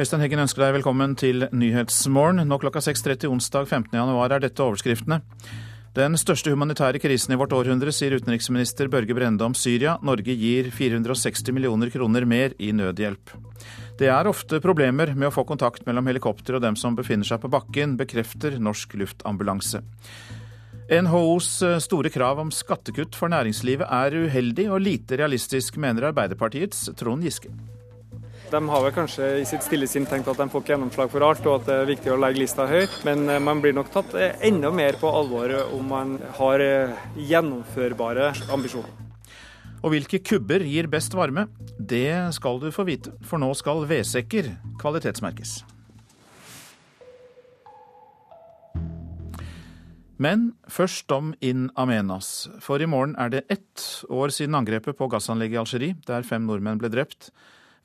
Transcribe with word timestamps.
Øystein 0.00 0.22
Heggen 0.24 0.40
ønsker 0.40 0.62
deg 0.62 0.78
velkommen 0.78 1.12
til 1.12 1.44
Nyhetsmorgen. 1.52 2.40
Nå 2.48 2.56
klokka 2.62 2.80
6.30 2.80 3.28
onsdag 3.34 3.66
15.1 3.68 4.32
er 4.32 4.40
dette 4.40 4.62
overskriftene. 4.64 5.18
Den 5.92 6.16
største 6.16 6.54
humanitære 6.54 7.02
krisen 7.02 7.34
i 7.34 7.36
vårt 7.36 7.52
århundre, 7.52 7.92
sier 7.92 8.14
utenriksminister 8.16 8.88
Børge 8.88 9.12
Brende 9.18 9.44
om 9.44 9.52
Syria. 9.52 9.98
Norge 10.00 10.32
gir 10.40 10.70
460 10.72 11.52
millioner 11.52 11.92
kroner 11.92 12.24
mer 12.24 12.54
i 12.56 12.70
nødhjelp. 12.72 13.34
Det 14.00 14.08
er 14.08 14.30
ofte 14.30 14.62
problemer 14.64 15.12
med 15.12 15.28
å 15.28 15.34
få 15.34 15.44
kontakt 15.44 15.84
mellom 15.84 16.08
helikopter 16.08 16.56
og 16.56 16.64
dem 16.64 16.78
som 16.80 16.96
befinner 16.96 17.28
seg 17.28 17.42
på 17.42 17.50
bakken, 17.52 17.98
bekrefter 18.00 18.56
Norsk 18.56 18.96
Luftambulanse. 19.02 19.82
NHOs 20.88 21.50
store 21.84 22.08
krav 22.14 22.40
om 22.40 22.54
skattekutt 22.54 23.20
for 23.20 23.28
næringslivet 23.28 23.84
er 23.84 24.16
uheldig 24.16 24.66
og 24.70 24.80
lite 24.80 25.20
realistisk, 25.20 25.76
mener 25.76 26.08
Arbeiderpartiets 26.08 26.88
Trond 26.96 27.28
Giske. 27.28 27.52
De 28.50 28.58
har 28.68 28.82
vel 28.82 28.94
kanskje 28.94 29.26
i 29.38 29.44
sitt 29.46 29.62
stille 29.62 29.86
sinn 29.86 30.08
tenkt 30.10 30.26
at 30.30 30.38
de 30.40 30.48
får 30.50 30.64
ikke 30.64 30.72
gjennomslag 30.72 31.10
for 31.12 31.22
alt, 31.22 31.44
og 31.46 31.60
at 31.60 31.68
det 31.68 31.74
er 31.76 31.90
viktig 31.92 32.10
å 32.10 32.18
legge 32.18 32.42
lista 32.42 32.66
høyt. 32.66 32.96
Men 33.06 33.28
eh, 33.30 33.38
man 33.42 33.62
blir 33.62 33.76
nok 33.76 33.92
tatt 33.94 34.16
eh, 34.18 34.34
enda 34.48 34.72
mer 34.74 34.98
på 34.98 35.06
alvor 35.06 35.54
om 35.68 35.86
man 35.86 36.16
har 36.40 36.64
eh, 36.64 37.04
gjennomførbare 37.30 38.32
ambisjoner. 38.50 38.90
Og 39.80 39.94
hvilke 39.94 40.18
kubber 40.26 40.64
gir 40.66 40.90
best 40.90 41.14
varme? 41.16 41.46
Det 41.78 42.34
skal 42.36 42.58
du 42.60 42.68
få 42.74 42.84
vite, 42.88 43.14
for 43.24 43.40
nå 43.40 43.52
skal 43.56 43.86
vedsekker 43.88 44.50
kvalitetsmerkes. 44.82 45.60
Men 50.20 50.50
først 50.68 51.08
om 51.16 51.30
In 51.40 51.70
Amenas. 51.80 52.50
For 52.60 52.82
i 52.82 52.90
morgen 52.90 53.14
er 53.16 53.30
det 53.32 53.46
ett 53.48 53.86
år 54.10 54.34
siden 54.34 54.58
angrepet 54.58 54.98
på 54.98 55.08
gassanlegget 55.08 55.56
i 55.56 55.62
Algerie, 55.62 55.96
der 56.10 56.26
fem 56.28 56.44
nordmenn 56.50 56.82
ble 56.82 56.90
drept. 56.92 57.30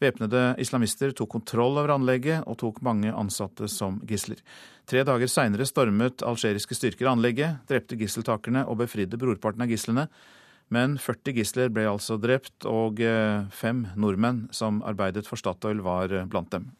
Væpnede 0.03 0.55
islamister 0.59 1.13
tok 1.15 1.29
kontroll 1.37 1.77
over 1.79 1.93
anlegget 1.93 2.43
og 2.49 2.57
tok 2.59 2.81
mange 2.83 3.13
ansatte 3.15 3.69
som 3.71 4.01
gisler. 4.07 4.41
Tre 4.85 5.05
dager 5.07 5.31
seinere 5.31 5.67
stormet 5.67 6.25
algeriske 6.27 6.75
styrker 6.75 7.09
anlegget, 7.13 7.61
drepte 7.69 7.97
gisseltakerne 7.99 8.65
og 8.67 8.81
befridde 8.83 9.19
brorparten 9.21 9.63
av 9.63 9.71
gislene. 9.71 10.09
Men 10.73 10.97
40 10.99 11.37
gisler 11.37 11.71
ble 11.71 11.85
altså 11.87 12.17
drept, 12.17 12.65
og 12.65 12.99
eh, 12.99 13.45
fem 13.53 13.85
nordmenn 13.95 14.47
som 14.55 14.81
arbeidet 14.83 15.27
for 15.29 15.39
Statoil, 15.39 15.83
var 15.85 16.11
eh, 16.11 16.25
blant 16.27 16.51
dem. 16.51 16.71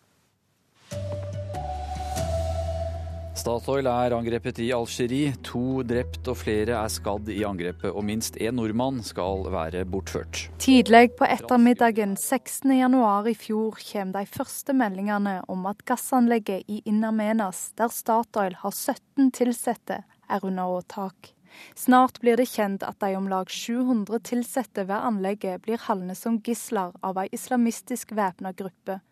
Statoil 3.46 3.86
er 3.86 4.14
angrepet 4.18 4.58
i 4.64 4.72
Algerie. 4.74 5.36
To 5.46 5.84
drept 5.86 6.26
og 6.32 6.40
flere 6.40 6.80
er 6.80 6.90
skadd 6.90 7.28
i 7.30 7.44
angrepet, 7.46 7.92
og 7.92 8.02
minst 8.08 8.40
én 8.42 8.58
nordmann 8.58 9.04
skal 9.06 9.46
være 9.54 9.84
bortført. 9.86 10.48
Tidlig 10.58 11.12
på 11.20 11.28
ettermiddagen 11.30 12.16
16.1 12.18 13.30
i 13.30 13.36
fjor 13.38 13.78
kommer 13.78 14.18
de 14.18 14.34
første 14.34 14.74
meldingene 14.74 15.36
om 15.46 15.70
at 15.70 15.86
gassanlegget 15.86 16.66
i 16.66 16.82
Innamenas, 16.90 17.68
der 17.78 17.94
Statoil 17.94 18.58
har 18.64 18.74
17 18.74 19.30
ansatte, 19.30 20.02
er 20.26 20.42
under 20.42 20.80
åtak. 20.82 21.36
Snart 21.78 22.18
blir 22.26 22.42
det 22.42 22.50
kjent 22.50 22.82
at 22.82 22.98
de 22.98 23.14
om 23.14 23.30
lag 23.30 23.46
700 23.46 24.26
ansatte 24.40 24.90
ved 24.90 24.98
anlegget 24.98 25.62
blir 25.62 25.86
holdne 25.86 26.18
som 26.18 26.42
gisler 26.42 26.98
av 27.06 27.22
ei 27.22 27.30
islamistisk 27.38 28.18
væpna 28.18 28.58
gruppe 28.58 29.04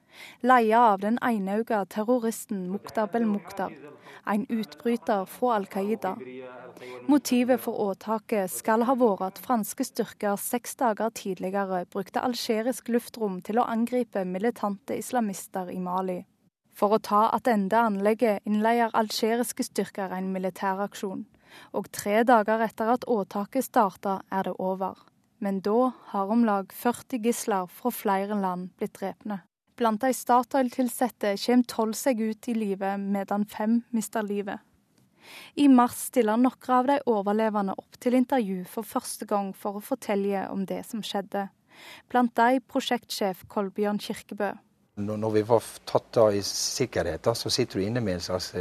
leia 0.42 0.80
av 0.94 1.00
den 1.04 1.20
enauga 1.22 1.84
terroristen 1.86 2.68
Mukhtar 2.72 3.08
Belmukhtar, 3.14 3.72
en 4.26 4.46
utbryter 4.50 5.26
fra 5.26 5.56
Al 5.56 5.68
Qaida. 5.68 6.16
Motivet 7.08 7.62
for 7.62 7.80
åtaket 7.92 8.52
skal 8.52 8.86
ha 8.88 8.96
vært 9.00 9.26
at 9.28 9.42
franske 9.44 9.86
styrker 9.88 10.38
seks 10.40 10.78
dager 10.80 11.12
tidligere 11.16 11.84
brukte 11.94 12.24
algerisk 12.24 12.92
luftrom 12.94 13.42
til 13.42 13.60
å 13.60 13.68
angripe 13.70 14.26
militante 14.26 14.98
islamister 15.00 15.72
i 15.72 15.80
Mali. 15.84 16.22
For 16.74 16.96
å 16.96 17.02
ta 17.04 17.28
attende 17.36 17.78
anlegget 17.78 18.48
innleier 18.50 18.94
algeriske 18.98 19.66
styrker 19.68 20.14
en 20.18 20.32
militæraksjon. 20.34 21.26
Og 21.78 21.90
tre 21.94 22.24
dager 22.26 22.64
etter 22.66 22.96
at 22.96 23.06
åtaket 23.06 23.68
starta, 23.68 24.22
er 24.32 24.50
det 24.50 24.56
over. 24.58 24.98
Men 25.44 25.60
da 25.62 25.92
har 26.14 26.32
om 26.34 26.46
lag 26.48 26.72
40 26.74 27.22
gisler 27.22 27.68
fra 27.70 27.92
flere 27.94 28.40
land 28.40 28.72
blitt 28.80 28.96
drepne. 28.98 29.44
Blant 29.76 30.02
de 30.02 30.12
Statoil-ansatte 30.14 31.34
kommer 31.42 31.66
tolv 31.70 31.98
seg 31.98 32.22
ut 32.22 32.48
i 32.52 32.54
live, 32.54 32.94
medan 32.98 33.46
fem 33.50 33.82
mister 33.90 34.22
livet. 34.26 34.62
I 35.56 35.70
mars 35.72 36.10
stiller 36.10 36.38
noen 36.38 36.76
av 36.76 36.90
de 36.90 37.00
overlevende 37.10 37.74
opp 37.80 37.98
til 38.04 38.18
intervju 38.20 38.64
for 38.70 38.86
første 38.86 39.26
gang 39.26 39.54
for 39.58 39.80
å 39.80 39.84
fortelle 39.84 40.46
om 40.52 40.66
det 40.70 40.84
som 40.86 41.02
skjedde. 41.02 41.48
Blant 42.12 42.36
de 42.38 42.62
prosjektsjef 42.70 43.48
Kolbjørn 43.50 44.02
Kirkebø. 44.04 44.52
Når 45.02 45.32
vi 45.34 45.42
var 45.48 45.66
tatt 45.90 46.18
av 46.22 46.36
i 46.38 46.44
sikkerhet, 46.46 47.26
så 47.34 47.50
sitter 47.50 47.80
du 47.80 47.88
inne 47.88 48.04
med 48.04 48.20
en 48.20 48.26
slags 48.28 48.52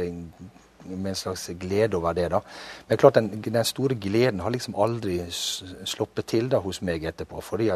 med 0.89 1.13
en 1.13 1.15
slags 1.15 1.47
glede 1.59 1.97
over 1.97 2.13
det. 2.13 2.29
da. 2.31 2.41
Men 2.87 2.97
klart 2.97 3.19
den, 3.19 3.29
den 3.41 3.65
store 3.65 3.95
gleden 3.95 4.39
har 4.39 4.51
liksom 4.51 4.75
aldri 4.75 5.19
sluppet 5.31 6.27
til 6.27 6.49
da 6.49 6.59
hos 6.63 6.81
meg 6.81 7.03
etterpå. 7.03 7.41
fordi 7.41 7.71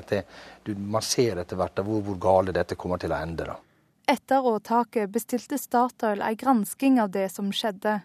man 0.78 1.02
ser 1.02 1.38
etter 1.38 1.56
hvert 1.56 1.80
hvor, 1.84 2.02
hvor 2.02 2.20
gale 2.20 2.52
dette 2.52 2.76
kommer 2.76 2.98
til 2.98 3.12
å 3.12 3.22
ende. 3.22 3.46
da. 3.46 3.58
Etter 4.08 4.46
åtaket 4.46 5.12
bestilte 5.12 5.58
Statoil 5.58 6.22
en 6.22 6.36
gransking 6.36 7.00
av 7.00 7.10
det 7.12 7.30
som 7.32 7.52
skjedde. 7.52 8.02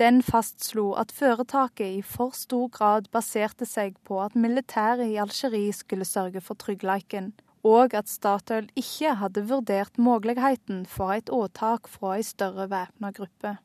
Den 0.00 0.22
fastslo 0.22 0.92
at 1.00 1.12
foretaket 1.12 1.98
i 1.98 2.02
for 2.04 2.32
stor 2.36 2.68
grad 2.72 3.10
baserte 3.12 3.66
seg 3.68 3.96
på 4.08 4.20
at 4.24 4.36
militæret 4.36 5.12
i 5.12 5.18
Algerie 5.20 5.72
skulle 5.72 6.08
sørge 6.08 6.40
for 6.44 6.58
tryggleiken, 6.60 7.32
og 7.64 7.94
at 7.96 8.10
Statoil 8.12 8.68
ikke 8.76 9.14
hadde 9.20 9.46
vurdert 9.48 9.98
muligheten 9.98 10.84
for 10.86 11.14
et 11.16 11.32
åtak 11.32 11.88
fra 11.88 12.18
ei 12.18 12.26
større 12.26 12.68
væpna 12.72 13.12
gruppe. 13.16 13.56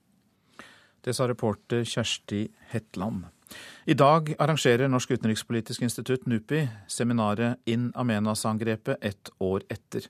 Det 1.01 1.13
sa 1.15 1.27
reporter 1.27 1.85
Kjersti 1.87 2.47
Hetland. 2.71 3.29
I 3.85 3.95
dag 3.97 4.33
arrangerer 4.39 4.87
Norsk 4.91 5.11
utenrikspolitisk 5.15 5.81
institutt, 5.81 6.25
NUPI, 6.29 6.67
seminaret 6.87 7.57
In 7.65 7.91
Amenas-angrepet 7.95 8.97
ett 9.01 9.31
år 9.39 9.63
etter. 9.69 10.05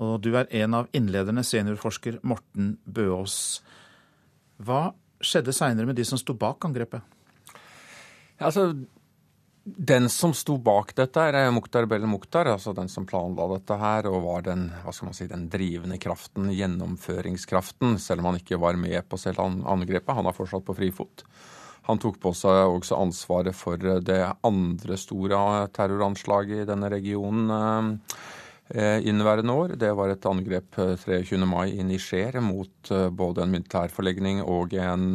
Og 0.00 0.18
du 0.24 0.32
er 0.34 0.48
en 0.62 0.74
av 0.74 0.88
innlederne, 0.96 1.44
seniorforsker 1.44 2.18
Morten 2.26 2.78
Bøås. 2.84 3.60
Hva 4.58 4.90
skjedde 5.20 5.54
seinere 5.54 5.86
med 5.86 6.00
de 6.00 6.06
som 6.08 6.18
sto 6.18 6.34
bak 6.34 6.64
angrepet? 6.64 7.04
Altså, 8.40 8.70
den 9.64 10.08
som 10.08 10.32
sto 10.34 10.56
bak 10.56 10.94
dette, 10.96 11.20
er 11.20 11.50
Mukhtar 11.52 11.84
Bell 11.86 12.06
Mukhtar, 12.08 12.48
altså 12.48 12.72
den 12.76 12.88
som 12.88 13.04
planla 13.08 13.44
dette 13.52 13.76
her, 13.76 14.08
og 14.08 14.24
var 14.24 14.44
den, 14.48 14.70
hva 14.84 14.94
skal 14.94 15.10
man 15.10 15.16
si, 15.16 15.28
den 15.28 15.48
drivende 15.52 15.98
kraften, 16.00 16.48
gjennomføringskraften, 16.54 17.98
selv 18.00 18.22
om 18.24 18.30
han 18.30 18.40
ikke 18.40 18.60
var 18.60 18.80
med 18.80 19.04
på 19.08 19.20
selv 19.20 19.42
angrepet. 19.44 20.14
Han 20.16 20.30
er 20.30 20.36
fortsatt 20.36 20.64
på 20.64 20.76
frifot. 20.78 21.24
Han 21.88 22.00
tok 22.00 22.20
på 22.22 22.32
seg 22.36 22.70
også 22.70 22.98
ansvaret 23.02 23.56
for 23.56 23.80
det 23.80 24.20
andre 24.46 24.98
store 25.00 25.66
terroranslaget 25.74 26.62
i 26.62 26.68
denne 26.68 26.90
regionen 26.92 27.50
eh, 28.70 29.00
inneværende 29.04 29.56
år. 29.56 29.76
Det 29.80 29.92
var 29.98 30.12
et 30.12 30.28
angrep 30.28 30.76
23. 30.76 31.40
mai 31.48 31.72
i 31.74 31.84
Niger 31.84 32.40
mot 32.44 32.92
eh, 32.94 33.08
både 33.10 33.44
en 33.44 33.56
militærforlegning 33.56 34.44
og 34.44 34.76
en 34.78 35.08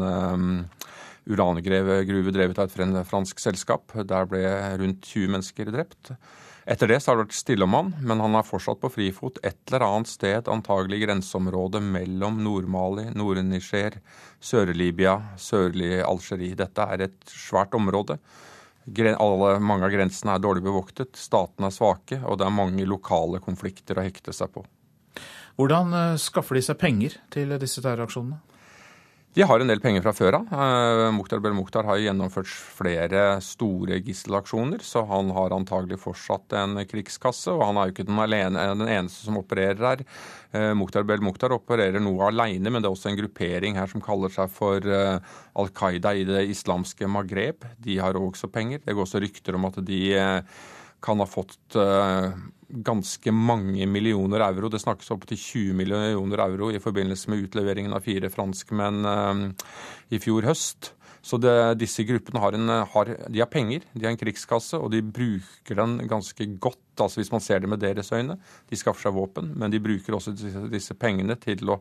urangruve 1.25 2.33
drevet 2.33 2.59
av 2.61 2.69
et 2.69 3.07
fransk 3.09 3.39
selskap. 3.41 3.93
Der 3.95 4.27
ble 4.29 4.43
rundt 4.81 5.05
20 5.05 5.31
mennesker 5.35 5.71
drept. 5.73 6.13
Etter 6.65 6.89
det 6.89 6.97
så 7.03 7.11
har 7.11 7.19
det 7.19 7.27
vært 7.27 7.37
stille 7.37 7.65
om 7.67 7.75
han, 7.77 7.91
men 8.01 8.21
han 8.23 8.35
er 8.39 8.45
fortsatt 8.45 8.79
på 8.81 8.89
frifot 8.89 9.37
et 9.45 9.59
eller 9.69 9.85
annet 9.85 10.09
sted, 10.09 10.47
antagelig 10.49 10.97
i 10.97 11.03
grenseområdet 11.03 11.81
mellom 11.85 12.39
Nord-Mali, 12.41 13.11
Nord-Niger, 13.13 13.99
Sør-Libya, 14.41 15.19
sørlig 15.37 15.99
Algerie. 16.01 16.57
Dette 16.57 16.87
er 16.89 17.05
et 17.05 17.19
svært 17.29 17.77
område. 17.77 18.17
Alle, 18.85 19.51
mange 19.61 19.85
av 19.85 19.93
grensene 19.93 20.33
er 20.33 20.41
dårlig 20.41 20.65
bevoktet, 20.65 21.13
statene 21.17 21.69
er 21.69 21.77
svake, 21.77 22.19
og 22.25 22.41
det 22.41 22.49
er 22.49 22.57
mange 22.57 22.89
lokale 22.89 23.41
konflikter 23.45 24.01
å 24.01 24.05
hekte 24.05 24.33
seg 24.33 24.49
på. 24.57 24.65
Hvordan 25.55 25.93
eh, 25.93 26.17
skaffer 26.19 26.57
de 26.57 26.65
seg 26.65 26.81
penger 26.81 27.19
til 27.33 27.53
disse 27.61 27.81
terroraksjonene? 27.81 28.41
De 29.35 29.43
har 29.43 29.59
en 29.59 29.67
del 29.67 29.81
penger 29.83 29.99
fra 29.99 30.13
før 30.15 30.37
av. 30.37 30.51
Bel 31.43 31.55
Mukhtar 31.57 31.83
har 31.89 31.99
gjennomført 31.99 32.47
flere 32.47 33.23
store 33.43 33.97
gisselaksjoner, 33.99 34.79
så 34.79 35.03
han 35.09 35.33
har 35.35 35.51
antagelig 35.51 35.97
fortsatt 35.99 36.55
en 36.55 36.79
krigskasse. 36.87 37.51
Og 37.51 37.65
han 37.65 37.75
er 37.75 37.89
jo 37.89 37.95
ikke 37.97 38.05
den, 38.07 38.21
alene, 38.23 38.63
den 38.79 38.87
eneste 38.93 39.27
som 39.27 39.41
opererer 39.41 39.83
her. 39.89 40.05
Bel 40.55 41.25
Mukhtar 41.25 41.51
opererer 41.51 41.99
noe 41.99 42.29
alene, 42.29 42.71
men 42.71 42.79
det 42.79 42.87
er 42.87 42.95
også 42.95 43.11
en 43.11 43.19
gruppering 43.19 43.75
her 43.75 43.91
som 43.91 44.03
kaller 44.05 44.31
seg 44.31 44.55
for 44.55 44.87
uh, 44.87 45.19
Al 45.59 45.73
Qaida 45.75 46.15
i 46.15 46.23
det 46.31 46.45
islamske 46.55 47.11
Maghreb. 47.11 47.67
De 47.83 47.99
har 47.99 48.15
også 48.15 48.47
penger. 48.47 48.85
Det 48.87 48.95
går 48.95 49.03
også 49.03 49.19
rykter 49.25 49.59
om 49.59 49.67
at 49.67 49.83
de 49.83 50.01
kan 51.03 51.19
ha 51.19 51.27
fått 51.27 51.75
ganske 52.83 53.31
mange 53.31 53.87
millioner 53.87 54.43
euro. 54.47 54.69
Det 54.69 54.81
snakkes 54.83 55.11
opp 55.15 55.25
til 55.29 55.39
20 55.39 55.77
millioner 55.79 56.43
euro 56.47 56.71
i 56.73 56.81
forbindelse 56.83 57.31
med 57.31 57.47
utleveringen 57.47 57.95
av 57.95 58.05
fire 58.05 58.31
franskmenn 58.33 59.09
eh, 59.11 59.43
i 60.15 60.21
fjor 60.23 60.47
høst. 60.49 60.93
Så 61.25 61.39
det, 61.41 61.51
disse 61.81 62.03
gruppene 62.05 62.37
har, 62.37 62.53
en, 62.53 62.69
har, 62.69 63.09
de 63.33 63.39
har 63.41 63.49
penger, 63.49 63.81
de 63.93 64.05
har 64.05 64.13
en 64.13 64.19
krigskasse, 64.19 64.77
og 64.77 64.91
de 64.93 64.99
bruker 65.01 65.79
den 65.79 65.95
ganske 66.05 66.45
godt, 66.61 66.83
altså 67.01 67.17
hvis 67.17 67.31
man 67.33 67.41
ser 67.41 67.63
det 67.63 67.69
med 67.71 67.81
deres 67.81 68.11
øyne. 68.13 68.35
De 68.69 68.77
skaffer 68.77 69.07
seg 69.07 69.15
våpen, 69.15 69.47
men 69.57 69.73
de 69.73 69.79
bruker 69.81 70.13
også 70.13 70.35
disse, 70.37 70.61
disse 70.69 70.93
pengene 71.01 71.33
til 71.41 71.71
å 71.73 71.79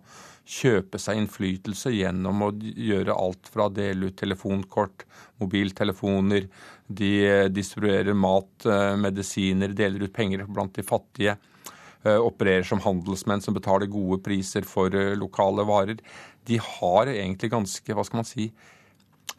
kjøpe 0.49 0.97
seg 1.03 1.21
innflytelse 1.21 1.93
gjennom 1.93 2.41
å 2.47 2.49
gjøre 2.57 3.13
alt 3.21 3.51
fra 3.53 3.67
å 3.69 3.75
dele 3.77 4.09
ut 4.09 4.17
telefonkort, 4.17 5.05
mobiltelefoner, 5.45 6.47
de 6.89 7.13
distribuerer 7.53 8.17
mat, 8.17 8.65
eh, 8.65 8.95
medisiner, 8.97 9.75
deler 9.77 10.07
ut 10.07 10.15
penger 10.17 10.47
blant 10.49 10.73
de 10.79 10.87
fattige 10.89 11.35
eh, 11.37 12.17
opererer 12.17 12.65
som 12.65 12.81
handelsmenn 12.81 13.45
som 13.45 13.57
betaler 13.57 13.93
gode 13.93 14.23
priser 14.25 14.65
for 14.69 14.97
eh, 14.97 15.13
lokale 15.21 15.69
varer. 15.69 16.01
De 16.49 16.57
har 16.61 17.13
egentlig 17.13 17.53
ganske, 17.53 17.93
hva 17.93 18.07
skal 18.09 18.23
man 18.23 18.29
si, 18.29 18.49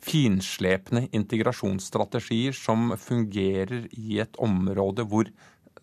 finslepne 0.04 1.08
integrasjonsstrategier 1.16 2.56
som 2.56 2.94
fungerer 3.00 3.88
i 3.96 4.20
et 4.24 4.40
område 4.42 5.06
hvor 5.10 5.30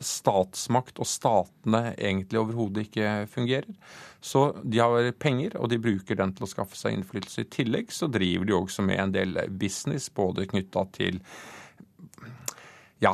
statsmakt 0.03 0.99
og 1.03 1.07
statene 1.07 1.93
egentlig 1.95 2.41
overhodet 2.41 2.89
ikke 2.89 3.11
fungerer. 3.31 3.69
Så 4.23 4.49
de 4.65 4.81
har 4.83 5.11
penger, 5.19 5.57
og 5.59 5.71
de 5.71 5.81
bruker 5.83 6.19
den 6.19 6.35
til 6.35 6.47
å 6.47 6.51
skaffe 6.51 6.79
seg 6.79 6.97
innflytelse. 6.97 7.45
I 7.45 7.53
tillegg 7.57 7.93
så 7.95 8.09
driver 8.11 8.49
de 8.49 8.57
også 8.57 8.85
med 8.87 9.03
en 9.03 9.15
del 9.15 9.39
business, 9.51 10.11
både 10.11 10.49
knytta 10.51 10.87
til 10.97 11.21
ja, 13.03 13.13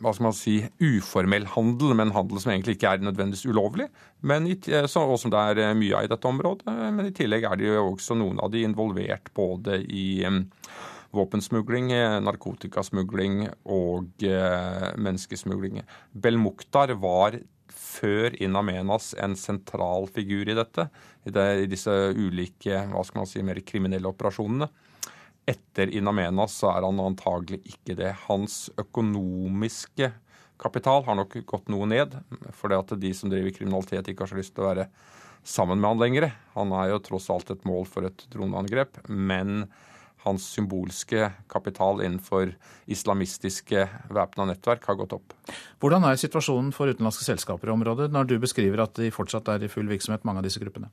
hva 0.00 0.12
skal 0.12 0.26
man 0.26 0.36
si, 0.36 0.56
uformell 0.82 1.46
handel, 1.52 1.94
men 1.98 2.12
handel 2.16 2.40
som 2.42 2.52
egentlig 2.52 2.78
ikke 2.78 2.96
er 2.96 3.04
nødvendigvis 3.06 3.46
ulovlig. 3.48 3.88
Men, 4.26 4.48
og 4.48 5.18
som 5.22 5.32
det 5.32 5.42
er 5.52 5.62
eh, 5.62 5.76
mye 5.78 5.98
av 5.98 6.08
i 6.08 6.12
dette 6.12 6.30
området. 6.30 6.66
Men 6.96 7.06
i 7.06 7.14
tillegg 7.14 7.46
er 7.46 7.60
det 7.60 7.68
jo 7.70 7.84
også 7.92 8.18
noen 8.18 8.40
av 8.42 8.50
de 8.54 8.64
involvert 8.66 9.30
både 9.38 9.80
i 9.86 10.08
våpensmugling, 11.14 11.92
eh, 11.94 12.16
narkotikasmugling 12.24 13.46
og 13.64 14.10
menneskesmugling. 14.24 14.98
menneskesmugling. 15.06 15.86
Belmukhtar 16.12 16.96
var 16.98 17.38
før 17.78 18.34
In 18.42 18.56
Amenas 18.58 19.12
en 19.20 19.36
sentral 19.38 20.08
figur 20.12 20.48
i 20.48 20.56
dette, 20.56 20.88
i 21.28 21.68
disse 21.70 21.92
ulike 22.16 22.82
hva 22.90 23.02
skal 23.04 23.22
man 23.22 23.30
si, 23.30 23.42
mer 23.44 23.60
kriminelle 23.66 24.10
operasjonene. 24.10 24.68
Etter 25.48 25.88
In 25.96 26.10
Amenas 26.10 26.58
så 26.60 26.72
er 26.74 26.84
han 26.84 27.00
antagelig 27.00 27.62
ikke 27.64 27.96
det. 27.96 28.12
Hans 28.26 28.66
økonomiske 28.76 30.10
kapital 30.60 31.04
har 31.06 31.16
nok 31.16 31.38
gått 31.48 31.70
noe 31.72 31.86
ned, 31.88 32.16
fordi 32.58 32.76
at 32.76 32.96
de 33.00 33.12
som 33.16 33.32
driver 33.32 33.54
kriminalitet, 33.56 34.10
ikke 34.10 34.26
har 34.26 34.32
så 34.32 34.38
lyst 34.40 34.56
til 34.56 34.66
å 34.66 34.70
være 34.72 34.88
sammen 35.46 35.80
med 35.80 35.94
han 35.94 36.02
lenger. 36.02 36.30
Han 36.56 36.74
er 36.76 36.92
jo 36.92 37.04
tross 37.06 37.30
alt 37.32 37.52
et 37.54 37.64
mål 37.68 37.86
for 37.88 38.08
et 38.08 38.26
droneangrep, 38.32 39.00
men 39.08 39.68
hans 40.24 40.44
symbolske 40.50 41.30
kapital 41.48 42.02
innenfor 42.02 42.50
islamistiske 42.90 43.86
væpna 44.12 44.48
nettverk 44.50 44.84
har 44.90 44.98
gått 44.98 45.14
opp. 45.16 45.36
Hvordan 45.80 46.04
er 46.08 46.18
situasjonen 46.20 46.74
for 46.74 46.90
utenlandske 46.90 47.24
selskaper 47.28 47.70
i 47.70 47.76
området, 47.76 48.10
når 48.12 48.28
du 48.28 48.36
beskriver 48.42 48.82
at 48.84 48.98
de 48.98 49.12
fortsatt 49.14 49.48
er 49.54 49.64
i 49.64 49.70
full 49.72 49.88
virksomhet, 49.88 50.26
mange 50.28 50.42
av 50.42 50.48
disse 50.50 50.60
gruppene? 50.60 50.90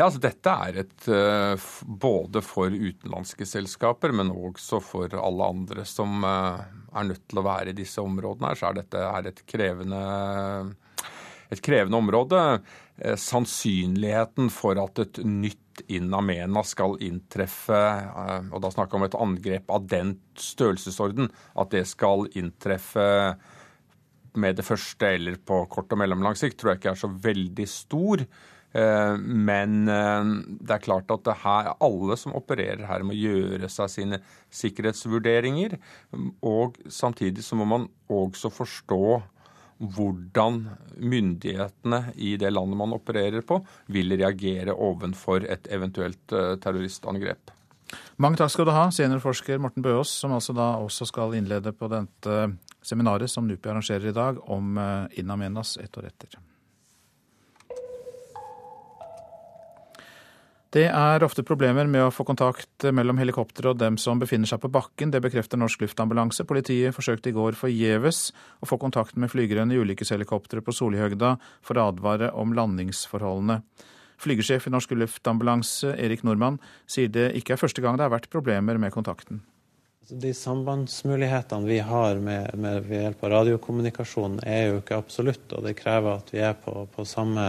Ja, 0.00 0.06
altså 0.08 0.22
Dette 0.24 0.52
er 0.64 0.76
et 0.80 1.06
uh, 1.12 1.60
både 1.84 2.40
for 2.40 2.72
utenlandske 2.72 3.44
selskaper, 3.44 4.14
men 4.16 4.30
også 4.32 4.78
for 4.80 5.12
alle 5.12 5.48
andre 5.52 5.82
som 5.84 6.22
uh, 6.24 6.62
er 6.96 7.08
nødt 7.10 7.26
til 7.28 7.40
å 7.42 7.44
være 7.44 7.74
i 7.74 7.76
disse 7.76 8.00
områdene. 8.00 8.48
her, 8.48 8.56
Så 8.56 8.70
er 8.70 8.78
dette 8.78 9.02
er 9.04 9.26
et 9.28 9.42
krevende, 9.44 9.98
et 11.52 11.60
krevende 11.60 12.00
område. 12.00 12.40
Uh, 12.96 13.12
sannsynligheten 13.20 14.48
for 14.54 14.80
at 14.80 15.02
et 15.04 15.20
nytt 15.26 15.84
In 15.92 16.12
Amena 16.12 16.60
skal 16.66 16.98
inntreffe, 17.00 17.78
og 18.52 18.58
da 18.60 18.68
snakker 18.68 18.98
vi 18.98 18.98
om 18.98 19.04
et 19.06 19.14
angrep 19.16 19.70
av 19.72 19.86
den 19.88 20.10
størrelsesorden, 20.36 21.30
at 21.56 21.70
det 21.72 21.86
skal 21.88 22.26
inntreffe 22.36 23.06
med 24.36 24.58
det 24.58 24.66
første 24.66 25.08
eller 25.16 25.38
på 25.40 25.62
kort 25.72 25.94
og 25.94 26.02
mellomlang 26.02 26.36
sikt, 26.36 26.58
tror 26.60 26.74
jeg 26.74 26.82
ikke 26.82 26.92
er 26.92 27.00
så 27.00 27.12
veldig 27.24 27.68
stor. 27.70 28.26
Eh, 28.72 29.16
men 29.18 29.88
eh, 29.88 30.30
det 30.62 30.76
er 30.76 30.84
klart 30.84 31.10
at 31.10 31.32
her, 31.42 31.72
alle 31.82 32.16
som 32.20 32.36
opererer 32.38 32.86
her, 32.86 33.04
må 33.06 33.16
gjøre 33.16 33.70
seg 33.72 33.92
sine 33.92 34.20
sikkerhetsvurderinger. 34.54 35.76
Og 36.46 36.78
samtidig 36.90 37.44
så 37.46 37.58
må 37.58 37.68
man 37.68 37.88
også 38.10 38.52
forstå 38.54 39.04
hvordan 39.80 40.66
myndighetene 41.00 42.02
i 42.20 42.34
det 42.36 42.50
landet 42.52 42.76
man 42.76 42.92
opererer 42.92 43.40
på, 43.46 43.62
vil 43.88 44.12
reagere 44.12 44.76
ovenfor 44.76 45.46
et 45.48 45.70
eventuelt 45.72 46.36
eh, 46.36 46.56
terroristangrep. 46.60 47.56
Mange 48.22 48.38
takk 48.38 48.52
skal 48.52 48.68
du 48.68 48.74
ha, 48.76 48.84
seniorforsker 48.94 49.58
Morten 49.58 49.82
Bøås, 49.82 50.12
som 50.22 50.36
altså 50.36 50.54
da 50.54 50.76
også 50.78 51.08
skal 51.08 51.34
innlede 51.34 51.72
på 51.74 51.88
dette 51.90 52.36
seminaret 52.86 53.32
som 53.32 53.48
NUPI 53.48 53.72
arrangerer 53.72 54.12
i 54.12 54.14
dag, 54.14 54.38
om 54.46 54.78
In 55.18 55.34
Amenas 55.34 55.74
ett 55.80 55.98
år 55.98 56.06
etter. 56.12 56.38
Det 60.70 60.84
er 60.86 61.24
ofte 61.26 61.42
problemer 61.42 61.88
med 61.90 62.04
å 62.04 62.12
få 62.14 62.22
kontakt 62.22 62.84
mellom 62.94 63.18
helikopteret 63.18 63.72
og 63.72 63.78
dem 63.80 63.96
som 63.98 64.20
befinner 64.22 64.46
seg 64.46 64.60
på 64.62 64.68
bakken. 64.70 65.10
Det 65.10 65.18
bekrefter 65.24 65.58
Norsk 65.58 65.82
Luftambulanse. 65.82 66.46
Politiet 66.46 66.94
forsøkte 66.94 67.32
i 67.32 67.34
går 67.34 67.58
forgjeves 67.58 68.28
å 68.62 68.68
få 68.70 68.78
kontakt 68.78 69.18
med 69.18 69.32
flygerne 69.32 69.74
i 69.74 69.80
ulykkeshelikopteret 69.82 70.62
på 70.62 70.74
Solihøgda 70.78 71.32
for 71.66 71.74
å 71.74 71.88
advare 71.90 72.30
om 72.38 72.54
landingsforholdene. 72.54 73.58
Flygersjef 74.22 74.68
i 74.68 74.74
Norsk 74.76 74.94
Luftambulanse, 74.94 75.96
Erik 75.98 76.22
Nordmann, 76.22 76.60
sier 76.86 77.10
det 77.10 77.32
ikke 77.40 77.56
er 77.56 77.64
første 77.64 77.82
gang 77.82 77.98
det 77.98 78.06
har 78.06 78.14
vært 78.14 78.30
problemer 78.30 78.78
med 78.78 78.94
kontakten. 78.94 79.42
Altså, 80.04 80.20
de 80.22 80.30
sambandsmulighetene 80.38 81.66
vi 81.66 81.82
har 81.82 82.22
med, 82.22 82.54
med 82.54 82.86
ved 82.86 83.08
hjelp 83.08 83.26
av 83.26 83.34
radiokommunikasjon, 83.40 84.38
er 84.46 84.68
jo 84.68 84.80
ikke 84.84 85.02
absolutt, 85.02 85.50
og 85.50 85.66
det 85.66 85.74
krever 85.82 86.20
at 86.20 86.30
vi 86.30 86.46
er 86.46 86.54
på, 86.62 86.84
på 86.94 87.08
samme 87.08 87.46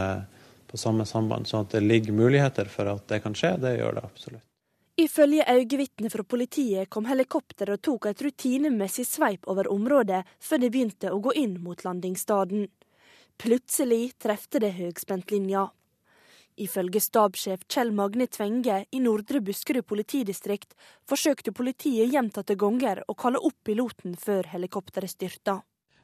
på 0.71 0.79
samme 0.79 1.06
samband. 1.06 1.50
Sånn 1.50 1.68
at 1.68 1.75
det 1.75 1.83
ligger 1.83 2.15
muligheter 2.15 2.71
for 2.71 2.89
at 2.91 3.07
det 3.12 3.21
kan 3.23 3.35
skje. 3.38 3.57
Det 3.62 3.75
gjør 3.77 4.00
det 4.00 4.06
absolutt. 4.07 4.47
Ifølge 5.01 5.45
øyevitner 5.47 6.12
fra 6.13 6.23
politiet 6.23 6.89
kom 6.91 7.07
helikopteret 7.09 7.79
og 7.79 7.81
tok 7.88 8.09
et 8.12 8.21
rutinemessig 8.21 9.06
sveip 9.07 9.47
over 9.50 9.69
området 9.71 10.21
før 10.44 10.62
det 10.62 10.69
begynte 10.73 11.13
å 11.13 11.21
gå 11.23 11.33
inn 11.41 11.56
mot 11.63 11.83
landingsstaden. 11.85 12.68
Plutselig 13.41 14.12
trefte 14.21 14.59
det 14.62 14.75
høgspentlinja. 14.77 15.69
Ifølge 16.62 17.00
stabssjef 17.01 17.63
Kjell 17.71 17.94
Magne 17.95 18.27
Tvenge 18.27 18.83
i 18.91 19.00
Nordre 19.01 19.39
Buskerud 19.41 19.88
politidistrikt 19.88 20.75
forsøkte 21.10 21.55
politiet 21.55 22.12
gjentatte 22.12 22.60
ganger 22.60 23.01
å 23.07 23.15
kalle 23.15 23.39
opp 23.39 23.57
piloten 23.65 24.17
før 24.19 24.51
helikopteret 24.51 25.15
styrta. 25.15 25.62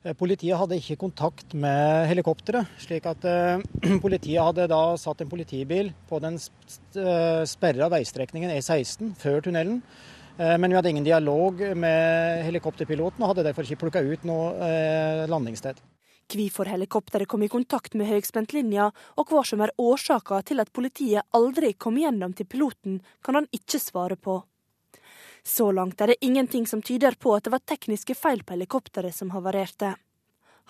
Eh, 0.08 0.16
politiet 0.16 0.58
hadde 0.58 0.78
ikke 0.80 1.00
kontakt 1.02 1.56
med 1.58 2.08
helikopteret, 2.08 2.70
slik 2.80 3.08
at 3.10 3.26
uh, 3.28 3.64
politiet 4.06 4.44
hadde 4.44 4.70
da 4.72 4.82
satt 5.00 5.24
en 5.24 5.32
politibil 5.32 5.92
på 6.08 6.22
den 6.24 6.38
eh, 6.40 7.44
sperra 7.50 7.90
veistrekningen 7.92 8.54
E16 8.56 9.16
før 9.20 9.44
tunnelen. 9.48 9.82
Men 10.38 10.70
vi 10.70 10.76
hadde 10.78 10.90
ingen 10.92 11.06
dialog 11.08 11.64
med 11.82 12.44
helikopterpiloten 12.46 13.24
og 13.26 13.32
hadde 13.32 13.48
derfor 13.48 13.66
ikke 13.66 13.80
plukka 13.88 14.04
ut 14.06 14.28
noe 14.30 14.68
landingssted. 15.26 15.80
Hvorfor 16.30 16.70
helikopteret 16.70 17.26
kom 17.32 17.42
i 17.42 17.50
kontakt 17.50 17.98
med 17.98 18.06
høyspentlinja, 18.06 18.92
og 19.18 19.34
hva 19.34 19.42
som 19.50 19.64
er 19.66 19.74
årsaka 19.82 20.44
til 20.46 20.62
at 20.62 20.70
politiet 20.70 21.26
aldri 21.34 21.72
kom 21.74 21.98
gjennom 21.98 22.38
til 22.38 22.46
piloten, 22.46 23.00
kan 23.26 23.40
han 23.40 23.50
ikke 23.50 23.82
svare 23.82 24.20
på. 24.22 24.38
Så 25.48 25.70
langt 25.72 26.02
er 26.02 26.12
det 26.12 26.18
ingenting 26.22 26.66
som 26.68 26.82
tyder 26.82 27.16
på 27.16 27.32
at 27.36 27.46
det 27.46 27.54
var 27.54 27.64
tekniske 27.64 28.18
feil 28.20 28.44
på 28.44 28.58
helikopteret 28.58 29.16
som 29.16 29.32
havarerte. 29.32 29.94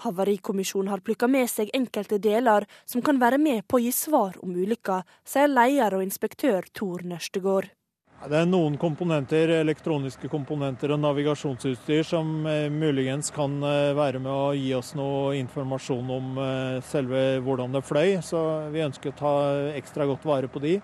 Havarikommisjonen 0.04 0.92
har 0.94 1.02
plukka 1.02 1.26
med 1.28 1.50
seg 1.50 1.72
enkelte 1.74 2.20
deler 2.22 2.68
som 2.86 3.02
kan 3.02 3.18
være 3.18 3.40
med 3.42 3.66
på 3.66 3.80
å 3.80 3.82
gi 3.82 3.90
svar 3.96 4.38
om 4.46 4.54
ulykka, 4.54 5.00
sier 5.26 5.50
leder 5.50 5.98
og 5.98 6.06
inspektør 6.06 6.70
Tor 6.78 7.02
Nørstegård. 7.10 7.72
Det 8.18 8.38
er 8.38 8.48
noen 8.50 8.78
komponenter, 8.82 9.52
elektroniske 9.60 10.30
komponenter 10.30 10.94
og 10.94 11.02
navigasjonsutstyr 11.04 12.06
som 12.06 12.46
eh, 12.50 12.66
muligens 12.74 13.30
kan 13.34 13.58
eh, 13.62 13.94
være 13.98 14.22
med 14.22 14.32
å 14.34 14.54
gi 14.58 14.72
oss 14.78 14.96
noe 14.98 15.36
informasjon 15.38 16.14
om 16.16 16.40
eh, 16.42 16.78
selve 16.86 17.24
hvordan 17.46 17.78
det 17.78 17.84
fløy, 17.86 18.18
så 18.26 18.44
vi 18.74 18.86
ønsker 18.86 19.14
å 19.14 19.20
ta 19.22 19.34
ekstra 19.78 20.10
godt 20.10 20.26
vare 20.26 20.50
på 20.50 20.62
de. 20.66 20.80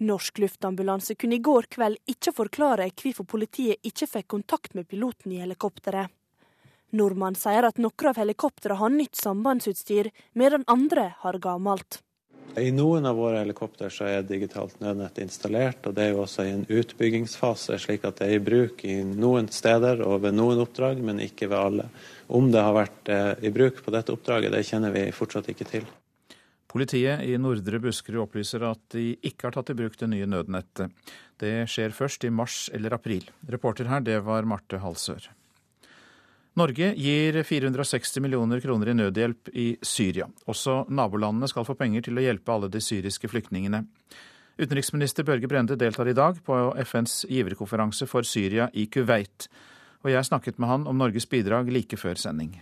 Norsk 0.00 0.38
luftambulanse 0.40 1.14
kunne 1.14 1.36
i 1.36 1.44
går 1.44 1.66
kveld 1.68 1.98
ikke 2.08 2.32
forklare 2.32 2.86
hvorfor 2.88 3.26
politiet 3.28 3.84
ikke 3.84 4.06
fikk 4.08 4.28
kontakt 4.32 4.74
med 4.74 4.88
piloten 4.88 5.34
i 5.36 5.42
helikopteret. 5.42 6.08
Nordmann 6.96 7.36
sier 7.38 7.68
at 7.68 7.78
noen 7.78 8.08
av 8.10 8.18
helikoptrene 8.18 8.80
har 8.80 8.94
nytt 8.94 9.18
sambandsutstyr, 9.20 10.08
medan 10.32 10.64
andre 10.66 11.12
har 11.20 11.38
gammelt. 11.38 12.00
I 12.58 12.72
noen 12.74 13.04
av 13.06 13.14
våre 13.20 13.44
helikopter 13.44 13.92
er 14.08 14.24
digitalt 14.26 14.80
nødnett 14.82 15.20
installert, 15.22 15.84
og 15.86 15.94
det 15.94 16.08
er 16.08 16.16
jo 16.16 16.24
også 16.24 16.48
i 16.48 16.54
en 16.56 16.64
utbyggingsfase, 16.66 17.76
slik 17.78 18.08
at 18.08 18.18
det 18.18 18.26
er 18.26 18.40
i 18.40 18.42
bruk 18.42 18.82
i 18.88 18.96
noen 19.04 19.52
steder 19.54 20.02
og 20.02 20.24
ved 20.24 20.34
noen 20.34 20.64
oppdrag, 20.64 20.98
men 20.98 21.22
ikke 21.22 21.46
ved 21.52 21.60
alle. 21.60 21.86
Om 22.26 22.50
det 22.50 22.64
har 22.64 22.74
vært 22.74 23.12
eh, 23.12 23.32
i 23.46 23.54
bruk 23.54 23.84
på 23.84 23.94
dette 23.94 24.16
oppdraget, 24.16 24.50
det 24.56 24.66
kjenner 24.66 24.96
vi 24.96 25.06
fortsatt 25.14 25.52
ikke 25.52 25.68
til. 25.68 25.86
Politiet 26.70 27.24
i 27.26 27.34
Nordre 27.38 27.80
Buskerud 27.82 28.28
opplyser 28.28 28.62
at 28.68 28.94
de 28.94 29.16
ikke 29.26 29.48
har 29.48 29.56
tatt 29.56 29.72
i 29.72 29.74
bruk 29.74 29.96
det 29.98 30.06
nye 30.12 30.28
nødnettet. 30.30 30.94
Det 31.40 31.66
skjer 31.70 31.90
først 31.96 32.28
i 32.28 32.30
mars 32.30 32.68
eller 32.76 32.94
april. 32.94 33.26
Reporter 33.50 33.90
her, 33.90 34.04
det 34.06 34.20
var 34.22 34.46
Marte 34.46 34.78
Halsør. 34.78 35.26
Norge 36.60 36.92
gir 36.98 37.40
460 37.46 38.22
millioner 38.22 38.62
kroner 38.62 38.90
i 38.90 38.94
nødhjelp 38.94 39.50
i 39.54 39.66
Syria. 39.82 40.28
Også 40.50 40.84
nabolandene 40.90 41.48
skal 41.50 41.66
få 41.66 41.74
penger 41.78 42.06
til 42.06 42.18
å 42.18 42.24
hjelpe 42.24 42.54
alle 42.54 42.70
de 42.70 42.82
syriske 42.82 43.30
flyktningene. 43.30 43.84
Utenriksminister 44.60 45.26
Børge 45.26 45.50
Brende 45.50 45.78
deltar 45.78 46.10
i 46.10 46.14
dag 46.14 46.38
på 46.44 46.56
FNs 46.84 47.24
giverkonferanse 47.30 48.06
for 48.10 48.26
Syria 48.26 48.68
i 48.74 48.86
Kuwait. 48.86 49.48
Og 50.04 50.12
jeg 50.14 50.26
snakket 50.26 50.58
med 50.60 50.70
han 50.70 50.90
om 50.90 51.02
Norges 51.02 51.26
bidrag 51.30 51.70
like 51.72 51.98
før 51.98 52.18
sending. 52.18 52.58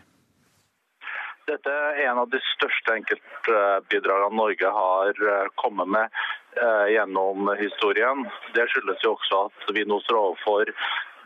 Dette 1.49 1.73
er 1.73 2.03
en 2.11 2.19
av 2.21 2.29
de 2.29 2.39
største 2.45 2.93
enkeltbidragene 2.99 4.37
Norge 4.37 4.73
har 4.75 5.21
eh, 5.33 5.47
kommet 5.57 5.89
med 5.89 6.19
eh, 6.61 6.87
gjennom 6.93 7.49
historien. 7.57 8.27
Det 8.57 8.67
skyldes 8.69 9.05
jo 9.05 9.15
også 9.17 9.47
at 9.47 9.71
vi 9.77 9.87
nå 9.89 9.97
står 10.05 10.19
overfor 10.21 10.73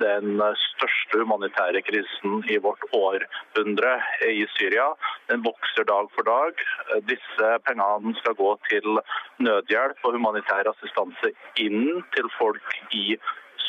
den 0.02 0.38
største 0.58 1.20
humanitære 1.20 1.82
krisen 1.86 2.38
i 2.50 2.58
vårt 2.62 2.84
århundre 2.96 3.92
i 4.30 4.46
Syria. 4.54 4.88
Den 5.30 5.42
vokser 5.46 5.86
dag 5.90 6.08
for 6.14 6.26
dag. 6.26 6.62
Disse 7.10 7.50
pengene 7.66 8.14
skal 8.20 8.38
gå 8.38 8.52
til 8.70 9.02
nødhjelp 9.42 10.06
og 10.06 10.18
humanitær 10.18 10.70
assistanse 10.70 11.34
inn 11.66 12.02
til 12.14 12.30
folk 12.38 12.78
i 12.94 13.18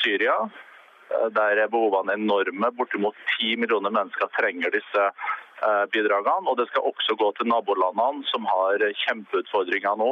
Syria. 0.03 0.37
Eh, 1.09 1.29
der 1.33 1.65
er 1.65 1.73
behovene 1.73 2.13
enorme. 2.19 2.69
Bortimot 2.77 3.17
ti 3.35 3.55
millioner 3.57 3.93
mennesker 3.93 4.29
trenger 4.37 4.77
disse 4.77 5.09
bidragene. 5.93 6.49
Og 6.49 6.57
det 6.59 6.67
skal 6.69 6.87
også 6.89 7.15
gå 7.19 7.29
til 7.37 7.49
nabolandene, 7.51 8.25
som 8.31 8.47
har 8.49 8.83
kjempeutfordringer 9.03 9.95
nå. 9.99 10.11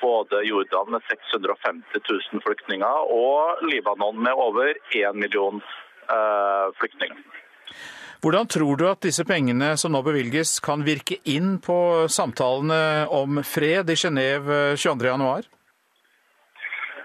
Både 0.00 0.42
Jordan 0.48 0.92
med 0.94 1.06
650 1.10 2.02
000 2.32 2.44
flyktninger 2.46 3.12
og 3.14 3.64
Libanon 3.70 4.22
med 4.22 4.34
over 4.46 4.74
1 4.92 5.16
million 5.16 5.62
uh, 6.10 6.66
flyktninger. 6.78 7.18
Hvordan 8.24 8.46
tror 8.46 8.76
du 8.76 8.86
at 8.88 9.02
disse 9.04 9.24
pengene 9.28 9.74
som 9.76 9.92
nå 9.92 10.00
bevilges, 10.04 10.56
kan 10.64 10.84
virke 10.86 11.18
inn 11.28 11.58
på 11.60 11.76
samtalene 12.08 13.04
om 13.12 13.42
fred 13.44 13.90
i 13.92 13.96
Genéve 14.00 14.60
22.1? 14.80 15.50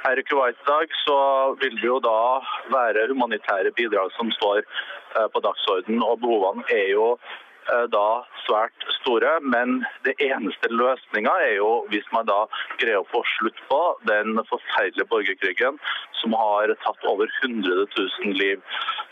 Her 0.05 0.21
i 0.21 0.23
Kuwait 0.23 0.55
i 0.55 0.69
dag 0.69 0.95
så 1.01 1.19
vil 1.59 1.75
det 1.75 1.89
jo 1.89 1.99
da 1.99 2.39
være 2.71 3.09
humanitære 3.11 3.75
bidrag 3.75 4.15
som 4.15 4.31
står 4.31 4.63
eh, 4.63 5.27
på 5.33 5.43
dagsordenen. 5.43 5.99
Og 6.07 6.21
behovene 6.23 6.63
er 6.71 6.87
jo 6.93 7.17
Eh, 7.19 7.48
da 7.93 8.07
svært 8.45 8.85
store. 8.99 9.35
Men 9.41 9.83
det 10.07 10.15
eneste 10.23 10.71
løsninga 10.73 11.33
er 11.45 11.55
jo 11.59 11.71
hvis 11.93 12.07
man 12.15 12.29
da 12.29 12.45
greier 12.81 13.01
å 13.01 13.09
få 13.11 13.23
slutt 13.37 13.59
på 13.69 13.81
den 14.09 14.39
forferdelige 14.49 15.09
borgerkrigen 15.11 15.79
som 16.21 16.35
har 16.35 16.73
tatt 16.83 17.05
over 17.09 17.29
100 17.43 17.85
000 17.97 18.39
liv. 18.39 18.63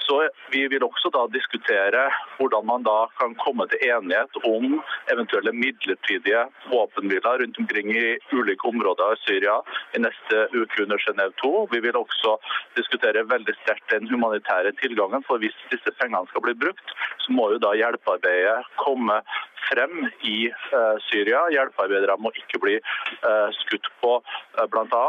Så 0.08 0.18
Vi 0.52 0.62
vil 0.72 0.84
også 0.86 1.10
da 1.12 1.26
diskutere 1.28 2.06
hvordan 2.38 2.66
man 2.66 2.84
da 2.88 3.10
kan 3.20 3.34
komme 3.44 3.66
til 3.68 3.82
enighet 3.90 4.38
om 4.48 4.78
eventuelle 5.12 5.52
midlertidige 5.52 6.46
våpenhviler 6.72 7.42
rundt 7.42 7.60
omkring 7.60 7.92
i 7.92 8.06
ulike 8.32 8.70
områder 8.72 9.18
i 9.18 9.20
Syria 9.26 9.58
i 9.98 10.02
neste 10.06 10.46
uke 10.56 10.86
under 10.86 11.04
Genéve 11.04 11.36
2. 11.44 11.52
Vi 11.74 11.82
vil 11.84 12.00
også 12.00 12.38
diskutere 12.80 13.26
veldig 13.34 13.56
sterkt 13.60 13.92
den 13.92 14.08
humanitære 14.08 14.72
tilgangen. 14.80 15.24
for 15.28 15.44
Hvis 15.44 15.58
disse 15.74 15.92
pengene 16.00 16.32
skal 16.32 16.46
bli 16.48 16.56
brukt, 16.64 16.96
så 17.26 17.36
må 17.36 17.52
jo 17.52 17.60
da 17.60 17.76
hjelpearbeidet 17.76 18.47
komme 18.80 19.22
frem 19.70 20.10
i 20.22 20.48
uh, 20.50 20.96
Syria. 21.10 21.46
Hjelpearbeidere 21.54 22.18
må 22.22 22.32
ikke 22.38 22.60
bli 22.64 22.78
uh, 22.80 23.50
skutt 23.62 23.88
på, 24.02 24.18
eh, 24.58 24.68
bl.a. 24.72 25.06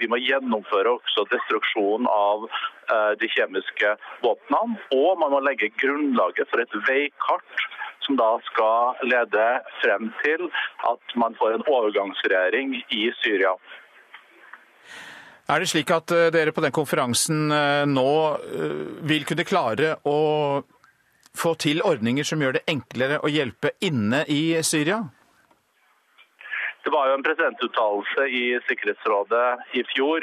Vi 0.00 0.08
må 0.10 0.18
gjennomføre 0.20 0.96
også 0.96 1.26
destruksjon 1.30 2.06
av 2.10 2.46
de 3.20 3.28
kjemiske 3.28 3.90
våpnene. 4.22 4.76
Og 4.94 5.18
man 5.20 5.32
må 5.34 5.40
legge 5.42 5.72
grunnlaget 5.80 6.48
for 6.52 6.62
et 6.62 6.76
veikart 6.86 7.64
som 8.06 8.16
da 8.18 8.28
skal 8.46 9.00
lede 9.10 9.46
frem 9.80 10.06
til 10.22 10.46
at 10.86 11.16
man 11.18 11.34
får 11.38 11.56
en 11.56 11.66
overgangsregjering 11.66 12.76
i 12.94 13.02
Syria. 13.18 13.56
Er 15.50 15.62
det 15.62 15.68
slik 15.70 15.90
at 15.94 16.14
dere 16.34 16.54
på 16.54 16.62
den 16.62 16.74
konferansen 16.74 17.50
nå 17.90 18.14
vil 19.10 19.26
kunne 19.26 19.48
klare 19.50 19.96
å 20.06 20.16
få 21.38 21.54
til 21.60 21.82
ordninger 21.84 22.26
som 22.26 22.42
gjør 22.42 22.58
det 22.58 22.66
enklere 22.70 23.20
å 23.22 23.30
hjelpe 23.32 23.74
inne 23.84 24.24
i 24.28 24.56
Syria? 24.66 25.04
Det 26.86 26.92
var 26.94 27.08
jo 27.08 27.16
en 27.16 27.24
presidentuttalelse 27.26 28.28
i 28.30 28.42
Sikkerhetsrådet 28.68 29.74
i 29.74 29.82
fjor 29.90 30.22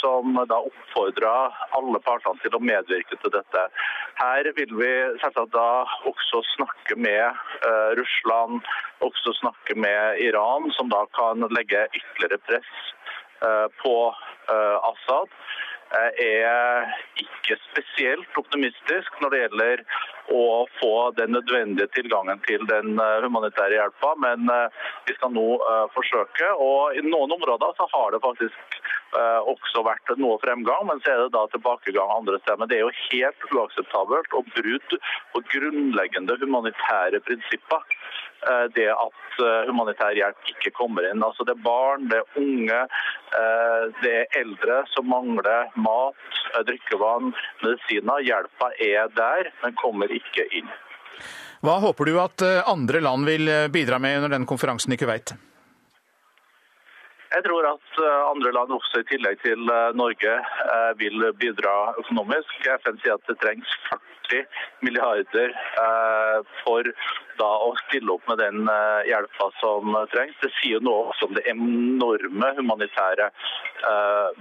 som 0.00 0.34
da 0.50 0.56
oppfordra 0.58 1.32
alle 1.78 2.00
partene 2.02 2.40
til 2.42 2.56
å 2.56 2.62
medvirke 2.64 3.18
til 3.22 3.30
dette. 3.30 3.62
Her 4.18 4.48
vil 4.56 4.72
vi 4.80 4.90
selvsagt 5.22 5.54
da 5.54 5.84
også 6.10 6.42
snakke 6.56 6.96
med 6.98 7.38
uh, 7.62 7.90
Russland, 8.00 8.66
også 9.06 9.36
snakke 9.38 9.76
med 9.78 10.18
Iran, 10.24 10.66
som 10.74 10.90
da 10.90 11.04
kan 11.14 11.46
legge 11.54 11.86
ytterligere 11.92 12.40
press 12.48 12.72
uh, 13.44 13.68
på 13.78 13.94
uh, 14.10 14.78
Assad. 14.90 15.30
Jeg 15.90 16.42
er 16.46 16.90
ikke 17.18 17.56
spesielt 17.64 18.36
optimistisk 18.38 19.16
når 19.18 19.32
det 19.32 19.40
gjelder 19.40 19.80
å 20.30 20.42
få 20.76 20.92
den 21.16 21.32
nødvendige 21.34 21.90
tilgangen 21.96 22.38
til 22.44 22.62
den 22.70 22.94
eh, 23.02 23.16
humanitære 23.24 23.74
hjelpa, 23.74 24.12
men 24.22 24.46
eh, 24.54 24.86
vi 25.08 25.16
skal 25.16 25.32
nå 25.34 25.46
eh, 25.58 25.86
forsøke. 25.96 26.52
Og 26.62 26.94
I 26.94 27.02
noen 27.08 27.34
områder 27.34 27.74
så 27.78 27.88
har 27.90 28.14
det 28.14 28.22
faktisk 28.22 28.78
også 29.10 29.82
vært 29.82 30.12
noe 30.22 30.36
fremgang, 30.38 30.84
men 30.86 31.00
så 31.02 31.10
er 31.10 31.24
det 31.24 31.32
da 31.34 31.40
tilbakegang 31.50 32.12
andre 32.14 32.38
steder. 32.44 32.60
Men 32.62 32.70
det 32.70 32.76
er 32.78 32.84
jo 32.84 33.08
helt 33.10 33.46
uakseptabelt 33.50 34.36
og 34.38 34.52
brudd 34.54 34.94
på 35.34 35.42
grunnleggende 35.50 36.36
humanitære 36.38 37.18
prinsipper. 37.26 37.82
Det 38.74 38.86
at 38.88 39.40
humanitær 39.68 40.16
hjelp 40.16 40.52
ikke 40.52 40.72
kommer 40.76 41.04
inn. 41.10 41.22
Altså 41.24 41.44
Det 41.44 41.54
er 41.56 41.64
barn, 41.64 42.06
det 42.08 42.20
er 42.20 42.40
unge, 42.40 42.80
det 44.00 44.12
er 44.22 44.38
eldre 44.40 44.80
som 44.94 45.08
mangler 45.12 45.68
mat, 45.76 46.38
drikkevann, 46.68 47.34
medisiner. 47.64 48.24
Hjelpa 48.24 48.72
er 48.80 49.12
der, 49.16 49.52
men 49.62 49.76
kommer 49.80 50.12
ikke 50.12 50.48
inn. 50.56 50.70
Hva 51.60 51.76
håper 51.82 52.08
du 52.08 52.16
at 52.22 52.40
eh, 52.44 52.64
andre 52.68 53.02
land 53.04 53.28
vil 53.28 53.48
eh, 53.52 53.68
bidra 53.68 53.98
med 54.00 54.22
under 54.22 54.32
den 54.32 54.46
konferansen 54.48 54.94
i 54.96 54.96
Kuwait? 55.00 55.34
Jeg 57.30 57.44
tror 57.44 57.68
at 57.68 57.98
eh, 58.00 58.20
andre 58.30 58.52
land 58.56 58.72
også 58.72 59.02
i 59.02 59.08
tillegg 59.10 59.42
til 59.44 59.68
Norge 59.98 60.38
vil 61.02 61.26
bidra 61.42 61.74
økonomisk. 62.00 62.56
FN 62.64 62.96
sier 63.02 63.18
at 63.18 63.28
det 63.28 63.36
trengs 63.44 63.74
40 64.30 64.46
milliarder 64.86 65.52
for 66.62 66.88
da 67.40 67.50
å 67.64 67.72
stille 67.86 68.14
opp 68.14 68.28
med 68.30 68.40
den 68.42 68.68
hjelpa 69.08 69.50
som 69.60 69.96
trengs. 70.12 70.36
Det 70.42 70.52
sier 70.60 70.82
noe 70.84 71.10
også 71.10 71.30
om 71.30 71.36
det 71.38 71.46
enorme 71.50 72.52
humanitære 72.58 73.30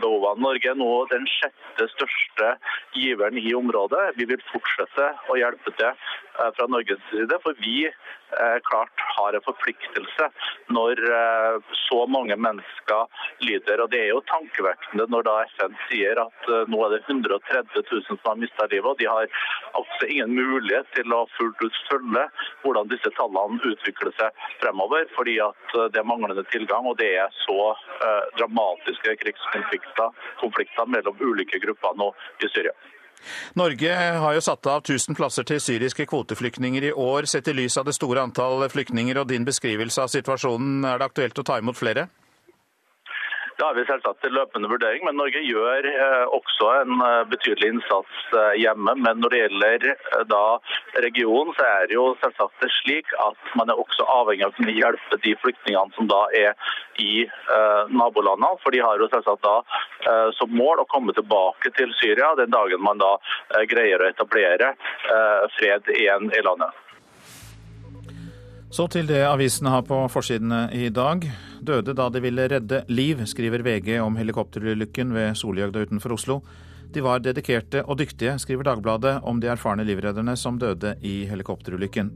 behovene. 0.02 0.44
Norge 0.44 0.72
er 0.72 0.78
nå 0.80 0.92
den 1.12 1.28
sjette 1.32 1.88
største 1.94 2.54
giveren 2.98 3.38
i 3.40 3.54
området. 3.56 4.14
Vi 4.18 4.28
vil 4.30 4.42
fortsette 4.52 5.12
å 5.30 5.38
hjelpe 5.40 5.74
til 5.78 5.90
eh, 5.90 6.50
fra 6.56 6.68
Norges 6.72 7.02
side, 7.10 7.40
for 7.44 7.58
vi 7.64 7.88
eh, 7.88 8.58
klart 8.70 9.04
har 9.16 9.36
en 9.38 9.46
forpliktelse 9.46 10.30
når 10.76 11.02
eh, 11.16 11.76
så 11.86 12.02
mange 12.12 12.38
mennesker 12.48 13.26
lider. 13.46 13.84
Og 13.84 13.92
Det 13.94 14.04
er 14.04 14.12
jo 14.14 14.24
tankevekkende 14.32 15.08
når 15.14 15.28
da 15.30 15.36
FN 15.56 15.78
sier 15.88 16.22
at 16.24 16.52
nå 16.72 16.82
er 16.86 16.96
det 16.96 17.02
130 17.08 17.84
000 17.84 18.06
som 18.08 18.22
har 18.26 18.40
mista 18.42 18.68
livet. 18.72 18.90
og 18.92 19.00
De 19.02 19.10
har 19.10 19.30
altså 19.80 20.10
ingen 20.10 20.36
mulighet 20.36 20.90
til 20.98 21.16
å 21.16 21.26
fullt 21.38 21.64
ut 21.64 21.84
følge 21.90 22.28
hvordan 22.64 22.89
disse 22.92 23.12
tallene 23.18 23.62
utvikler 23.72 24.14
seg 24.20 24.46
fremover, 24.62 25.08
fordi 25.16 25.38
at 25.44 25.76
det 25.94 26.02
er 26.02 26.08
manglende 26.08 26.46
tilgang 26.52 26.88
og 26.90 26.98
det 27.00 27.12
er 27.24 27.34
så 27.46 27.74
dramatiske 28.38 29.16
krigskonflikter 29.24 30.16
konflikter 30.40 30.88
mellom 30.90 31.20
ulike 31.22 31.62
grupper 31.64 31.98
nå 32.00 32.12
i 32.44 32.50
Syria. 32.54 32.76
Norge 33.60 33.96
har 33.96 34.34
jo 34.36 34.42
satt 34.44 34.68
av 34.72 34.84
1000 34.86 35.18
plasser 35.18 35.48
til 35.48 35.60
syriske 35.64 36.06
kvoteflyktninger 36.10 36.90
i 36.90 36.94
år. 36.96 37.28
Sett 37.28 37.50
i 37.52 37.56
lys 37.56 37.78
av 37.78 37.90
det 37.90 37.98
store 37.98 38.24
antall 38.24 38.64
flyktninger 38.72 39.20
og 39.20 39.28
din 39.32 39.48
beskrivelse 39.48 40.06
av 40.06 40.14
situasjonen, 40.14 40.86
er 40.88 41.00
det 41.02 41.10
aktuelt 41.10 41.42
å 41.42 41.48
ta 41.48 41.60
imot 41.60 41.80
flere? 41.80 42.08
Det 43.60 43.66
har 43.66 43.76
vi 43.76 43.84
selvsagt 43.84 44.22
til 44.24 44.32
løpende 44.32 44.70
vurdering, 44.72 45.02
men 45.04 45.18
Norge 45.20 45.40
gjør 45.44 45.84
eh, 45.90 46.30
også 46.32 46.68
en 46.78 47.02
eh, 47.04 47.26
betydelig 47.28 47.74
innsats 47.74 48.22
eh, 48.32 48.54
hjemme. 48.56 48.94
Men 49.04 49.20
når 49.20 49.34
det 49.34 49.42
gjelder 49.42 49.84
da 50.32 50.44
regionen, 51.04 51.52
så 51.58 51.66
er 51.68 51.90
det 51.90 51.98
jo 51.98 52.06
selvsagt 52.22 52.64
det 52.64 52.70
slik 52.78 53.12
at 53.20 53.52
man 53.60 53.68
er 53.68 53.82
også 53.84 54.06
avhengig 54.14 54.46
av 54.48 54.54
å 54.54 54.58
kunne 54.62 54.78
hjelpe 54.78 55.20
de 55.26 55.34
flyktningene 55.42 55.92
som 55.98 56.08
da 56.08 56.22
er 56.40 56.56
i 57.04 57.26
nabolandene. 57.92 58.54
For 58.64 58.72
de 58.72 58.80
har 58.86 59.04
jo 59.04 59.10
selvsagt 59.12 59.44
da 59.44 59.58
som 60.40 60.56
mål 60.56 60.86
å 60.86 60.88
komme 60.92 61.16
tilbake 61.18 61.74
til 61.76 61.92
Syria 62.00 62.32
den 62.40 62.56
dagen 62.56 62.84
man 62.84 63.02
da 63.02 63.12
greier 63.72 64.00
å 64.00 64.08
etablere 64.08 64.72
fred 65.58 65.92
igjen 65.98 66.32
i 66.32 66.44
landet. 66.48 66.72
Så 68.72 68.88
til 68.88 69.08
det 69.10 69.24
avisene 69.28 69.76
har 69.76 69.88
på 69.88 70.04
forsidene 70.14 70.68
i 70.76 70.88
dag. 70.94 71.28
Døde 71.62 71.94
da 71.98 72.08
de 72.10 72.22
ville 72.24 72.48
redde 72.52 72.84
liv, 72.88 73.26
skriver 73.28 73.64
VG 73.66 73.98
om 74.04 74.18
helikopterulykken 74.20 75.14
ved 75.16 75.38
Solhjøgda 75.38 75.86
utenfor 75.86 76.16
Oslo. 76.16 76.40
De 76.94 77.04
var 77.06 77.22
dedikerte 77.22 77.84
og 77.86 78.00
dyktige, 78.00 78.38
skriver 78.42 78.66
Dagbladet 78.72 79.20
om 79.28 79.42
de 79.42 79.52
erfarne 79.52 79.86
livredderne 79.86 80.36
som 80.40 80.58
døde 80.60 80.96
i 81.06 81.24
helikopterulykken. 81.30 82.12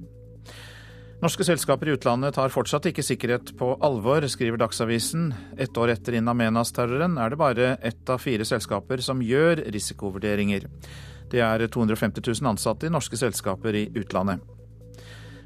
Norske 1.24 1.46
selskaper 1.48 1.88
i 1.88 1.94
utlandet 1.96 2.36
tar 2.36 2.52
fortsatt 2.52 2.90
ikke 2.90 3.06
sikkerhet 3.06 3.54
på 3.60 3.70
alvor, 3.86 4.26
skriver 4.28 4.60
Dagsavisen. 4.60 5.30
Ett 5.56 5.78
år 5.80 5.94
etter 5.94 6.18
In 6.20 6.28
Amenas-terroren 6.28 7.16
er 7.22 7.32
det 7.32 7.40
bare 7.40 7.70
ett 7.80 8.10
av 8.12 8.20
fire 8.20 8.44
selskaper 8.48 9.04
som 9.06 9.22
gjør 9.24 9.62
risikovurderinger. 9.72 10.68
Det 11.32 11.40
er 11.40 11.64
250 11.68 12.20
000 12.28 12.52
ansatte 12.52 12.90
i 12.90 12.92
norske 12.92 13.20
selskaper 13.20 13.78
i 13.78 13.86
utlandet. 13.96 14.44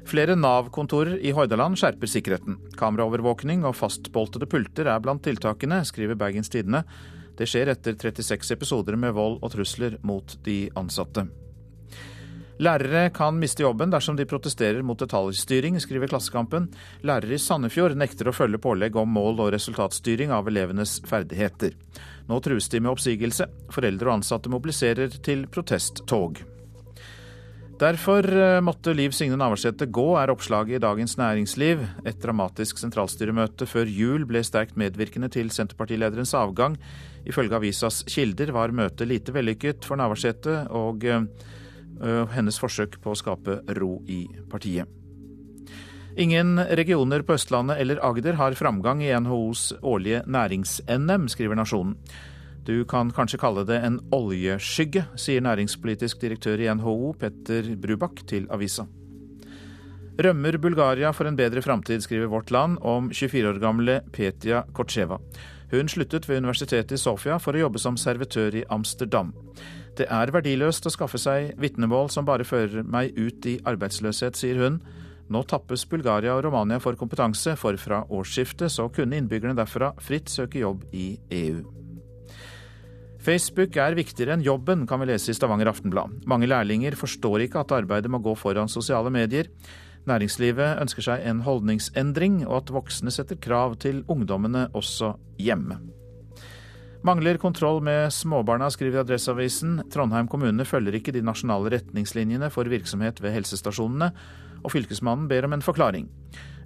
Flere 0.08 0.32
Nav-kontorer 0.34 1.18
i 1.20 1.34
Hordaland 1.36 1.76
skjerper 1.76 2.08
sikkerheten. 2.08 2.54
Kameraovervåkning 2.80 3.66
og 3.68 3.76
fastboltede 3.76 4.48
pulter 4.48 4.88
er 4.88 5.02
blant 5.04 5.20
tiltakene, 5.26 5.82
skriver 5.84 6.16
Bergens 6.16 6.48
Tidende. 6.48 6.80
Det 7.36 7.44
skjer 7.44 7.74
etter 7.74 7.92
36 7.92 8.54
episoder 8.56 8.96
med 8.96 9.12
vold 9.18 9.36
og 9.42 9.52
trusler 9.52 9.98
mot 10.08 10.32
de 10.48 10.62
ansatte. 10.80 11.26
Lærere 12.58 13.12
kan 13.14 13.36
miste 13.38 13.62
jobben 13.62 13.92
dersom 13.92 14.16
de 14.18 14.26
protesterer 14.26 14.80
mot 14.82 14.98
detaljstyring, 14.98 15.76
skriver 15.78 16.08
Klassekampen. 16.10 16.72
Lærere 17.06 17.36
i 17.36 17.42
Sandefjord 17.44 17.94
nekter 18.00 18.32
å 18.32 18.34
følge 18.34 18.64
pålegg 18.64 18.96
om 18.96 19.12
mål- 19.12 19.44
og 19.44 19.52
resultatstyring 19.54 20.32
av 20.34 20.48
elevenes 20.48 21.02
ferdigheter. 21.06 21.76
Nå 22.32 22.40
trues 22.40 22.72
de 22.72 22.80
med 22.80 22.96
oppsigelse. 22.96 23.46
Foreldre 23.76 24.08
og 24.08 24.22
ansatte 24.22 24.50
mobiliserer 24.50 25.20
til 25.20 25.46
protesttog. 25.52 26.40
Derfor 27.78 28.26
eh, 28.26 28.60
måtte 28.60 28.90
Liv 28.90 29.12
Signe 29.14 29.36
Navarsete 29.38 29.86
gå, 29.86 30.06
er 30.18 30.32
oppslaget 30.32 30.80
i 30.80 30.82
Dagens 30.82 31.12
Næringsliv. 31.20 31.84
Et 32.10 32.16
dramatisk 32.18 32.80
sentralstyremøte 32.80 33.68
før 33.70 33.86
jul 33.86 34.24
ble 34.26 34.42
sterkt 34.42 34.74
medvirkende 34.80 35.28
til 35.30 35.52
Senterpartilederens 35.54 36.34
avgang. 36.34 36.74
Ifølge 37.22 37.54
avisas 37.54 38.00
kilder 38.10 38.50
var 38.56 38.74
møtet 38.74 39.06
lite 39.06 39.34
vellykket 39.36 39.86
for 39.86 40.00
Navarsete 40.00 40.64
og 40.74 41.06
uh, 41.06 41.22
hennes 42.34 42.58
forsøk 42.58 42.98
på 43.04 43.12
å 43.14 43.18
skape 43.20 43.60
ro 43.78 43.92
i 44.10 44.24
partiet. 44.50 44.90
Ingen 46.18 46.58
regioner 46.58 47.22
på 47.22 47.36
Østlandet 47.38 47.78
eller 47.78 48.02
Agder 48.02 48.40
har 48.40 48.58
framgang 48.58 49.04
i 49.06 49.12
NHOs 49.14 49.68
årlige 49.86 50.24
nærings-NM, 50.26 51.30
skriver 51.30 51.60
Nasjonen. 51.60 51.94
Du 52.68 52.84
kan 52.84 53.08
kanskje 53.16 53.38
kalle 53.40 53.62
det 53.64 53.78
en 53.80 53.94
oljeskygge, 54.12 55.06
sier 55.16 55.40
næringspolitisk 55.40 56.20
direktør 56.20 56.60
i 56.60 56.66
NHO, 56.76 57.14
Petter 57.16 57.70
Brubakk, 57.80 58.20
til 58.28 58.44
avisa. 58.52 58.84
Rømmer 60.20 60.58
Bulgaria 60.60 61.14
for 61.16 61.30
en 61.30 61.38
bedre 61.38 61.62
framtid, 61.64 62.04
skriver 62.04 62.28
Vårt 62.28 62.50
Land 62.52 62.76
om 62.84 63.08
24 63.08 63.54
år 63.54 63.60
gamle 63.62 64.02
Petia 64.12 64.66
Kortsjeva. 64.76 65.16
Hun 65.72 65.88
sluttet 65.88 66.28
ved 66.28 66.42
universitetet 66.42 66.92
i 66.92 67.00
Sofia 67.00 67.38
for 67.40 67.56
å 67.56 67.64
jobbe 67.64 67.80
som 67.80 67.96
servitør 67.96 68.60
i 68.60 68.66
Amsterdam. 68.68 69.32
Det 69.96 70.04
er 70.12 70.34
verdiløst 70.36 70.90
å 70.90 70.92
skaffe 70.92 71.16
seg 71.22 71.54
vitnemål 71.56 72.12
som 72.12 72.28
bare 72.28 72.44
fører 72.44 72.84
meg 72.84 73.16
ut 73.16 73.48
i 73.48 73.56
arbeidsløshet, 73.64 74.36
sier 74.36 74.60
hun. 74.60 74.80
Nå 75.32 75.44
tappes 75.48 75.88
Bulgaria 75.88 76.36
og 76.36 76.44
Romania 76.44 76.82
for 76.84 77.00
kompetanse, 77.00 77.56
for 77.56 77.80
fra 77.80 78.04
årsskiftet 78.12 78.76
så 78.76 78.90
kunne 78.92 79.16
innbyggerne 79.16 79.56
derfra 79.56 79.94
fritt 80.04 80.28
søke 80.28 80.60
jobb 80.66 80.84
i 80.92 81.14
EU. 81.32 81.87
Facebook 83.18 83.76
er 83.76 83.96
viktigere 83.98 84.36
enn 84.36 84.46
jobben, 84.46 84.86
kan 84.86 85.02
vi 85.02 85.08
lese 85.10 85.32
i 85.32 85.36
Stavanger 85.36 85.72
Aftenblad. 85.72 86.20
Mange 86.30 86.46
lærlinger 86.46 86.94
forstår 86.96 87.44
ikke 87.48 87.64
at 87.64 87.74
arbeidet 87.74 88.10
må 88.10 88.22
gå 88.22 88.34
foran 88.38 88.70
sosiale 88.70 89.10
medier. 89.10 89.50
Næringslivet 90.08 90.78
ønsker 90.80 91.04
seg 91.04 91.26
en 91.26 91.42
holdningsendring, 91.44 92.44
og 92.46 92.62
at 92.62 92.72
voksne 92.72 93.12
setter 93.12 93.40
krav 93.42 93.76
til 93.82 94.04
ungdommene 94.08 94.68
også 94.78 95.16
hjemme. 95.42 95.80
Mangler 97.06 97.38
kontroll 97.38 97.82
med 97.84 98.08
småbarna, 98.14 98.70
skriver 98.74 99.04
Adresseavisen. 99.04 99.82
Trondheim 99.90 100.30
kommune 100.30 100.66
følger 100.66 100.98
ikke 100.98 101.14
de 101.14 101.22
nasjonale 101.22 101.74
retningslinjene 101.76 102.50
for 102.54 102.70
virksomhet 102.70 103.22
ved 103.22 103.36
helsestasjonene, 103.36 104.10
og 104.62 104.74
fylkesmannen 104.74 105.28
ber 105.30 105.46
om 105.46 105.54
en 105.54 105.62
forklaring. 105.62 106.08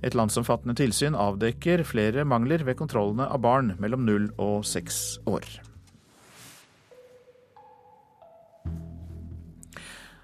Et 0.03 0.17
landsomfattende 0.19 0.77
tilsyn 0.77 1.17
avdekker 1.17 1.85
flere 1.87 2.25
mangler 2.29 2.65
ved 2.67 2.81
kontrollene 2.81 3.29
av 3.29 3.45
barn 3.45 3.77
mellom 3.83 4.09
null 4.09 4.33
og 4.41 4.65
seks 4.67 5.21
år. 5.29 5.45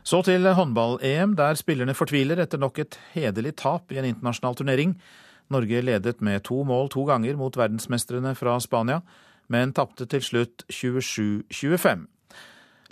Så 0.09 0.23
til 0.25 0.47
håndball-EM, 0.57 1.35
der 1.37 1.59
spillerne 1.59 1.93
fortviler 1.93 2.41
etter 2.41 2.61
nok 2.63 2.79
et 2.81 2.97
hederlig 3.13 3.51
tap 3.61 3.93
i 3.93 3.99
en 4.01 4.07
internasjonal 4.09 4.55
turnering. 4.57 4.95
Norge 5.53 5.83
ledet 5.85 6.23
med 6.25 6.47
to 6.49 6.63
mål 6.65 6.89
to 6.95 7.05
ganger 7.05 7.37
mot 7.37 7.57
verdensmestrene 7.61 8.33
fra 8.39 8.55
Spania, 8.65 9.03
men 9.53 9.75
tapte 9.77 10.07
til 10.09 10.25
slutt 10.25 10.65
27-25. 10.73 12.07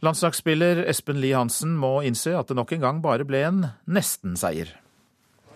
Landslagsspiller 0.05 0.83
Espen 0.91 1.23
Lie 1.23 1.39
Hansen 1.39 1.73
må 1.81 2.03
innse 2.05 2.35
at 2.37 2.53
det 2.53 2.59
nok 2.59 2.77
en 2.77 2.85
gang 2.85 3.01
bare 3.01 3.25
ble 3.25 3.41
en 3.49 3.65
nesten-seier. 3.89 4.75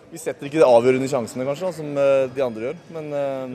Vi 0.09 0.17
setter 0.17 0.49
ikke 0.49 0.63
de 0.63 0.65
avgjørende 0.65 1.11
sjansene, 1.13 1.45
kanskje, 1.45 1.75
som 1.77 1.93
eh, 1.93 2.25
de 2.33 2.41
andre 2.41 2.71
gjør. 2.71 2.81
Men 2.97 3.13
eh, 3.13 3.53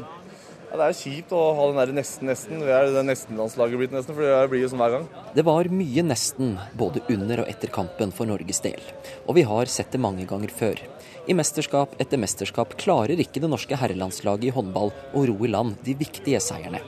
Det 0.76 0.84
er 0.84 0.96
kjipt 0.96 1.30
å 1.32 1.42
ha 1.56 1.66
den 1.70 1.78
der 1.80 1.92
nesten-nesten. 1.96 2.60
Det 2.60 2.72
er 2.76 3.06
nesten-landslaget 3.08 3.80
blitt 3.80 3.94
nesten, 3.94 4.12
for 4.12 4.26
det 4.26 4.50
blir 4.52 4.60
jo 4.60 4.68
sånn 4.68 4.82
hver 4.82 4.92
gang. 4.92 5.06
Det 5.32 5.44
var 5.46 5.70
mye 5.72 6.04
nesten, 6.04 6.50
både 6.76 7.00
under 7.14 7.40
og 7.44 7.48
etter 7.48 7.72
kampen 7.72 8.12
for 8.12 8.28
Norges 8.28 8.60
del. 8.64 8.82
Og 9.24 9.38
vi 9.38 9.46
har 9.48 9.72
sett 9.72 9.94
det 9.94 10.02
mange 10.04 10.26
ganger 10.28 10.52
før. 10.52 10.82
I 11.26 11.34
mesterskap 11.34 11.96
etter 12.02 12.20
mesterskap 12.20 12.76
klarer 12.78 13.18
ikke 13.18 13.40
det 13.42 13.48
norske 13.50 13.78
herrelandslaget 13.80 14.50
i 14.50 14.52
håndball 14.54 14.92
å 15.16 15.24
ro 15.26 15.38
i 15.42 15.50
land 15.50 15.80
de 15.86 15.96
viktige 15.98 16.42
seierne. 16.44 16.82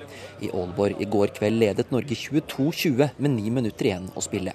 I 0.44 0.52
Aalborg 0.52 1.00
i 1.00 1.08
går 1.08 1.32
kveld 1.40 1.58
ledet 1.58 1.88
Norge 1.90 2.14
22-20 2.14 3.16
med 3.16 3.34
ni 3.38 3.48
minutter 3.50 3.88
igjen 3.88 4.12
å 4.12 4.22
spille. 4.22 4.52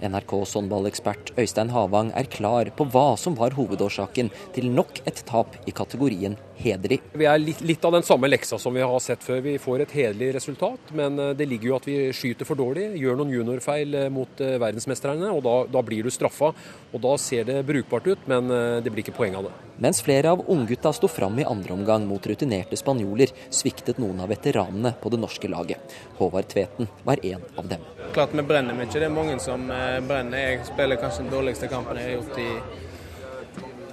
NRKs 0.00 0.54
håndballekspert 0.58 1.32
Øystein 1.38 1.70
Havang 1.72 2.12
er 2.16 2.28
klar 2.30 2.68
på 2.76 2.86
hva 2.92 3.14
som 3.20 3.36
var 3.38 3.56
hovedårsaken 3.56 4.30
til 4.56 4.68
nok 4.72 5.00
et 5.08 5.22
tap 5.28 5.56
i 5.66 5.74
kategorien 5.76 6.36
hederlig. 6.60 7.00
Vi 7.16 7.28
er 7.28 7.40
litt, 7.40 7.60
litt, 7.64 7.84
av 7.84 7.94
den 7.96 8.04
samme 8.06 8.28
leksa 8.30 8.58
som 8.60 8.76
vi 8.76 8.84
har 8.84 9.00
sett 9.04 9.24
før. 9.24 9.42
Vi 9.44 9.56
får 9.60 9.84
et 9.84 9.94
hederlig 9.96 10.32
resultat, 10.36 10.92
men 10.96 11.18
eh, 11.20 11.32
det 11.36 11.48
ligger 11.48 11.70
jo 11.70 11.76
at 11.78 11.88
vi 11.88 11.96
skyter 12.16 12.48
for 12.48 12.58
dårlig, 12.58 12.88
gjør 13.00 13.20
noen 13.20 13.34
juniorfeil 13.34 13.98
eh, 14.02 14.08
mot 14.12 14.40
verdensmesterne, 14.40 15.30
og 15.32 15.42
da, 15.44 15.56
da 15.78 15.84
blir 15.84 16.06
du 16.06 16.12
straffa. 16.12 16.52
Og 16.92 17.02
Da 17.06 17.16
ser 17.20 17.44
det 17.48 17.60
brukbart 17.68 18.06
ut, 18.08 18.22
men 18.30 18.48
det 18.82 18.90
blir 18.90 19.04
ikke 19.04 19.16
poeng 19.18 19.36
av 19.36 19.46
det. 19.46 19.52
Mens 19.84 20.00
flere 20.04 20.32
av 20.32 20.44
unggutta 20.52 20.92
sto 20.96 21.10
fram 21.12 21.38
i 21.38 21.46
andre 21.46 21.76
omgang 21.76 22.06
mot 22.08 22.26
rutinerte 22.26 22.78
spanjoler, 22.80 23.34
sviktet 23.52 24.00
noen 24.02 24.24
av 24.24 24.32
veteranene 24.32 24.94
på 25.02 25.12
det 25.12 25.20
norske 25.20 25.50
laget. 25.52 25.96
Håvard 26.20 26.48
Tveten 26.52 26.88
var 27.04 27.20
en 27.26 27.44
av 27.56 27.68
dem. 27.68 27.84
Klart 28.14 28.34
vi 28.36 28.42
brenner 28.46 28.76
mye. 28.76 28.88
Det 28.92 29.02
er 29.02 29.12
mange 29.12 29.38
som 29.42 29.66
brenner. 30.08 30.38
Jeg 30.38 30.66
spiller 30.68 31.00
kanskje 31.00 31.24
den 31.24 31.32
dårligste 31.32 31.68
kampen 31.72 31.98
jeg 32.00 32.10
har 32.10 32.20
gjort 32.20 32.38
i 32.40 32.50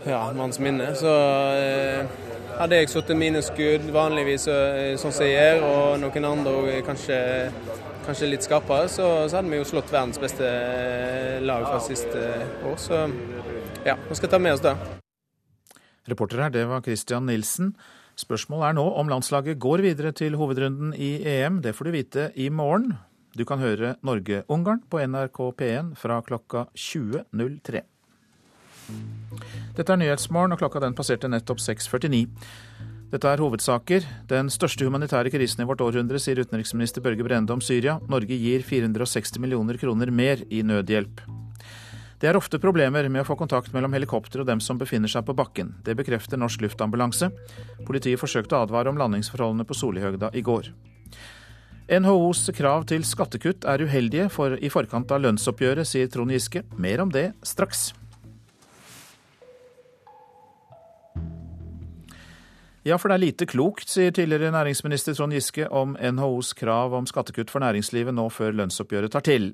ja, 0.06 0.34
manns 0.36 0.60
minne. 0.60 0.92
Så 0.96 1.12
eh, 1.58 2.06
hadde 2.58 2.80
jeg 2.80 2.92
sittet 2.92 3.20
mine 3.20 3.42
skudd 3.46 3.88
vanligvis 3.94 4.48
eh, 4.52 4.94
sånn 5.00 5.16
som 5.16 5.28
jeg 5.28 5.38
gjør, 5.38 5.64
og 5.70 6.02
noen 6.04 6.30
andre 6.30 6.82
kanskje, 6.86 7.18
kanskje 8.08 8.32
litt 8.34 8.48
skarpere, 8.48 8.90
så, 8.92 9.08
så, 9.28 9.40
hadde 9.40 9.54
vi 9.54 9.62
jo 9.62 9.70
slått 9.70 9.94
verdens 9.94 10.22
beste 10.22 10.50
eh, 10.50 11.40
lag 11.46 11.66
fra 11.70 11.80
siste 11.84 12.28
år. 12.68 12.78
Så 12.82 13.06
ja, 13.88 13.98
vi 14.10 14.20
skal 14.20 14.34
ta 14.34 14.42
med 14.42 14.58
oss 14.58 14.64
det. 14.66 14.76
Reporter 16.12 16.44
her, 16.44 16.52
det 16.52 16.68
var 16.68 16.84
Christian 16.84 17.30
Nilsen. 17.30 17.74
Spørsmålet 18.20 18.68
er 18.68 18.76
nå 18.78 18.84
om 19.00 19.08
landslaget 19.10 19.58
går 19.62 19.82
videre 19.88 20.12
til 20.14 20.36
hovedrunden 20.38 20.92
i 20.94 21.16
EM. 21.26 21.64
Det 21.64 21.74
får 21.74 21.88
du 21.88 21.96
vite 21.96 22.30
i 22.38 22.52
morgen. 22.54 22.92
Du 23.34 23.46
kan 23.50 23.58
høre 23.58 23.96
Norge-Ungarn 24.06 24.84
på 24.90 25.00
NRK 25.02 25.40
P1 25.58 25.96
fra 25.98 26.20
klokka 26.22 26.68
20.03. 26.78 27.82
Dette 29.74 29.90
er 29.90 29.98
Nyhetsmorgen, 29.98 30.54
og 30.54 30.62
klokka 30.62 30.84
den 30.84 30.94
passerte 30.94 31.32
nettopp 31.32 31.62
6.49. 31.64 32.28
Dette 33.14 33.30
er 33.30 33.42
hovedsaker. 33.42 34.06
Den 34.30 34.52
største 34.54 34.86
humanitære 34.86 35.34
krisen 35.34 35.66
i 35.66 35.68
vårt 35.70 35.82
århundre, 35.86 36.22
sier 36.22 36.42
utenriksminister 36.46 37.02
Børge 37.02 37.26
Brende 37.26 37.54
om 37.54 37.62
Syria. 37.62 38.00
Norge 38.10 38.38
gir 38.38 38.66
460 38.66 39.42
millioner 39.42 39.82
kroner 39.82 40.14
mer 40.14 40.46
i 40.54 40.62
nødhjelp. 40.66 41.26
Det 42.22 42.30
er 42.30 42.38
ofte 42.38 42.62
problemer 42.62 43.10
med 43.10 43.26
å 43.26 43.28
få 43.28 43.36
kontakt 43.36 43.74
mellom 43.74 43.98
helikopter 43.98 44.46
og 44.46 44.48
dem 44.48 44.62
som 44.64 44.78
befinner 44.80 45.12
seg 45.12 45.26
på 45.28 45.36
bakken. 45.36 45.74
Det 45.84 45.98
bekrefter 45.98 46.38
Norsk 46.40 46.62
Luftambulanse. 46.64 47.34
Politiet 47.86 48.22
forsøkte 48.22 48.56
å 48.56 48.68
advare 48.68 48.94
om 48.94 49.02
landingsforholdene 49.02 49.66
på 49.68 49.78
Solihøgda 49.82 50.32
i 50.38 50.46
går. 50.46 50.70
NHOs 51.92 52.48
krav 52.56 52.86
til 52.88 53.04
skattekutt 53.04 53.66
er 53.68 53.82
uheldige 53.84 54.30
for 54.32 54.56
i 54.56 54.70
forkant 54.72 55.10
av 55.12 55.20
lønnsoppgjøret, 55.26 55.84
sier 55.88 56.08
Trond 56.08 56.32
Giske. 56.32 56.62
Mer 56.80 57.04
om 57.04 57.12
det 57.12 57.34
straks. 57.44 57.90
Ja, 62.88 62.96
for 62.96 63.12
det 63.12 63.18
er 63.18 63.24
lite 63.26 63.48
klokt, 63.48 63.88
sier 63.92 64.16
tidligere 64.16 64.54
næringsminister 64.56 65.16
Trond 65.16 65.36
Giske 65.36 65.68
om 65.68 65.98
NHOs 66.00 66.54
krav 66.56 66.96
om 66.96 67.08
skattekutt 67.08 67.52
for 67.52 67.64
næringslivet 67.64 68.16
nå 68.16 68.30
før 68.32 68.56
lønnsoppgjøret 68.62 69.12
tar 69.12 69.28
til. 69.28 69.52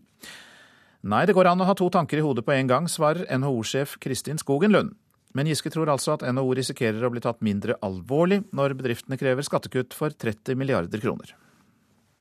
Nei, 1.01 1.25
det 1.25 1.33
går 1.33 1.49
an 1.49 1.65
å 1.65 1.69
ha 1.69 1.77
to 1.77 1.89
tanker 1.89 2.21
i 2.21 2.25
hodet 2.25 2.45
på 2.45 2.53
en 2.53 2.69
gang, 2.69 2.89
svarer 2.89 3.25
NHO-sjef 3.41 3.97
Kristin 4.03 4.37
Skogen 4.37 4.75
Lund. 4.75 4.93
Men 5.33 5.49
Giske 5.49 5.73
tror 5.73 5.89
altså 5.89 6.17
at 6.17 6.29
NHO 6.29 6.57
risikerer 6.61 7.05
å 7.05 7.13
bli 7.13 7.21
tatt 7.25 7.41
mindre 7.45 7.77
alvorlig 7.85 8.43
når 8.53 8.77
bedriftene 8.77 9.17
krever 9.17 9.45
skattekutt 9.45 9.97
for 9.97 10.13
30 10.13 10.57
milliarder 10.57 11.01
kroner. 11.01 11.37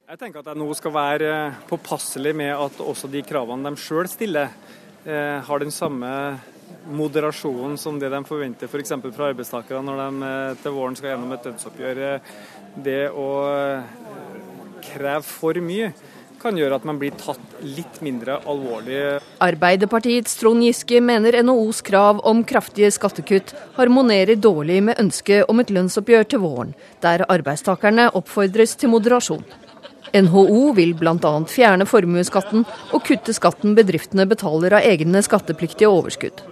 Jeg 0.08 0.16
tenker 0.16 0.40
at 0.40 0.56
NHO 0.56 0.72
skal 0.72 0.92
være 0.94 1.32
påpasselig 1.68 2.30
med 2.32 2.48
at 2.54 2.78
også 2.80 3.10
de 3.12 3.20
kravene 3.28 3.68
de 3.68 3.76
sjøl 3.76 4.06
stiller, 4.08 4.54
eh, 5.04 5.36
har 5.44 5.60
den 5.60 5.68
samme 5.68 6.08
moderasjonen 6.88 7.76
som 7.76 7.98
det 8.00 8.08
de 8.08 8.22
forventer 8.24 8.70
f.eks. 8.72 8.94
For 9.02 9.12
fra 9.12 9.28
arbeidstakere 9.34 9.82
når 9.84 10.00
de 10.00 10.30
eh, 10.30 10.54
til 10.62 10.76
våren 10.78 10.96
skal 10.96 11.12
gjennom 11.12 11.36
et 11.36 11.44
dødsoppgjør. 11.44 12.00
Det 12.88 13.02
å 13.12 13.28
kreve 14.88 15.20
for 15.28 15.60
mye 15.60 15.92
kan 16.40 16.56
gjøre 16.56 16.80
at 16.80 16.88
man 16.88 16.96
blir 17.02 17.12
tatt 17.20 17.60
litt 17.60 18.00
mindre 18.00 18.40
alvorlig. 18.48 19.20
Arbeiderpartiets 19.44 20.40
Trond 20.40 20.64
Giske 20.64 21.04
mener 21.04 21.42
NHOs 21.44 21.84
krav 21.84 22.24
om 22.24 22.46
kraftige 22.48 22.94
skattekutt 22.96 23.52
harmonerer 23.76 24.40
dårlig 24.40 24.80
med 24.88 25.04
ønsket 25.04 25.52
om 25.52 25.60
et 25.60 25.76
lønnsoppgjør 25.76 26.28
til 26.32 26.46
våren, 26.48 26.76
der 27.04 27.28
arbeidstakerne 27.28 28.08
oppfordres 28.16 28.78
til 28.80 28.96
moderasjon. 28.96 29.44
NHO 30.16 30.72
vil 30.78 30.94
bl.a. 30.98 31.32
fjerne 31.50 31.88
formuesskatten 31.88 32.64
og 32.92 33.02
kutte 33.08 33.34
skatten 33.36 33.76
bedriftene 33.78 34.28
betaler 34.28 34.78
av 34.78 34.86
egne 34.86 35.24
skattepliktige 35.24 35.90
overskudd. 35.90 36.44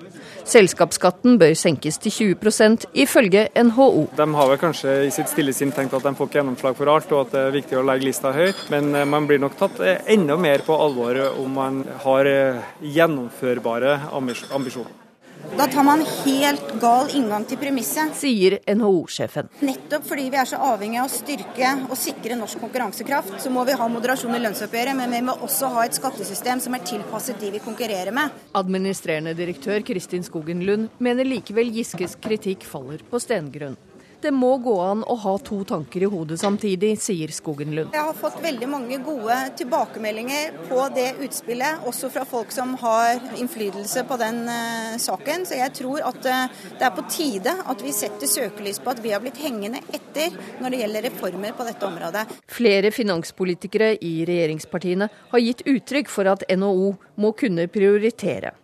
Selskapsskatten 0.46 1.40
bør 1.40 1.56
senkes 1.58 1.96
til 1.98 2.12
20% 2.38 2.84
ifølge 3.02 3.48
NHO. 3.66 4.04
De 4.14 4.26
har 4.38 4.50
vel 4.52 4.60
kanskje 4.60 4.92
i 5.08 5.10
sitt 5.14 5.32
stille 5.32 5.54
sinn 5.56 5.72
tenkt 5.74 5.96
at 5.98 6.06
de 6.06 6.12
får 6.14 6.30
ikke 6.30 6.38
gjennomslag 6.38 6.76
for 6.78 6.92
alt, 6.92 7.10
og 7.10 7.24
at 7.24 7.34
det 7.34 7.40
er 7.42 7.56
viktig 7.56 7.80
å 7.80 7.82
legge 7.86 8.06
lista 8.06 8.30
høyt. 8.36 8.60
Men 8.70 8.94
eh, 8.94 9.08
man 9.08 9.26
blir 9.26 9.42
nok 9.42 9.56
tatt 9.58 9.82
eh, 9.82 10.04
enda 10.14 10.38
mer 10.38 10.62
på 10.66 10.76
alvor 10.78 11.18
om 11.32 11.58
man 11.58 11.82
har 12.04 12.30
eh, 12.30 12.62
gjennomførbare 12.94 13.98
ambisjoner. 14.14 15.05
Da 15.54 15.66
tar 15.66 15.82
man 15.86 16.02
helt 16.24 16.72
gal 16.80 17.10
inngang 17.14 17.44
til 17.48 17.60
premisset. 17.60 18.12
Sier 18.18 18.58
NHO-sjefen. 18.66 19.48
Nettopp 19.64 20.04
fordi 20.08 20.26
vi 20.32 20.40
er 20.40 20.48
så 20.50 20.58
avhengig 20.72 20.98
av 21.00 21.06
å 21.08 21.12
styrke 21.12 21.72
og 21.86 21.96
sikre 22.00 22.38
norsk 22.38 22.60
konkurransekraft, 22.64 23.38
så 23.42 23.52
må 23.54 23.64
vi 23.68 23.76
ha 23.78 23.88
moderasjon 23.90 24.34
i 24.36 24.42
lønnsoppgjøret, 24.42 24.98
men 24.98 25.14
vi 25.14 25.22
må 25.28 25.36
også 25.46 25.70
ha 25.76 25.86
et 25.86 25.96
skattesystem 25.96 26.62
som 26.64 26.76
er 26.76 26.84
tilpasset 26.88 27.40
de 27.40 27.54
vi 27.54 27.62
konkurrerer 27.64 28.14
med. 28.16 28.34
Administrerende 28.58 29.36
direktør 29.38 29.86
Kristin 29.86 30.26
Skogen 30.26 30.66
Lund 30.66 30.90
mener 30.98 31.28
likevel 31.28 31.70
Giskes 31.78 32.18
kritikk 32.20 32.66
faller 32.66 33.04
på 33.10 33.22
stengrunn. 33.22 33.78
Det 34.20 34.30
må 34.32 34.54
gå 34.64 34.74
an 34.80 35.02
å 35.04 35.14
ha 35.20 35.34
to 35.44 35.58
tanker 35.68 36.06
i 36.06 36.08
hodet 36.10 36.38
samtidig, 36.40 36.94
sier 37.00 37.32
Skogenlund. 37.34 37.92
Jeg 37.92 38.04
har 38.08 38.16
fått 38.16 38.38
veldig 38.42 38.68
mange 38.70 38.98
gode 39.04 39.36
tilbakemeldinger 39.60 40.56
på 40.70 40.86
det 40.96 41.08
utspillet, 41.26 41.84
også 41.88 42.08
fra 42.14 42.24
folk 42.28 42.54
som 42.54 42.72
har 42.80 43.20
innflytelse 43.36 44.06
på 44.08 44.18
den 44.20 44.42
uh, 44.48 44.96
saken. 45.02 45.44
Så 45.48 45.60
jeg 45.60 45.74
tror 45.76 46.06
at 46.08 46.30
uh, 46.30 46.62
det 46.78 46.88
er 46.88 46.94
på 46.96 47.04
tide 47.12 47.52
at 47.66 47.84
vi 47.84 47.92
setter 47.96 48.30
søkelys 48.30 48.80
på 48.80 48.94
at 48.94 49.02
vi 49.04 49.12
har 49.12 49.20
blitt 49.24 49.40
hengende 49.42 49.82
etter 49.94 50.32
når 50.62 50.72
det 50.72 50.80
gjelder 50.82 51.08
reformer 51.10 51.56
på 51.58 51.68
dette 51.68 51.88
området. 51.88 52.24
Flere 52.56 52.92
finanspolitikere 52.94 53.92
i 54.00 54.14
regjeringspartiene 54.28 55.10
har 55.34 55.44
gitt 55.44 55.66
uttrykk 55.68 56.10
for 56.12 56.32
at 56.32 56.46
NHO 56.48 56.94
må 57.20 57.34
kunne 57.36 57.68
prioritere. 57.68 58.56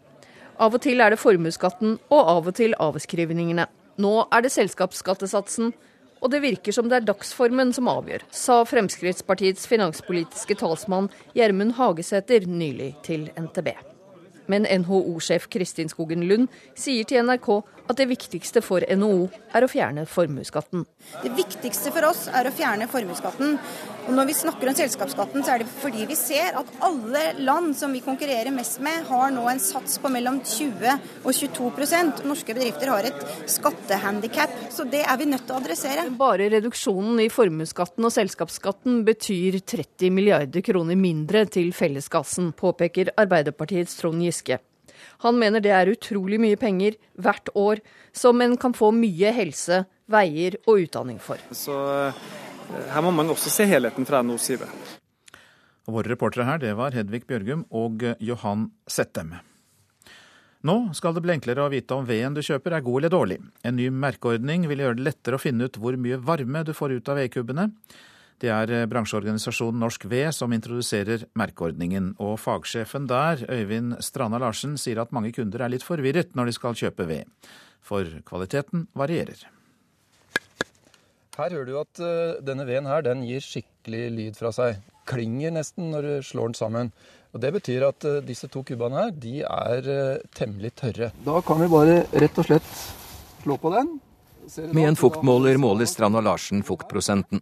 Av 0.62 0.72
og 0.72 0.82
til 0.84 1.00
er 1.02 1.12
det 1.12 1.20
formuesskatten 1.20 1.96
og 2.12 2.34
av 2.38 2.50
og 2.50 2.56
til 2.56 2.76
avskrivningene. 2.80 3.68
Nå 4.02 4.12
er 4.32 4.42
det 4.44 4.52
selskapsskattesatsen, 4.54 5.72
og 6.22 6.30
det 6.30 6.42
virker 6.44 6.74
som 6.74 6.88
det 6.88 7.00
er 7.00 7.06
dagsformen 7.06 7.72
som 7.74 7.90
avgjør, 7.90 8.24
sa 8.34 8.60
Fremskrittspartiets 8.66 9.66
finanspolitiske 9.70 10.56
talsmann 10.60 11.10
Gjermund 11.36 11.76
Hagesæter 11.78 12.46
nylig 12.48 12.92
til 13.06 13.28
NTB. 13.38 13.72
Men 14.50 14.66
NHO-sjef 14.66 15.46
Kristin 15.52 15.90
Skogen 15.90 16.24
Lund 16.26 16.48
sier 16.78 17.06
til 17.08 17.22
NRK 17.26 17.48
at 17.90 17.98
det 17.98 18.08
viktigste 18.10 18.62
for 18.64 18.82
NHO 18.82 19.28
er 19.54 19.64
å 19.64 19.70
fjerne 19.70 20.06
formuesskatten. 20.10 20.86
Det 21.22 21.30
viktigste 21.38 21.92
for 21.94 22.08
oss 22.10 22.24
er 22.30 22.48
å 22.48 22.54
fjerne 22.54 22.88
formuesskatten. 22.90 23.58
Og 24.02 24.16
når 24.16 24.26
vi 24.26 24.34
snakker 24.34 24.68
om 24.68 24.74
selskapsskatten, 24.74 25.44
så 25.46 25.54
er 25.54 25.62
det 25.62 25.68
fordi 25.78 26.06
vi 26.10 26.16
ser 26.18 26.56
at 26.58 26.70
alle 26.82 27.20
land 27.38 27.70
som 27.78 27.92
vi 27.94 28.00
konkurrerer 28.02 28.50
mest 28.54 28.80
med, 28.82 29.04
har 29.06 29.30
nå 29.30 29.44
en 29.46 29.62
sats 29.62 30.00
på 30.02 30.10
mellom 30.10 30.40
20 30.42 30.90
og 31.22 31.30
22% 31.30 32.24
Norske 32.26 32.56
bedrifter 32.56 32.90
har 32.90 33.06
et 33.06 33.22
skattehandikap, 33.50 34.56
så 34.74 34.86
det 34.90 35.04
er 35.06 35.20
vi 35.20 35.28
nødt 35.30 35.46
til 35.46 35.54
å 35.54 35.60
adressere. 35.62 36.08
Bare 36.18 36.50
reduksjonen 36.56 37.22
i 37.22 37.30
formuesskatten 37.32 38.08
og 38.08 38.14
selskapsskatten 38.14 39.00
betyr 39.06 39.60
30 39.60 40.10
milliarder 40.18 40.66
kroner 40.66 40.98
mindre 40.98 41.46
til 41.46 41.70
felleskassen, 41.76 42.50
påpeker 42.58 43.14
Arbeiderpartiets 43.22 43.96
Trond 44.00 44.26
Giske. 44.26 44.58
Han 45.22 45.38
mener 45.38 45.62
det 45.62 45.72
er 45.74 45.90
utrolig 45.92 46.40
mye 46.42 46.58
penger 46.58 46.98
hvert 47.22 47.50
år 47.58 47.82
som 48.16 48.42
en 48.42 48.58
kan 48.60 48.74
få 48.74 48.90
mye 48.94 49.30
helse, 49.34 49.84
veier 50.10 50.58
og 50.66 50.82
utdanning 50.82 51.20
for. 51.22 51.40
Så 51.54 51.76
eh, 52.10 52.24
her 52.92 53.04
må 53.04 53.12
man 53.14 53.30
også 53.32 53.52
se 53.52 53.66
helheten 53.68 54.06
fra 54.08 54.22
NHOs 54.24 54.50
side. 54.50 54.68
Våre 55.90 56.12
reportere 56.12 56.46
her, 56.46 56.60
det 56.62 56.76
var 56.78 56.94
Hedvig 56.94 57.24
Bjørgum 57.26 57.64
og 57.74 58.04
Johan 58.22 58.68
Settem. 58.86 59.34
Nå 60.62 60.76
skal 60.94 61.16
det 61.16 61.24
bli 61.24 61.34
enklere 61.34 61.64
å 61.64 61.72
vite 61.72 61.96
om 61.96 62.06
veden 62.06 62.36
du 62.36 62.42
kjøper 62.44 62.76
er 62.76 62.84
god 62.86 63.00
eller 63.00 63.10
dårlig. 63.10 63.38
En 63.66 63.74
ny 63.74 63.88
merkeordning 63.90 64.68
vil 64.70 64.84
gjøre 64.84 65.00
det 65.00 65.06
lettere 65.08 65.38
å 65.38 65.42
finne 65.42 65.66
ut 65.66 65.78
hvor 65.82 65.98
mye 65.98 66.20
varme 66.22 66.62
du 66.62 66.70
får 66.76 66.94
ut 67.00 67.10
av 67.10 67.18
vedkubbene. 67.18 67.66
Det 68.42 68.50
er 68.50 68.86
bransjeorganisasjonen 68.90 69.82
Norsk 69.82 70.06
Ved 70.10 70.30
som 70.34 70.54
introduserer 70.54 71.26
merkeordningen. 71.38 72.12
Og 72.22 72.38
fagsjefen 72.42 73.08
der, 73.10 73.42
Øyvind 73.50 73.98
Stranda 74.02 74.38
Larsen, 74.42 74.78
sier 74.78 75.02
at 75.02 75.14
mange 75.14 75.34
kunder 75.34 75.62
er 75.62 75.74
litt 75.74 75.86
forvirret 75.86 76.34
når 76.38 76.50
de 76.50 76.56
skal 76.58 76.78
kjøpe 76.78 77.06
ved. 77.10 77.50
For 77.82 78.06
kvaliteten 78.26 78.86
varierer. 78.98 79.42
Her 81.32 81.48
hører 81.48 81.64
du 81.64 81.76
at 81.80 82.00
uh, 82.04 82.40
denne 82.44 82.66
veden 82.68 82.88
her, 82.90 83.00
den 83.06 83.22
gir 83.24 83.40
skikkelig 83.40 84.02
lyd 84.12 84.36
fra 84.36 84.50
seg. 84.52 84.82
Klinger 85.08 85.54
nesten 85.54 85.88
når 85.94 86.04
du 86.04 86.26
slår 86.28 86.50
den 86.50 86.58
sammen. 86.58 86.90
Og 87.32 87.40
Det 87.40 87.52
betyr 87.54 87.86
at 87.86 88.04
uh, 88.04 88.18
disse 88.26 88.50
to 88.52 88.60
kubbene 88.68 88.98
her, 89.00 89.14
de 89.16 89.38
er 89.40 89.88
uh, 89.88 90.26
temmelig 90.36 90.74
tørre. 90.82 91.08
Da 91.24 91.40
kan 91.46 91.62
vi 91.62 91.70
bare 91.72 92.02
rett 92.12 92.42
og 92.42 92.48
slett 92.50 92.68
slå 93.40 93.56
på 93.62 93.72
den. 93.72 93.96
Med 94.76 94.90
en 94.90 94.98
fuktmåler 94.98 95.56
måler 95.62 95.88
Stranda 95.88 96.20
Larsen 96.20 96.60
fuktprosenten. 96.68 97.40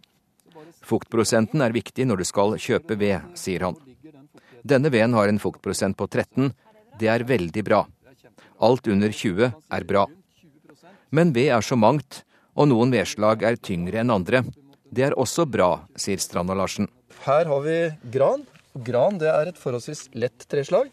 Fuktprosenten 0.87 1.59
er 1.65 1.75
viktig 1.75 2.07
når 2.07 2.23
du 2.23 2.29
skal 2.31 2.55
kjøpe 2.61 2.95
ved, 2.95 3.27
sier 3.35 3.67
han. 3.67 3.79
Denne 4.63 4.91
veden 4.93 5.19
har 5.19 5.27
en 5.27 5.41
fuktprosent 5.41 5.99
på 5.99 6.07
13. 6.07 6.53
Det 7.01 7.11
er 7.11 7.27
veldig 7.27 7.67
bra. 7.67 7.83
Alt 8.63 8.87
under 8.87 9.11
20 9.11 9.51
er 9.51 9.83
bra. 9.89 10.07
Men 11.11 11.33
ved 11.35 11.51
er 11.51 11.65
så 11.65 11.75
mangt, 11.75 12.23
og 12.55 12.69
noen 12.71 12.93
vedslag 12.93 13.43
er 13.47 13.59
tyngre 13.59 14.01
enn 14.01 14.13
andre. 14.13 14.43
Det 14.91 15.05
er 15.07 15.17
også 15.19 15.45
bra, 15.47 15.85
sier 15.95 16.19
Stranda 16.19 16.55
Larsen. 16.57 16.89
Her 17.25 17.47
har 17.47 17.61
vi 17.63 17.77
gran. 18.11 18.45
Gran 18.73 19.19
det 19.21 19.29
er 19.31 19.51
et 19.51 19.59
forholdsvis 19.59 20.09
lett 20.19 20.47
treslag. 20.51 20.91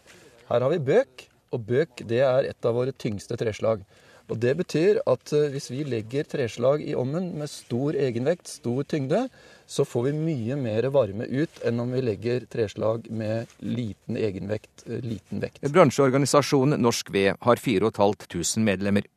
Her 0.49 0.65
har 0.65 0.71
vi 0.71 0.79
bøk, 0.91 1.25
og 1.55 1.65
bøk 1.67 2.05
det 2.07 2.21
er 2.25 2.51
et 2.51 2.67
av 2.67 2.77
våre 2.77 2.95
tyngste 2.95 3.37
treslag. 3.39 3.83
Og 4.29 4.37
Det 4.37 4.51
betyr 4.59 4.99
at 5.09 5.31
eh, 5.33 5.49
hvis 5.49 5.71
vi 5.71 5.83
legger 5.89 6.27
treslag 6.29 6.83
i 6.85 6.93
ovnen 6.97 7.31
med 7.39 7.49
stor 7.49 7.97
egenvekt, 7.97 8.51
stor 8.59 8.85
tyngde, 8.85 9.23
så 9.65 9.85
får 9.85 10.09
vi 10.09 10.17
mye 10.17 10.57
mer 10.59 10.85
varme 10.93 11.25
ut 11.25 11.61
enn 11.65 11.81
om 11.81 11.89
vi 11.93 12.03
legger 12.05 12.45
treslag 12.49 13.09
med 13.09 13.49
liten 13.59 14.19
egenvekt, 14.21 14.85
eh, 14.85 15.01
liten 15.01 15.41
vekt. 15.41 15.63
Bransjeorganisasjonen 15.65 16.77
Norsk 16.81 17.09
Ved 17.13 17.41
har 17.41 17.61
4500 17.63 18.65
medlemmer. 18.69 19.09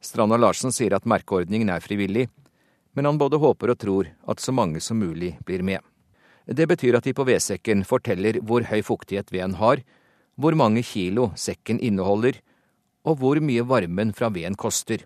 Stranda 0.00 0.38
Larsen 0.40 0.72
sier 0.72 0.94
at 0.96 1.08
merkeordningen 1.08 1.68
er 1.72 1.84
frivillig, 1.84 2.28
men 2.96 3.06
han 3.06 3.18
både 3.20 3.38
håper 3.40 3.72
og 3.72 3.80
tror 3.80 4.08
at 4.28 4.40
så 4.40 4.52
mange 4.52 4.80
som 4.80 4.98
mulig 4.98 5.34
blir 5.46 5.62
med. 5.62 5.80
Det 6.48 6.66
betyr 6.66 6.96
at 6.98 7.06
de 7.06 7.14
på 7.14 7.26
vedsekken 7.28 7.84
forteller 7.86 8.40
hvor 8.42 8.64
høy 8.66 8.80
fuktighet 8.82 9.30
veden 9.30 9.58
har, 9.60 9.84
hvor 10.40 10.56
mange 10.56 10.82
kilo 10.82 11.30
sekken 11.36 11.78
inneholder, 11.78 12.40
og 13.04 13.20
hvor 13.20 13.40
mye 13.44 13.64
varmen 13.64 14.14
fra 14.16 14.30
veden 14.32 14.56
koster. 14.58 15.04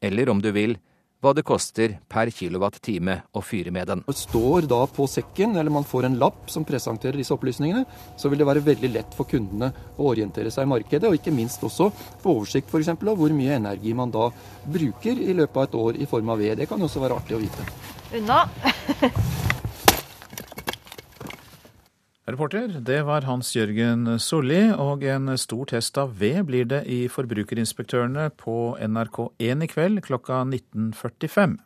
Eller 0.00 0.30
om 0.32 0.40
du 0.40 0.50
vil, 0.56 0.78
hva 1.20 1.32
det 1.36 1.44
koster 1.46 1.98
per 2.08 2.30
kilowattime 2.32 3.16
å 3.36 3.42
fyre 3.44 3.72
med 3.74 3.90
den. 3.90 4.04
Det 4.06 4.16
står 4.16 4.68
da 4.70 4.80
på 4.88 5.06
sekken, 5.10 5.56
eller 5.60 5.72
man 5.72 5.86
får 5.86 6.08
en 6.08 6.18
lapp 6.20 6.48
som 6.52 6.64
presenterer 6.68 7.20
disse 7.20 7.34
opplysningene, 7.36 7.84
så 8.16 8.32
vil 8.32 8.40
det 8.40 8.48
være 8.48 8.64
veldig 8.64 8.92
lett 8.94 9.16
for 9.16 9.28
kundene 9.28 9.70
å 9.98 10.08
orientere 10.12 10.52
seg 10.52 10.66
i 10.66 10.72
markedet, 10.72 11.08
og 11.08 11.18
ikke 11.18 11.34
minst 11.34 11.64
også 11.66 11.90
få 12.22 12.38
oversikt 12.38 12.72
f.eks. 12.72 12.94
av 12.96 13.20
hvor 13.20 13.36
mye 13.36 13.58
energi 13.60 13.94
man 13.96 14.12
da 14.14 14.30
bruker 14.64 15.20
i 15.20 15.36
løpet 15.36 15.60
av 15.60 15.68
et 15.68 15.78
år 15.84 16.00
i 16.00 16.10
form 16.10 16.32
av 16.32 16.40
ved. 16.40 16.56
Det 16.62 16.70
kan 16.70 16.88
også 16.88 17.04
være 17.04 17.20
artig 17.20 17.36
å 17.36 17.44
vite. 17.44 17.70
Unna. 18.16 18.44
Reporter, 22.30 22.68
det 22.80 23.00
var 23.08 23.24
Hans 23.26 23.48
Jørgen 23.56 24.04
Solli, 24.22 24.68
og 24.70 25.02
en 25.02 25.32
stor 25.40 25.66
test 25.72 25.96
av 25.98 26.12
ved 26.20 26.44
blir 26.46 26.66
det 26.68 26.84
i 26.86 27.08
Forbrukerinspektørene 27.10 28.28
på 28.38 28.76
NRK1 28.78 29.64
i 29.64 29.68
kveld 29.70 30.02
klokka 30.06 30.44
19.45. 30.44 31.56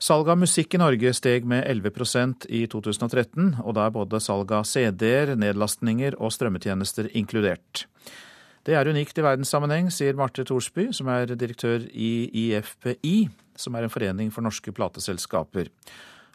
Salget 0.00 0.32
av 0.32 0.38
musikk 0.40 0.76
i 0.76 0.80
Norge 0.80 1.12
steg 1.18 1.48
med 1.50 1.66
11% 1.66 2.46
i 2.48 2.62
2013, 2.70 3.56
og 3.60 3.74
da 3.76 3.88
er 3.88 3.94
både 3.96 4.20
salg 4.22 4.52
av 4.54 4.68
CD-er, 4.70 5.34
nedlastninger 5.36 6.14
og 6.16 6.30
strømmetjenester 6.36 7.10
inkludert. 7.18 7.84
Det 8.64 8.76
er 8.78 8.88
unikt 8.88 9.18
i 9.18 9.24
verdenssammenheng, 9.24 9.88
sier 9.92 10.14
Marte 10.16 10.44
Thorsby, 10.46 10.90
som 10.96 11.10
er 11.10 11.32
direktør 11.34 11.88
i 11.90 12.30
IFPI, 12.46 13.16
som 13.58 13.74
er 13.74 13.88
en 13.88 13.92
forening 13.92 14.30
for 14.30 14.46
norske 14.46 14.72
plateselskaper. 14.76 15.72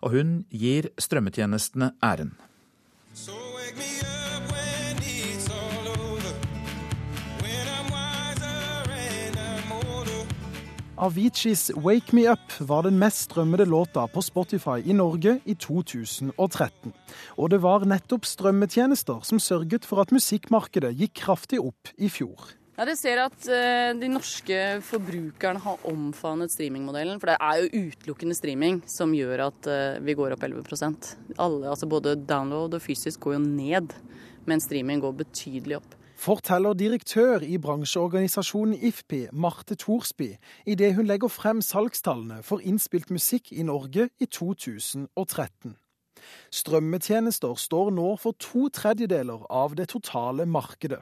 Og 0.03 0.13
hun 0.17 0.35
gir 0.51 0.91
strømmetjenestene 1.01 1.93
æren. 2.03 2.35
Aviciis 10.97 11.71
'Wake 11.75 12.15
Me 12.15 12.31
Up' 12.31 12.67
var 12.67 12.81
den 12.81 12.99
mest 12.99 13.17
strømmede 13.17 13.65
låta 13.65 14.05
på 14.07 14.21
Spotify 14.21 14.81
i 14.85 14.93
Norge 14.93 15.41
i 15.45 15.53
2013. 15.53 16.93
Og 17.37 17.51
det 17.51 17.61
var 17.61 17.85
nettopp 17.85 18.25
strømmetjenester 18.25 19.19
som 19.23 19.39
sørget 19.39 19.85
for 19.85 20.01
at 20.01 20.11
musikkmarkedet 20.11 20.95
gikk 20.97 21.13
kraftig 21.13 21.59
opp 21.59 21.91
i 21.97 22.09
fjor. 22.09 22.55
Ja, 22.75 22.83
Dere 22.83 22.97
ser 22.99 23.21
at 23.23 23.45
uh, 23.47 23.93
de 23.95 24.09
norske 24.11 24.55
forbrukerne 24.83 25.61
har 25.63 25.83
omfavnet 25.87 26.51
streamingmodellen. 26.51 27.21
For 27.21 27.31
det 27.31 27.37
er 27.39 27.61
jo 27.61 27.85
utelukkende 27.87 28.35
streaming 28.35 28.81
som 28.91 29.13
gjør 29.15 29.45
at 29.47 29.69
uh, 29.71 29.99
vi 30.03 30.15
går 30.17 30.35
opp 30.35 30.43
11% 30.43 31.13
Alle, 31.39 31.69
altså 31.71 31.87
Både 31.87 32.17
download 32.19 32.75
og 32.75 32.83
fysisk 32.83 33.23
går 33.23 33.37
jo 33.37 33.45
ned, 33.45 33.95
men 34.45 34.63
streaming 34.63 34.99
går 35.05 35.15
betydelig 35.23 35.79
opp 35.79 35.95
forteller 36.25 36.73
direktør 36.73 37.43
i 37.43 37.57
bransjeorganisasjonen 37.61 38.77
IFPI, 38.87 39.25
Marte 39.33 39.75
Thorsby, 39.75 40.35
idet 40.65 40.95
hun 40.95 41.05
legger 41.05 41.29
frem 41.29 41.61
salgstallene 41.61 42.41
for 42.43 42.63
innspilt 42.63 43.11
musikk 43.13 43.51
i 43.51 43.65
Norge 43.67 44.09
i 44.19 44.25
2013. 44.25 45.75
Strømmetjenester 46.53 47.55
står 47.59 47.91
nå 47.95 48.13
for 48.21 48.37
to 48.41 48.69
tredjedeler 48.73 49.45
av 49.49 49.75
det 49.77 49.89
totale 49.93 50.47
markedet. 50.49 51.01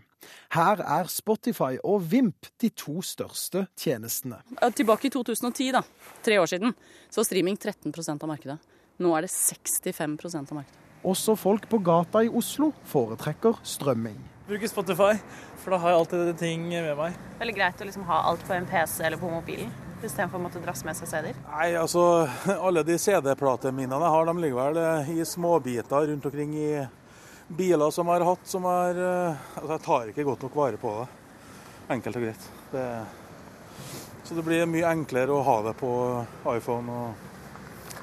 Her 0.55 0.79
er 0.83 1.09
Spotify 1.11 1.77
og 1.83 2.05
Vimp 2.11 2.47
de 2.61 2.69
to 2.69 3.01
største 3.03 3.65
tjenestene. 3.79 4.39
Tilbake 4.75 5.09
i 5.09 5.13
2010, 5.13 5.73
da, 5.75 5.83
tre 6.23 6.39
år 6.39 6.49
siden, 6.49 6.75
så 7.11 7.21
var 7.21 7.27
streaming 7.27 7.59
13% 7.59 8.23
av 8.23 8.31
markedet. 8.31 8.59
Nå 9.03 9.11
er 9.17 9.25
det 9.25 9.33
65% 9.33 10.53
av 10.53 10.61
markedet. 10.61 10.79
Også 11.03 11.35
folk 11.35 11.65
på 11.67 11.81
gata 11.83 12.21
i 12.23 12.29
Oslo 12.31 12.69
foretrekker 12.87 13.57
strømming. 13.67 14.15
Jeg 14.43 14.53
Bruker 14.53 14.71
Spotify, 14.71 15.17
for 15.59 15.73
da 15.73 15.79
har 15.79 15.91
jeg 15.91 15.99
alltid 15.99 16.29
ting 16.39 16.63
med 16.69 16.95
meg. 16.99 17.17
Veldig 17.39 17.55
greit 17.57 17.81
å 17.83 17.87
liksom 17.87 18.05
ha 18.07 18.21
alt 18.29 18.43
på 18.47 18.55
en 18.55 18.67
PC 18.67 19.03
eller 19.03 19.19
på 19.19 19.31
mobilen, 19.31 19.71
istedenfor 20.07 20.39
å 20.39 20.43
måtte 20.45 20.61
drasse 20.63 20.85
med 20.87 20.97
seg 20.97 21.09
CD-er. 21.09 21.39
Nei, 21.51 21.69
altså 21.79 22.03
alle 22.67 22.83
de 22.87 22.97
CD-plateminnene 23.01 24.05
jeg 24.05 24.15
har, 24.15 24.29
de 24.29 24.43
ligger 24.43 24.59
vel 24.59 24.79
eh, 24.83 25.11
i 25.17 25.25
småbiter 25.27 26.07
rundt 26.11 26.29
omkring 26.29 26.53
i 26.59 26.69
biler 27.47 27.91
som 27.93 28.07
jeg 28.07 28.21
har 28.21 28.29
hatt, 28.31 28.47
som 28.49 28.65
er 28.69 29.01
eh, 29.03 29.43
Altså, 29.57 29.71
jeg 29.73 29.85
tar 29.87 30.13
ikke 30.13 30.27
godt 30.29 30.47
nok 30.47 30.55
vare 30.61 30.79
på 30.81 30.95
det. 30.99 31.09
Enkelt 31.97 32.17
og 32.19 32.25
greit. 32.25 32.47
Det, 32.71 32.87
så 34.23 34.37
det 34.37 34.47
blir 34.47 34.69
mye 34.69 34.95
enklere 34.95 35.35
å 35.35 35.43
ha 35.43 35.59
det 35.67 35.75
på 35.79 35.91
iPhone 36.53 36.97
og, 37.03 37.29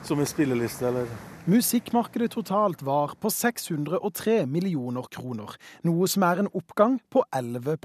som 0.05 0.21
i 0.21 0.29
spilleliste 0.29 0.89
eller 0.89 1.11
Musikkmarkedet 1.51 2.31
totalt 2.31 2.83
var 2.87 3.17
på 3.19 3.31
603 3.33 4.45
millioner 4.47 5.07
kroner, 5.11 5.57
noe 5.83 6.07
som 6.11 6.23
er 6.23 6.43
en 6.43 6.49
oppgang 6.55 6.99
på 7.11 7.25
11 7.35 7.79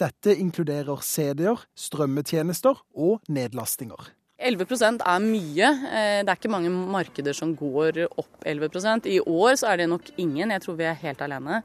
Dette 0.00 0.34
inkluderer 0.34 1.02
CD-er, 1.04 1.60
strømmetjenester 1.78 2.80
og 2.96 3.20
nedlastinger. 3.28 4.08
11 4.38 4.66
er 4.98 5.20
mye. 5.22 5.68
Eh, 5.68 6.22
det 6.24 6.32
er 6.32 6.40
ikke 6.40 6.50
mange 6.50 6.72
markeder 6.72 7.36
som 7.36 7.54
går 7.54 8.02
opp 8.08 8.42
11% 8.42 9.06
I 9.06 9.20
år 9.20 9.54
så 9.60 9.70
er 9.70 9.76
det 9.82 9.90
nok 9.92 10.10
ingen. 10.16 10.50
Jeg 10.50 10.64
tror 10.64 10.78
vi 10.80 10.88
er 10.88 10.98
helt 11.04 11.22
alene. 11.22 11.60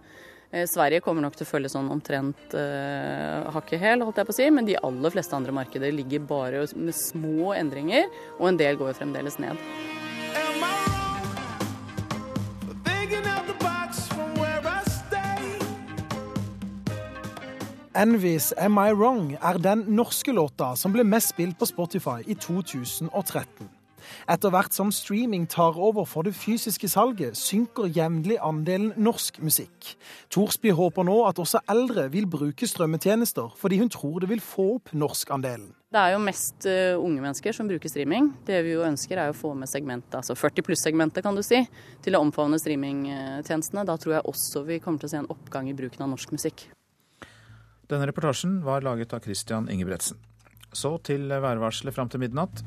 Eh, 0.51 0.67
Sverige 0.69 1.01
kommer 1.01 1.25
nok 1.25 1.39
til 1.39 1.47
å 1.47 1.49
følge 1.49 1.71
sånn 1.71 1.89
omtrent 1.89 2.53
uh, 2.53 3.49
hakket 3.55 3.81
hæl, 3.81 4.05
holdt 4.05 4.21
jeg 4.21 4.29
på 4.29 4.35
å 4.35 4.37
si. 4.37 4.51
Men 4.53 4.69
de 4.69 4.77
aller 4.77 5.15
fleste 5.17 5.35
andre 5.35 5.55
markeder 5.55 5.95
ligger 5.95 6.29
bare 6.29 6.67
med 6.75 6.93
små 6.93 7.55
endringer, 7.57 8.05
og 8.37 8.51
en 8.51 8.61
del 8.61 8.77
går 8.77 8.93
fremdeles 9.01 9.41
ned. 9.41 9.57
Envies 17.93 18.53
'Am 18.53 18.77
I 18.77 18.93
Wrong' 18.93 19.35
er 19.41 19.57
den 19.57 19.83
norske 19.95 20.31
låta 20.31 20.77
som 20.77 20.93
ble 20.93 21.03
mest 21.03 21.33
spilt 21.33 21.57
på 21.59 21.67
Spotify 21.67 22.23
i 22.23 22.37
2013. 22.39 23.67
Etter 24.31 24.49
hvert 24.49 24.71
som 24.73 24.93
streaming 24.95 25.43
tar 25.45 25.75
over 25.75 26.05
for 26.05 26.23
det 26.23 26.31
fysiske 26.33 26.87
salget, 26.87 27.35
synker 27.35 27.91
jevnlig 27.91 28.37
andelen 28.39 28.93
norsk 28.95 29.41
musikk. 29.43 29.91
Thorsby 30.31 30.71
håper 30.71 31.03
nå 31.03 31.17
at 31.27 31.43
også 31.43 31.59
eldre 31.69 32.07
vil 32.13 32.29
bruke 32.31 32.67
strømmetjenester, 32.67 33.51
fordi 33.59 33.83
hun 33.83 33.89
tror 33.89 34.23
det 34.23 34.29
vil 34.29 34.39
få 34.39 34.77
opp 34.77 34.95
norskandelen. 34.95 35.75
Det 35.91 35.99
er 35.99 36.15
jo 36.15 36.23
mest 36.23 36.65
uh, 36.71 36.95
unge 36.95 37.19
mennesker 37.19 37.51
som 37.51 37.67
bruker 37.67 37.91
streaming. 37.91 38.31
Det 38.47 38.63
vi 38.63 38.71
jo 38.71 38.87
ønsker 38.87 39.19
er 39.19 39.33
å 39.33 39.35
få 39.35 39.51
med 39.53 39.67
segmentet, 39.67 40.15
altså 40.15 40.39
40 40.39 40.63
pluss-segmentet 40.63 41.27
kan 41.27 41.35
du 41.35 41.43
si, 41.43 41.59
til 42.01 42.15
å 42.15 42.23
omfavne 42.23 42.55
streamingtjenestene. 42.55 43.83
Da 43.83 43.99
tror 43.99 44.21
jeg 44.21 44.29
også 44.31 44.63
vi 44.63 44.79
kommer 44.79 45.03
til 45.03 45.11
å 45.11 45.17
se 45.17 45.25
en 45.25 45.33
oppgang 45.35 45.67
i 45.67 45.75
bruken 45.75 46.07
av 46.07 46.15
norsk 46.15 46.31
musikk. 46.31 46.71
Denne 47.91 48.07
reportasjen 48.07 48.61
var 48.63 48.85
laget 48.85 49.13
av 49.13 49.25
Christian 49.25 49.67
Ingebretsen. 49.69 50.15
Så 50.71 50.95
til 51.03 51.27
værvarselet 51.27 51.95
fram 51.95 52.09
til 52.09 52.21
midnatt. 52.23 52.61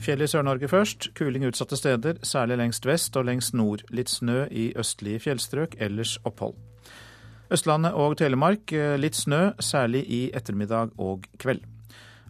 Fjell 0.00 0.24
i 0.24 0.28
Sør-Norge 0.30 0.70
først. 0.72 1.10
Kuling 1.14 1.44
utsatte 1.44 1.76
steder, 1.76 2.16
særlig 2.24 2.56
lengst 2.58 2.86
vest 2.88 3.16
og 3.20 3.28
lengst 3.28 3.52
nord. 3.54 3.84
Litt 3.92 4.10
snø 4.10 4.46
i 4.48 4.70
østlige 4.78 5.20
fjellstrøk, 5.26 5.76
ellers 5.78 6.16
opphold. 6.24 6.56
Østlandet 7.52 7.92
og 7.92 8.16
Telemark 8.16 8.72
eh, 8.72 8.96
litt 8.96 9.18
snø, 9.18 9.52
særlig 9.60 10.06
i 10.08 10.22
ettermiddag 10.32 10.96
og 10.96 11.28
kveld. 11.38 11.68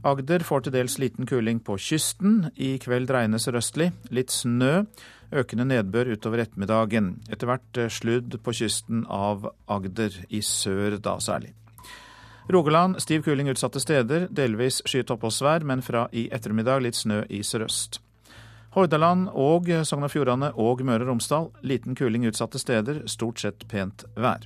Agder 0.03 0.43
får 0.43 0.67
til 0.67 0.75
dels 0.75 0.99
liten 0.99 1.31
kuling 1.31 1.63
på 1.63 1.79
kysten. 1.79 2.49
I 2.59 2.75
kveld 2.83 3.07
dreiende 3.07 3.39
sørøstlig. 3.39 3.93
Litt 4.11 4.35
snø. 4.35 4.83
Økende 5.33 5.69
nedbør 5.71 6.11
utover 6.17 6.43
ettermiddagen. 6.43 7.15
Etter 7.31 7.53
hvert 7.53 7.79
eh, 7.79 7.93
sludd 8.03 8.41
på 8.43 8.59
kysten 8.65 9.07
av 9.07 9.47
Agder, 9.71 10.25
i 10.29 10.43
sør 10.43 10.99
da 10.99 11.21
særlig. 11.23 11.55
Rogaland 12.53 12.99
stiv 13.01 13.23
kuling 13.25 13.49
utsatte 13.49 13.81
steder, 13.81 14.27
delvis 14.29 14.83
skyet 14.85 15.09
oppholdsvær, 15.15 15.65
men 15.65 15.81
fra 15.81 16.03
i 16.13 16.27
ettermiddag 16.37 16.83
litt 16.85 16.99
snø 16.99 17.23
i 17.33 17.41
sørøst. 17.41 17.97
Hordaland 18.75 19.31
og 19.33 19.71
Sogn 19.89 20.05
og 20.05 20.13
Fjordane 20.13 20.51
og 20.61 20.83
Møre 20.85 21.07
og 21.07 21.15
Romsdal 21.15 21.49
liten 21.65 21.97
kuling 21.97 22.27
utsatte 22.29 22.61
steder, 22.61 23.03
stort 23.09 23.41
sett 23.41 23.65
pent 23.73 24.05
vær. 24.21 24.45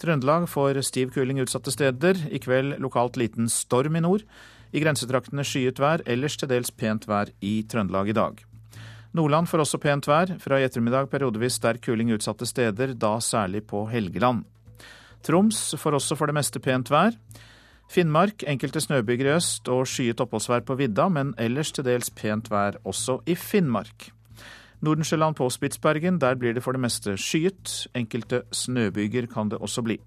Trøndelag 0.00 0.48
får 0.48 0.80
stiv 0.88 1.12
kuling 1.12 1.42
utsatte 1.44 1.72
steder, 1.72 2.22
i 2.32 2.40
kveld 2.40 2.78
lokalt 2.80 3.20
liten 3.20 3.52
storm 3.52 4.00
i 4.00 4.04
nord. 4.04 4.24
I 4.72 4.80
grensetraktene 4.80 5.44
skyet 5.44 5.80
vær, 5.80 6.04
ellers 6.08 6.40
til 6.40 6.48
dels 6.52 6.72
pent 6.72 7.04
vær 7.08 7.32
i 7.44 7.58
Trøndelag 7.68 8.12
i 8.12 8.16
dag. 8.16 8.44
Nordland 9.16 9.48
får 9.48 9.66
også 9.66 9.80
pent 9.80 10.08
vær, 10.08 10.38
fra 10.40 10.60
i 10.60 10.64
ettermiddag 10.64 11.12
periodevis 11.12 11.60
sterk 11.60 11.84
kuling 11.84 12.16
utsatte 12.16 12.48
steder, 12.48 12.96
da 12.96 13.18
særlig 13.20 13.66
på 13.68 13.84
Helgeland. 13.92 14.44
Troms 15.26 15.74
får 15.78 15.98
også 15.98 16.16
for 16.18 16.30
det 16.30 16.36
meste 16.38 16.62
pent 16.62 16.90
vær. 16.92 17.16
Finnmark 17.90 18.44
enkelte 18.46 18.80
snøbyger 18.82 19.26
i 19.26 19.34
øst 19.36 19.68
og 19.70 19.86
skyet 19.90 20.20
oppholdsvær 20.22 20.62
på 20.66 20.76
vidda, 20.78 21.08
men 21.10 21.34
ellers 21.38 21.72
til 21.74 21.86
dels 21.86 22.10
pent 22.10 22.50
vær 22.50 22.78
også 22.86 23.20
i 23.26 23.34
Finnmark. 23.34 24.10
Nordensjøland 24.86 25.34
på 25.34 25.48
Spitsbergen, 25.50 26.20
der 26.20 26.34
blir 26.34 26.54
det 26.54 26.62
for 26.62 26.72
det 26.72 26.80
meste 26.80 27.16
skyet. 27.16 27.88
Enkelte 27.94 28.42
snøbyger 28.52 29.26
kan 29.26 29.50
det 29.50 29.58
også 29.58 29.82
bli. 29.82 29.98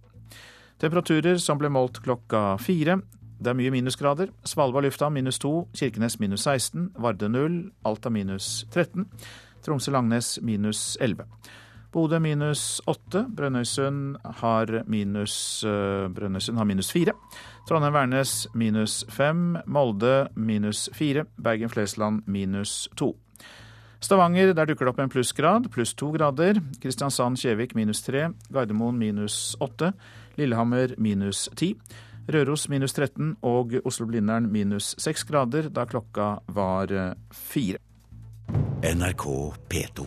Temperaturer 0.79 1.39
som 1.41 1.59
ble 1.59 1.71
målt 1.73 1.99
klokka 2.03 2.55
fire. 2.61 3.01
Det 3.39 3.51
er 3.51 3.57
mye 3.59 3.71
minusgrader. 3.71 4.31
Svalbard 4.45 4.83
lufthavn 4.83 5.13
minus 5.13 5.39
to, 5.39 5.67
Kirkenes 5.75 6.19
minus 6.19 6.45
16, 6.47 6.91
Vardø 6.99 7.27
null, 7.27 7.71
Alta 7.85 8.09
minus 8.09 8.65
13, 8.71 9.07
Tromsø-Langnes 9.65 10.37
minus 10.43 10.97
11. 11.01 11.25
Bodø 11.91 12.19
minus 12.21 12.81
åtte. 12.87 13.23
Brønnøysund 13.35 14.19
har 14.41 14.73
minus 14.87 15.63
uh, 15.65 16.05
Brønnøysund 16.13 16.57
har 16.57 16.67
minus 16.69 16.91
fire. 16.93 17.15
Trondheim-Værnes 17.69 18.47
minus 18.53 19.01
fem. 19.09 19.57
Molde 19.65 20.27
minus 20.35 20.87
fire. 20.93 21.25
Bergen-Flesland 21.41 22.21
minus 22.27 22.87
to. 22.97 23.15
Stavanger, 23.99 24.53
der 24.53 24.69
dukker 24.69 24.87
det 24.87 24.93
opp 24.93 25.01
en 25.03 25.11
plussgrad, 25.11 25.65
pluss 25.73 25.91
to 25.97 26.11
grader. 26.13 26.61
Kristiansand-Kjevik 26.79 27.75
minus 27.75 28.05
tre. 28.05 28.29
Gardermoen 28.53 28.97
minus 29.01 29.57
åtte. 29.59 29.91
Lillehammer 30.39 30.95
minus 30.97 31.49
ti. 31.59 31.73
Røros 32.29 32.67
minus 32.69 32.93
13 32.93 33.35
og 33.41 33.73
Oslo-Blindern 33.83 34.51
minus 34.53 34.93
6 35.01 35.25
grader 35.25 35.69
da 35.73 35.87
klokka 35.89 36.35
var 36.53 36.93
eh, 36.93 37.13
fire. 37.33 37.81
NRK 38.85 39.25
P2. 39.69 40.05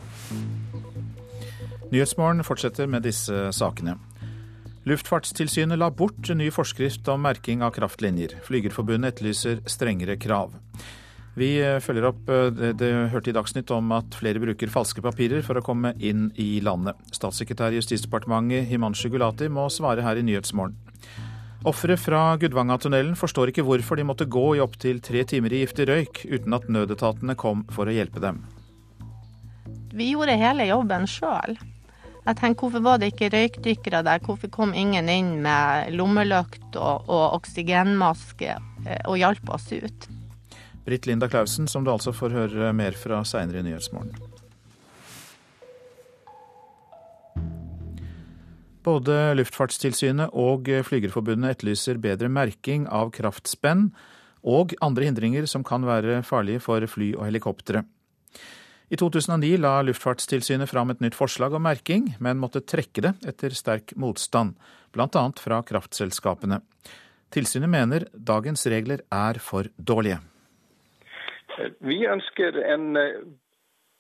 Nyhetsmorgen 1.92 2.40
fortsetter 2.44 2.88
med 2.88 3.05
disse 3.05 3.50
sakene. 3.52 3.98
Luftfartstilsynet 4.88 5.76
la 5.78 5.90
bort 5.92 6.31
ny 6.33 6.48
forskrift 6.50 7.07
om 7.12 7.20
merking 7.22 7.61
av 7.62 7.74
kraftlinjer. 7.76 8.38
Flygerforbundet 8.46 9.12
etterlyser 9.12 9.61
strengere 9.68 10.16
krav. 10.16 10.55
Vi 11.37 11.50
følger 11.85 12.07
opp 12.09 12.28
eh, 12.33 12.48
det, 12.52 12.72
det 12.81 12.90
hørte 13.12 13.31
i 13.31 13.35
Dagsnytt 13.37 13.70
om 13.72 13.92
at 13.96 14.16
flere 14.16 14.40
bruker 14.40 14.72
falske 14.72 15.05
papirer 15.05 15.44
for 15.44 15.57
å 15.57 15.64
komme 15.64 15.94
inn 16.00 16.31
i 16.40 16.61
landet. 16.64 16.96
Statssekretær 17.12 17.72
i 17.72 17.78
Justisdepartementet 17.81 18.68
Himanshu 18.68 19.11
Gulati 19.12 19.48
må 19.52 19.68
svare 19.72 20.05
her 20.05 20.20
i 20.20 20.24
Nyhetsmorgen. 20.26 20.76
Ofre 21.68 21.94
fra 22.00 22.22
Gudvangatunnelen 22.40 23.14
forstår 23.20 23.52
ikke 23.52 23.64
hvorfor 23.68 24.00
de 24.00 24.09
måtte 24.09 24.26
gå 24.26 24.46
i 24.57 24.64
opptil 24.64 24.98
tre 25.05 25.22
timer 25.28 25.52
i 25.55 25.62
giftig 25.62 25.87
røyk 25.92 26.24
uten 26.26 26.57
at 26.57 26.66
nødetatene 26.72 27.37
kom 27.38 27.62
for 27.70 27.87
å 27.87 27.94
hjelpe 27.94 28.20
dem. 28.24 28.42
Vi 29.92 30.11
gjorde 30.11 30.40
hele 30.40 30.66
jobben 30.72 31.07
sjøl. 31.07 31.55
Jeg 32.23 32.39
tenker, 32.39 32.69
Hvorfor 32.69 32.83
var 32.85 33.01
det 33.03 33.11
ikke 33.11 33.33
røykdykkere 33.35 34.03
der? 34.07 34.21
Hvorfor 34.23 34.51
kom 34.55 34.75
ingen 34.79 35.09
inn 35.11 35.41
med 35.43 35.91
lommelykt 35.97 36.77
og, 36.79 37.09
og 37.11 37.39
oksygenmaske 37.41 38.53
eh, 38.55 39.01
og 39.11 39.19
hjalp 39.19 39.51
oss 39.51 39.67
ut? 39.75 40.07
Britt 40.87 41.07
Linda 41.07 41.27
Clausen, 41.31 41.67
som 41.67 41.83
du 41.83 41.91
altså 41.91 42.15
får 42.15 42.35
høre 42.35 42.71
mer 42.75 42.95
fra 42.99 43.25
seinere 43.27 43.63
i 43.63 43.67
Nyhetsmorgen. 43.67 44.15
Både 48.83 49.19
Luftfartstilsynet 49.39 50.35
og 50.35 50.67
Flygerforbundet 50.87 51.57
etterlyser 51.57 52.01
bedre 52.03 52.31
merking 52.31 52.89
av 52.91 53.13
kraftspenn 53.15 53.91
og 54.43 54.75
andre 54.83 55.07
hindringer 55.07 55.47
som 55.51 55.63
kan 55.67 55.87
være 55.87 56.23
farlige 56.27 56.63
for 56.63 56.87
fly 56.91 57.13
og 57.15 57.29
helikoptre. 57.29 57.85
I 58.90 58.99
2009 58.99 59.57
la 59.61 59.77
Luftfartstilsynet 59.87 60.71
fram 60.71 60.90
et 60.92 61.01
nytt 61.05 61.16
forslag 61.16 61.55
om 61.55 61.64
merking, 61.64 62.11
men 62.21 62.40
måtte 62.42 62.64
trekke 62.64 63.05
det 63.07 63.14
etter 63.29 63.55
sterk 63.57 63.95
motstand, 63.97 64.57
bl.a. 64.92 65.25
fra 65.40 65.62
kraftselskapene. 65.68 66.61
Tilsynet 67.33 67.71
mener 67.73 68.07
dagens 68.12 68.66
regler 68.68 69.05
er 69.09 69.40
for 69.40 69.71
dårlige. 69.77 70.21
Vi 71.81 72.03
ønsker 72.09 72.59
en 72.75 72.97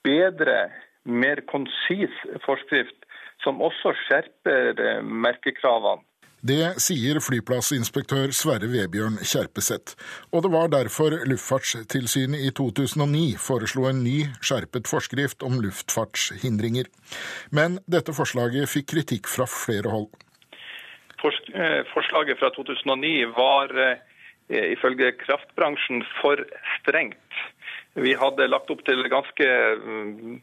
bedre, 0.04 0.58
mer 1.04 1.40
konsis 1.50 2.14
forskrift 2.44 3.06
som 3.42 3.62
også 3.64 3.94
skjerper 4.04 4.78
eh, 4.78 5.00
merkekravene. 5.02 6.04
Det 6.42 6.72
sier 6.82 7.20
flyplassinspektør 7.22 8.32
Sverre 8.34 8.66
Vebjørn 8.66 9.20
Kjerpeseth. 9.22 9.94
Og 10.34 10.42
det 10.42 10.50
var 10.50 10.72
derfor 10.72 11.14
Luftfartstilsynet 11.30 12.42
i 12.42 12.50
2009 12.58 13.36
foreslo 13.38 13.86
en 13.86 14.00
ny, 14.02 14.24
skjerpet 14.42 14.90
forskrift 14.90 15.46
om 15.46 15.60
luftfartshindringer. 15.62 16.90
Men 17.54 17.78
dette 17.86 18.10
forslaget 18.16 18.66
fikk 18.72 18.90
kritikk 18.90 19.30
fra 19.30 19.46
flere 19.46 19.94
hold. 19.94 20.10
Eh, 21.22 21.86
forslaget 21.94 22.42
fra 22.42 22.50
2009 22.58 23.14
var 23.38 23.70
eh, 23.78 24.66
ifølge 24.74 25.12
kraftbransjen 25.22 26.02
for 26.18 26.42
strengt. 26.80 27.42
Vi 27.92 28.14
hadde 28.16 28.48
lagt 28.48 28.70
opp 28.72 28.80
til 28.86 29.02
ganske 29.12 29.48
mm, 29.82 30.38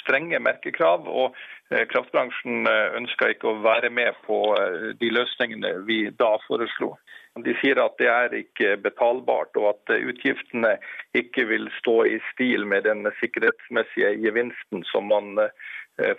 strenge 0.00 0.38
merkekrav, 0.40 1.04
og 1.04 1.36
Eh, 1.74 1.86
kraftbransjen 1.88 2.66
eh, 2.68 2.96
ønska 2.98 3.30
ikke 3.32 3.48
å 3.48 3.60
være 3.64 3.88
med 3.90 4.12
på 4.26 4.36
eh, 4.58 4.90
de 5.00 5.08
løsningene 5.16 5.72
vi 5.88 6.02
da 6.12 6.34
foreslo. 6.44 6.92
De 7.40 7.54
sier 7.62 7.80
at 7.80 7.96
det 7.98 8.10
er 8.12 8.34
ikke 8.36 8.76
betalbart, 8.84 9.56
og 9.58 9.70
at 9.72 9.94
utgiftene 9.96 10.76
ikke 11.18 11.46
vil 11.48 11.66
stå 11.80 11.96
i 12.12 12.18
stil 12.28 12.66
med 12.70 12.84
den 12.86 13.08
sikkerhetsmessige 13.18 14.12
gevinsten 14.22 14.84
som 14.92 15.08
man 15.10 15.40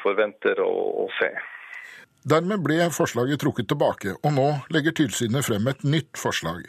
forventer 0.04 0.60
å, 0.60 0.74
å 1.06 1.08
se. 1.16 1.30
Dermed 2.28 2.60
ble 2.66 2.90
forslaget 2.92 3.40
trukket 3.46 3.70
tilbake, 3.72 4.18
og 4.28 4.36
nå 4.36 4.50
legger 4.76 4.98
tilsynet 5.00 5.48
frem 5.48 5.72
et 5.72 5.88
nytt 5.88 6.20
forslag. 6.20 6.68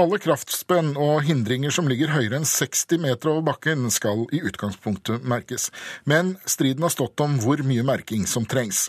Alle 0.00 0.16
kraftspenn 0.16 0.94
og 0.96 1.26
hindringer 1.26 1.72
som 1.74 1.88
ligger 1.90 2.14
høyere 2.14 2.38
enn 2.38 2.46
60 2.48 3.02
meter 3.02 3.28
over 3.34 3.42
bakken, 3.50 3.82
skal 3.92 4.22
i 4.32 4.38
utgangspunktet 4.48 5.26
merkes. 5.28 5.66
Men 6.08 6.38
striden 6.48 6.86
har 6.86 6.92
stått 6.94 7.20
om 7.20 7.34
hvor 7.42 7.60
mye 7.66 7.84
merking 7.84 8.24
som 8.30 8.46
trengs. 8.48 8.86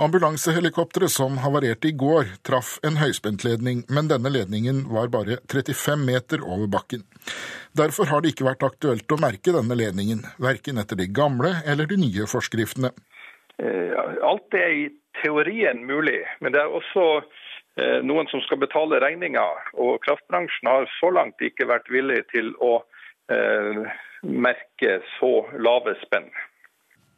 Ambulansehelikopteret 0.00 1.12
som 1.12 1.36
havarerte 1.42 1.90
i 1.90 1.96
går, 2.00 2.30
traff 2.48 2.78
en 2.86 2.96
høyspentledning, 2.96 3.82
men 3.92 4.08
denne 4.08 4.32
ledningen 4.32 4.86
var 4.94 5.10
bare 5.12 5.36
35 5.52 6.06
meter 6.06 6.40
over 6.46 6.70
bakken. 6.78 7.04
Derfor 7.76 8.08
har 8.08 8.24
det 8.24 8.32
ikke 8.32 8.48
vært 8.48 8.64
aktuelt 8.70 9.12
å 9.12 9.20
merke 9.20 9.52
denne 9.52 9.76
ledningen, 9.76 10.24
verken 10.40 10.80
etter 10.80 10.96
de 10.96 11.10
gamle 11.12 11.58
eller 11.68 11.90
de 11.90 12.00
nye 12.00 12.30
forskriftene. 12.30 12.94
Eh, 13.60 14.00
alt 14.24 14.56
er 14.56 14.72
i 14.72 14.88
teorien 15.20 15.84
mulig, 15.84 16.22
men 16.40 16.56
det 16.56 16.62
er 16.62 16.72
også 16.72 17.08
noen 18.02 18.28
som 18.30 18.42
skal 18.46 18.60
betale 18.62 19.00
regninga. 19.02 19.44
Og 19.78 20.00
kraftbransjen 20.04 20.70
har 20.70 20.88
så 20.98 21.12
langt 21.14 21.42
ikke 21.44 21.68
vært 21.70 21.90
villig 21.92 22.24
til 22.32 22.52
å 22.64 22.78
eh, 23.30 23.82
merke 24.22 25.00
så 25.18 25.32
lave 25.58 25.96
spenn. 26.04 26.30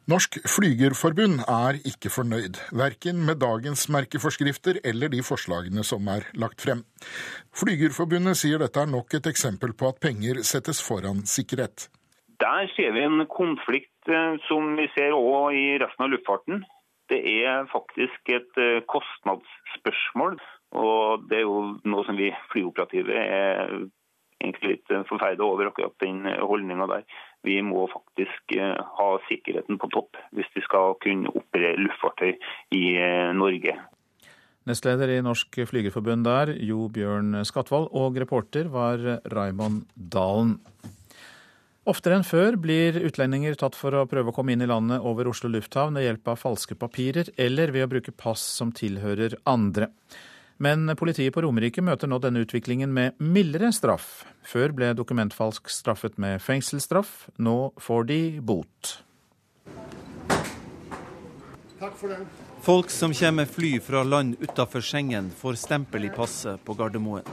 Norsk 0.09 0.39
Flygerforbund 0.49 1.43
er 1.45 1.77
ikke 1.87 2.09
fornøyd, 2.09 2.57
verken 2.73 3.19
med 3.27 3.37
dagens 3.43 3.85
merkeforskrifter 3.93 4.79
eller 4.83 5.11
de 5.13 5.21
forslagene 5.23 5.85
som 5.87 6.09
er 6.09 6.25
lagt 6.41 6.63
frem. 6.65 6.81
Flygerforbundet 7.55 8.39
sier 8.41 8.59
dette 8.59 8.81
er 8.81 8.89
nok 8.89 9.13
et 9.13 9.29
eksempel 9.29 9.75
på 9.77 9.91
at 9.93 10.01
penger 10.03 10.41
settes 10.47 10.81
foran 10.83 11.21
sikkerhet. 11.29 11.85
Der 12.41 12.65
ser 12.73 12.95
vi 12.97 13.05
en 13.05 13.21
konflikt 13.29 14.09
eh, 14.09 14.35
som 14.49 14.73
vi 14.79 14.89
ser 14.97 15.13
òg 15.13 15.53
i 15.53 15.77
resten 15.83 16.07
av 16.07 16.11
luftfarten. 16.15 16.65
Det 17.11 17.19
er 17.43 17.67
faktisk 17.71 18.31
et 18.31 18.59
eh, 18.61 18.79
kostnadsspørsmål. 18.87 20.37
Og 20.79 21.25
det 21.27 21.41
er 21.41 21.43
jo 21.43 21.57
noe 21.83 22.05
som 22.07 22.15
vi 22.15 22.29
flyoperative 22.53 23.17
er 23.19 23.73
egentlig 24.41 24.77
litt 24.77 24.93
eh, 24.93 25.03
forferdet 25.09 25.43
over, 25.43 25.67
akkurat 25.67 25.97
den 26.03 26.23
holdninga 26.39 26.87
der. 26.93 27.03
Vi 27.43 27.57
må 27.65 27.83
faktisk 27.91 28.55
eh, 28.55 28.77
ha 28.79 29.09
sikkerheten 29.27 29.81
på 29.81 29.91
topp 29.91 30.19
hvis 30.37 30.47
vi 30.55 30.63
skal 30.63 30.95
kunne 31.03 31.33
operere 31.35 31.81
luftfartøy 31.81 32.37
i 32.77 32.85
Norge. 33.35 33.75
Nestleder 34.69 35.09
i 35.09 35.21
Norsk 35.25 35.57
Flygerforbund 35.67 36.23
der, 36.23 36.53
Jo 36.63 36.85
Bjørn 36.93 37.41
Skatvold, 37.49 37.89
og 37.97 38.19
reporter 38.21 38.69
var 38.71 39.01
Raymond 39.33 39.87
Dalen. 39.97 40.59
Oftere 41.89 42.19
enn 42.19 42.25
før 42.25 42.59
blir 42.61 42.93
utlendinger 43.07 43.55
tatt 43.57 43.73
for 43.73 43.95
å 43.97 44.03
prøve 44.05 44.29
å 44.29 44.35
komme 44.35 44.53
inn 44.53 44.61
i 44.61 44.67
landet 44.69 45.01
over 45.01 45.25
Oslo 45.31 45.49
lufthavn 45.49 45.95
ved 45.97 46.05
hjelp 46.05 46.27
av 46.29 46.37
falske 46.37 46.75
papirer 46.77 47.31
eller 47.41 47.71
ved 47.73 47.87
å 47.87 47.89
bruke 47.89 48.13
pass 48.13 48.43
som 48.59 48.69
tilhører 48.69 49.33
andre. 49.49 49.87
Men 50.61 50.85
politiet 50.93 51.33
på 51.33 51.41
Romerike 51.41 51.81
møter 51.81 52.05
nå 52.05 52.19
denne 52.21 52.43
utviklingen 52.45 52.93
med 52.93 53.17
mildere 53.17 53.71
straff. 53.73 54.27
Før 54.45 54.75
ble 54.77 54.91
dokumentfalsk 54.93 55.73
straffet 55.73 56.21
med 56.21 56.37
fengselsstraff, 56.45 57.31
nå 57.41 57.71
får 57.81 58.05
de 58.11 58.19
bot. 58.45 58.91
Takk 61.81 61.97
for 61.97 62.13
den. 62.13 62.29
Folk 62.61 62.93
som 62.93 63.09
kommer 63.09 63.41
med 63.41 63.49
fly 63.49 63.71
fra 63.81 64.03
land 64.05 64.37
utafor 64.37 64.85
Schengen, 64.85 65.33
får 65.33 65.57
stempel 65.63 66.05
i 66.05 66.13
passet 66.13 66.61
på 66.61 66.77
Gardermoen. 66.77 67.25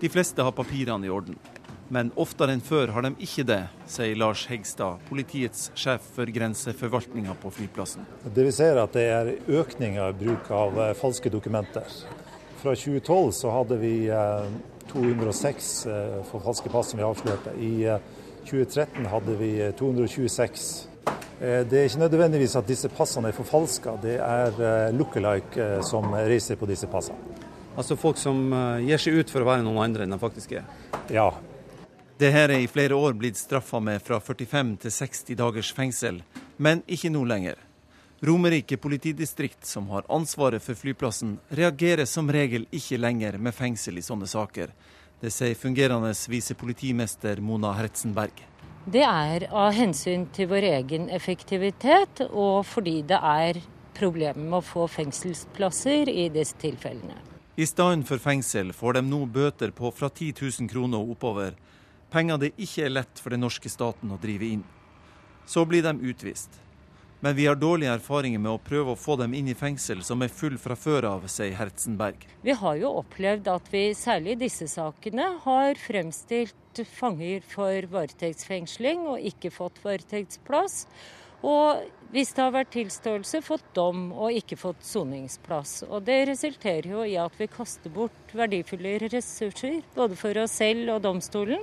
De 0.00 0.08
fleste 0.08 0.40
har 0.40 0.56
papirene 0.56 1.04
i 1.04 1.12
orden. 1.12 1.36
Men 1.88 2.08
oftere 2.18 2.50
enn 2.56 2.62
før 2.64 2.90
har 2.96 3.04
de 3.06 3.12
ikke 3.22 3.44
det, 3.46 3.60
sier 3.90 4.18
Lars 4.18 4.42
Hegstad, 4.50 5.02
politiets 5.06 5.68
sjef 5.78 6.02
for 6.16 6.26
grenseforvaltninga 6.34 7.36
på 7.38 7.52
flyplassen. 7.54 8.02
Det 8.26 8.46
vi 8.48 8.54
ser 8.54 8.74
er 8.74 8.82
at 8.82 8.96
det 8.96 9.04
er 9.06 9.30
økning 9.60 9.94
i 10.02 10.08
bruk 10.18 10.50
av 10.50 10.80
eh, 10.82 10.96
falske 10.98 11.30
dokumenter. 11.30 11.86
Fra 12.58 12.74
2012 12.74 13.30
så 13.38 13.54
hadde 13.54 13.78
vi 13.78 13.94
206 14.90 15.70
eh, 15.86 15.94
eh, 15.94 16.18
for 16.26 16.42
falske 16.48 16.74
pass 16.74 16.90
som 16.90 16.98
vi 16.98 17.06
avslørte. 17.06 17.54
I 17.54 17.72
2013 18.50 19.06
hadde 19.14 19.38
vi 19.38 19.54
226. 19.78 20.68
Det 21.36 21.76
er 21.76 21.84
ikke 21.86 22.00
nødvendigvis 22.00 22.54
at 22.58 22.66
disse 22.66 22.88
passene 22.90 23.28
er 23.30 23.36
forfalska, 23.36 23.98
det 24.00 24.14
er 24.24 24.94
look-alike 24.96 25.82
som 25.84 26.14
reiser 26.16 26.56
på 26.56 26.66
disse 26.70 26.88
passene. 26.88 27.18
Altså 27.76 27.98
folk 28.00 28.16
som 28.16 28.48
gir 28.80 29.02
seg 29.02 29.20
ut 29.20 29.34
for 29.34 29.44
å 29.44 29.50
være 29.50 29.66
noen 29.66 29.82
andre 29.84 30.06
enn 30.06 30.14
de 30.14 30.18
faktisk 30.22 30.54
er? 30.56 30.64
Ja, 31.12 31.28
det 32.18 32.30
her 32.32 32.48
er 32.48 32.62
i 32.64 32.68
flere 32.68 32.96
år 32.96 33.12
blitt 33.12 33.36
straffa 33.36 33.76
med 33.80 34.00
fra 34.00 34.16
45 34.24 34.76
til 34.80 34.92
60 34.94 35.34
dagers 35.36 35.72
fengsel, 35.76 36.22
men 36.56 36.80
ikke 36.88 37.10
nå 37.12 37.24
lenger. 37.28 37.58
Romerike 38.24 38.78
politidistrikt, 38.80 39.66
som 39.68 39.90
har 39.92 40.06
ansvaret 40.08 40.64
for 40.64 40.78
flyplassen, 40.80 41.34
reagerer 41.52 42.08
som 42.08 42.30
regel 42.32 42.64
ikke 42.72 42.96
lenger 42.96 43.36
med 43.36 43.52
fengsel 43.52 44.00
i 44.00 44.04
sånne 44.06 44.24
saker. 44.30 44.72
Det 45.20 45.28
sier 45.32 45.58
fungerende 45.60 46.14
visepolitimester 46.32 47.44
Mona 47.44 47.74
Hertzenberg. 47.76 48.40
Det 48.88 49.04
er 49.04 49.48
av 49.52 49.76
hensyn 49.76 50.24
til 50.32 50.48
vår 50.48 50.70
egen 50.70 51.10
effektivitet, 51.12 52.24
og 52.30 52.64
fordi 52.64 53.02
det 53.12 53.20
er 53.20 53.60
problemer 53.96 54.40
med 54.40 54.62
å 54.62 54.64
få 54.64 54.88
fengselsplasser 54.88 56.08
i 56.08 56.30
disse 56.32 56.56
tilfellene. 56.64 57.20
I 57.56 57.68
stedet 57.68 58.08
for 58.08 58.20
fengsel 58.20 58.72
får 58.76 58.98
de 58.98 59.04
nå 59.04 59.22
bøter 59.32 59.72
på 59.76 59.92
fra 59.92 60.08
10 60.08 60.32
000 60.40 60.72
kroner 60.72 61.04
og 61.04 61.16
oppover, 61.16 61.56
Penger 62.10 62.38
det 62.38 62.52
ikke 62.56 62.86
er 62.86 62.94
lett 62.94 63.22
for 63.22 63.34
den 63.34 63.42
norske 63.42 63.70
staten 63.72 64.12
å 64.14 64.20
drive 64.22 64.52
inn. 64.56 64.62
Så 65.46 65.64
blir 65.66 65.82
de 65.82 65.94
utvist. 66.10 66.60
Men 67.20 67.34
vi 67.34 67.46
har 67.48 67.56
dårlige 67.56 67.94
erfaringer 67.96 68.38
med 68.42 68.52
å 68.52 68.60
prøve 68.62 68.92
å 68.92 68.98
få 68.98 69.16
dem 69.16 69.32
inn 69.34 69.48
i 69.48 69.56
fengsel 69.56 70.02
som 70.04 70.20
er 70.22 70.30
full 70.30 70.58
fra 70.60 70.76
før 70.76 71.08
av, 71.08 71.24
sier 71.32 71.56
Hertzenberg. 71.56 72.26
Vi 72.44 72.54
har 72.54 72.76
jo 72.78 72.92
opplevd 73.00 73.48
at 73.50 73.70
vi 73.72 73.88
særlig 73.96 74.36
i 74.36 74.40
disse 74.44 74.68
sakene 74.70 75.30
har 75.46 75.80
fremstilt 75.80 76.82
fanger 76.98 77.40
for 77.48 77.88
varetektsfengsling 77.94 79.06
og 79.14 79.24
ikke 79.32 79.50
fått 79.54 79.80
varetektsplass. 79.82 80.84
Og 81.46 81.84
hvis 82.14 82.32
det 82.34 82.42
har 82.42 82.54
vært 82.54 82.72
tilståelse, 82.74 83.42
fått 83.44 83.66
dom 83.76 84.08
og 84.14 84.34
ikke 84.34 84.58
fått 84.58 84.82
soningsplass. 84.86 85.84
Og 85.86 86.02
det 86.06 86.24
resulterer 86.30 86.88
jo 86.90 87.04
i 87.06 87.16
at 87.20 87.34
vi 87.38 87.48
kaster 87.50 87.92
bort 87.92 88.34
verdifulle 88.34 88.96
ressurser, 89.04 89.82
både 89.94 90.18
for 90.18 90.42
oss 90.42 90.58
selv 90.58 90.96
og 90.96 91.04
domstolen. 91.06 91.62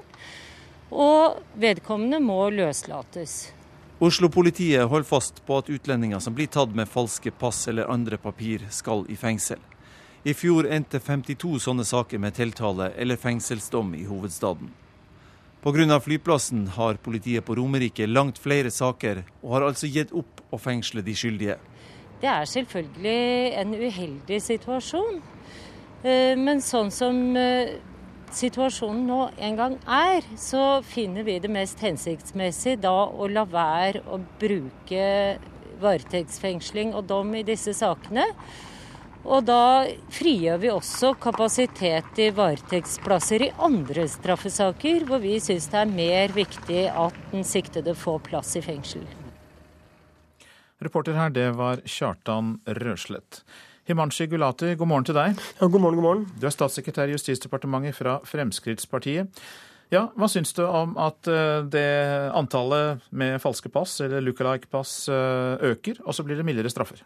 Og 0.93 1.41
vedkommende 1.59 2.19
må 2.23 2.45
løslates. 2.53 3.53
Oslo-politiet 4.03 4.87
holder 4.89 5.07
fast 5.07 5.39
på 5.47 5.57
at 5.61 5.69
utlendinger 5.71 6.19
som 6.19 6.35
blir 6.35 6.49
tatt 6.51 6.73
med 6.75 6.91
falske 6.91 7.31
pass 7.31 7.65
eller 7.71 7.91
andre 7.91 8.19
papir, 8.19 8.65
skal 8.69 9.05
i 9.09 9.15
fengsel. 9.19 9.61
I 10.23 10.35
fjor 10.35 10.67
endte 10.71 11.01
52 11.03 11.57
sånne 11.65 11.83
saker 11.87 12.19
med 12.19 12.35
tiltale 12.35 12.91
eller 12.99 13.19
fengselsdom 13.19 13.95
i 13.95 14.05
hovedstaden. 14.07 14.71
Pga. 15.63 15.99
flyplassen 15.99 16.67
har 16.67 16.97
politiet 16.99 17.45
på 17.45 17.55
Romerike 17.55 18.03
langt 18.07 18.37
flere 18.37 18.71
saker, 18.71 19.23
og 19.43 19.53
har 19.55 19.63
altså 19.69 19.87
gitt 19.87 20.11
opp 20.11 20.41
å 20.51 20.57
fengsle 20.59 21.01
de 21.01 21.15
skyldige. 21.15 21.55
Det 22.19 22.27
er 22.27 22.45
selvfølgelig 22.51 23.53
en 23.61 23.71
uheldig 23.71 24.41
situasjon. 24.43 25.21
Eh, 26.03 26.35
men 26.35 26.59
sånn 26.59 26.91
som 26.91 27.15
eh, 27.39 27.77
situasjonen 28.35 29.07
nå 29.07 29.21
en 29.39 29.55
gang 29.55 29.79
er, 29.87 30.27
så 30.35 30.81
finner 30.83 31.23
vi 31.23 31.37
det 31.39 31.51
mest 31.51 31.79
hensiktsmessig 31.79 32.81
da 32.83 32.93
å 33.07 33.31
la 33.31 33.45
være 33.47 34.03
å 34.03 34.19
bruke 34.41 35.07
varetektsfengsling 35.79 36.91
og 36.91 37.07
dom 37.07 37.31
i 37.39 37.47
disse 37.47 37.71
sakene. 37.77 38.27
Og 39.23 39.45
da 39.47 39.87
frigjør 40.11 40.57
vi 40.59 40.69
også 40.73 41.13
kapasitet 41.23 42.19
i 42.19 42.29
varetektsplasser 42.35 43.45
i 43.45 43.51
andre 43.55 44.03
straffesaker, 44.11 45.05
hvor 45.07 45.23
vi 45.23 45.37
syns 45.39 45.69
det 45.71 45.79
er 45.79 45.91
mer 45.91 46.33
viktig 46.35 46.87
at 46.91 47.19
den 47.31 47.47
siktede 47.47 47.95
får 47.95 48.19
plass 48.27 48.55
i 48.59 48.63
fengsel. 48.65 49.05
Reporter 50.83 51.15
her, 51.15 51.31
det 51.31 51.53
var 51.55 51.79
Kjartan 51.87 52.57
Røslett. 52.67 53.45
Himanshi 53.87 54.27
Gulati, 54.31 54.75
god 54.79 54.87
morgen 54.91 55.07
til 55.07 55.15
deg. 55.15 55.39
Ja, 55.59 55.67
god 55.67 55.79
morgen, 55.79 55.99
god 55.99 56.07
morgen. 56.07 56.25
Du 56.39 56.47
er 56.47 56.55
statssekretær 56.55 57.07
i 57.07 57.15
Justisdepartementet 57.15 57.95
fra 57.95 58.17
Fremskrittspartiet. 58.27 59.43
Ja, 59.93 60.07
Hva 60.17 60.27
syns 60.31 60.55
du 60.57 60.63
om 60.65 60.95
at 60.97 61.27
eh, 61.29 61.61
det 61.69 61.87
antallet 62.33 63.03
med 63.13 63.37
falske 63.43 63.69
pass 63.69 63.99
eller 64.01 64.23
look-alike-pass 64.25 64.93
eh, 65.11 65.65
øker, 65.69 65.99
og 66.01 66.15
så 66.15 66.25
blir 66.25 66.39
det 66.39 66.45
mildere 66.47 66.71
straffer? 66.71 67.03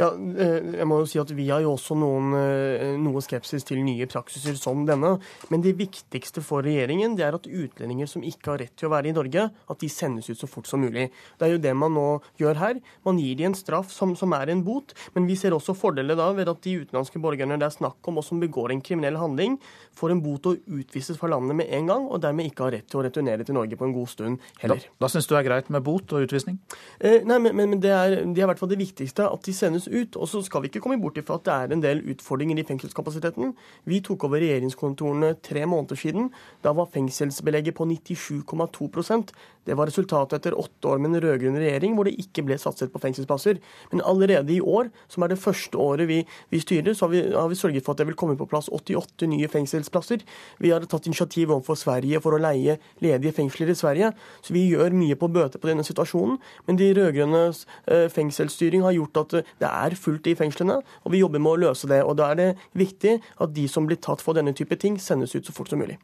Ja, 0.00 0.08
eh, 0.10 0.72
jeg 0.80 0.86
må 0.90 0.98
jo 1.02 1.06
si 1.06 1.20
at 1.22 1.30
Vi 1.30 1.46
har 1.48 1.62
jo 1.62 1.74
også 1.76 1.94
noen, 1.98 2.34
eh, 2.34 2.96
noe 2.98 3.22
skepsis 3.22 3.64
til 3.66 3.82
nye 3.86 4.06
praksiser 4.10 4.56
som 4.58 4.84
denne. 4.86 5.18
Men 5.50 5.62
det 5.62 5.76
viktigste 5.78 6.42
for 6.42 6.66
regjeringen 6.66 7.16
det 7.16 7.26
er 7.26 7.34
at 7.38 7.46
utlendinger 7.46 8.10
som 8.10 8.22
ikke 8.22 8.50
har 8.50 8.58
rett 8.58 8.74
til 8.76 8.88
å 8.88 8.94
være 8.94 9.10
i 9.10 9.14
Norge, 9.14 9.50
at 9.70 9.78
de 9.78 9.88
sendes 9.88 10.28
ut 10.30 10.38
så 10.38 10.48
fort 10.50 10.66
som 10.66 10.82
mulig. 10.82 11.10
Det 11.38 11.46
er 11.46 11.54
jo 11.54 11.62
det 11.62 11.74
man 11.76 11.94
nå 11.94 12.22
gjør 12.40 12.58
her. 12.58 12.80
Man 13.04 13.18
gir 13.18 13.36
dem 13.38 13.52
en 13.52 13.58
straff 13.58 13.92
som, 13.92 14.16
som 14.16 14.32
er 14.34 14.50
en 14.50 14.64
bot. 14.66 14.94
Men 15.14 15.28
vi 15.30 15.36
ser 15.38 15.54
også 15.54 15.76
fordeler 15.78 16.18
da 16.18 16.32
ved 16.32 16.50
at 16.50 16.62
de 16.64 16.78
utenlandske 16.82 17.22
borgerne 17.22 17.58
det 17.60 17.68
er 17.68 17.76
snakk 17.78 18.10
om 18.10 18.18
og 18.18 18.26
som 18.26 18.40
begår 18.42 18.72
en 18.74 18.82
kriminell 18.84 19.18
handling, 19.20 19.58
får 19.94 20.14
en 20.14 20.22
bot 20.24 20.46
og 20.50 20.58
utvises 20.66 21.18
fra 21.20 21.30
landet 21.30 21.56
med 21.56 21.70
en 21.70 21.90
gang, 21.90 22.06
og 22.10 22.22
dermed 22.24 22.50
ikke 22.50 22.66
har 22.66 22.74
rett 22.78 22.88
til 22.90 23.00
å 23.00 23.04
returnere 23.06 23.46
til 23.46 23.56
Norge 23.56 23.78
på 23.78 23.86
en 23.86 23.94
god 23.94 24.10
stund 24.10 24.48
heller. 24.62 24.82
Da, 24.82 25.06
da 25.06 25.12
syns 25.12 25.28
du 25.28 25.34
det 25.34 25.42
er 25.42 25.48
greit 25.48 25.70
med 25.70 25.84
bot 25.86 26.14
og 26.14 26.26
utvisning? 26.26 26.58
Eh, 26.98 27.22
nei, 27.26 27.38
men, 27.42 27.56
men 27.58 27.80
det, 27.82 27.92
er, 27.94 28.16
det 28.24 28.42
er 28.42 28.46
i 28.46 28.50
hvert 28.50 28.60
fall 28.60 28.72
det 28.72 28.80
viktigste. 28.80 29.28
At 29.28 29.46
de 29.46 29.54
sendes 29.56 29.83
sendes 29.84 29.88
ut. 29.88 30.16
Og 30.16 30.28
så 30.28 30.42
skal 30.42 30.62
vi 30.62 30.68
ikke 30.68 30.80
komme 30.80 31.00
bort 31.00 31.18
ifra 31.18 31.36
at 31.38 31.44
det 31.44 31.54
er 31.54 31.72
en 31.72 31.82
del 31.82 32.02
utfordringer 32.10 32.58
i 32.58 32.64
fengselskapasiteten. 32.64 33.54
Vi 33.86 34.00
tok 34.00 34.24
over 34.24 34.40
regjeringskontorene 34.40 35.36
tre 35.42 35.66
måneder 35.66 35.96
siden. 35.96 36.30
Da 36.62 36.72
var 36.72 36.90
fengselsbelegget 36.92 37.74
på 37.74 37.84
97,2% 37.84 39.32
Det 39.64 39.74
var 39.74 39.86
resultatet 39.86 40.38
etter 40.38 40.58
åtte 40.60 40.88
år 40.88 40.98
med 40.98 41.14
en 41.14 41.22
rød-grønn 41.24 41.56
regjering 41.56 41.94
hvor 41.96 42.04
det 42.04 42.18
ikke 42.20 42.42
ble 42.44 42.58
satset 42.58 42.92
på 42.92 43.00
fengselsplasser. 43.00 43.56
Men 43.92 44.02
allerede 44.04 44.52
i 44.52 44.60
år, 44.60 44.90
som 45.08 45.22
er 45.22 45.28
det 45.32 45.38
første 45.40 45.78
året 45.78 46.06
vi, 46.08 46.26
vi 46.50 46.60
styrer, 46.60 46.92
så 46.92 47.06
har 47.06 47.10
vi, 47.14 47.22
har 47.32 47.48
vi, 47.48 47.54
sørget 47.54 47.84
for 47.84 47.94
at 47.94 47.98
det 47.98 48.06
vil 48.06 48.14
komme 48.14 48.36
på 48.36 48.44
plass 48.44 48.68
88 48.68 49.26
nye 49.26 49.48
fengselsplasser. 49.48 50.20
Vi 50.60 50.68
har 50.68 50.84
tatt 50.84 51.06
initiativ 51.06 51.50
overfor 51.50 51.80
Sverige 51.80 52.20
for 52.20 52.36
å 52.36 52.42
leie 52.42 52.76
ledige 53.00 53.32
fengsler 53.32 53.72
i 53.72 53.78
Sverige. 53.78 54.12
Så 54.44 54.52
vi 54.52 54.66
gjør 54.68 54.92
mye 54.92 55.16
på 55.16 55.32
bøte 55.32 55.56
på 55.56 55.70
denne 55.70 55.86
situasjonen. 55.86 56.36
Men 56.66 56.76
de 56.76 56.92
rød-grønnes 57.00 57.64
eh, 57.88 58.10
fengselsstyring 58.12 58.84
har 58.84 58.92
gjort 58.98 59.22
at 59.24 59.38
det 59.40 59.72
er 59.74 59.96
fullt 59.98 60.26
i 60.30 60.36
fengslene, 60.38 60.80
og 61.04 61.12
vi 61.12 61.22
jobber 61.22 61.42
med 61.42 61.52
å 61.52 61.60
løse 61.66 61.90
det. 61.90 62.02
Og 62.04 62.16
Da 62.18 62.30
er 62.30 62.40
det 62.40 62.48
viktig 62.74 63.18
at 63.40 63.54
de 63.54 63.66
som 63.68 63.86
blir 63.86 64.00
tatt 64.00 64.22
for 64.22 64.36
denne 64.36 64.54
type 64.54 64.76
ting, 64.80 64.98
sendes 65.00 65.34
ut 65.34 65.46
så 65.46 65.52
fort 65.52 65.68
som 65.68 65.82
mulig. 65.82 65.98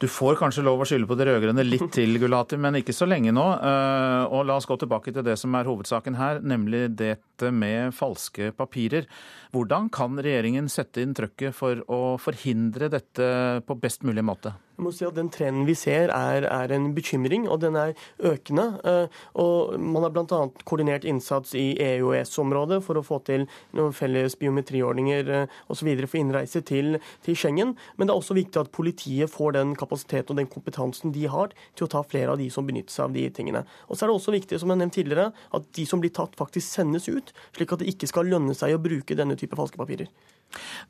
Du 0.00 0.06
får 0.08 0.38
kanskje 0.40 0.62
lov 0.64 0.80
å 0.80 0.86
skylde 0.88 1.04
på 1.10 1.16
de 1.20 1.26
rød-grønne 1.28 1.64
litt 1.66 1.82
til, 1.92 2.16
Gulati, 2.22 2.56
men 2.56 2.78
ikke 2.78 2.94
så 2.96 3.04
lenge 3.04 3.34
nå. 3.36 3.44
Eh, 3.60 4.32
og 4.32 4.46
la 4.48 4.56
oss 4.56 4.64
gå 4.64 4.78
tilbake 4.80 5.12
til 5.12 5.26
det 5.26 5.34
som 5.36 5.52
er 5.58 5.68
hovedsaken 5.68 6.16
her, 6.16 6.40
nemlig 6.40 6.86
dette 6.96 7.50
med 7.52 7.92
falske 7.92 8.48
papirer. 8.56 9.04
Hvordan 9.52 9.90
kan 9.92 10.16
regjeringen 10.16 10.72
sette 10.72 11.04
inn 11.04 11.12
trøkket 11.16 11.52
for 11.52 11.84
å 11.92 12.16
forhindre 12.22 12.88
dette 12.88 13.28
på 13.66 13.76
best 13.82 14.08
mulig 14.08 14.24
måte? 14.24 14.54
Jeg 14.80 14.86
må 14.86 14.90
si 14.96 15.04
at 15.04 15.16
Den 15.18 15.28
trenden 15.28 15.66
vi 15.68 15.74
ser 15.76 16.08
er, 16.08 16.46
er 16.48 16.72
en 16.72 16.86
bekymring, 16.96 17.44
og 17.52 17.58
den 17.60 17.76
er 17.76 17.92
økende. 18.24 18.64
Eh, 18.80 19.18
og 19.36 19.76
Man 19.76 20.06
har 20.06 20.14
bl.a. 20.14 20.40
koordinert 20.64 21.04
innsats 21.04 21.52
i 21.52 21.74
EU-EØS-området 21.76 22.80
for 22.86 22.96
å 22.96 23.04
få 23.04 23.20
til 23.28 23.44
noen 23.76 23.92
felles 23.92 24.38
biometriordninger 24.40 25.28
eh, 25.42 25.58
osv. 25.68 25.92
for 26.06 26.22
innreise 26.22 26.64
til, 26.64 26.96
til, 27.20 27.36
Schengen. 27.36 27.76
Men 27.98 28.08
det 28.08 28.14
er 28.14 28.22
også 28.22 28.38
viktig 28.40 28.62
at 28.62 28.72
politiet 28.72 29.28
får 29.28 29.58
den 29.58 29.76
kapasiteten 29.76 29.89
og 29.90 30.36
den 30.38 30.50
kompetansen 30.50 31.14
de 31.14 31.26
har 31.30 31.54
til 31.74 31.86
å 31.86 31.90
ta 31.90 32.02
flere 32.06 32.34
av 32.34 32.40
de 32.40 32.48
som 32.52 32.66
benytter 32.66 32.94
seg 32.94 33.08
av 33.08 33.16
de 33.16 33.26
tingene. 33.34 33.64
Og 33.88 33.96
så 33.96 34.04
er 34.04 34.10
det 34.10 34.18
også 34.18 34.34
viktig, 34.34 34.60
som 34.62 34.72
jeg 34.72 34.82
nevnt 34.82 34.96
tidligere, 34.96 35.30
at 35.56 35.70
de 35.76 35.86
som 35.86 36.02
blir 36.02 36.14
tatt, 36.14 36.38
faktisk 36.38 36.66
sendes 36.66 37.08
ut, 37.10 37.32
slik 37.56 37.72
at 37.74 37.82
det 37.82 37.90
ikke 37.92 38.10
skal 38.10 38.30
lønne 38.30 38.56
seg 38.56 38.76
å 38.76 38.82
bruke 38.82 39.18
denne 39.18 39.38
type 39.40 39.58
falske 39.58 39.80
papirer. 39.80 40.10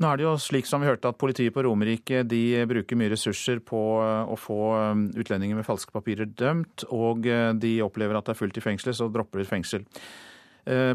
Nå 0.00 0.08
er 0.08 0.18
det 0.18 0.24
jo 0.24 0.32
slik 0.40 0.68
som 0.68 0.80
vi 0.82 0.88
hørte 0.88 1.10
at 1.10 1.18
Politiet 1.20 1.52
på 1.54 1.64
Romerike 1.66 2.22
de 2.28 2.62
bruker 2.68 2.98
mye 2.98 3.12
ressurser 3.12 3.60
på 3.64 3.82
eh, 4.00 4.32
å 4.32 4.38
få 4.40 4.60
eh, 4.78 5.04
utlendinger 5.20 5.58
med 5.58 5.68
falske 5.68 5.92
papirer 5.94 6.28
dømt, 6.28 6.86
og 6.88 7.28
eh, 7.28 7.52
de 7.60 7.76
opplever 7.84 8.16
at 8.16 8.28
det 8.28 8.34
er 8.34 8.40
fullt 8.40 8.60
i 8.60 8.64
fengselet, 8.64 8.96
så 8.96 9.10
dropper 9.12 9.42
de 9.42 9.48
fengsel. 9.48 9.86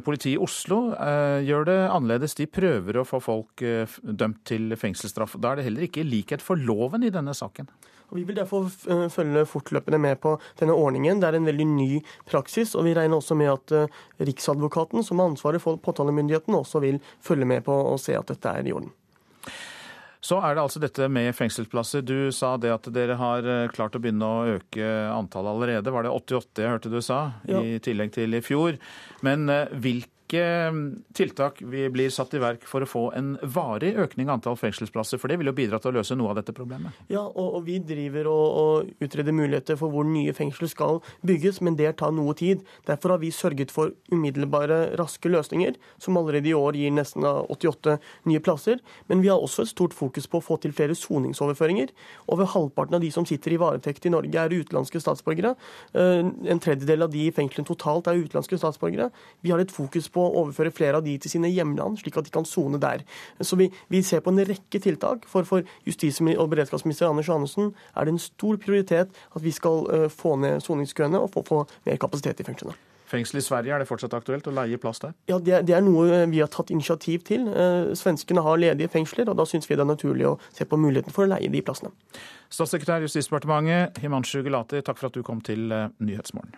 Politiet 0.06 0.36
i 0.36 0.40
Oslo 0.40 0.78
gjør 1.44 1.66
det 1.68 1.78
annerledes. 1.90 2.36
De 2.38 2.46
prøver 2.48 3.00
å 3.02 3.04
få 3.04 3.18
folk 3.20 3.64
dømt 4.06 4.44
til 4.48 4.76
fengselsstraff. 4.78 5.34
Da 5.42 5.52
er 5.52 5.60
det 5.60 5.66
heller 5.66 5.88
ikke 5.88 6.06
likhet 6.06 6.44
for 6.46 6.62
loven 6.62 7.04
i 7.04 7.10
denne 7.12 7.34
saken. 7.36 7.68
Vi 8.16 8.24
vil 8.24 8.38
derfor 8.38 8.70
eh, 8.90 9.06
følge 9.12 9.46
fortløpende 9.50 10.00
med 10.02 10.20
på 10.24 10.36
denne 10.60 10.76
ordningen. 10.76 11.22
Det 11.22 11.30
er 11.30 11.40
en 11.40 11.50
veldig 11.50 11.68
ny 11.70 11.90
praksis, 12.30 12.76
og 12.76 12.88
vi 12.88 12.96
regner 12.98 13.20
også 13.20 13.38
med 13.38 13.52
at 13.54 13.76
eh, 13.76 14.02
Riksadvokaten, 14.26 15.04
som 15.04 15.22
har 15.22 15.32
ansvaret 15.34 15.64
for 15.64 15.80
påtalemyndigheten, 15.82 16.56
også 16.56 16.84
vil 16.84 17.02
følge 17.24 17.48
med 17.50 17.66
på 17.68 17.76
og 17.76 18.00
se 18.02 18.18
at 18.18 18.32
dette 18.32 18.52
er 18.52 18.68
i 18.68 18.76
orden. 18.76 18.94
Så 20.26 20.40
er 20.42 20.56
det 20.56 20.64
altså 20.64 20.80
dette 20.82 21.06
med 21.12 21.36
fengselsplasser. 21.38 22.02
Du 22.02 22.32
sa 22.34 22.56
det 22.58 22.72
at 22.74 22.88
dere 22.96 23.20
har 23.20 23.46
eh, 23.46 23.68
klart 23.74 23.98
å 23.98 24.02
begynne 24.02 24.26
å 24.26 24.56
øke 24.56 24.90
antallet 25.14 25.54
allerede. 25.54 25.94
Var 25.94 26.08
det 26.08 26.16
88 26.16 26.66
jeg 26.66 26.74
hørte 26.74 26.94
du 26.94 27.02
sa, 27.06 27.20
ja. 27.46 27.62
i 27.62 27.78
tillegg 27.84 28.16
til 28.16 28.34
i 28.34 28.42
fjor. 28.46 28.80
Men 29.26 29.46
hvilke 29.76 30.15
hvilke 30.26 31.06
tiltak 31.14 31.62
vi 31.62 31.90
blir 31.90 32.10
satt 32.10 32.34
i 32.34 32.40
verk 32.40 32.66
for 32.66 32.82
å 32.82 32.88
få 32.90 33.12
en 33.16 33.38
varig 33.42 33.96
økning 33.96 34.30
av 34.30 34.40
antall 34.40 34.58
fengselsplasser? 34.58 35.20
For 35.20 35.30
det 35.30 35.38
vil 35.38 35.48
jo 35.48 35.54
bidra 35.54 35.80
til 35.80 35.92
å 35.92 36.00
løse 36.00 36.16
noe 36.16 36.32
av 36.32 36.40
dette 36.40 36.54
problemet. 36.54 36.92
Ja, 37.08 37.22
og, 37.22 37.60
og 37.60 37.66
vi 37.66 37.78
driver 37.80 38.28
og, 38.32 38.46
og, 38.58 38.90
utreder 39.00 39.36
muligheter 39.36 39.78
for 39.78 39.94
hvor 39.94 40.06
nye 40.06 40.34
fengsler 40.34 40.68
skal 40.68 41.02
bygges, 41.26 41.62
men 41.62 41.78
det 41.78 41.98
tar 42.00 42.12
noe 42.12 42.34
tid. 42.34 42.64
Derfor 42.88 43.16
har 43.16 43.22
vi 43.22 43.32
sørget 43.32 43.72
for 43.72 43.94
umiddelbare, 44.12 44.96
raske 44.98 45.30
løsninger, 45.30 45.78
som 46.02 46.18
allerede 46.18 46.50
i 46.50 46.56
år 46.58 46.80
gir 46.80 46.96
nesten 46.96 47.26
88 47.26 48.00
nye 48.26 48.42
plasser. 48.42 48.82
Men 49.08 49.22
vi 49.22 49.30
har 49.30 49.42
også 49.42 49.66
et 49.66 49.74
stort 49.74 49.94
fokus 49.94 50.28
på 50.28 50.42
å 50.42 50.46
få 50.46 50.58
til 50.64 50.74
flere 50.74 50.98
soningsoverføringer. 50.98 51.94
Over 52.34 52.50
halvparten 52.56 52.98
av 52.98 53.06
de 53.06 53.12
som 53.14 53.28
sitter 53.30 53.54
i 53.54 53.62
varetekt 53.62 54.10
i 54.10 54.14
Norge, 54.14 54.34
er 54.36 54.58
utenlandske 54.58 55.00
statsborgere. 55.04 55.54
Eh, 55.94 56.26
en 56.26 56.64
tredjedel 56.64 57.06
av 57.06 57.14
de 57.14 57.28
i 57.28 57.34
fengslene 57.36 57.68
totalt 57.70 58.10
er 58.10 58.24
utenlandske 58.24 58.58
statsborgere. 58.60 59.12
Vi 59.46 59.54
har 59.54 59.62
et 59.62 59.74
fokus 59.74 60.10
på 60.16 60.24
å 60.24 60.46
overføre 60.46 60.74
flere 60.76 61.02
av 61.02 61.06
de 61.06 61.18
til 61.22 61.36
sine 61.36 61.52
hjemland, 61.52 62.00
slik 62.02 62.18
at 62.20 62.28
de 62.28 62.34
kan 62.34 62.48
sone 62.48 62.80
der. 62.82 63.04
Så 63.44 63.60
vi, 63.60 63.70
vi, 63.92 64.02
ser 64.06 64.24
på 64.26 64.34
en 64.34 64.44
rekke 64.48 64.82
tiltak. 64.82 65.28
For, 65.30 65.48
for 65.48 65.68
justis- 65.88 66.22
og 66.24 66.50
beredskapsminister 66.54 67.10
Anders 67.10 67.30
Johannessen 67.30 67.74
er 67.96 68.08
det 68.08 68.16
en 68.16 68.22
stor 68.22 68.60
prioritet 68.62 69.12
at 69.12 69.44
vi 69.44 69.54
skal 69.56 69.86
uh, 69.92 70.10
få 70.12 70.36
ned 70.42 70.64
soningskøene 70.64 71.20
og 71.20 71.32
få, 71.36 71.46
få 71.48 71.64
mer 71.88 72.02
kapasitet 72.02 72.42
i 72.42 72.48
fengslene. 72.48 72.78
Fengsel 73.06 73.38
i 73.38 73.44
Sverige, 73.46 73.74
er 73.74 73.84
det 73.84 73.88
fortsatt 73.90 74.16
aktuelt 74.18 74.48
å 74.50 74.54
leie 74.56 74.80
plass 74.82 75.04
der? 75.04 75.14
Ja, 75.30 75.38
det, 75.38 75.60
det 75.70 75.76
er 75.78 75.84
noe 75.86 76.08
eh, 76.10 76.26
vi 76.32 76.42
har 76.42 76.50
tatt 76.52 76.72
initiativ 76.74 77.22
til. 77.28 77.46
Eh, 77.48 77.92
svenskene 77.98 78.42
har 78.42 78.58
ledige 78.58 78.90
fengsler, 78.96 79.30
og 79.30 79.38
da 79.38 79.46
syns 79.50 79.70
vi 79.70 79.78
det 79.78 79.86
er 79.86 79.92
naturlig 79.92 80.26
å 80.32 80.36
se 80.50 80.66
på 80.66 80.80
muligheten 80.82 81.14
for 81.14 81.28
å 81.28 81.32
leie 81.36 81.52
de 81.54 81.62
plassene. 81.66 81.94
Statssekretær 82.50 83.04
i 83.04 83.10
Justisdepartementet 83.10 84.02
Himanshu 84.02 84.42
Gulati, 84.46 84.82
takk 84.82 84.98
for 85.02 85.12
at 85.12 85.20
du 85.20 85.26
kom 85.28 85.44
til 85.46 85.70
Nyhetsmorgen. 85.70 86.58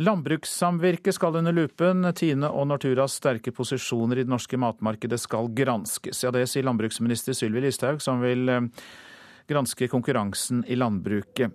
Landbrukssamvirket 0.00 1.14
skal 1.14 1.36
under 1.36 1.52
lupen. 1.52 2.06
Tine 2.16 2.48
og 2.48 2.66
Norturas 2.70 3.18
sterke 3.20 3.52
posisjoner 3.52 4.22
i 4.22 4.24
det 4.24 4.32
norske 4.32 4.56
matmarkedet 4.56 5.20
skal 5.20 5.50
granskes. 5.52 6.22
Ja, 6.24 6.30
Det 6.32 6.46
sier 6.48 6.64
landbruksminister 6.64 7.36
Sylvi 7.36 7.60
Listhaug, 7.60 8.00
som 8.00 8.22
vil 8.24 8.48
eh, 8.48 8.62
granske 9.48 9.88
konkurransen 9.92 10.64
i 10.64 10.78
landbruket. 10.80 11.52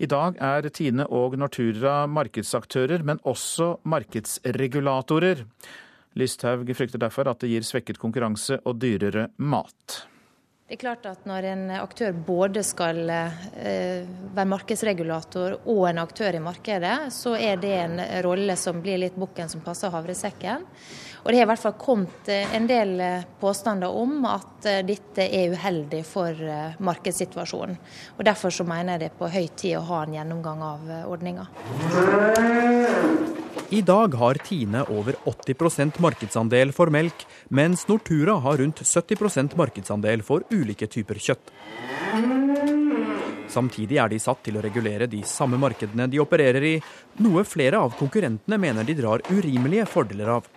I 0.00 0.08
dag 0.10 0.40
er 0.40 0.70
Tine 0.74 1.04
og 1.06 1.36
Nortura 1.38 2.06
markedsaktører, 2.10 3.04
men 3.04 3.20
også 3.22 3.76
markedsregulatorer. 3.84 5.44
Listhaug 6.16 6.72
frykter 6.74 6.98
derfor 6.98 7.28
at 7.28 7.44
det 7.44 7.52
gir 7.52 7.68
svekket 7.68 8.00
konkurranse 8.00 8.62
og 8.64 8.80
dyrere 8.80 9.28
mat. 9.36 10.06
Det 10.64 10.78
er 10.78 10.80
klart 10.80 11.04
at 11.04 11.26
Når 11.28 11.44
en 11.44 11.64
aktør 11.76 12.14
både 12.24 12.62
skal 12.64 13.02
eh, 13.12 14.06
være 14.32 14.48
markedsregulator 14.48 15.58
og 15.60 15.82
en 15.90 16.00
aktør 16.00 16.38
i 16.38 16.40
markedet, 16.40 16.94
så 17.12 17.34
er 17.36 17.60
det 17.60 17.72
en 17.82 18.00
rolle 18.24 18.56
som 18.56 18.80
blir 18.80 19.02
litt 19.02 19.18
bukken 19.20 19.52
som 19.52 19.60
passer 19.60 19.92
havresekken. 19.92 20.64
Og 21.24 21.30
Det 21.32 21.38
har 21.38 21.46
i 21.46 21.48
hvert 21.48 21.62
fall 21.62 21.76
kommet 21.80 22.28
eh, 22.28 22.54
en 22.56 22.66
del 22.68 22.98
eh, 23.00 23.24
påstander 23.40 23.88
om 23.88 24.26
at 24.28 24.68
dette 24.84 25.24
er 25.24 25.52
uheldig 25.56 26.02
for 26.08 26.36
markedssituasjonen. 26.84 27.76
Og 28.18 28.24
Derfor 28.28 28.52
så 28.52 28.64
mener 28.68 28.94
jeg 28.94 29.02
det 29.02 29.08
er 29.10 29.18
på 29.18 29.32
høy 29.32 29.48
tid 29.56 29.78
å 29.80 29.86
ha 29.88 30.04
en 30.04 30.14
gjennomgang 30.16 30.62
av 30.64 30.92
ordninga. 31.08 31.48
I 33.74 33.80
dag 33.82 34.14
har 34.14 34.38
Tine 34.44 34.84
over 34.92 35.16
80% 35.24 36.00
markedsandel 36.04 36.72
for 36.76 36.92
melk, 36.92 37.24
mens 37.48 37.86
Nortura 37.88 38.36
har 38.44 38.60
rundt 38.60 38.84
70% 38.84 39.56
markedsandel 39.58 40.22
for 40.22 40.44
ulike 40.52 40.86
typer 40.86 41.18
kjøtt. 41.18 41.52
Samtidig 43.54 43.98
er 44.02 44.10
de 44.10 44.18
satt 44.22 44.42
til 44.46 44.58
å 44.58 44.62
regulere 44.64 45.08
de 45.10 45.20
samme 45.28 45.58
markedene 45.60 46.08
de 46.10 46.20
opererer 46.22 46.66
i, 46.68 46.74
noe 47.22 47.44
flere 47.46 47.80
av 47.82 47.94
konkurrentene 47.98 48.58
mener 48.58 48.86
de 48.86 48.96
drar 48.98 49.22
urimelige 49.30 49.86
fordeler 49.90 50.32
av. 50.38 50.48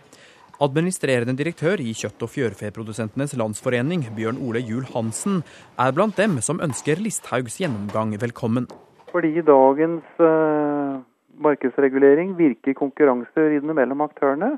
Administrerende 0.61 1.35
direktør 1.37 1.81
i 1.83 1.93
Kjøtt- 1.93 2.23
og 2.25 2.31
fjørfeprodusentenes 2.33 3.35
landsforening, 3.37 4.07
Bjørn 4.17 4.39
Ole 4.41 4.63
Juel 4.65 4.87
Hansen, 4.93 5.43
er 5.77 5.93
blant 5.93 6.17
dem 6.17 6.39
som 6.41 6.61
ønsker 6.63 6.97
Listhaugs 6.97 7.59
gjennomgang 7.61 8.15
velkommen. 8.21 8.65
Fordi 9.11 9.41
dagens 9.45 10.17
uh 10.17 11.05
markedsregulering 11.43 12.35
virker 12.37 12.77
konkurransevridende 12.77 13.75
mellom 13.77 14.01
aktørene 14.05 14.57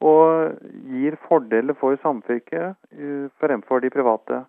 og 0.00 0.56
gir 0.88 1.16
fordeler 1.28 1.76
for 1.80 1.98
samvirket 2.04 2.74
eh, 2.96 3.28
fremfor 3.40 3.82
de 3.84 3.90
private. 3.92 4.44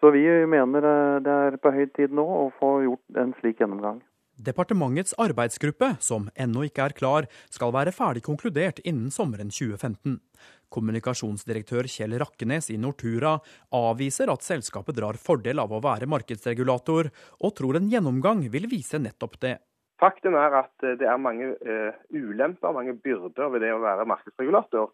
Så 0.00 0.10
vi 0.14 0.24
mener 0.50 0.84
det 1.24 1.32
er 1.32 1.56
på 1.62 1.72
høy 1.72 1.86
tid 1.96 2.12
nå 2.14 2.24
å 2.24 2.50
få 2.58 2.72
gjort 2.84 3.20
en 3.22 3.32
slik 3.40 3.62
gjennomgang. 3.62 4.02
Departementets 4.36 5.14
arbeidsgruppe, 5.16 5.94
som 6.00 6.26
ennå 6.36 6.66
ikke 6.68 6.84
er 6.84 6.94
klar, 6.96 7.26
skal 7.48 7.72
være 7.72 7.94
ferdig 7.96 8.20
konkludert 8.26 8.82
innen 8.84 9.08
sommeren 9.14 9.48
2015. 9.48 10.18
Kommunikasjonsdirektør 10.68 11.88
Kjell 11.88 12.18
Rakkenes 12.20 12.68
i 12.74 12.76
Nortura 12.76 13.38
avviser 13.72 14.28
at 14.28 14.44
selskapet 14.44 14.98
drar 14.98 15.16
fordel 15.16 15.62
av 15.62 15.72
å 15.72 15.80
være 15.80 16.08
markedsregulator, 16.10 17.08
og 17.40 17.54
tror 17.56 17.78
en 17.80 17.88
gjennomgang 17.88 18.44
vil 18.52 18.68
vise 18.68 19.00
nettopp 19.00 19.38
det. 19.40 19.54
Faktum 20.02 20.36
er 20.36 20.58
at 20.60 20.84
eh, 20.84 20.98
det 21.00 21.08
er 21.08 21.16
mange 21.16 21.54
uh, 21.56 21.96
ulemper, 22.12 22.74
mange 22.76 22.92
byrder 23.00 23.54
ved 23.54 23.64
det 23.64 23.72
å 23.72 23.80
være 23.80 24.04
markedsregulator, 24.10 24.92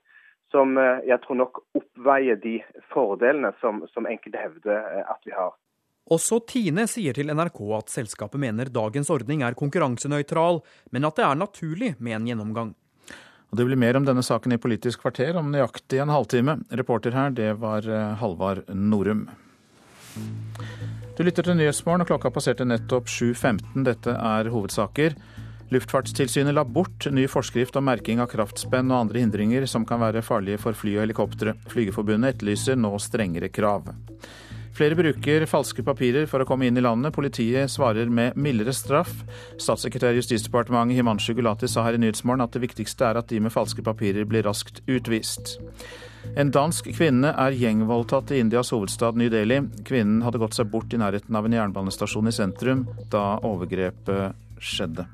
som 0.54 0.76
uh, 0.78 1.02
jeg 1.08 1.18
tror 1.24 1.40
nok 1.40 1.64
oppveier 1.80 2.38
de 2.38 2.60
fordelene 2.92 3.50
som, 3.58 3.82
som 3.90 4.06
enkelte 4.06 4.38
hevder 4.38 5.02
at 5.02 5.26
vi 5.26 5.34
har. 5.34 5.56
Også 6.10 6.40
Tine 6.48 6.88
sier 6.90 7.14
til 7.14 7.30
NRK 7.30 7.60
at 7.78 7.92
selskapet 7.92 8.40
mener 8.42 8.70
dagens 8.72 9.10
ordning 9.12 9.44
er 9.46 9.54
konkurransenøytral, 9.58 10.60
men 10.90 11.06
at 11.06 11.18
det 11.18 11.26
er 11.26 11.38
naturlig 11.38 11.92
med 11.98 12.18
en 12.18 12.26
gjennomgang. 12.26 12.72
Og 13.52 13.58
Det 13.58 13.66
blir 13.68 13.76
mer 13.76 13.96
om 13.98 14.04
denne 14.08 14.24
saken 14.24 14.54
i 14.56 14.58
Politisk 14.58 15.04
kvarter 15.04 15.36
om 15.36 15.52
nøyaktig 15.52 16.00
en 16.00 16.08
halvtime. 16.08 16.56
Reporter 16.72 17.12
her, 17.12 17.30
det 17.30 17.52
var 17.60 17.84
Halvard 18.18 18.64
Norum. 18.72 19.28
Du 21.16 21.22
lytter 21.22 21.44
til 21.44 21.58
Nyhetsmorgen, 21.58 22.02
og 22.02 22.08
klokka 22.08 22.32
passerte 22.32 22.64
nettopp 22.64 23.10
7.15. 23.12 23.84
Dette 23.84 24.16
er 24.16 24.48
hovedsaker. 24.52 25.16
Luftfartstilsynet 25.72 26.56
la 26.56 26.64
bort 26.64 27.06
ny 27.12 27.26
forskrift 27.28 27.76
om 27.76 27.86
merking 27.88 28.20
av 28.20 28.28
kraftspenn 28.32 28.90
og 28.92 29.06
andre 29.06 29.22
hindringer 29.22 29.64
som 29.68 29.86
kan 29.88 30.00
være 30.02 30.24
farlige 30.24 30.60
for 30.60 30.76
fly 30.76 30.96
og 30.98 31.06
helikoptre. 31.06 31.54
Flygerforbundet 31.72 32.34
etterlyser 32.34 32.80
nå 32.80 32.96
strengere 33.00 33.52
krav. 33.52 33.92
Flere 34.72 34.96
bruker 34.96 35.44
falske 35.50 35.84
papirer 35.84 36.24
for 36.30 36.40
å 36.40 36.46
komme 36.48 36.64
inn 36.68 36.78
i 36.80 36.84
landet. 36.84 37.12
Politiet 37.12 37.70
svarer 37.70 38.08
med 38.08 38.38
mildere 38.40 38.72
straff. 38.72 39.12
Statssekretær 39.60 40.16
i 40.16 40.22
Justisdepartementet 40.22 40.96
Himanshu 40.96 41.34
Gulati 41.36 41.68
sa 41.68 41.84
her 41.84 41.98
i 41.98 42.00
Nyhetsmorgen 42.00 42.44
at 42.46 42.56
det 42.56 42.64
viktigste 42.64 43.10
er 43.10 43.20
at 43.20 43.28
de 43.28 43.40
med 43.44 43.52
falske 43.52 43.84
papirer 43.84 44.24
blir 44.28 44.46
raskt 44.48 44.80
utvist. 44.88 45.58
En 46.38 46.52
dansk 46.54 46.88
kvinne 46.96 47.34
er 47.36 47.56
gjengvoldtatt 47.58 48.32
i 48.32 48.40
Indias 48.40 48.72
hovedstad 48.72 49.18
New 49.20 49.28
Delhi. 49.32 49.60
Kvinnen 49.84 50.22
hadde 50.24 50.40
gått 50.40 50.56
seg 50.56 50.70
bort 50.72 50.94
i 50.94 51.00
nærheten 51.02 51.36
av 51.36 51.48
en 51.48 51.58
jernbanestasjon 51.58 52.30
i 52.30 52.36
sentrum 52.36 52.86
da 53.12 53.36
overgrepet 53.44 54.38
skjedde. 54.62 55.04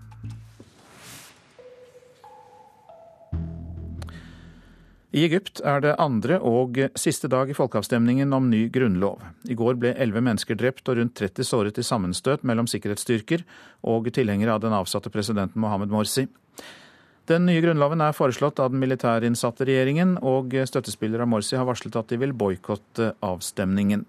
I 5.08 5.22
Egypt 5.24 5.62
er 5.64 5.80
det 5.80 5.94
andre 5.96 6.36
og 6.44 6.76
siste 7.00 7.30
dag 7.32 7.48
i 7.48 7.54
folkeavstemningen 7.56 8.32
om 8.36 8.50
ny 8.52 8.66
grunnlov. 8.68 9.22
I 9.48 9.56
går 9.56 9.78
ble 9.80 9.94
elleve 9.96 10.20
mennesker 10.20 10.58
drept 10.60 10.90
og 10.92 10.98
rundt 10.98 11.14
30 11.16 11.48
såret 11.48 11.80
i 11.80 11.84
sammenstøt 11.86 12.44
mellom 12.44 12.68
sikkerhetsstyrker 12.68 13.46
og 13.88 14.10
tilhengere 14.12 14.52
av 14.52 14.60
den 14.66 14.76
avsatte 14.76 15.08
presidenten 15.08 15.64
Mohammed 15.64 15.88
Morsi. 15.88 16.26
Den 17.28 17.48
nye 17.48 17.64
grunnloven 17.64 18.04
er 18.04 18.12
foreslått 18.16 18.60
av 18.60 18.74
den 18.74 18.84
militærinnsatte 18.84 19.64
regjeringen, 19.68 20.18
og 20.20 20.52
støttespillere 20.68 21.24
av 21.24 21.32
Morsi 21.32 21.56
har 21.56 21.68
varslet 21.68 21.96
at 21.96 22.12
de 22.12 22.20
vil 22.20 22.36
boikotte 22.36 23.14
avstemningen. 23.24 24.04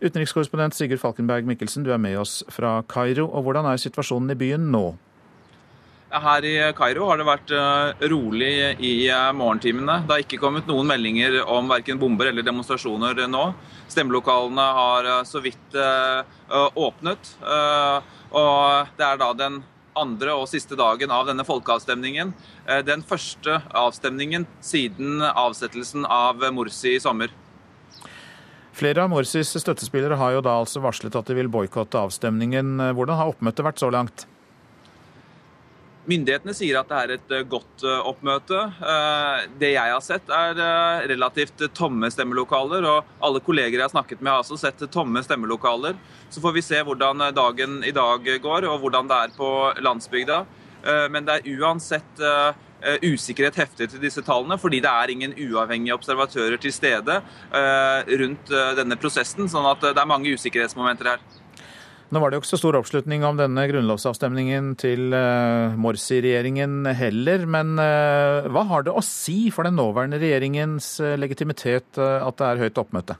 Utenrikskorrespondent 0.00 0.76
Sigurd 0.76 1.04
Falkenberg 1.04 1.44
Mikkelsen, 1.48 1.84
du 1.84 1.92
er 1.92 2.00
med 2.00 2.16
oss 2.18 2.40
fra 2.48 2.78
Kairo. 2.88 3.28
og 3.28 3.44
Hvordan 3.44 3.68
er 3.68 3.80
situasjonen 3.80 4.32
i 4.32 4.40
byen 4.40 4.72
nå? 4.72 4.94
Her 6.12 6.44
i 6.44 6.56
Kairo 6.76 7.06
har 7.08 7.16
det 7.16 7.24
vært 7.24 7.52
eh, 7.56 8.06
rolig 8.12 8.52
i 8.84 8.92
eh, 9.08 9.30
morgentimene. 9.32 10.02
Det 10.04 10.12
har 10.12 10.24
ikke 10.26 10.40
kommet 10.42 10.68
noen 10.68 10.90
meldinger 10.90 11.38
om 11.48 11.70
verken 11.70 12.00
bomber 12.00 12.28
eller 12.28 12.44
demonstrasjoner 12.44 13.22
nå. 13.32 13.46
Stemmelokalene 13.88 14.66
har 14.76 15.08
eh, 15.08 15.22
så 15.28 15.40
vidt 15.44 15.76
åpnet. 16.52 17.30
Og 18.32 18.90
det 18.98 19.06
er 19.06 19.20
da 19.20 19.28
den 19.36 19.62
andre 19.96 20.34
og 20.36 20.50
siste 20.50 20.76
dagen 20.76 21.12
av 21.12 21.30
denne 21.30 21.46
folkeavstemningen. 21.48 22.34
Den 22.84 23.04
første 23.08 23.62
avstemningen 23.76 24.44
siden 24.64 25.24
avsettelsen 25.24 26.04
av 26.04 26.44
Morsi 26.52 26.98
i 26.98 27.00
sommer. 27.00 27.32
Flere 28.76 29.04
av 29.04 29.12
Morsis 29.12 29.52
støttespillere 29.64 30.20
har 30.20 30.36
jo 30.36 30.44
da 30.44 30.58
altså 30.60 30.84
varslet 30.84 31.16
at 31.16 31.28
de 31.28 31.36
vil 31.40 31.50
boikotte 31.52 32.00
avstemningen. 32.00 32.76
Hvordan 32.96 33.20
har 33.20 33.32
oppmøtet 33.32 33.68
vært 33.68 33.80
så 33.80 33.92
langt? 33.92 34.26
Myndighetene 36.02 36.50
sier 36.50 36.80
at 36.80 36.88
det 36.90 36.98
er 36.98 37.12
et 37.14 37.32
eh, 37.36 37.44
godt 37.46 37.84
eh, 37.86 38.06
oppmøte. 38.10 38.58
Eh, 38.82 39.44
det 39.60 39.70
jeg 39.76 39.92
har 39.94 40.02
sett, 40.02 40.32
er 40.34 41.06
relativt 41.12 41.62
tomme 41.78 42.10
stemmelokaler. 42.10 42.86
Og 42.90 43.12
alle 43.22 43.42
kolleger 43.44 43.78
jeg 43.78 43.86
har 43.86 43.92
snakket 43.94 44.22
med, 44.22 44.32
har 44.32 44.42
også 44.42 44.58
sett 44.58 44.82
tomme 44.90 45.22
stemmelokaler. 45.22 45.94
Så 46.32 46.42
får 46.42 46.56
vi 46.56 46.64
se 46.66 46.80
hvordan 46.82 47.22
dagen 47.36 47.82
i 47.86 47.94
dag 47.94 48.26
går, 48.42 48.66
og 48.66 48.82
hvordan 48.82 49.10
det 49.10 49.20
er 49.20 49.36
på 49.36 49.48
landsbygda. 49.84 50.42
Men 51.12 51.26
det 51.28 51.34
er 51.36 51.60
uansett 51.60 52.22
usikkerhet 53.04 53.60
heftet 53.60 53.92
til 53.92 54.00
disse 54.02 54.24
tallene, 54.26 54.56
fordi 54.58 54.80
det 54.82 54.90
er 54.90 55.12
ingen 55.12 55.36
uavhengige 55.36 55.94
observatører 55.94 56.58
til 56.58 56.74
stede 56.74 57.20
rundt 58.24 58.50
denne 58.80 58.98
prosessen. 58.98 59.46
Sånn 59.52 59.68
at 59.70 59.84
det 59.92 59.94
er 59.94 60.10
mange 60.10 60.32
usikkerhetsmomenter 60.34 61.12
her. 61.12 61.22
Nå 62.12 62.20
var 62.20 62.28
det 62.28 62.36
jo 62.36 62.42
ikke 62.42 62.50
så 62.50 62.58
stor 62.60 62.76
oppslutning 62.76 63.22
om 63.24 63.38
denne 63.40 63.62
grunnlovsavstemningen 63.70 64.74
til 64.76 65.14
uh, 65.16 65.72
Morsi-regjeringen 65.80 66.84
heller, 66.98 67.46
men 67.48 67.72
uh, 67.80 68.44
hva 68.52 68.66
har 68.68 68.84
det 68.84 68.92
å 68.92 69.00
si 69.06 69.46
for 69.48 69.64
den 69.64 69.78
nåværende 69.80 70.20
regjeringens 70.20 70.98
uh, 71.00 71.14
legitimitet 71.16 71.96
at 71.96 72.36
det 72.36 72.50
er 72.50 72.60
høyt 72.66 72.80
oppmøte? 72.84 73.16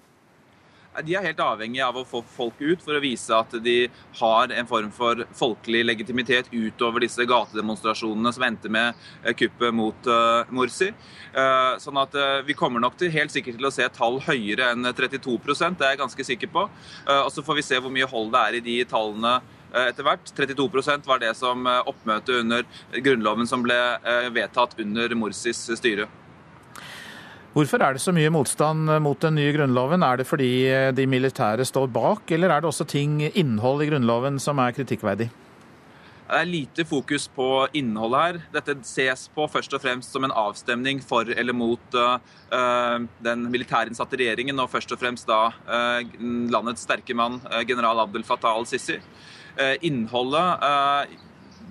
De 1.01 1.15
er 1.17 1.25
helt 1.25 1.41
avhengige 1.41 1.87
av 1.87 1.97
å 1.97 2.05
få 2.05 2.21
folk 2.35 2.59
ut 2.61 2.83
for 2.85 2.99
å 2.99 3.01
vise 3.01 3.33
at 3.33 3.55
de 3.65 3.87
har 4.19 4.53
en 4.53 4.69
form 4.69 4.91
for 4.93 5.23
folkelig 5.39 5.81
legitimitet 5.87 6.51
utover 6.53 7.07
disse 7.07 7.25
gatedemonstrasjonene 7.29 8.33
som 8.37 8.45
endte 8.45 8.69
med 8.73 8.93
eh, 9.25 9.33
kuppet 9.33 9.73
mot 9.73 10.11
uh, 10.11 10.45
Morsi. 10.53 10.91
Uh, 11.33 11.81
sånn 11.81 11.97
at 12.03 12.17
vi 12.45 12.57
kommer 12.59 12.83
nok 12.83 12.99
til, 13.01 13.13
helt 13.15 13.33
sikkert 13.33 13.57
til 13.57 13.71
å 13.71 13.73
se 13.73 13.89
tall 13.97 14.21
høyere 14.27 14.69
enn 14.75 14.85
32% 14.85 15.81
det 15.81 15.87
er 15.87 15.95
jeg 15.95 16.03
ganske 16.03 16.27
sikker 16.29 16.51
på. 16.53 16.67
og 17.09 17.31
så 17.33 17.45
får 17.45 17.57
vi 17.59 17.65
se 17.65 17.79
hvor 17.81 17.93
mye 17.95 18.09
hold 18.09 18.33
det 18.35 18.43
er 18.43 18.57
i 18.59 18.65
de 18.65 18.77
tallene 18.89 19.39
etter 19.73 20.05
hvert. 20.05 20.33
32% 20.37 21.09
var 21.09 21.23
det 21.23 21.33
som 21.39 21.65
oppmøtet 21.65 22.43
under 22.43 22.67
grunnloven 22.93 23.49
som 23.49 23.65
ble 23.65 23.79
vedtatt 24.35 24.77
under 24.83 25.17
Morsis 25.17 25.65
styre. 25.81 26.11
Hvorfor 27.53 27.83
er 27.85 27.93
det 27.93 28.01
så 28.01 28.15
mye 28.17 28.31
motstand 28.33 28.89
mot 29.05 29.19
den 29.21 29.35
nye 29.37 29.53
grunnloven? 29.53 30.01
Er 30.07 30.17
det 30.17 30.25
fordi 30.25 30.53
de 30.97 31.05
militære 31.05 31.67
står 31.69 31.91
bak, 31.93 32.31
eller 32.33 32.49
er 32.49 32.63
det 32.63 32.71
også 32.71 32.87
ting, 32.89 33.19
innhold 33.29 33.85
i 33.85 33.91
grunnloven, 33.91 34.39
som 34.41 34.61
er 34.63 34.73
kritikkverdig? 34.73 35.27
Det 36.33 36.39
er 36.39 36.49
lite 36.49 36.87
fokus 36.89 37.27
på 37.29 37.47
innholdet 37.77 38.23
her. 38.23 38.39
Dette 38.55 38.79
ses 38.89 39.27
på 39.35 39.45
først 39.53 39.77
og 39.77 39.83
fremst 39.83 40.15
som 40.17 40.25
en 40.25 40.33
avstemning 40.33 41.03
for 41.05 41.29
eller 41.29 41.53
mot 41.53 41.99
uh, 41.99 42.97
den 43.21 43.45
militærinnsatte 43.53 44.17
regjeringen, 44.17 44.57
og 44.57 44.71
først 44.73 44.97
og 44.97 45.03
fremst 45.03 45.29
da 45.29 45.51
landets 46.57 46.87
sterke 46.89 47.13
mann, 47.13 47.37
general 47.69 48.01
Abdel 48.07 48.25
Fattah 48.25 48.57
al-Sisi. 48.57 48.97
innholdet 49.85 50.65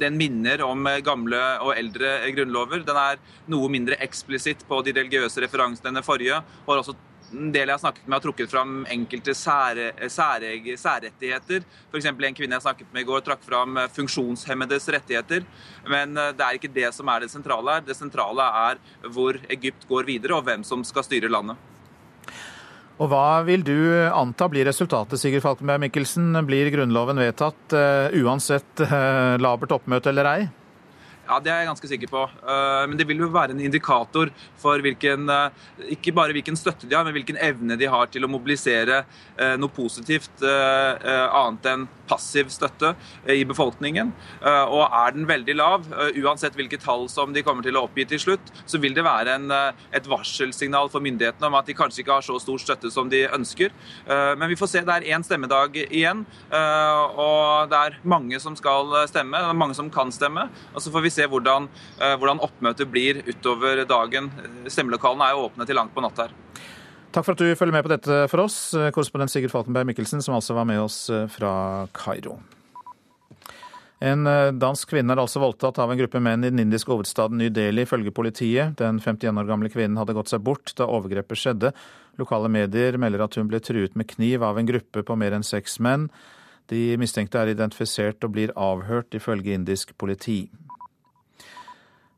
den 0.02 0.18
minner 0.20 0.64
om 0.66 0.90
gamle 1.06 1.40
og 1.62 1.76
eldre 1.78 2.18
grunnlover. 2.36 2.84
Den 2.88 2.98
er 2.98 3.22
noe 3.52 3.70
mindre 3.72 4.00
eksplisitt 4.04 4.66
på 4.68 4.82
de 4.86 4.96
religiøse 4.98 5.46
referansene 5.46 5.92
enn 5.92 6.02
den 6.02 6.08
forrige. 6.08 6.42
og 6.66 6.78
også 6.82 6.98
en 7.32 7.52
del 7.54 7.70
jeg 7.70 7.76
har 7.76 7.82
snakket 7.82 8.08
med, 8.08 8.16
har 8.18 8.24
trukket 8.26 8.52
fram 8.52 8.74
enkelte 8.92 9.36
sære, 9.38 9.92
sære, 10.12 10.76
særrettigheter. 10.78 11.66
F.eks. 11.92 12.10
en 12.12 12.38
kvinne 12.38 12.58
jeg 12.58 12.66
snakket 12.66 12.94
med 12.94 13.06
i 13.06 13.08
går, 13.08 13.24
trakk 13.26 13.44
fram 13.46 13.80
funksjonshemmedes 13.96 14.90
rettigheter. 14.98 15.46
Men 15.90 16.18
eh, 16.18 16.34
det 16.36 16.48
er 16.48 16.60
ikke 16.60 16.74
det 16.76 16.92
som 16.96 17.12
er 17.12 17.24
det 17.24 17.32
sentrale 17.34 17.78
her. 17.78 17.86
Det 17.88 17.98
sentrale 17.98 18.48
er 18.68 18.82
hvor 19.08 19.40
Egypt 19.50 19.88
går 19.90 20.10
videre, 20.10 20.38
og 20.38 20.48
hvem 20.48 20.66
som 20.68 20.84
skal 20.88 21.08
styre 21.08 21.32
landet. 21.32 21.71
Og 23.02 23.10
Hva 23.10 23.42
vil 23.48 23.64
du 23.66 23.74
anta 24.14 24.46
blir 24.52 24.68
resultatet, 24.70 25.18
Sigurd 25.18 25.42
Falkenberg 25.42 25.82
Mikkelsen? 25.82 26.36
Blir 26.46 26.70
Grunnloven 26.70 27.18
vedtatt 27.18 27.74
uh, 27.74 28.14
uansett 28.22 28.84
uh, 28.86 29.42
labert 29.42 29.74
oppmøte 29.74 30.12
eller 30.12 30.30
ei? 30.30 30.42
Ja, 31.26 31.40
Det 31.42 31.50
er 31.50 31.64
jeg 31.64 31.70
ganske 31.70 31.88
sikker 31.88 32.10
på. 32.12 32.22
Eh, 32.28 32.82
men 32.90 32.98
det 33.00 33.06
vil 33.08 33.22
jo 33.22 33.30
være 33.32 33.54
en 33.54 33.62
indikator 33.64 34.28
for 34.60 34.82
hvilken, 34.84 35.30
ikke 35.94 36.12
bare 36.18 36.34
hvilken 36.36 36.58
støtte 36.60 36.90
de 36.90 36.98
har, 36.98 37.06
men 37.08 37.14
hvilken 37.16 37.38
evne 37.40 37.78
de 37.80 37.88
har 37.88 38.10
til 38.12 38.26
å 38.26 38.30
mobilisere 38.34 38.98
noe 39.62 39.72
positivt 39.72 40.44
annet 40.44 41.70
enn 41.72 41.86
passiv 42.12 42.52
støtte 42.54 42.94
i 43.32 43.44
befolkningen. 43.48 44.12
Og 44.44 44.84
er 44.86 45.16
den 45.16 45.28
veldig 45.30 45.56
lav, 45.56 45.88
uansett 46.20 46.58
hvilke 46.58 46.80
tall 46.82 47.08
som 47.12 47.32
de 47.34 47.44
kommer 47.46 47.66
til 47.66 47.78
å 47.80 47.86
oppgi 47.88 48.06
til 48.12 48.22
slutt, 48.22 48.52
så 48.66 48.80
vil 48.82 48.96
det 48.98 49.06
være 49.06 49.38
en, 49.40 49.48
et 49.96 50.10
varselsignal 50.10 50.92
for 50.92 51.04
myndighetene 51.04 51.48
om 51.48 51.58
at 51.60 51.70
de 51.70 51.76
kanskje 51.78 52.04
ikke 52.04 52.18
har 52.18 52.26
så 52.26 52.38
stor 52.42 52.62
støtte 52.62 52.92
som 52.94 53.10
de 53.12 53.24
ønsker. 53.30 53.72
Men 54.08 54.50
vi 54.52 54.60
får 54.60 54.72
se. 54.74 54.84
Det 54.88 54.98
er 54.98 55.08
én 55.16 55.26
stemmedag 55.26 55.78
igjen, 55.88 56.26
og 56.52 57.72
det 57.72 57.80
er 57.80 58.00
mange 58.04 58.40
som 58.44 58.58
skal 58.60 58.92
stemme, 59.12 59.40
Det 59.40 59.54
er 59.54 59.62
mange 59.64 59.78
som 59.78 59.90
kan 59.90 60.12
stemme. 60.12 60.50
og 60.76 60.82
så 60.82 60.92
får 60.92 61.02
vi 61.06 61.14
se 61.14 61.28
hvordan, 61.28 61.68
eh, 62.00 62.16
hvordan 62.18 62.42
oppmøtet 62.44 62.92
blir 62.92 63.22
utover 63.28 63.86
dagen. 63.86 64.32
Stemmelokalene 64.68 65.28
er 65.28 65.36
jo 65.36 65.50
åpne 65.50 65.68
til 65.68 65.76
langt 65.76 65.94
på 65.96 66.04
natt 66.04 66.18
her. 66.26 66.32
Takk 67.12 67.26
for 67.28 67.36
at 67.36 67.42
du 67.44 67.58
følger 67.60 67.76
med 67.76 67.84
på 67.84 67.92
dette 67.92 68.18
for 68.32 68.46
oss, 68.46 68.58
korrespondent 68.96 69.34
Sigurd 69.34 69.52
Falkenberg 69.52 69.90
Mikkelsen, 69.90 70.22
som 70.24 70.38
altså 70.38 70.56
var 70.56 70.68
med 70.70 70.80
oss 70.80 71.10
eh, 71.12 71.28
fra 71.28 71.84
Kairo. 71.92 72.38
En 74.02 74.26
eh, 74.26 74.54
dansk 74.56 74.94
kvinne 74.94 75.12
er 75.12 75.20
altså 75.22 75.42
voldtatt 75.44 75.78
av 75.84 75.92
en 75.92 76.00
gruppe 76.00 76.22
menn 76.24 76.46
i 76.48 76.50
den 76.54 76.64
indiske 76.64 76.90
hovedstaden 76.90 77.38
New 77.38 77.52
Delhi, 77.54 77.84
ifølge 77.84 78.14
politiet. 78.16 78.78
Den 78.80 79.02
51 79.04 79.38
år 79.44 79.50
gamle 79.50 79.70
kvinnen 79.74 80.00
hadde 80.00 80.16
gått 80.16 80.32
seg 80.32 80.42
bort 80.46 80.72
da 80.80 80.88
overgrepet 80.88 81.42
skjedde. 81.42 81.74
Lokale 82.22 82.50
medier 82.54 82.96
melder 83.02 83.26
at 83.28 83.36
hun 83.36 83.52
ble 83.52 83.60
truet 83.60 83.98
med 84.00 84.08
kniv 84.10 84.48
av 84.48 84.58
en 84.58 84.72
gruppe 84.72 85.04
på 85.04 85.20
mer 85.20 85.36
enn 85.36 85.46
seks 85.46 85.82
menn. 85.84 86.08
De 86.72 86.96
mistenkte 86.98 87.44
er 87.44 87.52
identifisert 87.52 88.24
og 88.24 88.38
blir 88.38 88.56
avhørt, 88.56 89.12
ifølge 89.20 89.54
indisk 89.60 89.92
politi. 90.00 90.46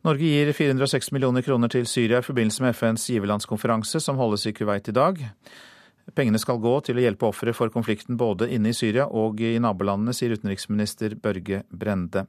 Norge 0.04 0.28
gir 0.28 0.50
406 0.52 1.14
millioner 1.16 1.42
kroner 1.42 1.72
til 1.72 1.86
Syria 1.88 2.20
i 2.20 2.26
forbindelse 2.26 2.64
med 2.66 2.76
FNs 2.76 3.06
giverlandskonferanse 3.08 4.02
som 4.04 4.18
holdes 4.20 4.44
i 4.50 4.52
Kuwait 4.52 4.90
i 4.92 4.96
dag. 4.96 5.22
Pengene 6.12 6.42
skal 6.44 6.60
gå 6.60 6.74
til 6.84 7.00
å 7.00 7.06
hjelpe 7.06 7.30
ofre 7.30 7.54
for 7.56 7.72
konflikten 7.72 8.18
både 8.20 8.50
inne 8.52 8.74
i 8.74 8.76
Syria 8.76 9.06
og 9.08 9.40
i 9.40 9.54
nabolandene, 9.64 10.12
sier 10.12 10.36
utenriksminister 10.36 11.16
Børge 11.24 11.62
Brende. 11.72 12.26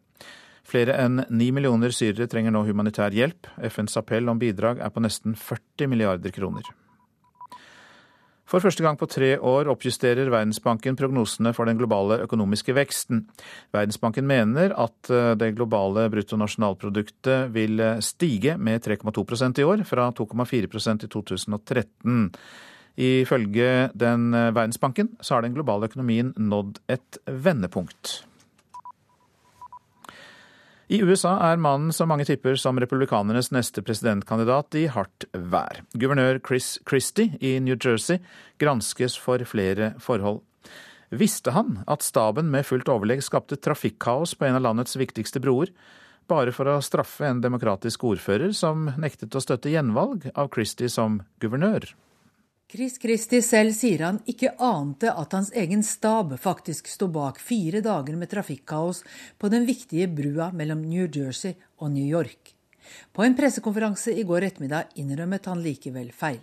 Flere 0.62 0.94
enn 1.02 1.24
ni 1.34 1.50
millioner 1.50 1.90
syrere 1.90 2.30
trenger 2.30 2.54
nå 2.54 2.62
humanitær 2.68 3.10
hjelp. 3.10 3.50
FNs 3.58 3.98
appell 3.98 4.30
om 4.30 4.38
bidrag 4.38 4.78
er 4.78 4.94
på 4.94 5.02
nesten 5.02 5.34
40 5.34 5.90
milliarder 5.90 6.30
kroner. 6.30 6.70
For 8.54 8.62
første 8.62 8.84
gang 8.84 8.94
på 8.94 9.08
tre 9.10 9.32
år 9.42 9.66
oppjusterer 9.72 10.28
Verdensbanken 10.30 10.94
prognosene 10.94 11.50
for 11.56 11.66
den 11.66 11.74
globale 11.74 12.20
økonomiske 12.22 12.76
veksten. 12.76 13.24
Verdensbanken 13.74 14.28
mener 14.30 14.70
at 14.78 15.10
eh, 15.10 15.32
det 15.40 15.56
globale 15.56 16.04
bruttonasjonalproduktet 16.12 17.48
vil 17.50 17.82
eh, 17.82 17.98
stige 17.98 18.54
med 18.54 18.86
3,2% 18.86 19.58
i 19.58 19.66
år, 19.66 19.82
fra 19.88 20.06
2,4% 20.14 21.02
i 21.02 21.10
2013. 21.10 22.30
Ifølge 23.08 23.72
den 23.90 24.28
eh, 24.30 24.52
Verdensbanken 24.54 25.10
så 25.18 25.34
har 25.34 25.42
den 25.42 25.58
globale 25.58 25.90
økonomien 25.90 26.30
nådd 26.38 26.78
et 26.94 27.18
vendepunkt. 27.26 28.20
I 30.94 31.00
USA 31.02 31.32
er 31.42 31.58
mannen 31.58 31.90
som 31.94 32.06
mange 32.12 32.26
tipper 32.28 32.54
som 32.60 32.78
republikanernes 32.78 33.48
neste 33.50 33.82
presidentkandidat 33.82 34.76
i 34.78 34.84
hardt 34.92 35.24
vær. 35.32 35.80
Guvernør 35.98 36.38
Chris 36.44 36.76
Christie 36.86 37.34
i 37.42 37.56
New 37.64 37.74
Jersey 37.74 38.20
granskes 38.62 39.16
for 39.18 39.42
flere 39.48 39.94
forhold. 39.98 40.44
Visste 41.10 41.54
han 41.56 41.80
at 41.90 42.06
staben 42.06 42.52
med 42.52 42.68
fullt 42.68 42.92
overlegg 42.92 43.24
skapte 43.26 43.58
trafikkaos 43.58 44.36
på 44.38 44.46
en 44.46 44.60
av 44.60 44.66
landets 44.68 44.94
viktigste 45.00 45.42
broer, 45.42 45.72
bare 46.30 46.54
for 46.54 46.70
å 46.70 46.78
straffe 46.84 47.26
en 47.26 47.42
demokratisk 47.42 48.06
ordfører 48.12 48.54
som 48.54 48.92
nektet 48.94 49.34
å 49.34 49.42
støtte 49.42 49.74
gjenvalg 49.74 50.28
av 50.30 50.52
Christie 50.54 50.92
som 50.92 51.24
guvernør? 51.42 51.90
Chris 52.70 52.96
Christie 52.98 53.42
selv 53.44 53.74
sier 53.76 54.02
han 54.06 54.18
ikke 54.30 54.54
ante 54.62 55.12
at 55.12 55.34
hans 55.36 55.50
egen 55.54 55.82
stab 55.84 56.32
faktisk 56.40 56.88
sto 56.90 57.06
bak 57.12 57.38
fire 57.42 57.82
dager 57.84 58.16
med 58.16 58.30
trafikkaos 58.32 59.02
på 59.38 59.50
den 59.52 59.66
viktige 59.68 60.08
brua 60.08 60.48
mellom 60.52 60.82
New 60.82 61.04
Jersey 61.04 61.54
og 61.78 61.92
New 61.92 62.06
York. 62.06 62.54
På 63.12 63.24
en 63.24 63.36
pressekonferanse 63.36 64.16
i 64.16 64.24
går 64.26 64.48
ettermiddag 64.48 64.96
innrømmet 65.00 65.46
han 65.46 65.62
likevel 65.62 66.10
feil. 66.12 66.40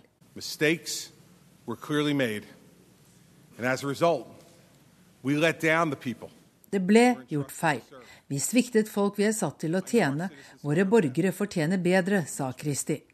Det 6.72 6.80
ble 6.80 7.06
gjort 7.28 7.52
feil. 7.52 7.82
Vi 8.26 8.40
sviktet 8.40 8.88
folk 8.88 9.18
vi 9.20 9.28
er 9.28 9.36
satt 9.36 9.58
til 9.60 9.76
å 9.76 9.84
tjene. 9.84 10.30
Våre 10.62 10.86
borgere 10.88 11.34
fortjener 11.36 11.82
bedre, 11.82 12.24
sa 12.26 12.48
Christie. 12.56 13.11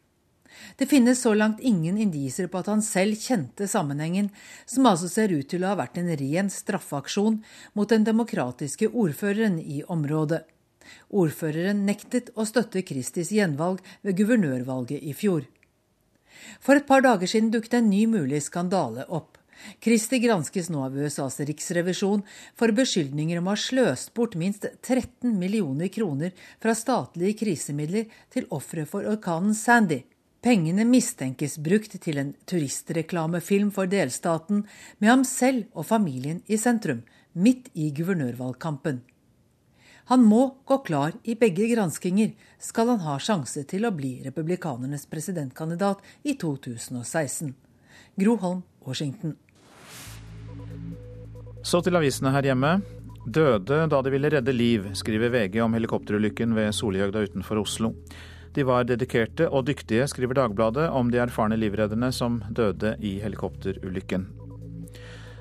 Det 0.77 0.87
finnes 0.89 1.21
så 1.21 1.33
langt 1.33 1.59
ingen 1.59 1.97
indiser 1.97 2.47
på 2.47 2.61
at 2.61 2.69
han 2.71 2.83
selv 2.85 3.19
kjente 3.19 3.67
sammenhengen, 3.67 4.29
som 4.65 4.87
altså 4.89 5.09
ser 5.11 5.33
ut 5.33 5.49
til 5.51 5.65
å 5.65 5.73
ha 5.73 5.79
vært 5.79 5.99
en 6.01 6.11
ren 6.19 6.51
straffeaksjon 6.53 7.41
mot 7.73 7.89
den 7.89 8.07
demokratiske 8.07 8.91
ordføreren 8.91 9.59
i 9.59 9.83
området. 9.87 10.43
Ordføreren 11.09 11.85
nektet 11.85 12.31
å 12.35 12.45
støtte 12.47 12.83
Kristis 12.85 13.33
gjenvalg 13.35 13.81
ved 14.01 14.17
guvernørvalget 14.19 15.03
i 15.03 15.13
fjor. 15.13 15.45
For 16.63 16.79
et 16.79 16.87
par 16.87 17.03
dager 17.03 17.29
siden 17.29 17.51
dukket 17.53 17.79
en 17.79 17.91
ny 17.91 18.05
mulig 18.09 18.41
skandale 18.45 19.05
opp. 19.09 19.35
Kristi 19.83 20.21
granskes 20.23 20.69
nå 20.71 20.85
av 20.85 20.95
USAs 20.95 21.41
riksrevisjon 21.49 22.21
for 22.57 22.71
beskyldninger 22.75 23.41
om 23.41 23.49
å 23.49 23.55
ha 23.55 23.59
sløst 23.59 24.13
bort 24.15 24.37
minst 24.39 24.63
13 24.65 25.33
millioner 25.39 25.91
kroner 25.91 26.31
fra 26.61 26.75
statlige 26.77 27.41
krisemidler 27.41 28.07
til 28.31 28.47
ofre 28.55 28.87
for 28.87 29.07
orkanen 29.09 29.57
Sandy. 29.57 30.05
Pengene 30.39 30.85
mistenkes 30.87 31.57
brukt 31.59 31.97
til 31.99 32.19
en 32.21 32.29
turistreklamefilm 32.47 33.73
for 33.75 33.91
delstaten, 33.91 34.61
med 35.03 35.11
ham 35.11 35.25
selv 35.27 35.65
og 35.75 35.89
familien 35.89 36.39
i 36.47 36.55
sentrum, 36.55 37.01
midt 37.35 37.67
i 37.75 37.89
guvernørvalgkampen. 37.91 39.01
Han 40.09 40.23
må 40.25 40.45
gå 40.65 40.77
klar 40.87 41.17
i 41.27 41.35
begge 41.37 41.67
granskinger, 41.73 42.31
skal 42.57 42.93
han 42.93 43.03
ha 43.03 43.17
sjanse 43.19 43.65
til 43.67 43.83
å 43.85 43.91
bli 43.93 44.15
republikanernes 44.23 45.05
presidentkandidat 45.11 45.99
i 46.23 46.37
2016. 46.39 47.51
Gro 48.23 48.39
Holm, 48.39 48.63
Washington. 48.87 49.35
Så 51.61 51.83
til 51.83 51.99
avisene 51.99 52.31
her 52.31 52.47
hjemme. 52.47 52.77
Døde 53.27 53.83
da 53.91 53.99
de 54.01 54.11
ville 54.15 54.31
redde 54.31 54.55
liv, 54.55 54.87
skriver 54.97 55.29
VG 55.35 55.59
om 55.61 55.75
helikopterulykken 55.75 56.55
ved 56.55 56.71
Solihøgda 56.73 57.27
utenfor 57.27 57.59
Oslo. 57.61 57.91
De 58.59 58.65
var 58.67 58.83
dedikerte 58.83 59.45
og 59.55 59.69
dyktige, 59.69 60.03
skriver 60.11 60.35
Dagbladet 60.35 60.89
om 60.91 61.07
de 61.07 61.21
erfarne 61.23 61.55
livredderne 61.55 62.09
som 62.11 62.41
døde 62.51 62.97
i 62.99 63.13
helikopterulykken. 63.23 64.25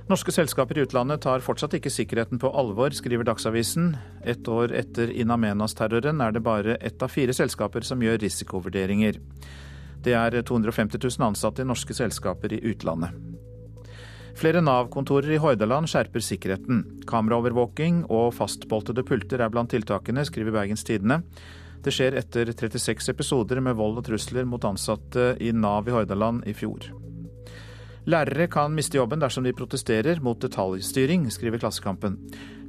Norske 0.09 0.31
selskaper 0.31 0.79
i 0.79 0.85
utlandet 0.87 1.25
tar 1.25 1.43
fortsatt 1.43 1.75
ikke 1.75 1.91
sikkerheten 1.91 2.39
på 2.39 2.53
alvor, 2.55 2.95
skriver 2.95 3.27
Dagsavisen. 3.27 3.91
Et 4.23 4.47
år 4.47 4.71
etter 4.85 5.11
In 5.11 5.35
Amenas-terroren 5.35 6.23
er 6.23 6.37
det 6.37 6.45
bare 6.47 6.79
ett 6.79 7.03
av 7.03 7.11
fire 7.11 7.35
selskaper 7.35 7.83
som 7.83 8.07
gjør 8.07 8.23
risikovurderinger. 8.23 9.19
Det 10.07 10.15
er 10.15 10.39
250 10.39 11.03
000 11.03 11.29
ansatte 11.33 11.67
i 11.67 11.69
norske 11.69 11.99
selskaper 11.99 12.55
i 12.55 12.63
utlandet. 12.71 13.19
Flere 14.39 14.63
Nav-kontorer 14.63 15.35
i 15.35 15.43
Hordaland 15.43 15.91
skjerper 15.91 16.23
sikkerheten. 16.23 16.85
Kameraovervåking 17.11 18.05
og 18.07 18.31
fastboltede 18.39 19.03
pulter 19.03 19.43
er 19.43 19.51
blant 19.51 19.75
tiltakene, 19.75 20.23
skriver 20.23 20.55
Bergens 20.55 20.87
Tidende. 20.87 21.25
Det 21.85 21.95
skjer 21.95 22.17
etter 22.19 22.51
36 22.53 23.13
episoder 23.13 23.61
med 23.65 23.77
vold 23.79 24.01
og 24.01 24.09
trusler 24.09 24.47
mot 24.49 24.65
ansatte 24.67 25.37
i 25.41 25.53
Nav 25.55 25.89
i 25.89 25.95
Hordaland 25.95 26.47
i 26.49 26.55
fjor. 26.57 26.89
Lærere 28.09 28.47
kan 28.49 28.73
miste 28.73 28.97
jobben 28.97 29.21
dersom 29.21 29.45
de 29.45 29.53
protesterer 29.53 30.23
mot 30.25 30.41
detaljstyring, 30.41 31.27
skriver 31.31 31.61
Klassekampen. 31.61 32.17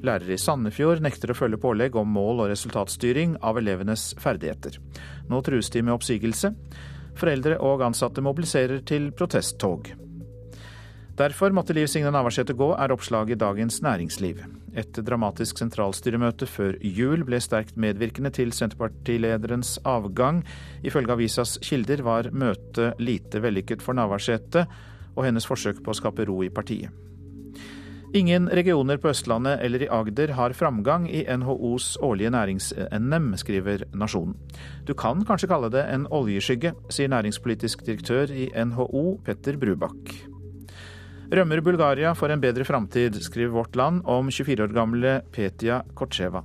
Lærere 0.03 0.35
i 0.35 0.39
Sandefjord 0.41 0.99
nekter 1.03 1.31
å 1.31 1.37
følge 1.37 1.61
pålegg 1.63 1.95
om 1.95 2.11
mål- 2.11 2.43
og 2.43 2.51
resultatstyring 2.51 3.37
av 3.39 3.57
elevenes 3.61 4.13
ferdigheter. 4.19 4.75
Nå 5.31 5.39
trues 5.47 5.71
de 5.71 5.83
med 5.83 5.95
oppsigelse. 5.95 6.51
Foreldre 7.19 7.55
og 7.63 7.85
ansatte 7.87 8.23
mobiliserer 8.23 8.83
til 8.83 9.13
protesttog. 9.15 9.93
Derfor 11.19 11.55
måtte 11.55 11.75
Liv 11.75 11.87
Signe 11.87 12.11
Navarsete 12.11 12.55
gå, 12.55 12.73
er 12.75 12.91
oppslaget 12.95 13.35
i 13.35 13.39
Dagens 13.39 13.81
Næringsliv. 13.83 14.43
Et 14.79 14.99
dramatisk 15.03 15.59
sentralstyremøte 15.59 16.47
før 16.47 16.77
jul 16.85 17.25
ble 17.27 17.41
sterkt 17.43 17.75
medvirkende 17.79 18.31
til 18.35 18.53
Senterpartilederens 18.55 19.75
avgang. 19.87 20.43
Ifølge 20.87 21.17
avisas 21.17 21.57
kilder 21.65 22.05
var 22.05 22.31
møtet 22.31 23.01
lite 23.03 23.43
vellykket 23.43 23.83
for 23.83 23.97
Navarsete 23.97 24.65
og 25.17 25.25
hennes 25.27 25.47
forsøk 25.49 25.83
på 25.83 25.91
å 25.91 25.99
skape 25.99 26.27
ro 26.29 26.39
i 26.45 26.51
partiet. 26.53 26.93
Ingen 28.15 28.47
regioner 28.49 28.97
på 28.97 29.11
Østlandet 29.11 29.59
eller 29.61 29.83
i 29.85 29.89
Agder 29.93 30.31
har 30.33 30.55
framgang 30.57 31.05
i 31.13 31.21
NHOs 31.29 31.91
årlige 32.01 32.31
nærings-NM, 32.33 33.27
skriver 33.37 33.85
Nasjonen. 33.93 34.33
Du 34.87 34.95
kan 34.97 35.21
kanskje 35.27 35.51
kalle 35.51 35.69
det 35.69 35.85
en 35.93 36.07
oljeskygge, 36.09 36.73
sier 36.89 37.11
næringspolitisk 37.13 37.85
direktør 37.85 38.33
i 38.33 38.49
NHO, 38.65 39.19
Petter 39.27 39.61
Brubakk. 39.61 40.15
Rømmer 41.29 41.61
Bulgaria 41.61 42.15
for 42.17 42.33
en 42.33 42.41
bedre 42.41 42.65
framtid, 42.65 43.13
skriver 43.21 43.51
Vårt 43.53 43.75
Land 43.77 44.01
om 44.09 44.31
24 44.33 44.63
år 44.65 44.71
gamle 44.73 45.11
Petia 45.29 45.83
Kortsjeva. 45.93 46.41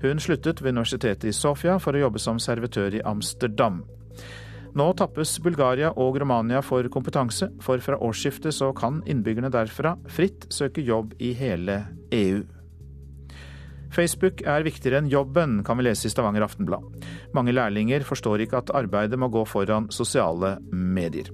Hun 0.00 0.20
sluttet 0.24 0.62
ved 0.62 0.72
universitetet 0.72 1.26
i 1.28 1.34
Sofia 1.36 1.74
for 1.76 1.92
å 1.92 2.00
jobbe 2.06 2.20
som 2.22 2.38
servitør 2.40 2.96
i 2.96 3.02
Amsterdam. 3.04 3.82
Nå 4.72 4.86
tappes 4.96 5.34
Bulgaria 5.44 5.90
og 6.00 6.16
Romania 6.22 6.62
for 6.64 6.88
kompetanse, 6.88 7.50
for 7.60 7.82
fra 7.84 7.98
årsskiftet 8.00 8.56
så 8.56 8.70
kan 8.72 9.02
innbyggerne 9.04 9.52
derfra 9.52 9.98
fritt 10.08 10.46
søke 10.48 10.80
jobb 10.80 11.12
i 11.20 11.34
hele 11.36 11.82
EU. 12.16 12.40
Facebook 13.92 14.40
er 14.48 14.64
viktigere 14.64 15.02
enn 15.02 15.10
jobben, 15.12 15.58
kan 15.60 15.76
vi 15.76 15.84
lese 15.84 16.08
i 16.08 16.14
Stavanger 16.14 16.46
Aftenblad. 16.46 17.04
Mange 17.36 17.52
lærlinger 17.52 18.08
forstår 18.08 18.46
ikke 18.46 18.62
at 18.62 18.72
arbeidet 18.80 19.20
må 19.20 19.28
gå 19.28 19.44
foran 19.44 19.90
sosiale 19.92 20.54
medier. 20.72 21.28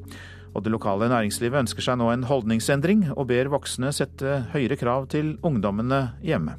Og 0.54 0.64
det 0.64 0.72
lokale 0.72 1.10
næringslivet 1.10 1.64
ønsker 1.64 1.84
seg 1.84 1.98
nå 2.00 2.08
en 2.12 2.26
holdningsendring, 2.28 3.08
og 3.16 3.28
ber 3.30 3.50
voksne 3.52 3.92
sette 3.94 4.42
høyere 4.54 4.78
krav 4.80 5.08
til 5.12 5.36
ungdommene 5.46 6.14
hjemme. 6.24 6.56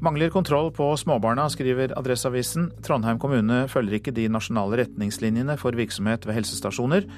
Mangler 0.00 0.32
kontroll 0.32 0.70
på 0.72 0.86
småbarna, 0.96 1.44
skriver 1.52 1.92
Adresseavisen. 1.98 2.70
Trondheim 2.86 3.18
kommune 3.20 3.66
følger 3.68 3.98
ikke 3.98 4.14
de 4.16 4.30
nasjonale 4.32 4.80
retningslinjene 4.80 5.58
for 5.60 5.76
virksomhet 5.76 6.24
ved 6.24 6.38
helsestasjoner, 6.38 7.08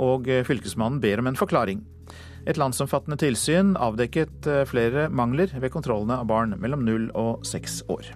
og 0.00 0.30
fylkesmannen 0.48 1.02
ber 1.02 1.20
om 1.20 1.28
en 1.28 1.36
forklaring. 1.36 1.82
Et 2.42 2.58
landsomfattende 2.58 3.20
tilsyn 3.20 3.76
avdekket 3.78 4.48
eh, 4.50 4.64
flere 4.66 5.06
mangler 5.14 5.52
ved 5.62 5.70
kontrollene 5.70 6.18
av 6.18 6.26
barn 6.30 6.56
mellom 6.58 6.82
null 6.86 7.08
og 7.14 7.44
seks 7.46 7.82
år. 7.92 8.08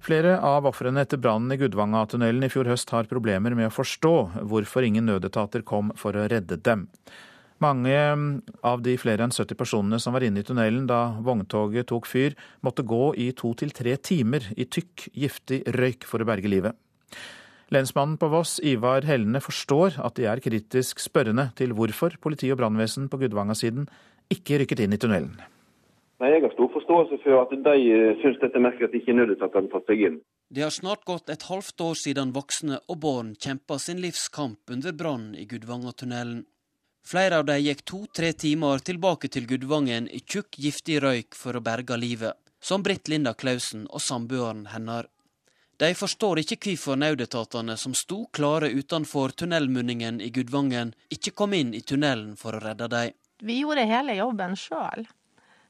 Flere 0.00 0.38
av 0.40 0.64
ofrene 0.64 1.02
etter 1.04 1.20
brannen 1.20 1.52
i 1.52 1.58
Gudvangatunnelen 1.60 2.46
i 2.46 2.48
fjor 2.48 2.70
høst 2.70 2.88
har 2.94 3.08
problemer 3.08 3.52
med 3.56 3.68
å 3.68 3.74
forstå 3.74 4.14
hvorfor 4.48 4.86
ingen 4.86 5.04
nødetater 5.04 5.60
kom 5.66 5.92
for 6.00 6.16
å 6.16 6.24
redde 6.32 6.56
dem. 6.56 6.86
Mange 7.60 7.96
av 8.64 8.80
de 8.80 8.94
flere 8.96 9.26
enn 9.26 9.34
70 9.36 9.58
personene 9.60 9.98
som 10.00 10.16
var 10.16 10.24
inne 10.24 10.40
i 10.40 10.46
tunnelen 10.48 10.86
da 10.88 11.18
vogntoget 11.20 11.90
tok 11.92 12.08
fyr, 12.08 12.38
måtte 12.64 12.86
gå 12.88 13.10
i 13.20 13.28
to 13.36 13.52
til 13.60 13.76
tre 13.76 13.98
timer 14.00 14.48
i 14.56 14.64
tykk, 14.64 15.10
giftig 15.12 15.60
røyk 15.76 16.08
for 16.08 16.24
å 16.24 16.28
berge 16.32 16.48
livet. 16.48 16.72
Lensmannen 17.70 18.16
på 18.18 18.32
Voss, 18.32 18.56
Ivar 18.64 19.04
Hellene, 19.06 19.44
forstår 19.44 20.00
at 20.00 20.16
de 20.16 20.24
er 20.32 20.40
kritisk 20.40 21.04
spørrende 21.04 21.50
til 21.60 21.76
hvorfor 21.76 22.16
politi 22.24 22.48
og 22.50 22.62
brannvesen 22.64 23.12
på 23.12 23.20
Gudvanga-siden 23.20 23.84
ikke 24.32 24.64
rykket 24.64 24.86
inn 24.86 24.96
i 24.96 25.02
tunnelen. 25.04 25.36
Nei, 26.20 26.34
Jeg 26.34 26.42
har 26.44 26.52
stor 26.52 26.68
forståelse 26.74 27.16
for 27.22 27.40
at 27.40 27.52
de 27.64 27.74
eh, 27.88 28.16
syns 28.20 28.36
dette 28.42 28.58
er 28.58 28.64
nødvendig 28.64 29.40
at 29.40 29.54
de 29.56 29.68
tar 29.72 29.84
seg 29.88 30.02
inn. 30.04 30.16
Det 30.52 30.62
har 30.66 30.74
snart 30.74 31.06
gått 31.08 31.30
et 31.32 31.46
halvt 31.48 31.80
år 31.80 31.94
siden 31.96 32.34
voksne 32.36 32.80
og 32.92 32.98
barn 33.00 33.30
kjempa 33.40 33.78
sin 33.78 34.02
livskamp 34.04 34.72
under 34.74 34.92
brannen 34.92 35.34
i 35.34 35.46
Gudvangatunnelen. 35.48 36.42
Flere 37.06 37.38
av 37.40 37.46
dem 37.48 37.62
gikk 37.64 37.80
to-tre 37.88 38.34
timer 38.36 38.82
tilbake 38.84 39.30
til 39.32 39.46
Gudvangen 39.48 40.10
i 40.12 40.20
tjukk, 40.20 40.58
giftig 40.60 40.98
røyk 41.00 41.38
for 41.38 41.56
å 41.56 41.62
berge 41.64 41.96
livet, 41.96 42.36
som 42.60 42.84
Britt 42.84 43.08
Linda 43.08 43.32
Klausen 43.32 43.86
og 43.88 44.04
samboeren 44.04 44.66
hennes. 44.74 45.08
De 45.80 45.88
forstår 45.96 46.42
ikke 46.42 46.58
hvorfor 46.66 46.98
nødetatene 47.00 47.78
som 47.80 47.94
sto 47.96 48.26
klare 48.36 48.68
utenfor 48.68 49.32
tunnelmunningen 49.32 50.20
i 50.20 50.28
Gudvangen, 50.28 50.92
ikke 51.08 51.32
kom 51.32 51.56
inn 51.56 51.72
i 51.72 51.80
tunnelen 51.80 52.36
for 52.36 52.58
å 52.58 52.60
redde 52.60 52.90
dem. 52.92 53.16
Vi 53.40 53.62
gjorde 53.62 53.88
hele 53.88 54.18
jobben 54.18 54.52
sjøl. 54.60 55.08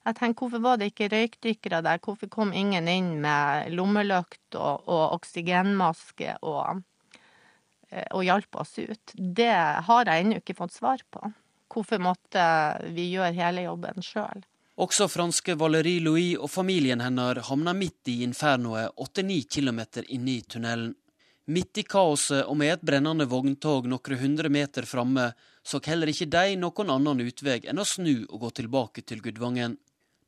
Jeg 0.06 0.16
tenker, 0.16 0.46
Hvorfor 0.46 0.62
var 0.64 0.78
det 0.80 0.92
ikke 0.92 1.10
røykdykkere 1.12 1.82
der? 1.84 1.98
Hvorfor 2.00 2.30
kom 2.32 2.54
ingen 2.56 2.88
inn 2.88 3.18
med 3.20 3.74
lommelykt 3.74 4.56
og, 4.56 4.86
og 4.88 5.18
oksygenmaske 5.18 6.38
og 6.40 6.80
Eh, 7.90 8.06
og 8.14 8.24
hjalp 8.24 8.60
oss 8.62 8.78
ut. 8.78 9.14
Det 9.14 9.50
har 9.86 10.06
jeg 10.06 10.24
ennå 10.24 10.40
ikke 10.40 10.58
fått 10.58 10.76
svar 10.78 11.02
på. 11.10 11.32
Hvorfor 11.70 12.02
måtte 12.02 12.44
vi 12.94 13.10
gjøre 13.12 13.34
hele 13.36 13.66
jobben 13.66 14.02
sjøl? 14.04 14.46
Også 14.80 15.10
franske 15.12 15.54
Valérie 15.60 16.00
Louis 16.02 16.38
og 16.38 16.48
familien 16.50 17.02
hennes 17.04 17.42
havna 17.50 17.74
midt 17.76 18.08
i 18.08 18.22
infernoet, 18.24 18.94
8-9 18.96 19.42
km 19.56 19.80
inne 20.06 20.38
i 20.38 20.40
tunnelen. 20.40 20.94
Midt 21.50 21.80
i 21.82 21.82
kaoset 21.82 22.46
og 22.46 22.56
med 22.60 22.76
et 22.76 22.82
brennende 22.86 23.26
vogntog 23.26 23.88
noen 23.90 24.18
hundre 24.20 24.48
meter 24.48 24.86
framme, 24.86 25.32
så 25.66 25.80
heller 25.82 26.12
ikke 26.12 26.30
de 26.30 26.56
noen 26.56 26.92
annen 26.94 27.22
utvei 27.26 27.58
enn 27.66 27.82
å 27.82 27.84
snu 27.84 28.22
og 28.28 28.44
gå 28.44 28.50
tilbake 28.60 29.02
til 29.02 29.20
Gudvangen. 29.24 29.74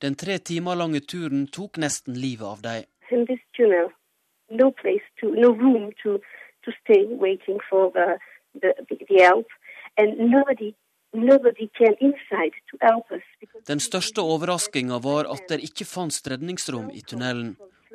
Den 0.02 0.14
tre 0.18 0.38
timer 0.38 0.76
lange 0.76 1.00
turen 1.00 1.46
tok 1.46 1.78
nesten 1.78 2.14
livet 2.18 2.46
av 2.46 2.62
dem. 2.62 2.84
No 4.50 4.70
to, 4.70 5.26
no 5.32 5.90
to 6.02 6.18
to 6.64 6.70
stay 6.82 7.06
waiting 7.08 7.58
for 7.70 7.90
the, 7.92 8.18
the, 8.60 8.74
the 8.88 9.22
help. 9.22 9.46
And 9.96 10.18
nobody 10.18 10.74
den 13.66 13.80
største 13.80 14.22
overraskinga 14.24 14.98
var 15.04 15.28
at 15.34 15.44
det 15.50 15.58
ikke 15.66 15.84
fantes 15.84 16.24
redningsrom 16.32 16.88
i 16.88 17.02
tunnelen, 17.04 17.50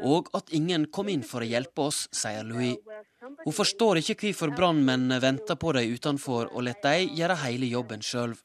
og 0.05 0.29
at 0.37 0.53
ingen 0.53 0.85
kom 0.93 1.09
inn 1.09 1.23
for 1.25 1.41
å 1.41 1.49
hjelpe 1.49 1.87
oss, 1.89 2.03
sier 2.13 2.45
Louis. 2.45 2.77
Hun 3.41 3.55
forstår 3.57 4.03
ikke 4.03 4.19
hvorfor 4.21 4.53
brannmennene 4.59 5.17
venter 5.23 5.57
på 5.57 5.73
dem 5.79 5.97
utenfor 5.97 6.53
og 6.53 6.67
lar 6.67 6.77
dem 6.83 7.09
gjøre 7.17 7.41
hele 7.47 7.71
jobben 7.73 8.05
sjøl. 8.05 8.37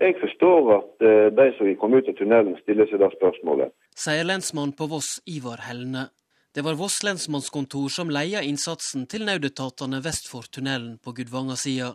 Jeg 0.00 0.16
forstår 0.18 0.70
at 0.74 1.04
uh, 1.06 1.30
de 1.38 1.46
som 1.56 1.70
kom 1.78 1.94
ut 1.94 2.08
av 2.10 2.16
tunnelen, 2.18 2.56
stiller 2.64 2.88
seg 2.90 3.02
det 3.02 3.12
spørsmålet. 3.14 3.74
Sier 3.94 4.26
lensmann 4.26 4.74
på 4.74 4.88
Voss, 4.90 5.20
Ivar 5.30 5.62
Helne. 5.68 6.08
Det 6.54 6.62
var 6.66 6.78
Voss 6.78 7.02
lensmannskontor 7.06 7.88
som 7.90 8.10
leia 8.14 8.42
innsatsen 8.42 9.06
til 9.10 9.26
nødetatene 9.26 10.02
vest 10.02 10.26
for 10.30 10.46
tunnelen 10.50 10.98
på 11.02 11.14
Gudvanga-sida. 11.14 11.94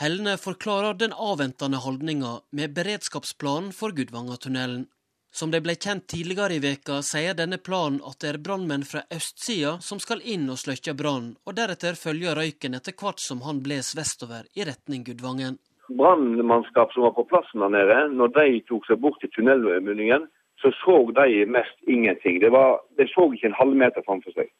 Helne 0.00 0.38
forklarer 0.40 0.96
den 0.98 1.12
avventende 1.12 1.78
holdninga 1.82 2.32
med 2.50 2.74
beredskapsplanen 2.74 3.72
for 3.76 3.94
Gudvangatunnelen. 3.94 4.86
Som 5.32 5.50
det 5.50 5.62
ble 5.64 5.74
kjent 5.80 6.06
tidligere 6.12 6.58
i 6.58 6.60
veka, 6.60 6.98
sier 7.06 7.34
denne 7.34 7.56
planen 7.58 8.00
at 8.04 8.18
det 8.20 8.32
er 8.32 8.40
brannmenn 8.46 8.84
fra 8.84 9.04
østsida 9.10 9.78
som 9.80 10.00
skal 10.02 10.20
inn 10.28 10.44
og 10.52 10.60
sløkke 10.60 10.92
brannen, 10.98 11.36
og 11.48 11.56
deretter 11.56 11.96
følge 11.96 12.34
røyken 12.36 12.76
etter 12.76 12.96
hvert 12.98 13.22
som 13.22 13.40
han 13.46 13.62
bles 13.64 13.94
vestover 13.96 14.50
i 14.54 14.66
retning 14.68 15.06
Gudvangen. 15.08 15.56
Brannmannskap 15.90 16.92
som 16.92 17.02
var 17.02 17.14
på 17.16 17.26
plassen 17.30 17.60
der 17.60 17.68
nede, 17.68 17.98
når 18.14 18.26
de 18.38 18.60
tok 18.68 18.86
seg 18.86 19.00
bort 19.02 19.18
til 19.20 19.30
tunnelmunningen, 19.34 20.28
så 20.62 20.70
så 20.70 20.96
de 21.16 21.46
mest 21.46 21.78
ingenting. 21.86 22.52
Var, 22.52 22.78
de 22.98 23.08
så 23.08 23.32
ikke 23.32 23.46
en 23.50 23.60
halvmeter 23.60 24.02
framfor 24.06 24.30
seg. 24.36 24.52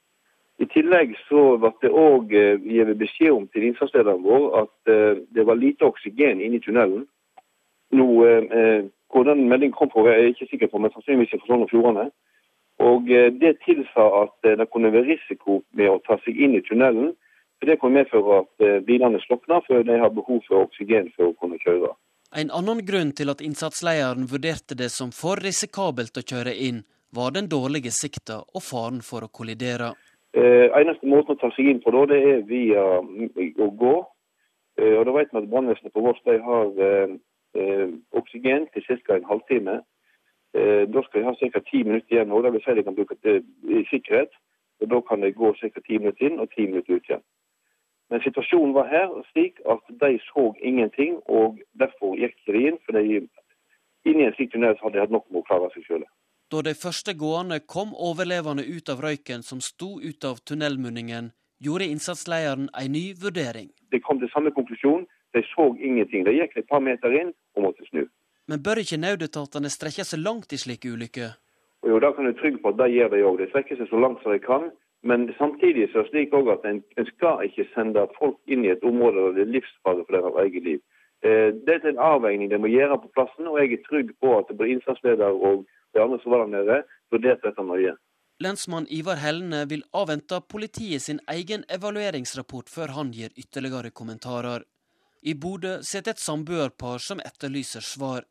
I 0.58 0.66
tillegg 0.70 1.14
så 1.28 1.56
ble 1.58 1.72
det 1.82 1.90
òg 1.90 2.34
eh, 2.36 2.58
gitt 2.70 2.98
beskjed 2.98 3.32
om 3.34 3.46
til 3.50 3.68
innsatslederen 3.68 4.22
vår 4.22 4.44
at 4.62 4.90
uh, 4.90 5.22
det 5.34 5.46
var 5.48 5.58
lite 5.58 5.86
oksygen 5.88 6.42
inne 6.42 6.60
i 6.60 6.62
tunnelen. 6.62 7.06
Nå, 7.90 8.06
uh, 8.22 8.84
Hvor 9.12 9.24
den 9.28 9.48
meldingen 9.48 9.74
kom 9.76 9.90
fra, 9.92 10.06
er 10.08 10.22
jeg 10.22 10.34
ikke 10.34 10.50
sikker 10.50 10.70
på, 10.72 10.78
men 10.78 10.92
sannsynligvis 10.92 11.34
fra 11.34 11.46
Sogn 11.46 11.64
og 11.66 11.70
Fjordane. 11.70 12.10
Og 12.80 13.04
Det 13.40 13.58
tilsa 13.64 14.04
at 14.22 14.58
det 14.58 14.70
kunne 14.72 14.92
være 14.92 15.10
risiko 15.10 15.60
med 15.76 15.90
å 15.90 16.00
ta 16.06 16.16
seg 16.24 16.38
inn 16.40 16.54
i 16.56 16.62
tunnelen. 16.64 17.12
Det 17.62 17.76
kan 17.80 17.92
medføre 17.94 18.40
at 18.42 18.84
bilene 18.86 19.20
slokner 19.22 19.62
før 19.68 19.84
de 19.86 19.98
har 20.02 20.10
behov 20.10 20.40
for 20.48 20.64
oksygen 20.66 21.12
for 21.16 21.30
å 21.30 21.36
kunne 21.38 21.60
kjøre. 21.62 21.92
En 22.34 22.50
annen 22.50 22.80
grunn 22.88 23.12
til 23.12 23.30
at 23.30 23.42
innsatslederen 23.44 24.24
vurderte 24.30 24.74
det 24.74 24.88
som 24.90 25.10
for 25.14 25.38
risikabelt 25.44 26.16
å 26.16 26.24
kjøre 26.24 26.54
inn, 26.68 26.80
var 27.12 27.34
den 27.36 27.48
dårlige 27.52 27.92
sikta 27.92 28.38
og 28.40 28.64
faren 28.64 29.02
for 29.04 29.26
å 29.26 29.28
kollidere. 29.38 29.92
Eh, 30.32 30.72
eneste 30.80 31.06
måten 31.06 31.36
å 31.36 31.40
ta 31.40 31.50
seg 31.52 31.68
inn 31.68 31.82
på 31.84 31.92
da, 31.92 32.06
det 32.08 32.20
er 32.30 32.38
via 32.48 32.84
å 33.60 33.68
gå. 33.82 33.96
Eh, 34.80 34.94
og 34.96 35.04
da 35.04 35.16
vet 35.18 35.34
vi 35.34 35.42
at 35.42 35.50
Brannvesenet 35.52 35.92
på 35.92 36.04
Voss 36.06 36.22
har 36.24 36.72
eh, 36.86 37.12
eh, 37.60 37.92
oksygen 38.16 38.64
til 38.72 38.86
ca. 38.88 39.18
en 39.18 39.28
halvtime. 39.28 39.82
Eh, 40.56 40.88
da 40.88 41.02
skal 41.04 41.20
de 41.20 41.26
ha 41.28 41.36
ca. 41.36 41.60
ti 41.68 41.82
minutter 41.84 42.16
igjen. 42.16 42.32
og 42.32 42.42
Det 42.44 42.52
vil 42.52 42.64
si 42.64 42.78
de 42.80 42.86
kan 42.88 42.96
bruke 42.96 43.16
det 43.22 43.42
i 43.68 43.84
sikkerhet. 43.92 44.32
og 44.80 44.88
Da 44.88 45.00
kan 45.00 45.20
de 45.20 45.32
gå 45.32 45.52
ca. 45.60 45.80
ti 45.84 45.98
minutter 45.98 46.26
inn 46.26 46.40
og 46.40 46.48
ti 46.56 46.64
minutter 46.66 46.96
ut 46.96 47.04
igjen. 47.10 47.24
Men 48.12 48.20
situasjonen 48.20 48.74
var 48.76 48.90
her 48.92 49.12
slik 49.30 49.60
at 49.72 49.86
de 49.88 50.18
så 50.26 50.50
ingenting, 50.60 51.14
og 51.32 51.62
derfor 51.80 52.18
gikk 52.20 52.36
de 52.44 52.66
inn. 52.68 52.76
For 52.84 52.98
de, 52.98 53.22
inni 54.04 54.26
en 54.26 54.34
slik 54.36 54.50
tunnel 54.52 54.76
hadde 54.82 54.98
de 54.98 55.00
hatt 55.00 55.14
nok 55.14 55.30
med 55.30 55.40
å 55.40 55.46
klare 55.48 55.70
seg 55.72 55.86
sjøl. 55.86 56.04
Da 56.52 56.60
de 56.60 56.74
første 56.76 57.14
gående 57.16 57.62
kom 57.74 57.94
overlevende 57.96 58.66
ut 58.68 58.92
av 58.92 59.00
røyken 59.00 59.40
som 59.46 59.62
sto 59.64 59.94
ut 60.02 60.26
av 60.28 60.42
tunnelmunningen, 60.44 61.30
gjorde 61.64 61.88
innsatslederen 61.88 62.68
en 62.76 62.92
ny 62.92 63.14
vurdering. 63.22 63.70
De 63.88 64.00
kom 64.04 64.20
til 64.20 64.28
samme 64.34 64.52
konklusjon. 64.52 65.08
De 65.32 65.40
så 65.54 65.70
ingenting. 65.80 66.26
De 66.28 66.36
gikk 66.36 66.58
et 66.60 66.68
par 66.68 66.84
meter 66.84 67.16
inn 67.16 67.32
og 67.56 67.70
måtte 67.70 67.88
snu. 67.88 68.04
Men 68.44 68.60
bør 68.60 68.82
ikke 68.82 69.00
nødetatene 69.00 69.72
strekke 69.72 70.04
seg 70.04 70.20
langt 70.20 70.52
i 70.52 70.60
slike 70.60 70.92
ulykker? 70.92 71.32
Jo, 71.88 71.96
da 72.04 72.12
kan 72.12 72.28
du 72.28 72.36
trygge 72.36 72.60
på 72.60 72.74
at 72.74 72.82
de 72.82 72.92
gjør 72.92 73.14
det 73.14 73.24
òg. 73.24 73.40
De 73.40 73.48
strekker 73.48 73.80
seg 73.80 73.88
så 73.88 74.04
langt 74.04 74.20
som 74.20 74.36
de 74.36 74.42
kan. 74.44 74.68
Men 75.02 75.34
samtidig 75.38 75.88
så 75.90 75.98
er 75.98 76.02
det 76.02 76.10
slik 76.10 76.34
også 76.38 76.54
at 76.56 76.66
en, 76.70 76.82
en, 76.98 77.06
skal 77.14 77.42
ikke 77.46 77.66
sende 77.74 78.06
folk 78.18 78.38
inn 78.46 78.64
i 78.64 78.70
et 78.70 78.84
område 78.86 79.24
der 79.24 79.38
det 79.38 79.44
er 79.46 79.54
livsfare 79.56 80.04
for 80.06 80.14
deres 80.14 80.38
eget 80.44 80.62
liv. 80.68 80.80
Eh, 81.26 81.50
det 81.66 81.74
er 81.74 81.88
en 81.90 82.04
avveining 82.12 82.50
de 82.50 82.58
må 82.62 82.70
gjøre 82.70 83.00
på 83.02 83.10
plassen, 83.16 83.50
og 83.50 83.58
jeg 83.58 83.72
er 83.72 83.84
trygg 83.88 84.14
på 84.22 84.36
at 84.38 84.50
både 84.54 84.76
innsatsleder 84.76 85.34
og 85.48 85.66
de 85.94 86.02
andre 86.02 86.18
som 86.22 86.34
var 86.34 86.44
der 86.44 86.52
nede, 86.54 86.82
vurderte 87.10 87.48
dette 87.48 87.64
nøye. 87.66 87.96
Lensmann 88.42 88.86
Ivar 88.90 89.20
Hellene 89.22 89.64
vil 89.70 89.84
avvente 89.94 90.40
politiet 90.48 91.02
sin 91.02 91.20
egen 91.30 91.64
evalueringsrapport 91.70 92.70
før 92.70 92.94
han 92.96 93.12
gir 93.14 93.34
ytterligere 93.38 93.90
kommentarer. 93.90 94.64
I 95.22 95.34
Bodø 95.34 95.76
sitter 95.86 96.16
et 96.16 96.22
samboerpar 96.22 96.98
som 96.98 97.20
etterlyser 97.22 97.84
svar. 97.86 98.24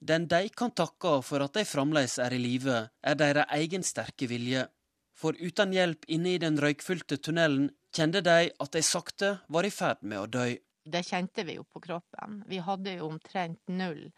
Den 0.00 0.26
de 0.28 0.48
kan 0.52 0.74
takke 0.76 1.20
for 1.24 1.40
at 1.40 1.54
de 1.56 1.64
fremdeles 1.64 2.18
er 2.20 2.34
i 2.36 2.40
live, 2.42 2.88
er 3.00 3.14
deres 3.16 3.48
egen 3.56 3.86
sterke 3.86 4.28
vilje. 4.28 4.66
For 5.14 5.36
uten 5.38 5.72
hjelp 5.74 6.06
inne 6.10 6.34
i 6.34 6.42
den 6.42 6.58
røykfylte 6.60 7.20
tunnelen 7.22 7.70
kjente 7.94 8.22
de 8.26 8.50
at 8.50 8.74
de 8.74 8.82
sakte 8.82 9.36
var 9.46 9.66
i 9.66 9.72
ferd 9.72 10.02
med 10.02 10.20
å 10.20 10.26
dø. 10.26 10.46
Det 10.84 11.02
kjente 11.06 11.46
vi 11.46 11.56
jo 11.56 11.64
på 11.64 11.80
kroppen. 11.84 12.42
Vi 12.50 12.58
hadde 12.60 12.98
jo 12.98 13.08
omtrent 13.12 13.62
null 13.70 14.08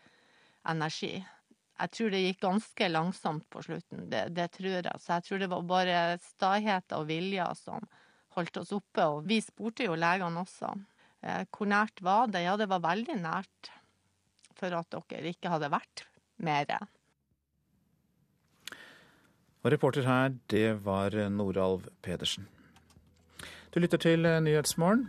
energi. 0.66 1.14
Jeg 1.76 1.92
tror 1.92 2.10
det 2.10 2.22
gikk 2.22 2.40
ganske 2.40 2.88
langsomt 2.88 3.44
på 3.52 3.62
slutten, 3.62 4.06
det, 4.10 4.30
det 4.34 4.48
tror 4.56 4.78
jeg. 4.78 4.96
Så 5.02 5.12
jeg 5.12 5.26
tror 5.26 5.42
det 5.42 5.50
var 5.52 5.68
bare 5.68 6.02
stahet 6.24 6.96
og 6.96 7.06
vilje 7.10 7.46
som 7.60 7.84
holdt 8.36 8.62
oss 8.62 8.72
oppe. 8.76 9.04
Og 9.04 9.28
vi 9.28 9.42
spurte 9.44 9.84
jo 9.84 9.98
legene 10.00 10.40
også. 10.42 10.72
Eh, 11.20 11.44
hvor 11.52 11.68
nært 11.68 12.00
var 12.04 12.32
det? 12.32 12.46
Ja, 12.46 12.56
det 12.56 12.70
var 12.72 12.84
veldig 12.84 13.18
nært 13.20 13.72
for 14.56 14.72
at 14.72 14.96
dere 15.12 15.32
ikke 15.34 15.52
hadde 15.52 15.72
vært 15.72 16.06
mer. 16.40 16.88
Og 19.66 19.72
reporter 19.74 20.06
her, 20.06 20.30
det 20.46 20.84
var 20.84 21.10
Noralv 21.34 21.88
Pedersen. 22.02 22.46
Du 23.74 23.80
lytter 23.82 23.98
til 23.98 24.22
Nyhetsmorgen. 24.22 25.08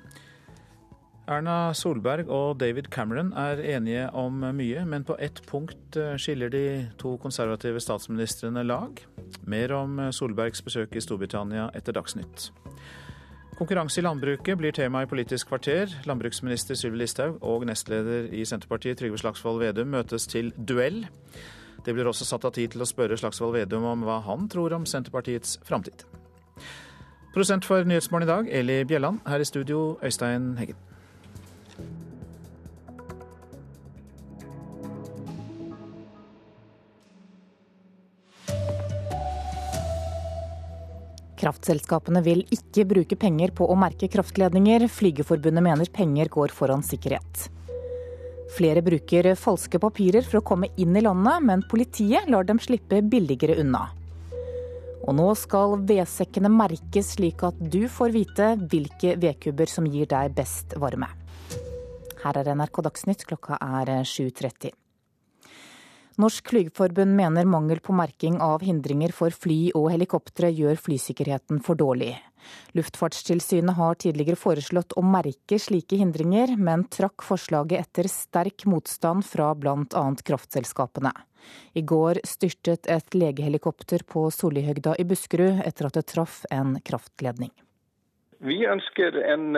Erna 1.28 1.74
Solberg 1.78 2.30
og 2.32 2.60
David 2.60 2.88
Cameron 2.90 3.34
er 3.38 3.60
enige 3.76 4.08
om 4.16 4.40
mye, 4.56 4.86
men 4.86 5.04
på 5.04 5.18
ett 5.20 5.42
punkt 5.46 5.98
eh, 6.00 6.16
skiller 6.18 6.50
de 6.50 6.62
to 6.98 7.18
konservative 7.22 7.82
statsministrene 7.84 8.64
lag. 8.64 8.98
Mer 9.44 9.74
om 9.76 10.00
Solbergs 10.12 10.64
besøk 10.66 10.96
i 10.96 11.04
Storbritannia 11.04 11.68
etter 11.76 11.94
Dagsnytt. 11.94 12.48
Konkurranse 13.60 14.02
i 14.02 14.06
landbruket 14.08 14.58
blir 14.58 14.72
tema 14.72 15.04
i 15.04 15.12
Politisk 15.12 15.52
kvarter. 15.52 15.92
Landbruksminister 16.08 16.80
Sylvi 16.80 17.04
Listhaug 17.04 17.44
og 17.44 17.68
nestleder 17.68 18.32
i 18.34 18.46
Senterpartiet 18.46 18.98
Trygve 18.98 19.20
Slagsvold 19.22 19.62
Vedum 19.62 19.94
møtes 19.94 20.26
til 20.32 20.50
duell. 20.58 21.04
Det 21.88 21.94
blir 21.96 22.08
også 22.10 22.26
satt 22.28 22.44
av 22.44 22.52
tid 22.52 22.74
til 22.74 22.84
å 22.84 22.86
spørre 22.90 23.16
Slagsvold 23.16 23.54
Vedum 23.56 23.86
om 23.88 24.02
hva 24.04 24.18
han 24.26 24.50
tror 24.52 24.74
om 24.76 24.84
Senterpartiets 24.84 25.56
framtid. 25.64 26.04
Prosent 27.32 27.64
for 27.64 27.88
Nyhetsmorgen 27.88 28.28
i 28.28 28.32
dag, 28.34 28.50
Eli 28.60 28.82
Bjelland. 28.90 29.22
Her 29.24 29.40
i 29.40 29.48
studio, 29.48 29.96
Øystein 30.04 30.58
Heggen. 30.60 30.76
Kraftselskapene 41.38 42.20
vil 42.26 42.44
ikke 42.52 42.84
bruke 42.90 43.16
penger 43.16 43.56
på 43.56 43.64
å 43.72 43.80
merke 43.80 44.12
kraftledninger. 44.12 44.90
Flygerforbundet 44.92 45.64
mener 45.64 45.96
penger 45.96 46.36
går 46.36 46.52
foran 46.52 46.84
sikkerhet. 46.84 47.48
Flere 48.56 48.82
bruker 48.82 49.34
falske 49.36 49.80
papirer 49.80 50.24
for 50.24 50.40
å 50.40 50.46
komme 50.46 50.70
inn 50.80 50.96
i 50.96 51.04
landet, 51.04 51.44
men 51.44 51.66
politiet 51.68 52.30
lar 52.32 52.48
dem 52.48 52.62
slippe 52.64 53.02
billigere 53.04 53.60
unna. 53.60 53.90
Og 55.08 55.16
nå 55.16 55.28
skal 55.40 55.78
vedsekkene 55.88 56.52
merkes 56.52 57.14
slik 57.16 57.44
at 57.48 57.60
du 57.60 57.86
får 57.92 58.16
vite 58.16 58.50
hvilke 58.64 59.16
vedkubber 59.20 59.70
som 59.72 59.88
gir 59.88 60.10
deg 60.12 60.36
best 60.36 60.76
varme. 60.80 61.10
Her 62.24 62.42
er 62.42 62.56
NRK 62.56 62.82
Dagsnytt, 62.88 63.24
klokka 63.30 63.60
er 63.62 63.92
7.30. 64.08 64.74
Norsk 66.18 66.50
Flygerforbund 66.50 67.14
mener 67.14 67.46
mangel 67.46 67.80
på 67.84 67.94
merking 67.94 68.40
av 68.42 68.64
hindringer 68.66 69.14
for 69.14 69.30
fly 69.30 69.68
og 69.78 69.92
helikoptre 69.94 70.50
gjør 70.50 70.80
flysikkerheten 70.82 71.62
for 71.62 71.78
dårlig. 71.78 72.16
Luftfartstilsynet 72.78 73.78
har 73.78 73.98
tidligere 74.02 74.40
foreslått 74.40 74.96
å 74.98 75.04
merke 75.06 75.60
slike 75.62 76.00
hindringer, 76.00 76.56
men 76.58 76.86
trakk 76.94 77.26
forslaget 77.26 77.86
etter 77.86 78.10
sterk 78.12 78.68
motstand 78.70 79.26
fra 79.26 79.54
bl.a. 79.56 80.06
kraftselskapene. 80.30 81.14
I 81.74 81.82
går 81.82 82.22
styrtet 82.28 82.90
et 82.92 83.16
legehelikopter 83.16 84.04
på 84.08 84.28
Sollihøgda 84.34 84.98
i 85.00 85.06
Buskerud 85.08 85.62
etter 85.66 85.88
at 85.88 86.00
det 86.00 86.08
traff 86.12 86.42
en 86.52 86.76
kraftledning. 86.84 87.54
Vi 88.44 88.66
ønsker 88.70 89.16
en 89.24 89.56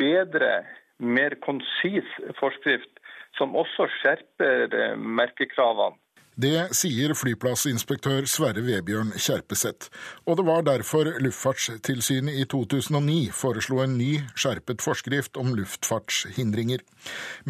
bedre, 0.00 0.64
mer 0.98 1.36
konsis 1.44 2.08
forskrift 2.40 3.00
som 3.38 3.54
også 3.56 3.86
skjerper 4.00 4.74
eh, 4.74 4.96
merkekravene. 4.98 5.96
Det 6.38 6.70
sier 6.78 7.10
flyplassinspektør 7.18 8.28
Sverre 8.30 8.62
Vebjørn 8.62 9.10
Kjerpeseth. 9.18 9.90
Og 10.30 10.38
det 10.38 10.44
var 10.46 10.62
derfor 10.62 11.10
Luftfartstilsynet 11.18 12.38
i 12.38 12.46
2009 12.46 13.32
foreslo 13.34 13.82
en 13.82 13.96
ny, 13.98 14.22
skjerpet 14.38 14.84
forskrift 14.84 15.40
om 15.40 15.50
luftfartshindringer. 15.58 16.86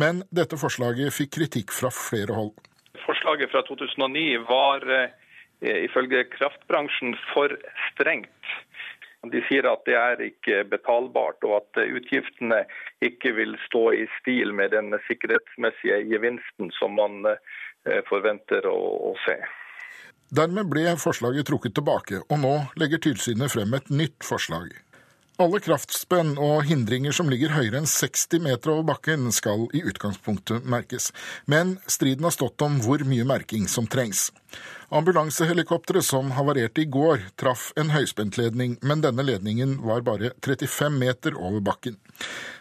Men 0.00 0.24
dette 0.32 0.56
forslaget 0.56 1.12
fikk 1.12 1.36
kritikk 1.36 1.76
fra 1.76 1.92
flere 1.92 2.34
hold. 2.38 2.56
Forslaget 3.04 3.52
fra 3.52 3.62
2009 3.68 4.24
var 4.48 4.88
eh, 4.96 5.84
ifølge 5.84 6.24
kraftbransjen 6.32 7.14
for 7.34 7.52
strengt. 7.90 8.56
De 9.28 9.42
sier 9.44 9.66
at 9.68 9.82
det 9.84 9.96
er 10.00 10.22
ikke 10.24 10.62
betalbart, 10.72 11.44
og 11.44 11.58
at 11.58 11.80
utgiftene 11.84 12.62
ikke 13.04 13.34
vil 13.36 13.52
stå 13.66 13.90
i 13.92 14.06
stil 14.16 14.54
med 14.56 14.72
den 14.72 14.96
sikkerhetsmessige 15.04 15.98
gevinsten 16.08 16.72
som 16.78 16.96
man 16.96 17.26
eh, 17.28 17.58
forventer 18.08 18.68
å, 18.68 18.76
å 19.10 19.14
se. 19.24 19.38
Dermed 20.30 20.68
ble 20.70 20.92
forslaget 21.00 21.48
trukket 21.48 21.74
tilbake, 21.74 22.20
og 22.28 22.38
nå 22.38 22.54
legger 22.78 23.02
tilsynet 23.02 23.50
frem 23.50 23.74
et 23.74 23.90
nytt 23.90 24.22
forslag. 24.22 24.70
Alle 25.40 25.56
kraftspenn 25.64 26.34
og 26.36 26.66
hindringer 26.68 27.14
som 27.16 27.30
ligger 27.32 27.54
høyere 27.54 27.78
enn 27.80 27.88
60 27.88 28.42
meter 28.44 28.74
over 28.74 28.84
bakken, 28.90 29.30
skal 29.32 29.64
i 29.72 29.80
utgangspunktet 29.88 30.66
merkes. 30.68 31.08
Men 31.48 31.78
striden 31.88 32.26
har 32.28 32.34
stått 32.34 32.60
om 32.66 32.76
hvor 32.84 33.00
mye 33.08 33.24
merking 33.24 33.64
som 33.72 33.88
trengs. 33.88 34.28
Ambulansehelikopteret 34.92 36.04
som 36.04 36.34
havarerte 36.36 36.84
i 36.84 36.90
går, 36.92 37.24
traff 37.40 37.70
en 37.80 37.94
høyspentledning, 37.94 38.76
men 38.84 39.00
denne 39.00 39.24
ledningen 39.24 39.78
var 39.86 40.04
bare 40.04 40.34
35 40.44 41.00
meter 41.00 41.38
over 41.40 41.64
bakken. 41.64 41.96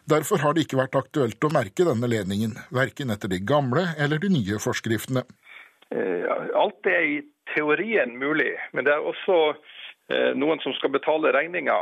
Derfor 0.09 0.41
har 0.41 0.55
det 0.55 0.65
ikke 0.65 0.79
vært 0.79 0.97
aktuelt 0.97 1.45
å 1.45 1.51
merke 1.53 1.85
denne 1.85 2.09
ledningen, 2.09 2.55
verken 2.73 3.13
etter 3.13 3.29
de 3.31 3.41
gamle 3.45 3.91
eller 3.99 4.21
de 4.21 4.31
nye 4.33 4.59
forskriftene. 4.63 5.25
Eh, 5.93 6.25
alt 6.57 6.89
er 6.89 7.05
i 7.05 7.17
teorien 7.53 8.15
mulig, 8.21 8.53
men 8.73 8.85
det 8.87 8.93
er 8.93 9.05
også 9.05 9.39
eh, 9.51 10.31
noen 10.37 10.61
som 10.63 10.73
skal 10.77 10.93
betale 10.93 11.33
regninga. 11.35 11.77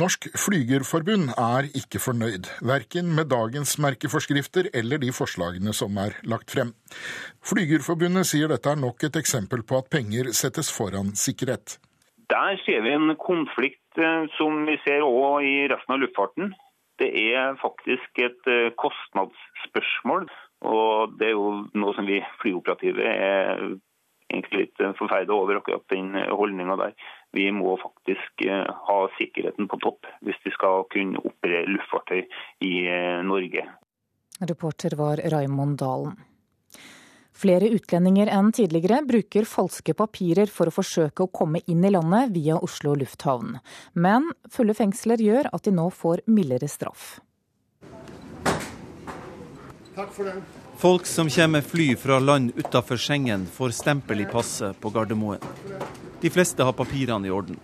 Norsk 0.00 0.28
Flygerforbund 0.38 1.32
er 1.34 1.66
ikke 1.76 2.00
fornøyd, 2.00 2.46
verken 2.64 3.10
med 3.16 3.28
dagens 3.32 3.74
merkeforskrifter 3.82 4.70
eller 4.80 5.02
de 5.02 5.10
forslagene 5.12 5.74
som 5.76 5.98
er 6.00 6.14
lagt 6.30 6.54
frem. 6.54 6.70
Flygerforbundet 7.44 8.30
sier 8.30 8.48
dette 8.48 8.70
er 8.70 8.80
nok 8.80 9.02
et 9.08 9.18
eksempel 9.18 9.66
på 9.66 9.82
at 9.82 9.90
penger 9.92 10.30
settes 10.36 10.70
foran 10.72 11.12
sikkerhet. 11.18 11.76
Der 12.30 12.56
ser 12.62 12.86
vi 12.86 12.94
en 12.94 13.12
konflikt 13.18 13.98
eh, 13.98 14.26
som 14.38 14.62
vi 14.70 14.78
ser 14.86 15.02
òg 15.02 15.42
i 15.44 15.56
resten 15.72 15.98
av 15.98 16.04
luftfarten. 16.04 16.54
Det 17.00 17.10
er 17.10 17.58
faktisk 17.60 18.20
et 18.20 18.50
eh, 18.50 18.72
kostnadsspørsmål. 18.80 20.28
Og 20.70 21.14
det 21.16 21.30
er 21.30 21.38
jo 21.38 21.52
noe 21.72 21.96
som 21.96 22.04
vi 22.04 22.20
flyoperative 22.42 23.06
er 23.08 23.62
egentlig 24.30 24.66
litt 24.66 24.82
forferda 24.98 25.32
over, 25.34 25.58
akkurat 25.58 25.86
den 25.90 26.12
holdninga 26.28 26.76
der 26.78 26.92
vi 27.32 27.50
må 27.54 27.76
faktisk 27.82 28.42
eh, 28.46 28.66
ha 28.86 28.98
sikkerheten 29.18 29.68
på 29.70 29.78
topp 29.84 30.08
hvis 30.26 30.38
vi 30.44 30.54
skal 30.54 30.86
kunne 30.92 31.22
operere 31.22 31.68
luftfartøy 31.70 32.24
i 32.66 32.72
eh, 32.90 33.20
Norge. 33.26 33.66
Reporter 34.40 34.96
var 34.98 35.22
Raimond 35.32 35.78
Dalen. 35.78 36.16
Flere 37.40 37.70
utlendinger 37.72 38.28
enn 38.28 38.50
tidligere 38.52 38.98
bruker 39.08 39.46
falske 39.48 39.94
papirer 39.96 40.50
for 40.52 40.68
å 40.68 40.74
forsøke 40.74 41.24
å 41.24 41.32
komme 41.32 41.62
inn 41.72 41.86
i 41.88 41.92
landet 41.94 42.34
via 42.34 42.58
Oslo 42.60 42.92
lufthavn. 43.00 43.54
Men 43.96 44.28
fulle 44.52 44.76
fengsler 44.76 45.22
gjør 45.24 45.48
at 45.48 45.64
de 45.64 45.72
nå 45.72 45.86
får 45.94 46.26
mildere 46.28 46.68
straff. 46.68 47.14
Takk 49.96 50.12
for 50.12 50.28
det. 50.28 50.36
Folk 50.80 51.08
som 51.08 51.28
kommer 51.28 51.60
med 51.60 51.64
fly 51.68 51.88
fra 51.96 52.18
land 52.20 52.52
utafor 52.56 52.96
Schengen, 52.96 53.46
får 53.46 53.74
stempel 53.76 54.20
i 54.20 54.28
passet 54.28 54.76
på 54.80 54.92
Gardermoen. 54.92 55.40
De 56.20 56.30
fleste 56.32 56.64
har 56.64 56.76
papirene 56.76 57.28
i 57.28 57.32
orden. 57.32 57.56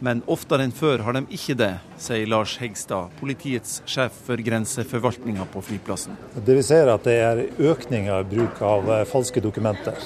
Men 0.00 0.22
oftere 0.32 0.64
enn 0.64 0.72
før 0.72 1.02
har 1.04 1.16
de 1.16 1.20
ikke 1.36 1.54
det, 1.60 1.74
sier 2.00 2.28
Lars 2.32 2.54
Hegstad, 2.60 3.12
politiets 3.20 3.82
sjef 3.84 4.16
for 4.24 4.40
grenseforvaltninga 4.40 5.44
på 5.52 5.60
flyplassen. 5.66 6.16
Det 6.34 6.56
vi 6.56 6.64
ser 6.64 6.88
at 6.88 7.04
det 7.04 7.18
er 7.20 7.42
økning 7.70 8.08
i 8.08 8.20
bruk 8.30 8.62
av 8.64 8.88
eh, 8.88 9.04
falske 9.08 9.42
dokumenter. 9.44 10.00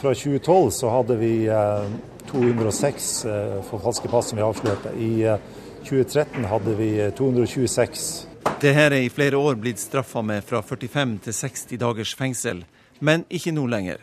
Fra 0.00 0.14
2012 0.16 0.70
så 0.78 0.94
hadde 0.94 1.18
vi 1.20 1.32
206 2.30 3.12
eh, 3.28 3.54
for 3.68 3.84
falske 3.84 4.08
pass 4.08 4.32
som 4.32 4.40
vi 4.40 4.46
avslørte. 4.46 4.96
I 4.96 5.12
2013 5.84 6.48
hadde 6.48 6.80
vi 6.80 6.90
226. 7.20 8.08
Det 8.64 8.72
her 8.74 8.96
er 8.96 9.04
i 9.04 9.12
flere 9.12 9.36
år 9.36 9.60
blitt 9.60 9.80
straffa 9.82 10.24
med 10.24 10.44
fra 10.46 10.64
45 10.64 11.18
til 11.28 11.36
60 11.36 11.80
dagers 11.84 12.14
fengsel, 12.16 12.64
men 13.04 13.28
ikke 13.28 13.52
nå 13.52 13.68
lenger. 13.68 14.00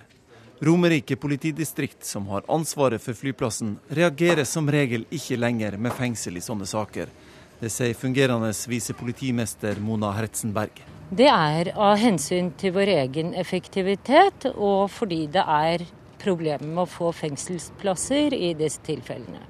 Romerike 0.60 1.16
politidistrikt, 1.16 2.06
som 2.06 2.28
har 2.28 2.44
ansvaret 2.48 3.02
for 3.02 3.14
flyplassen, 3.14 3.76
reagerer 3.90 4.44
som 4.48 4.70
regel 4.72 5.04
ikke 5.12 5.36
lenger 5.36 5.76
med 5.78 5.92
fengsel 5.94 6.38
i 6.40 6.44
sånne 6.44 6.68
saker. 6.70 7.12
Det 7.60 7.72
sier 7.72 7.96
fungerende 7.96 8.54
visepolitimester 8.72 9.82
Mona 9.84 10.14
Hertzenberg. 10.16 10.80
Det 11.12 11.28
er 11.28 11.74
av 11.76 12.00
hensyn 12.00 12.54
til 12.60 12.72
vår 12.76 12.94
egen 12.96 13.36
effektivitet, 13.36 14.48
og 14.56 14.88
fordi 14.96 15.26
det 15.36 15.44
er 15.44 15.86
problemer 16.24 16.66
med 16.66 16.86
å 16.86 16.90
få 16.90 17.12
fengselsplasser 17.12 18.34
i 18.34 18.54
disse 18.56 18.80
tilfellene. 18.88 19.44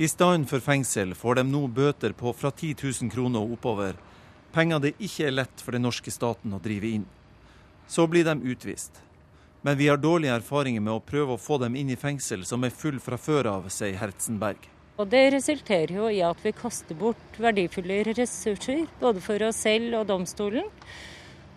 I 0.00 0.08
stedet 0.08 0.48
for 0.48 0.60
fengsel 0.64 1.16
får 1.16 1.40
de 1.40 1.48
nå 1.48 1.66
bøter 1.72 2.12
på 2.16 2.32
fra 2.36 2.52
10 2.52 2.76
000 2.84 3.12
kroner 3.12 3.40
og 3.40 3.56
oppover. 3.56 3.96
Penger 4.52 4.80
det 4.84 4.98
ikke 4.98 5.26
er 5.28 5.38
lett 5.40 5.64
for 5.64 5.72
den 5.76 5.88
norske 5.88 6.12
staten 6.12 6.52
å 6.52 6.60
drive 6.60 6.98
inn. 7.00 7.06
Så 7.88 8.06
blir 8.06 8.28
de 8.28 8.36
utvist. 8.52 9.00
Men 9.62 9.76
vi 9.76 9.88
har 9.88 10.00
dårlige 10.00 10.34
erfaringer 10.40 10.80
med 10.80 10.94
å 10.94 11.02
prøve 11.04 11.36
å 11.36 11.40
få 11.40 11.58
dem 11.60 11.76
inn 11.76 11.90
i 11.92 11.98
fengsel 12.00 12.46
som 12.48 12.64
er 12.64 12.72
full 12.72 13.00
fra 13.02 13.18
før 13.20 13.50
av, 13.50 13.68
sier 13.68 13.98
Hertzenberg. 14.00 14.68
Og 15.00 15.08
Det 15.08 15.22
resulterer 15.32 15.94
jo 15.96 16.08
i 16.12 16.20
at 16.24 16.40
vi 16.44 16.52
kaster 16.52 16.96
bort 16.96 17.38
verdifulle 17.40 18.02
ressurser, 18.08 18.86
både 19.00 19.20
for 19.24 19.42
oss 19.48 19.62
selv 19.64 19.96
og 20.00 20.06
domstolen. 20.08 20.68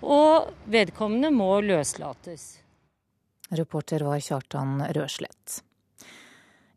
Og 0.03 0.51
vedkommende 0.67 1.31
må 1.31 1.49
løslates. 1.63 2.57
Reporter 3.51 4.03
var 4.07 4.19
Kjartan 4.23 4.81
Røslett. 4.95 5.61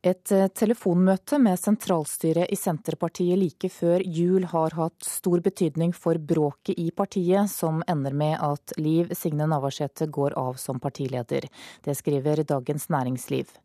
Et 0.05 0.32
eh, 0.32 0.47
telefonmøte 0.53 1.38
med 1.40 1.59
sentralstyret 1.59 2.53
i 2.53 2.59
Senterpartiet 2.59 3.38
like 3.40 3.70
før 3.72 4.05
jul 4.05 4.44
har 4.51 4.76
hatt 4.76 5.07
stor 5.07 5.40
betydning 5.44 5.94
for 5.97 6.20
bråket 6.20 6.78
i 6.78 6.90
partiet, 6.94 7.51
som 7.51 7.82
ender 7.88 8.12
med 8.12 8.36
at 8.44 8.76
Liv 8.76 9.14
Signe 9.16 9.49
Navarsete 9.49 10.07
går 10.12 10.36
av 10.36 10.61
som 10.61 10.80
partileder. 10.82 11.49
Det 11.82 11.97
skriver 11.97 12.44
Dagens 12.44 12.88
Næringsliv. 12.92 13.57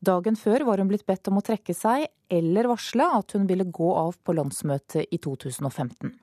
Dagen 0.00 0.38
før 0.38 0.64
var 0.70 0.78
hun 0.78 0.88
blitt 0.92 1.06
bedt 1.10 1.28
om 1.28 1.42
å 1.42 1.44
trekke 1.44 1.74
seg, 1.76 2.06
eller 2.30 2.70
varsle 2.70 3.10
at 3.18 3.34
hun 3.34 3.50
ville 3.50 3.66
gå 3.66 3.92
av 3.98 4.16
på 4.22 4.38
landsmøtet 4.38 5.10
i 5.10 5.18
2015. 5.18 6.14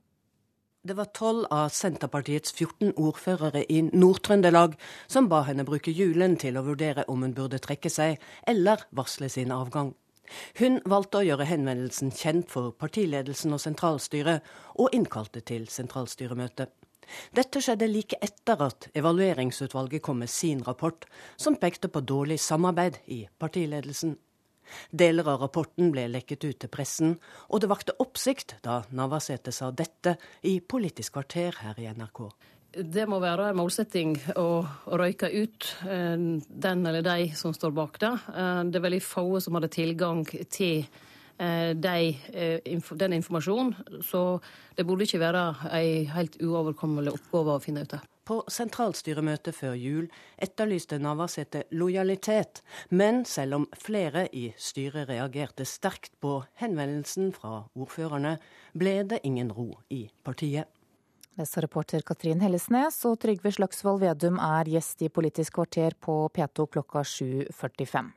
Det 0.88 0.94
var 0.94 1.06
tolv 1.06 1.46
av 1.52 1.70
Senterpartiets 1.76 2.54
14 2.54 2.94
ordførere 2.96 3.66
i 3.68 3.82
Nord-Trøndelag 3.84 4.78
som 5.12 5.26
ba 5.28 5.42
henne 5.44 5.66
bruke 5.68 5.92
julen 5.92 6.38
til 6.40 6.56
å 6.56 6.64
vurdere 6.64 7.04
om 7.12 7.26
hun 7.26 7.34
burde 7.36 7.60
trekke 7.60 7.90
seg 7.92 8.22
eller 8.48 8.86
varsle 8.96 9.28
sin 9.28 9.52
avgang. 9.52 9.90
Hun 10.62 10.78
valgte 10.88 11.20
å 11.20 11.26
gjøre 11.28 11.48
henvendelsen 11.50 12.14
kjent 12.16 12.48
for 12.54 12.72
partiledelsen 12.72 13.58
og 13.58 13.60
sentralstyret, 13.66 14.46
og 14.80 14.96
innkalte 14.96 15.42
til 15.44 15.68
sentralstyremøte. 15.68 16.70
Dette 17.36 17.60
skjedde 17.64 17.92
like 17.92 18.22
etter 18.24 18.64
at 18.70 18.88
evalueringsutvalget 18.96 20.06
kom 20.08 20.24
med 20.24 20.32
sin 20.32 20.64
rapport, 20.64 21.04
som 21.36 21.60
pekte 21.60 21.92
på 21.92 22.06
dårlig 22.08 22.40
samarbeid 22.40 23.02
i 23.12 23.26
partiledelsen. 23.44 24.16
Deler 24.92 25.28
av 25.28 25.42
rapporten 25.46 25.92
ble 25.94 26.08
lekket 26.12 26.46
ut 26.48 26.60
til 26.64 26.72
pressen, 26.72 27.16
og 27.50 27.64
det 27.64 27.72
vakte 27.72 27.96
oppsikt 28.04 28.58
da 28.66 28.82
Navarsete 28.96 29.54
sa 29.56 29.72
dette 29.72 30.18
i 30.48 30.60
Politisk 30.60 31.18
kvarter 31.18 31.60
her 31.64 31.80
i 31.82 31.90
NRK. 31.92 32.22
Det 32.78 33.08
må 33.10 33.18
være 33.24 33.50
en 33.50 33.58
målsetting 33.58 34.18
å, 34.38 34.62
røyke 35.00 35.30
ut 35.34 35.70
eh, 35.88 36.18
den 36.48 36.86
eller 36.86 37.06
de 37.06 37.32
som 37.38 37.56
står 37.56 37.74
bak 37.74 37.98
det. 38.04 38.12
Eh, 38.36 38.64
det 38.68 38.78
er 38.78 38.86
veldig 38.86 39.04
få 39.06 39.40
som 39.42 39.58
hadde 39.58 39.72
tilgang 39.74 40.26
til 40.28 40.84
eh, 40.84 41.72
de, 41.74 41.96
den 43.02 43.18
informasjonen, 43.18 44.04
så 44.06 44.38
det 44.78 44.86
burde 44.86 45.08
ikke 45.08 45.24
være 45.24 45.48
ei 45.80 46.06
helt 46.12 46.38
uoverkommelig 46.44 47.16
oppgave 47.16 47.56
å 47.56 47.64
finne 47.64 47.88
ut 47.88 47.96
det. 47.96 48.04
På 48.28 48.42
sentralstyremøtet 48.52 49.56
før 49.56 49.76
jul 49.80 50.08
etterlyste 50.44 50.98
Navarsete 51.00 51.62
lojalitet, 51.72 52.60
men 52.92 53.22
selv 53.26 53.56
om 53.56 53.68
flere 53.80 54.26
i 54.36 54.50
styret 54.60 55.08
reagerte 55.08 55.64
sterkt 55.64 56.12
på 56.20 56.42
henvendelsen 56.60 57.32
fra 57.32 57.62
ordførerne, 57.72 58.36
ble 58.76 58.98
det 59.08 59.22
ingen 59.24 59.54
ro 59.56 59.70
i 59.88 60.10
partiet. 60.28 60.68
Leser 61.40 61.64
reporter 61.64 62.04
Katrin 62.04 62.44
Hellesnes 62.44 63.00
og 63.08 63.20
Trygve 63.24 63.54
Slagsvold 63.54 64.02
Vedum 64.04 64.42
er 64.44 64.68
gjest 64.76 65.06
i 65.06 65.12
Politisk 65.14 65.62
kvarter 65.62 65.96
på 65.96 66.26
P2 66.34 66.68
klokka 66.74 67.08
7.45. 67.08 68.10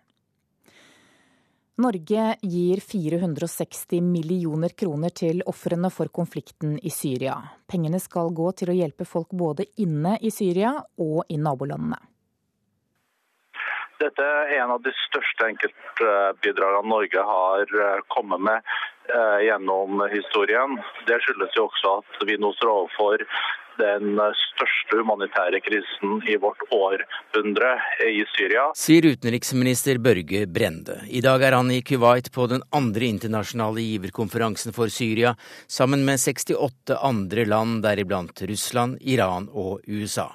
Norge 1.81 2.37
gir 2.43 2.81
460 2.85 4.01
millioner 4.05 4.75
kroner 4.77 5.15
til 5.17 5.41
ofrene 5.49 5.89
for 5.95 6.13
konflikten 6.13 6.77
i 6.83 6.93
Syria. 6.93 7.39
Pengene 7.71 8.01
skal 8.03 8.33
gå 8.37 8.51
til 8.59 8.73
å 8.73 8.77
hjelpe 8.77 9.09
folk 9.09 9.33
både 9.33 9.65
inne 9.81 10.19
i 10.21 10.33
Syria 10.35 10.75
og 11.01 11.25
i 11.33 11.41
nabolandene. 11.41 12.10
Dette 14.01 14.25
er 14.25 14.55
en 14.63 14.71
av 14.77 14.81
de 14.85 14.93
største 14.97 15.49
enkeltbidragene 15.53 16.89
Norge 16.89 17.25
har 17.31 17.75
eh, 17.85 17.99
kommet 18.09 18.41
med 18.49 18.71
eh, 19.13 19.41
gjennom 19.45 20.01
historien. 20.13 20.79
Det 21.09 21.21
skyldes 21.25 21.57
jo 21.59 21.67
også 21.69 21.99
at 22.01 22.23
vi 22.29 22.39
nå 22.41 22.55
står 22.57 22.73
overfor 22.73 23.27
den 23.81 24.19
største 24.37 24.99
humanitære 25.01 25.61
krisen 25.65 26.19
i 26.29 26.37
vårt 26.41 26.63
århundre 26.75 27.71
i 28.09 28.25
Syria. 28.35 28.67
Sier 28.77 29.07
utenriksminister 29.13 30.01
Børge 30.03 30.47
Brende. 30.47 31.01
I 31.09 31.23
dag 31.25 31.45
er 31.47 31.57
han 31.57 31.71
i 31.73 31.81
Kuwait 31.87 32.33
på 32.35 32.49
den 32.51 32.65
andre 32.77 33.09
internasjonale 33.09 33.85
giverkonferansen 33.85 34.77
for 34.77 34.93
Syria, 34.93 35.35
sammen 35.69 36.05
med 36.09 36.21
68 36.21 36.99
andre 37.01 37.47
land, 37.49 37.81
deriblant 37.87 38.45
Russland, 38.49 39.01
Iran 39.01 39.49
og 39.53 39.81
USA. 39.89 40.29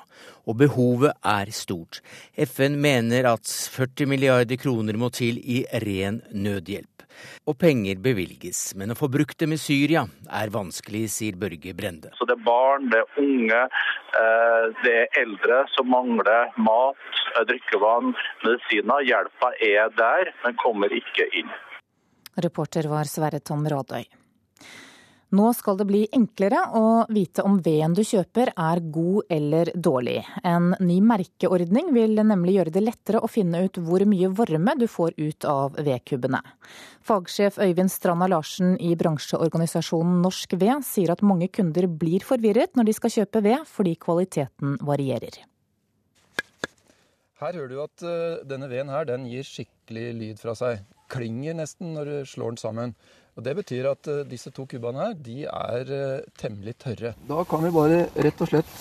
Og 0.46 0.58
behovet 0.60 1.16
er 1.26 1.52
stort. 1.52 2.02
FN 2.38 2.78
mener 2.82 3.28
at 3.34 3.50
40 3.50 4.10
milliarder 4.10 4.60
kroner 4.62 4.98
må 4.98 5.10
til 5.14 5.40
i 5.42 5.64
ren 5.86 6.22
nødhjelp 6.32 6.96
og 7.50 7.58
penger 7.62 8.00
bevilges. 8.04 8.74
Men 8.78 8.94
å 8.94 8.98
få 9.00 9.10
brukt 9.12 9.38
dem 9.42 9.56
i 9.56 9.60
Syria 9.62 10.06
er 10.40 10.54
vanskelig, 10.54 11.06
sier 11.14 11.38
Børge 11.40 11.76
Brende. 11.78 12.12
Så 12.18 12.26
Det 12.26 12.38
er 12.38 12.44
barn, 12.46 12.90
det 12.90 13.00
er 13.00 13.22
unge, 13.22 13.62
eh, 13.64 14.66
det 14.84 14.96
er 15.04 15.22
eldre 15.22 15.66
som 15.76 15.88
mangler 15.90 16.52
mat, 16.58 16.98
eh, 17.36 17.46
drikkevann, 17.52 18.14
medisiner. 18.44 19.06
Hjelpa 19.06 19.54
er 19.62 19.90
der, 19.96 20.34
men 20.44 20.56
kommer 20.56 20.90
ikke 20.90 21.30
inn. 21.34 21.50
Reporter 22.38 22.90
var 22.90 23.06
Sverre 23.06 23.40
Tom 23.40 23.64
Rådøy. 23.64 24.06
Nå 25.36 25.52
skal 25.58 25.78
det 25.80 25.88
bli 25.90 26.02
enklere 26.16 26.62
å 26.78 27.06
vite 27.12 27.44
om 27.44 27.58
veden 27.64 27.96
du 27.98 28.04
kjøper 28.06 28.52
er 28.54 28.82
god 28.94 29.32
eller 29.34 29.72
dårlig. 29.74 30.20
En 30.48 30.70
ny 30.80 31.00
merkeordning 31.04 31.90
vil 31.96 32.22
nemlig 32.22 32.56
gjøre 32.58 32.74
det 32.76 32.84
lettere 32.84 33.24
å 33.24 33.30
finne 33.32 33.66
ut 33.66 33.80
hvor 33.82 34.06
mye 34.08 34.30
varme 34.38 34.76
du 34.80 34.86
får 34.92 35.18
ut 35.18 35.48
av 35.50 35.76
vedkubbene. 35.82 36.40
Fagsjef 37.06 37.58
Øyvind 37.66 37.92
Stranda 37.92 38.30
Larsen 38.32 38.78
i 38.80 38.94
bransjeorganisasjonen 39.00 40.22
Norsk 40.24 40.56
Ved 40.62 40.86
sier 40.88 41.12
at 41.16 41.26
mange 41.26 41.50
kunder 41.52 41.90
blir 41.90 42.24
forvirret 42.24 42.78
når 42.78 42.90
de 42.92 42.96
skal 43.00 43.16
kjøpe 43.18 43.44
ved, 43.46 43.68
fordi 43.68 43.98
kvaliteten 44.00 44.80
varierer. 44.86 45.42
Her 47.42 47.52
hører 47.60 47.72
du 47.74 47.80
at 47.84 48.08
eh, 48.08 48.40
denne 48.48 48.72
veden 48.72 48.94
her, 48.94 49.04
den 49.10 49.28
gir 49.28 49.44
skikkelig 49.44 50.08
lyd 50.22 50.40
fra 50.40 50.56
seg. 50.56 50.86
Klinger 51.12 51.58
nesten 51.58 51.92
når 51.98 52.12
du 52.12 52.18
slår 52.32 52.56
den 52.56 52.62
sammen. 52.62 52.98
Og 53.36 53.44
Det 53.44 53.56
betyr 53.58 53.90
at 53.92 54.08
uh, 54.08 54.24
disse 54.28 54.52
to 54.56 54.64
kubbene 54.70 55.02
her, 55.02 55.16
de 55.20 55.44
er 55.44 55.90
uh, 55.92 56.28
temmelig 56.40 56.78
tørre. 56.80 57.16
Da 57.28 57.44
kan 57.50 57.64
vi 57.66 57.74
bare 57.76 58.06
rett 58.16 58.42
og 58.42 58.52
slett 58.52 58.76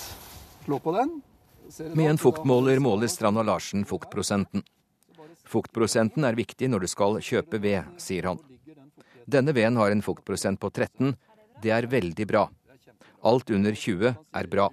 slå 0.65 0.79
på 0.83 0.95
den. 0.95 1.17
Med 1.97 2.13
en 2.13 2.21
fuktmåler 2.21 2.79
måler 2.83 3.11
Strand 3.11 3.41
og 3.41 3.49
Larsen 3.49 3.87
fuktprosenten. 3.89 4.63
Fuktprosenten 5.49 6.27
er 6.27 6.37
viktig 6.39 6.69
når 6.71 6.85
du 6.85 6.91
skal 6.91 7.19
kjøpe 7.25 7.59
ved, 7.63 7.89
sier 8.01 8.31
han. 8.31 8.41
Denne 9.27 9.55
veden 9.57 9.79
har 9.81 9.91
en 9.91 10.05
fuktprosent 10.05 10.61
på 10.61 10.71
13. 10.71 11.15
Det 11.63 11.73
er 11.73 11.89
veldig 11.91 12.27
bra. 12.29 12.47
Alt 13.25 13.51
under 13.57 13.75
20 13.75 14.13
er 14.13 14.51
bra. 14.53 14.69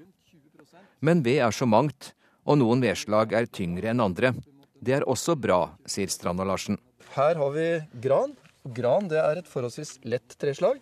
Men 0.99 1.23
ved 1.25 1.39
er 1.41 1.55
så 1.55 1.65
mangt, 1.65 2.11
og 2.45 2.59
noen 2.59 2.83
vedslag 2.83 3.33
er 3.33 3.49
tyngre 3.49 3.89
enn 3.93 4.03
andre. 4.03 4.33
Det 4.81 4.99
er 4.99 5.07
også 5.09 5.37
bra, 5.39 5.63
sier 5.89 6.11
Strand 6.11 6.43
og 6.43 6.51
Larsen. 6.51 6.77
Her 7.15 7.39
har 7.39 7.55
vi 7.55 7.67
gran. 8.03 8.35
Gran 8.63 9.09
det 9.09 9.17
er 9.21 9.41
et 9.41 9.49
forholdsvis 9.49 9.97
lett 10.05 10.37
treslag. 10.41 10.79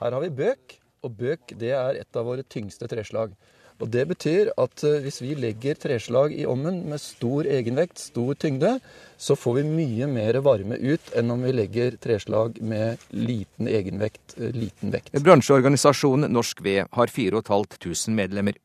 Her 0.00 0.16
har 0.16 0.22
vi 0.24 0.32
bøk, 0.34 0.76
og 1.06 1.16
bøk 1.16 1.54
det 1.60 1.72
er 1.76 2.00
et 2.02 2.18
av 2.18 2.26
våre 2.26 2.42
tyngste 2.42 2.88
treslag. 2.90 3.34
Og 3.80 3.88
Det 3.88 4.02
betyr 4.10 4.50
at 4.60 4.82
eh, 4.84 4.98
hvis 5.00 5.22
vi 5.22 5.34
legger 5.38 5.78
treslag 5.80 6.34
i 6.36 6.44
ovnen 6.48 6.82
med 6.90 7.00
stor 7.00 7.48
egenvekt, 7.48 8.02
stor 8.10 8.34
tyngde, 8.36 8.74
så 9.16 9.36
får 9.38 9.60
vi 9.60 9.70
mye 9.70 10.08
mer 10.10 10.36
varme 10.44 10.76
ut 10.76 11.14
enn 11.16 11.32
om 11.32 11.40
vi 11.46 11.54
legger 11.54 11.96
treslag 11.96 12.60
med 12.60 13.00
liten 13.16 13.70
egenvekt, 13.70 14.36
eh, 14.36 14.52
liten 14.52 14.92
vekt. 14.92 15.16
Bransjeorganisasjonen 15.16 16.28
Norsk 16.28 16.60
Ved 16.66 16.92
har 16.92 17.08
4500 17.08 18.12
medlemmer. 18.18 18.60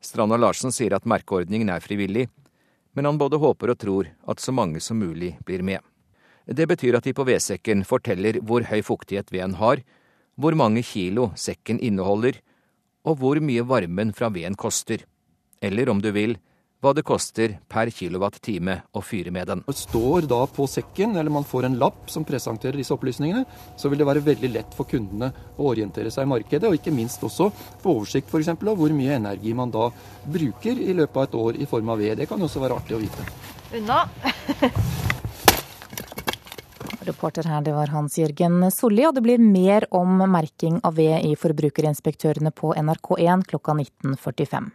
Stranda 0.00 0.40
Larsen 0.40 0.72
sier 0.72 0.96
at 0.96 1.04
merkeordningen 1.04 1.68
er 1.68 1.84
frivillig, 1.84 2.30
men 2.96 3.04
han 3.04 3.20
både 3.20 3.36
håper 3.38 3.74
og 3.74 3.78
tror 3.78 4.08
at 4.24 4.40
så 4.40 4.56
mange 4.56 4.80
som 4.80 4.96
mulig 4.96 5.34
blir 5.44 5.60
med. 5.60 5.84
Det 6.50 6.66
betyr 6.66 6.98
at 6.98 7.06
de 7.06 7.14
på 7.14 7.26
vedsekken 7.28 7.84
forteller 7.86 8.40
hvor 8.42 8.64
høy 8.66 8.80
fuktighet 8.82 9.30
veden 9.30 9.54
har, 9.60 9.84
hvor 10.34 10.56
mange 10.58 10.82
kilo 10.82 11.30
sekken 11.38 11.78
inneholder, 11.78 12.40
og 13.06 13.20
hvor 13.20 13.38
mye 13.40 13.62
varmen 13.64 14.10
fra 14.16 14.28
veden 14.34 14.58
koster. 14.58 15.04
Eller 15.62 15.90
om 15.92 16.00
du 16.02 16.10
vil, 16.16 16.34
hva 16.80 16.94
det 16.96 17.04
koster 17.04 17.58
per 17.68 17.90
kilowattime 17.92 18.78
å 18.96 19.02
fyre 19.04 19.30
med 19.34 19.50
den. 19.50 19.62
Det 19.68 19.76
står 19.76 20.26
da 20.30 20.40
på 20.48 20.64
sekken, 20.70 21.12
eller 21.20 21.32
man 21.32 21.44
får 21.46 21.68
en 21.68 21.76
lapp 21.80 22.08
som 22.10 22.24
presenterer 22.26 22.80
disse 22.80 22.94
opplysningene, 22.96 23.44
så 23.76 23.92
vil 23.92 24.00
det 24.00 24.08
være 24.08 24.24
veldig 24.24 24.50
lett 24.54 24.74
for 24.76 24.88
kundene 24.88 25.28
å 25.58 25.68
orientere 25.74 26.10
seg 26.10 26.24
i 26.24 26.32
markedet, 26.32 26.66
og 26.66 26.80
ikke 26.80 26.94
minst 26.96 27.22
også 27.26 27.50
få 27.84 27.98
oversikt 28.00 28.32
f.eks. 28.32 28.54
av 28.56 28.80
hvor 28.80 28.96
mye 28.96 29.20
energi 29.20 29.54
man 29.54 29.70
da 29.74 29.90
bruker 30.24 30.80
i 30.80 30.96
løpet 30.96 31.20
av 31.20 31.28
et 31.28 31.38
år 31.44 31.60
i 31.60 31.70
form 31.70 31.92
av 31.92 32.00
ved. 32.00 32.16
Det 32.22 32.30
kan 32.32 32.48
også 32.48 32.64
være 32.64 32.80
artig 32.80 32.96
å 32.96 33.04
vite. 33.04 33.28
Unna. 33.76 34.02
Reporter 37.10 37.46
her, 37.50 37.60
det 37.66 37.74
var 37.76 37.90
Hans 37.92 38.16
Jørgen 38.18 38.62
Solli, 38.72 39.04
og 39.08 39.14
det 39.16 39.24
blir 39.26 39.42
mer 39.42 39.86
om 39.94 40.22
merking 40.30 40.78
av 40.86 40.96
ved 40.96 41.26
i 41.26 41.34
Forbrukerinspektørene 41.38 42.54
på 42.54 42.72
NRK1 42.78 43.46
klokka 43.50 43.76
19.45. 43.76 44.70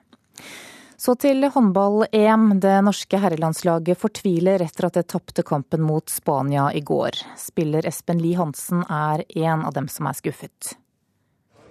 Så 0.97 1.15
til 1.19 1.43
håndball-EM. 1.51 2.47
Det 2.63 2.77
norske 2.85 3.19
herrelandslaget 3.19 3.99
fortviler 3.99 4.63
etter 4.63 4.87
at 4.87 4.95
det 4.97 5.07
tapte 5.11 5.43
kampen 5.45 5.83
mot 5.83 6.09
Spania 6.09 6.69
i 6.73 6.81
går. 6.85 7.19
Spiller 7.39 7.85
Espen 7.87 8.21
Lie 8.23 8.39
Hansen 8.39 8.85
er 8.87 9.25
en 9.35 9.65
av 9.67 9.75
dem 9.75 9.89
som 9.91 10.07
er 10.07 10.15
skuffet. 10.17 10.75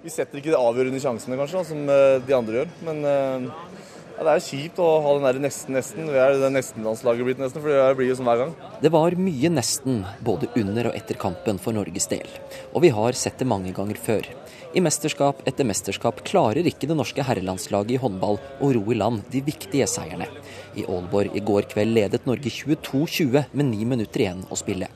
Vi 0.04 0.12
setter 0.12 0.36
ikke 0.36 0.52
de 0.52 0.60
avgjørende 0.60 1.00
sjansene, 1.00 1.38
kanskje, 1.40 1.64
som 1.64 1.88
eh, 1.88 2.18
de 2.20 2.36
andre 2.36 2.60
gjør. 2.60 2.72
Men 2.84 2.98
eh, 3.08 3.46
ja, 4.14 4.24
det 4.28 4.32
er 4.32 4.42
kjipt 4.46 4.78
å 4.78 4.88
ha 5.02 5.12
den 5.16 5.24
der 5.26 5.40
nesten-nesten. 5.42 6.06
Vi 6.12 6.20
er 6.22 6.36
det 6.38 6.50
nesten-landslaget 6.54 7.26
blitt 7.26 7.40
nesten, 7.42 7.62
for 7.64 7.72
det 7.72 7.96
blir 7.98 8.12
jo 8.12 8.18
sånn 8.20 8.28
hver 8.30 8.42
gang. 8.44 8.52
Det 8.84 8.92
var 8.94 9.16
mye 9.18 9.50
nesten, 9.50 10.04
både 10.22 10.50
under 10.60 10.90
og 10.90 10.98
etter 10.98 11.18
kampen 11.18 11.58
for 11.62 11.74
Norges 11.74 12.06
del. 12.12 12.28
Og 12.72 12.84
vi 12.86 12.92
har 12.94 13.18
sett 13.18 13.42
det 13.42 13.48
mange 13.50 13.74
ganger 13.74 13.98
før. 13.98 14.28
I 14.74 14.82
mesterskap 14.82 15.42
etter 15.46 15.66
mesterskap 15.66 16.22
klarer 16.26 16.66
ikke 16.66 16.88
det 16.90 16.96
norske 16.98 17.26
herrelandslaget 17.26 17.94
i 17.94 18.00
håndball 18.02 18.40
å 18.62 18.70
ro 18.74 18.84
i 18.90 18.96
land 18.98 19.22
de 19.30 19.42
viktige 19.46 19.86
seierne. 19.90 20.26
I 20.74 20.86
Aalborg 20.86 21.34
i 21.34 21.42
går 21.46 21.68
kveld 21.70 21.94
ledet 21.94 22.26
Norge 22.26 22.50
22-20 22.50 23.52
med 23.54 23.70
ni 23.70 23.86
minutter 23.86 24.24
igjen 24.24 24.42
å 24.50 24.58
spille. 24.58 24.90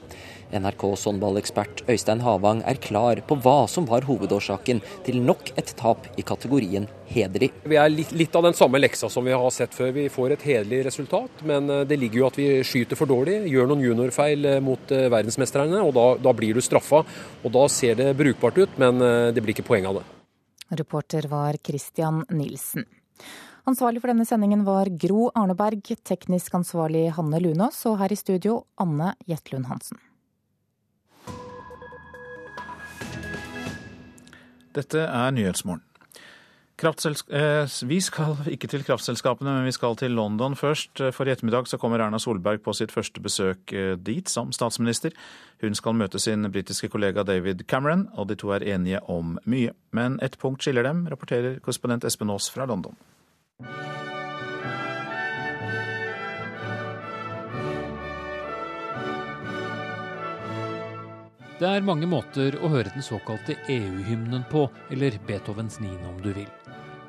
NRKs 0.52 1.04
håndballekspert 1.08 1.82
Øystein 1.90 2.22
Havang 2.24 2.62
er 2.68 2.80
klar 2.82 3.20
på 3.26 3.36
hva 3.44 3.66
som 3.70 3.86
var 3.88 4.06
hovedårsaken 4.08 4.80
til 5.06 5.20
nok 5.24 5.52
et 5.60 5.72
tap 5.78 6.06
i 6.16 6.24
kategorien 6.26 6.88
hederlig. 7.08 7.50
Vi 7.64 7.78
er 7.80 7.88
litt, 7.92 8.12
litt, 8.16 8.36
av 8.36 8.44
den 8.48 8.56
samme 8.56 8.80
leksa 8.80 9.10
som 9.12 9.26
vi 9.26 9.34
har 9.36 9.50
sett 9.54 9.74
før. 9.76 9.92
Vi 9.96 10.08
får 10.12 10.36
et 10.36 10.46
hederlig 10.48 10.82
resultat, 10.88 11.42
men 11.48 11.70
eh, 11.72 11.84
det 11.88 11.98
ligger 12.00 12.22
jo 12.22 12.28
at 12.28 12.38
vi 12.40 12.48
skyter 12.66 12.98
for 12.98 13.10
dårlig, 13.10 13.40
gjør 13.52 13.70
noen 13.70 13.84
juniorfeil 13.86 14.52
eh, 14.52 14.60
mot 14.64 14.92
eh, 14.94 15.08
verdensmesterne, 15.12 15.80
og 15.84 15.94
da, 15.96 16.06
da 16.28 16.34
blir 16.36 16.58
du 16.58 16.64
straffa. 16.64 17.02
Og 17.44 17.54
da 17.54 17.66
ser 17.72 17.98
det 17.98 18.12
brukbart 18.18 18.60
ut, 18.60 18.78
men 18.80 19.00
det 19.34 19.42
blir 19.42 19.54
ikke 19.54 19.66
poeng 19.68 19.86
av 19.88 20.00
det. 20.00 20.06
Reporter 20.78 21.28
var 21.30 21.56
Christian 21.64 22.24
Nilsen. 22.34 22.84
Ansvarlig 23.68 24.00
for 24.00 24.12
denne 24.12 24.24
sendingen 24.28 24.64
var 24.64 24.88
Gro 25.00 25.28
Arneberg, 25.36 25.92
teknisk 26.08 26.54
ansvarlig 26.56 27.08
Hanne 27.16 27.40
Lunås, 27.44 27.82
og 27.90 27.98
her 28.00 28.12
i 28.12 28.16
studio 28.16 28.62
Anne 28.80 29.12
Jetlund 29.28 29.68
Hansen. 29.68 30.00
Dette 34.78 35.04
er 35.04 35.34
Nyhetsmorgen. 35.34 35.82
Eh, 36.78 37.88
vi 37.90 37.98
skal 38.00 38.36
ikke 38.54 38.68
til 38.70 38.84
kraftselskapene, 38.86 39.50
men 39.50 39.66
vi 39.66 39.74
skal 39.74 39.96
til 39.98 40.14
London 40.14 40.54
først. 40.56 41.02
For 41.12 41.26
i 41.26 41.32
ettermiddag 41.34 41.66
så 41.66 41.76
kommer 41.76 41.98
Erna 41.98 42.20
Solberg 42.22 42.62
på 42.62 42.72
sitt 42.72 42.94
første 42.94 43.20
besøk 43.20 43.72
eh, 43.74 43.96
dit 43.98 44.30
som 44.30 44.52
statsminister. 44.54 45.10
Hun 45.62 45.74
skal 45.74 45.98
møte 45.98 46.22
sin 46.22 46.46
britiske 46.52 46.88
kollega 46.88 47.26
David 47.26 47.66
Cameron, 47.66 48.06
og 48.14 48.30
de 48.30 48.38
to 48.38 48.54
er 48.54 48.62
enige 48.62 49.02
om 49.10 49.38
mye. 49.44 49.74
Men 49.90 50.20
ett 50.22 50.38
punkt 50.38 50.62
skiller 50.62 50.86
dem, 50.86 51.08
rapporterer 51.10 51.58
korrespondent 51.58 52.06
Espen 52.06 52.30
Aas 52.30 52.46
fra 52.50 52.68
London. 52.70 52.94
Det 61.58 61.66
er 61.66 61.82
mange 61.82 62.06
måter 62.06 62.54
å 62.62 62.68
høre 62.70 62.92
den 62.94 63.02
såkalte 63.02 63.56
EU-hymnen 63.66 64.44
på, 64.46 64.68
eller 64.94 65.16
Beethovens 65.26 65.80
niende 65.82 66.06
om 66.06 66.20
du 66.22 66.28
vil. 66.36 66.46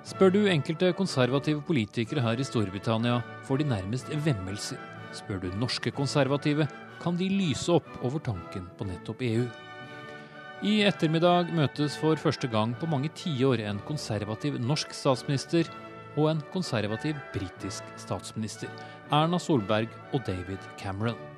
Spør 0.10 0.34
du 0.34 0.39
enkelte 0.50 0.89
konservative 0.97 1.62
politikere 1.68 2.24
her 2.26 2.41
i 2.41 2.47
Storbritannia, 2.47 3.20
får 3.45 3.62
de 3.62 3.68
nærmest 3.70 4.10
vemmelser. 4.26 4.82
Spør 5.14 5.43
du 5.43 5.47
norske 5.62 5.93
konservative, 5.93 6.66
kan 6.97 7.20
de 7.20 7.30
lyse 7.30 7.70
opp 7.70 8.02
over 8.02 8.26
tanken 8.26 8.66
på 8.80 8.89
nettopp 8.89 9.22
EU. 9.30 9.45
I 10.66 10.80
ettermiddag 10.89 11.54
møtes 11.54 11.93
for 12.02 12.18
første 12.18 12.50
gang 12.50 12.74
på 12.74 12.89
mange 12.89 13.14
tiår 13.22 13.62
en 13.70 13.86
konservativ 13.86 14.58
norsk 14.58 14.97
statsminister 14.97 15.70
og 16.18 16.34
en 16.34 16.41
konservativ 16.50 17.22
britisk 17.36 17.86
statsminister, 18.02 18.74
Erna 19.14 19.38
Solberg 19.38 19.93
og 20.10 20.26
David 20.26 20.72
Cameron. 20.82 21.28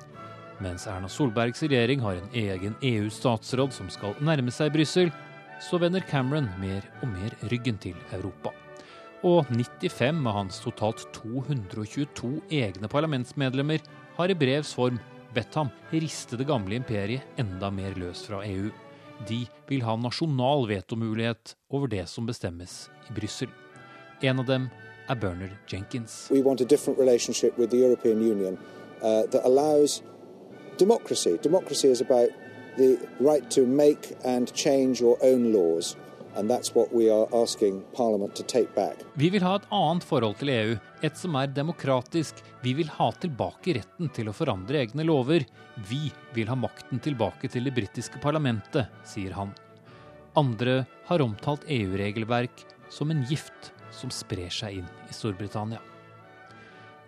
Mens 0.62 0.84
Erna 0.86 1.08
Solbergs 1.10 1.62
regjering 1.64 2.02
har 2.04 2.18
en 2.20 2.34
egen 2.38 2.74
EU-statsråd 2.86 3.72
som 3.74 3.88
skal 3.90 4.14
nærme 4.22 4.52
seg 4.54 4.70
Brussel, 4.74 5.08
så 5.62 5.78
vender 5.82 6.04
Cameron 6.06 6.46
mer 6.60 6.84
og 7.02 7.08
mer 7.10 7.34
ryggen 7.50 7.80
til 7.82 7.96
Europa. 8.14 8.52
Og 9.26 9.46
95 9.50 10.20
av 10.26 10.36
hans 10.36 10.60
totalt 10.62 11.02
222 11.16 12.30
egne 12.50 12.90
parlamentsmedlemmer 12.90 13.82
har 14.18 14.30
i 14.30 14.38
brevs 14.38 14.74
form 14.78 15.00
bedt 15.34 15.58
ham 15.58 15.70
riste 15.90 16.38
det 16.38 16.46
gamle 16.46 16.78
imperiet 16.78 17.42
enda 17.42 17.70
mer 17.74 17.96
løs 17.98 18.22
fra 18.28 18.42
EU. 18.46 18.70
De 19.26 19.40
vil 19.70 19.82
ha 19.86 19.96
nasjonal 19.98 20.66
vetomulighet 20.70 21.56
over 21.74 21.90
det 21.90 22.06
som 22.10 22.26
bestemmes 22.26 22.86
i 23.08 23.18
Brussel. 23.18 23.50
En 24.22 24.42
av 24.42 24.46
dem 24.46 24.70
er 25.08 25.18
Bernard 25.18 25.58
Jenkins. 25.66 26.28
We 26.30 26.42
want 26.42 26.60
a 26.60 26.64
different 26.64 26.98
relationship 26.98 27.58
with 27.58 27.70
the 27.70 27.78
European 27.78 28.22
Union 28.22 28.58
uh, 29.02 29.26
that 29.30 29.42
democracy. 30.78 31.38
Democracy 31.42 31.90
is 31.90 32.00
about 32.00 32.30
the 32.76 32.98
right 33.20 33.50
to 33.50 33.66
make 33.66 34.16
and 34.24 34.52
change 34.54 35.00
your 35.00 35.18
own 35.22 35.52
laws. 35.52 35.96
And 36.34 36.50
that's 36.50 36.74
what 36.74 36.94
we 36.94 37.10
are 37.10 37.28
asking 37.42 37.84
Parliament 37.92 38.34
to 38.36 38.42
take 38.42 38.74
back. 38.74 38.96
Vi 39.14 39.28
vil 39.30 39.42
ha 39.44 39.56
et 39.58 39.66
annet 39.68 40.04
forhold 40.04 40.38
til 40.40 40.48
EU, 40.48 40.78
et 41.04 41.18
som 41.18 41.36
er 41.36 41.52
demokratisk. 41.52 42.40
Vi 42.62 42.72
vil 42.78 42.88
ha 42.88 43.10
tilbake 43.20 43.76
retten 43.76 44.08
til 44.16 44.30
å 44.30 44.36
forandre 44.36 44.80
egne 44.80 45.04
lover. 45.04 45.44
Vi 45.90 46.08
vil 46.32 46.48
ha 46.48 46.56
makten 46.56 47.02
tilbake 47.04 47.52
til 47.52 47.68
det 47.68 47.74
britiske 47.76 48.22
parlamentet, 48.24 48.88
sier 49.04 49.36
han. 49.36 49.52
Andre 50.40 50.86
har 51.10 51.20
omtalt 51.20 51.68
EU-regelverk 51.68 52.64
som 52.88 53.12
en 53.12 53.24
gift 53.28 53.72
som 53.92 54.08
sprer 54.08 54.48
seg 54.48 54.80
inn 54.80 54.88
i 55.10 55.12
Storbritannia. 55.12 55.91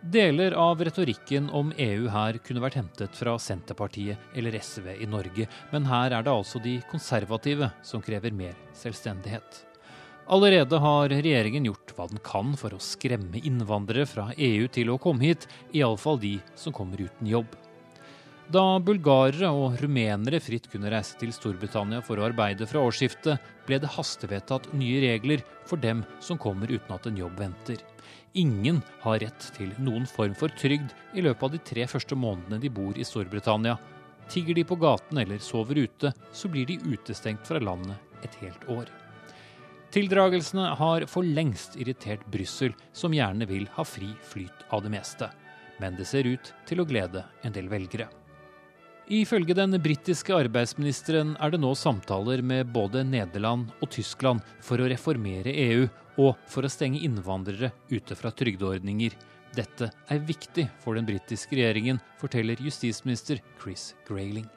Deler 0.04 0.52
av 0.52 0.84
retorikken 0.84 1.46
om 1.50 1.70
EU 1.80 2.10
her 2.12 2.36
kunne 2.44 2.60
vært 2.60 2.76
hentet 2.76 3.14
fra 3.16 3.38
Senterpartiet 3.40 4.36
eller 4.36 4.58
SV 4.58 4.90
i 5.00 5.06
Norge, 5.08 5.46
men 5.72 5.86
her 5.88 6.12
er 6.12 6.26
det 6.26 6.32
altså 6.34 6.60
de 6.60 6.74
konservative 6.90 7.70
som 7.80 8.02
krever 8.04 8.34
mer 8.36 8.52
selvstendighet. 8.76 9.62
Allerede 10.28 10.76
har 10.84 11.08
regjeringen 11.08 11.70
gjort 11.70 11.94
hva 11.96 12.08
den 12.10 12.20
kan 12.24 12.52
for 12.60 12.76
å 12.76 12.82
skremme 12.84 13.40
innvandrere 13.48 14.04
fra 14.10 14.26
EU 14.36 14.68
til 14.76 14.92
å 14.92 14.98
komme 15.00 15.24
hit, 15.24 15.48
iallfall 15.72 16.20
de 16.20 16.34
som 16.52 16.76
kommer 16.76 17.00
uten 17.00 17.32
jobb. 17.32 17.56
Da 18.52 18.66
bulgarere 18.84 19.48
og 19.56 19.80
rumenere 19.80 20.36
fritt 20.44 20.68
kunne 20.68 20.92
reise 20.92 21.16
til 21.16 21.32
Storbritannia 21.32 22.04
for 22.04 22.20
å 22.20 22.28
arbeide 22.28 22.68
fra 22.68 22.84
årsskiftet, 22.84 23.40
ble 23.64 23.80
det 23.80 23.96
hastevedtatt 23.96 24.68
nye 24.76 25.00
regler 25.08 25.48
for 25.64 25.80
dem 25.80 26.04
som 26.20 26.36
kommer 26.36 26.68
uten 26.68 26.92
at 26.92 27.08
en 27.08 27.24
jobb 27.24 27.40
venter. 27.40 27.80
Ingen 28.34 28.80
har 29.04 29.20
rett 29.22 29.44
til 29.54 29.70
noen 29.78 30.08
form 30.10 30.32
for 30.34 30.50
trygd 30.58 30.90
i 31.14 31.22
løpet 31.22 31.46
av 31.46 31.52
de 31.54 31.60
tre 31.62 31.84
første 31.86 32.16
månedene 32.18 32.58
de 32.64 32.70
bor 32.72 32.96
i 32.98 33.06
Storbritannia. 33.06 33.76
Tigger 34.26 34.58
de 34.58 34.64
på 34.66 34.78
gaten 34.82 35.20
eller 35.22 35.38
sover 35.38 35.78
ute, 35.84 36.10
så 36.34 36.50
blir 36.50 36.66
de 36.66 36.80
utestengt 36.82 37.46
fra 37.46 37.60
landet 37.62 38.26
et 38.26 38.34
helt 38.40 38.66
år. 38.74 38.90
Tildragelsene 39.94 40.72
har 40.80 41.06
for 41.06 41.22
lengst 41.22 41.76
irritert 41.78 42.26
Brussel, 42.26 42.74
som 42.90 43.14
gjerne 43.14 43.46
vil 43.46 43.68
ha 43.76 43.86
fri 43.86 44.10
flyt 44.26 44.66
av 44.74 44.82
det 44.82 44.90
meste. 44.96 45.30
Men 45.78 45.94
det 45.94 46.08
ser 46.10 46.26
ut 46.26 46.50
til 46.66 46.82
å 46.82 46.88
glede 46.90 47.22
en 47.46 47.54
del 47.54 47.70
velgere. 47.70 48.08
Ifølge 49.12 49.52
den 49.52 49.76
britiske 49.84 50.32
arbeidsministeren 50.32 51.34
er 51.36 51.50
det 51.52 51.58
nå 51.60 51.74
samtaler 51.76 52.40
med 52.40 52.70
både 52.72 53.02
Nederland 53.04 53.66
og 53.84 53.90
Tyskland 53.92 54.40
for 54.64 54.80
å 54.80 54.86
reformere 54.88 55.52
EU 55.52 55.82
og 56.24 56.38
for 56.48 56.64
å 56.64 56.70
stenge 56.72 57.02
innvandrere 57.04 57.68
ute 57.90 58.16
fra 58.16 58.32
trygdeordninger. 58.32 59.12
Dette 59.52 59.90
er 60.08 60.22
viktig 60.24 60.70
for 60.80 60.96
den 60.96 61.04
britiske 61.04 61.52
regjeringen, 61.52 62.00
forteller 62.16 62.56
justisminister 62.64 63.42
Chris 63.60 63.92
Grayling. 64.08 64.48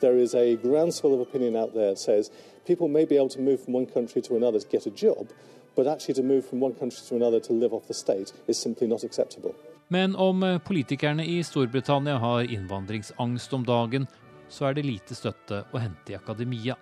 There 0.00 0.18
is 0.18 0.34
a 0.34 0.56
groundswell 0.56 1.14
of 1.14 1.20
opinion 1.20 1.54
out 1.54 1.72
there 1.72 1.94
that 1.94 2.02
says 2.02 2.32
people 2.66 2.88
may 2.88 3.04
be 3.06 3.14
able 3.14 3.30
to 3.30 3.40
move 3.40 3.62
from 3.62 3.74
one 3.74 3.86
country 3.86 4.20
to 4.22 4.34
another 4.34 4.58
to 4.58 4.66
get 4.66 4.86
a 4.86 4.90
job, 4.90 5.30
but 5.76 5.86
actually 5.86 6.14
to 6.14 6.26
move 6.26 6.44
from 6.44 6.58
one 6.58 6.74
country 6.74 6.98
to 7.08 7.14
another 7.14 7.38
to 7.38 7.52
live 7.52 7.72
off 7.72 7.86
the 7.86 7.94
state 7.94 8.32
is 8.48 8.58
simply 8.58 8.88
not 8.88 9.04
acceptable. 9.04 9.54
Men 9.94 10.16
om 10.16 10.42
eh, 10.42 10.58
politikerne 10.58 11.24
i 11.24 11.44
Storbritannia 11.44 12.16
har 12.16 12.52
innvandringsangst 12.52 13.52
om 13.52 13.64
dagen, 13.64 14.06
så 14.48 14.66
er 14.66 14.74
det 14.74 14.82
lite 14.82 15.14
støtte 15.14 15.60
å 15.70 15.78
hente 15.78 16.10
i 16.10 16.16
akademia. 16.18 16.74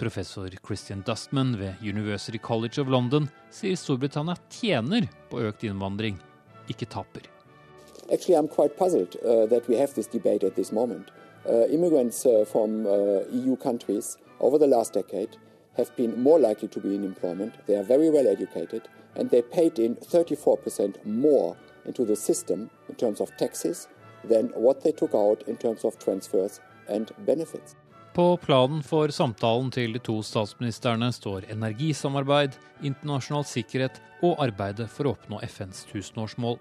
Professor 0.00 0.48
Christian 0.66 1.02
Dustman 1.04 1.52
ved 1.60 1.82
University 1.84 2.38
College 2.38 2.80
of 2.80 2.88
London 2.88 3.28
sier 3.52 3.76
Storbritannia 3.76 4.38
tjener 4.48 5.04
på 5.28 5.42
økt 5.50 5.66
innvandring, 5.68 6.16
ikke 6.72 6.88
taper. 6.96 7.28
Actually, 8.08 8.38
I'm 8.40 8.48
quite 8.48 8.78
puzzled 8.78 9.20
uh, 9.20 9.44
that 9.52 9.68
we 9.68 9.76
have 9.76 9.92
this 9.92 10.08
debate 10.08 10.42
at 10.42 10.56
this 10.56 10.72
moment. 10.72 11.12
Uh, 11.44 11.68
uh, 11.68 11.76
uh, 11.76 13.20
EU 13.36 13.56
countries 13.56 14.16
over 14.40 14.56
the 14.56 14.66
last 14.66 14.94
decade 14.94 15.36
have 15.76 15.94
been 15.96 16.22
more 16.22 16.40
likely 16.40 16.68
to 16.68 16.80
be 16.80 16.94
in 16.94 17.04
employment. 17.04 17.52
They 17.66 17.76
are 17.76 17.84
very 17.84 18.08
well 18.08 18.26
educated, 18.26 18.88
and 19.14 19.28
they 19.28 19.42
paid 19.42 19.78
in 19.78 19.96
34% 19.96 21.04
more 21.04 21.54
into 21.86 22.04
the 22.04 22.16
system 22.16 22.68
in 22.88 22.94
terms 22.94 23.20
of 23.20 23.30
taxes 23.38 23.88
than 24.28 24.52
what 24.54 24.82
they 24.82 24.92
took 24.92 25.14
out 25.14 25.42
in 25.48 25.56
terms 25.56 25.84
of 25.84 25.98
transfers 25.98 26.60
and 26.88 27.12
benefits. 27.26 27.76
På 28.14 28.36
planen 28.36 28.82
for 28.82 29.08
samtalen 29.08 29.70
til 29.70 29.92
de 29.92 30.00
to 30.00 30.22
statsministrene 30.24 31.10
står 31.12 31.50
energisamarbeid, 31.52 32.54
internasjonal 32.80 33.44
sikkerhet 33.44 34.00
og 34.24 34.40
arbeidet 34.40 34.88
for 34.88 35.04
å 35.04 35.12
oppnå 35.12 35.42
FNs 35.44 35.84
tusenårsmål. 35.90 36.56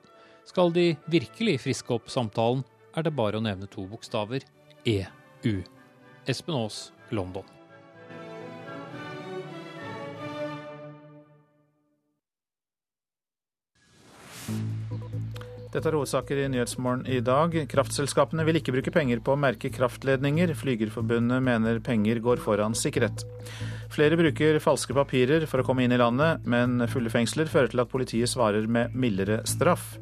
Skal 0.45 0.73
de 0.75 0.89
virkelig 1.07 1.61
friske 1.63 1.95
opp 1.95 2.11
samtalen, 2.11 2.65
er 2.91 3.07
det 3.07 3.15
bare 3.15 3.39
å 3.39 3.45
nevne 3.45 3.71
to 3.71 3.87
bokstaver 3.87 4.43
EU. 4.85 5.55
Espen 6.27 6.59
Aas, 6.59 6.91
London. 7.15 7.47
Dette 15.75 15.89
er 15.91 15.95
hovedsaker 15.97 16.39
i 16.39 16.43
Nyhetsmorgen 16.53 17.01
i 17.11 17.17
dag. 17.19 17.51
Kraftselskapene 17.67 18.45
vil 18.47 18.61
ikke 18.61 18.71
bruke 18.77 18.93
penger 18.95 19.19
på 19.19 19.33
å 19.33 19.39
merke 19.39 19.67
kraftledninger. 19.75 20.53
Flygerforbundet 20.55 21.43
mener 21.43 21.81
penger 21.83 22.21
går 22.23 22.39
foran 22.39 22.77
sikkerhet. 22.79 23.25
Flere 23.91 24.15
bruker 24.15 24.61
falske 24.63 24.95
papirer 24.95 25.43
for 25.51 25.59
å 25.59 25.65
komme 25.67 25.83
inn 25.83 25.91
i 25.91 25.99
landet, 25.99 26.47
men 26.47 26.87
fulle 26.87 27.11
fengsler 27.11 27.51
fører 27.51 27.73
til 27.73 27.83
at 27.83 27.91
politiet 27.91 28.31
svarer 28.31 28.71
med 28.71 28.95
mildere 28.95 29.41
straff. 29.51 29.97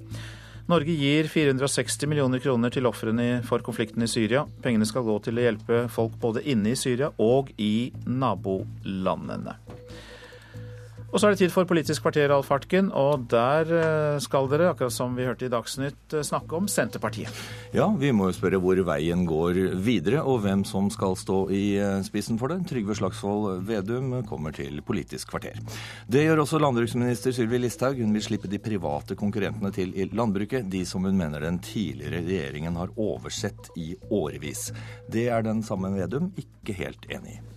Norge 0.69 0.93
gir 0.93 1.25
460 1.33 2.05
millioner 2.11 2.43
kroner 2.43 2.69
til 2.69 2.85
ofrene 2.85 3.41
for 3.47 3.65
konflikten 3.65 4.05
i 4.05 4.11
Syria. 4.11 4.45
Pengene 4.61 4.85
skal 4.85 5.09
gå 5.09 5.17
til 5.25 5.41
å 5.41 5.47
hjelpe 5.47 5.87
folk 5.89 6.21
både 6.21 6.45
inne 6.53 6.75
i 6.75 6.77
Syria 6.77 7.09
og 7.17 7.49
i 7.57 7.89
nabolandene. 8.05 9.57
Og 11.13 11.21
så 11.21 11.27
er 11.27 11.35
det 11.35 11.43
tid 11.43 11.51
for 11.53 11.69
Politisk 11.69 12.01
kvarter, 12.01 12.31
Alf 12.33 12.47
Hartken. 12.49 12.87
Og 12.97 13.27
der 13.29 13.69
eh, 13.69 14.21
skal 14.23 14.47
dere, 14.49 14.71
akkurat 14.71 14.95
som 14.95 15.13
vi 15.13 15.27
hørte 15.27 15.45
i 15.45 15.51
Dagsnytt, 15.53 16.01
eh, 16.09 16.25
snakke 16.25 16.57
om 16.57 16.65
Senterpartiet. 16.65 17.29
Ja, 17.75 17.85
vi 17.99 18.09
må 18.15 18.31
jo 18.31 18.33
spørre 18.33 18.57
hvor 18.63 18.81
veien 18.87 19.21
går 19.29 19.59
videre, 19.85 20.23
og 20.25 20.41
hvem 20.41 20.65
som 20.65 20.89
skal 20.93 21.13
stå 21.19 21.37
i 21.53 21.61
eh, 21.77 21.99
spissen 22.07 22.41
for 22.41 22.49
det. 22.49 22.63
Trygve 22.71 22.97
Slagsvold 22.97 23.61
Vedum 23.69 24.23
kommer 24.25 24.57
til 24.57 24.81
Politisk 24.81 25.35
kvarter. 25.35 25.61
Det 26.09 26.25
gjør 26.25 26.47
også 26.47 26.61
landbruksminister 26.63 27.37
Sylvi 27.37 27.61
Listhaug. 27.61 28.01
Hun 28.01 28.17
vil 28.17 28.25
slippe 28.25 28.49
de 28.49 28.61
private 28.63 29.13
konkurrentene 29.19 29.69
til 29.75 29.93
i 29.93 30.09
landbruket, 30.09 30.65
de 30.65 30.81
som 30.89 31.05
hun 31.05 31.17
mener 31.19 31.45
den 31.45 31.61
tidligere 31.61 32.25
regjeringen 32.25 32.81
har 32.81 32.97
oversett 32.97 33.69
i 33.77 33.93
årevis. 34.09 34.71
Det 35.13 35.29
er 35.29 35.45
den 35.45 35.61
samme 35.61 35.93
Vedum 35.93 36.33
ikke 36.41 36.73
helt 36.81 37.05
enig 37.13 37.37
i. 37.37 37.52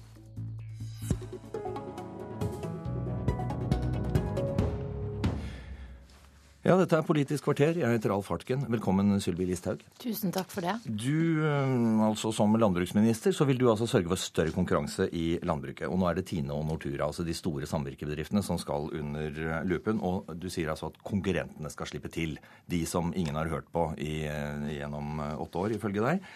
Ja, 6.67 6.75
dette 6.75 6.97
er 6.99 7.05
Politisk 7.07 7.45
kvarter. 7.47 7.77
Jeg 7.79 7.87
heter 7.95 8.11
Alf 8.11 8.27
Hartken. 8.33 8.65
Velkommen, 8.67 9.21
Sylvi 9.23 9.45
Listhaug. 9.47 9.85
Tusen 10.03 10.33
takk 10.35 10.49
for 10.51 10.67
det. 10.67 10.73
Du, 10.83 11.45
eh, 11.47 11.75
altså 12.03 12.33
Som 12.35 12.57
landbruksminister 12.59 13.31
så 13.31 13.47
vil 13.47 13.61
du 13.61 13.69
altså 13.71 13.87
sørge 13.87 14.11
for 14.11 14.19
større 14.19 14.51
konkurranse 14.51 15.07
i 15.15 15.39
landbruket. 15.47 15.87
Og 15.87 16.01
nå 16.01 16.09
er 16.11 16.19
det 16.19 16.27
Tine 16.27 16.51
og 16.51 16.67
Nortura, 16.67 17.07
altså 17.07 17.23
de 17.23 17.37
store 17.39 17.71
samvirkebedriftene, 17.71 18.43
som 18.43 18.59
skal 18.59 18.91
under 18.91 19.63
lupen. 19.63 20.01
Og 20.03 20.27
du 20.35 20.49
sier 20.51 20.73
altså 20.73 20.91
at 20.91 20.99
konkurrentene 21.07 21.71
skal 21.71 21.87
slippe 21.87 22.11
til. 22.11 22.35
De 22.67 22.83
som 22.85 23.15
ingen 23.15 23.39
har 23.39 23.47
hørt 23.47 23.71
på 23.71 23.93
i, 24.03 24.27
eh, 24.27 24.67
gjennom 24.81 25.21
eh, 25.21 25.39
åtte 25.39 25.63
år, 25.63 25.77
ifølge 25.79 26.03
deg. 26.03 26.27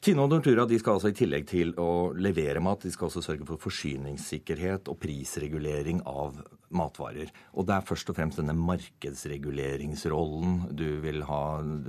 Tine 0.00 0.22
og 0.22 0.30
Nortura 0.30 0.68
de 0.70 0.78
skal 0.78 1.00
altså 1.00 1.10
i 1.10 1.18
tillegg 1.18 1.50
til 1.50 1.74
å 1.82 2.14
levere 2.14 2.62
mat, 2.62 2.86
de 2.86 2.94
skal 2.94 3.10
også 3.10 3.24
sørge 3.26 3.44
for 3.44 3.58
forsyningssikkerhet 3.58 4.86
og 4.86 5.00
prisregulering 5.02 6.06
av 6.06 6.38
matvarer. 6.74 7.28
Og 7.56 7.62
det 7.68 7.74
er 7.76 7.88
først 7.88 8.10
og 8.10 8.16
fremst 8.18 8.38
denne 8.40 8.56
markedsreguleringsrollen 8.58 10.50
du 10.76 10.88
vil 11.04 11.18
ha 11.28 11.42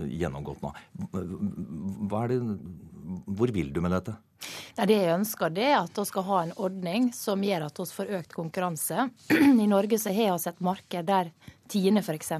gjennomgått 0.05 0.61
nå. 0.63 0.69
Det, 2.09 2.39
hvor 3.25 3.49
vil 3.55 3.69
du 3.73 3.79
med 3.83 3.91
dette? 3.97 4.13
Nei, 4.77 4.85
det 4.87 4.97
jeg 5.01 5.17
ønsker, 5.17 5.47
det 5.51 5.67
er 5.67 5.79
at 5.81 5.97
vi 5.97 6.05
skal 6.07 6.23
ha 6.29 6.37
en 6.43 6.57
ordning 6.63 7.03
som 7.15 7.43
gjør 7.43 7.65
at 7.67 7.79
vi 7.81 7.85
får 7.97 8.13
økt 8.19 8.31
konkurranse. 8.37 8.97
I 9.35 9.67
Norge 9.67 9.97
så 9.99 10.09
har 10.15 10.37
vi 10.37 10.49
et 10.53 10.63
marked 10.63 11.03
der 11.09 11.25
Tine 11.69 12.01
f.eks. 12.01 12.31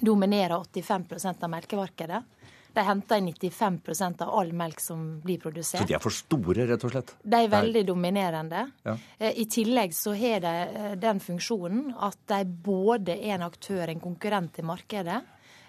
dominerer 0.00 0.58
85% 0.58 1.44
av 1.44 1.50
melkemarkedet. 1.52 2.22
De 2.78 2.82
henter 2.86 3.18
inn 3.18 3.32
95% 3.32 4.20
av 4.22 4.28
all 4.38 4.52
melk 4.54 4.80
som 4.80 5.00
blir 5.20 5.40
produsert. 5.42 5.82
Så 5.82 5.88
de 5.90 5.96
er 5.96 6.02
for 6.02 6.14
store, 6.14 6.62
rett 6.68 6.84
og 6.86 6.92
slett? 6.92 7.10
De 7.26 7.40
er 7.42 7.50
veldig 7.50 7.80
dominerende. 7.88 8.60
Ja. 8.86 8.94
Eh, 9.18 9.40
I 9.42 9.46
tillegg 9.50 9.96
så 9.98 10.12
har 10.14 10.44
de 10.44 10.52
eh, 10.62 10.92
den 11.02 11.18
funksjonen 11.18 11.88
at 12.06 12.20
de 12.30 12.38
både 12.46 13.16
er 13.16 13.34
en 13.34 13.48
aktør, 13.48 13.90
en 13.90 14.04
konkurrent 14.04 14.60
i 14.62 14.66
markedet, 14.70 15.18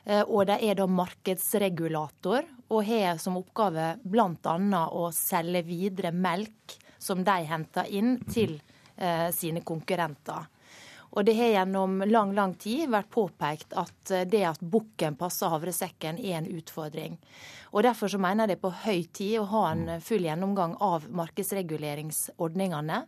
eh, 0.06 0.22
og 0.22 0.46
de 0.52 0.60
er 0.70 0.78
da 0.78 0.86
markedsregulator 1.00 2.46
og 2.70 2.86
har 2.86 3.18
som 3.18 3.42
oppgave 3.42 3.96
bl.a. 4.06 4.86
å 4.94 5.10
selge 5.16 5.66
videre 5.66 6.14
melk 6.14 6.78
som 7.02 7.26
de 7.26 7.40
henter 7.50 7.90
inn, 7.90 8.20
til 8.30 8.60
sine 9.32 9.62
konkurrenter. 9.64 10.50
Og 11.12 11.26
det 11.26 11.34
har 11.40 11.54
gjennom 11.54 12.04
lang 12.06 12.34
lang 12.38 12.54
tid 12.62 12.90
vært 12.94 13.10
påpekt 13.14 13.74
at 13.78 14.14
det 14.30 14.44
at 14.46 14.62
bukken 14.62 15.18
passer 15.18 15.50
havresekken, 15.50 16.20
er 16.22 16.38
en 16.40 16.52
utfordring. 16.60 17.18
Og 17.74 17.84
Derfor 17.86 18.10
så 18.10 18.18
mener 18.22 18.46
jeg 18.46 18.50
det 18.50 18.58
er 18.58 18.64
på 18.64 18.74
høy 18.84 19.02
tid 19.14 19.36
å 19.42 19.48
ha 19.52 19.64
en 19.72 20.02
full 20.02 20.26
gjennomgang 20.26 20.76
av 20.82 21.06
markedsreguleringsordningene, 21.14 23.04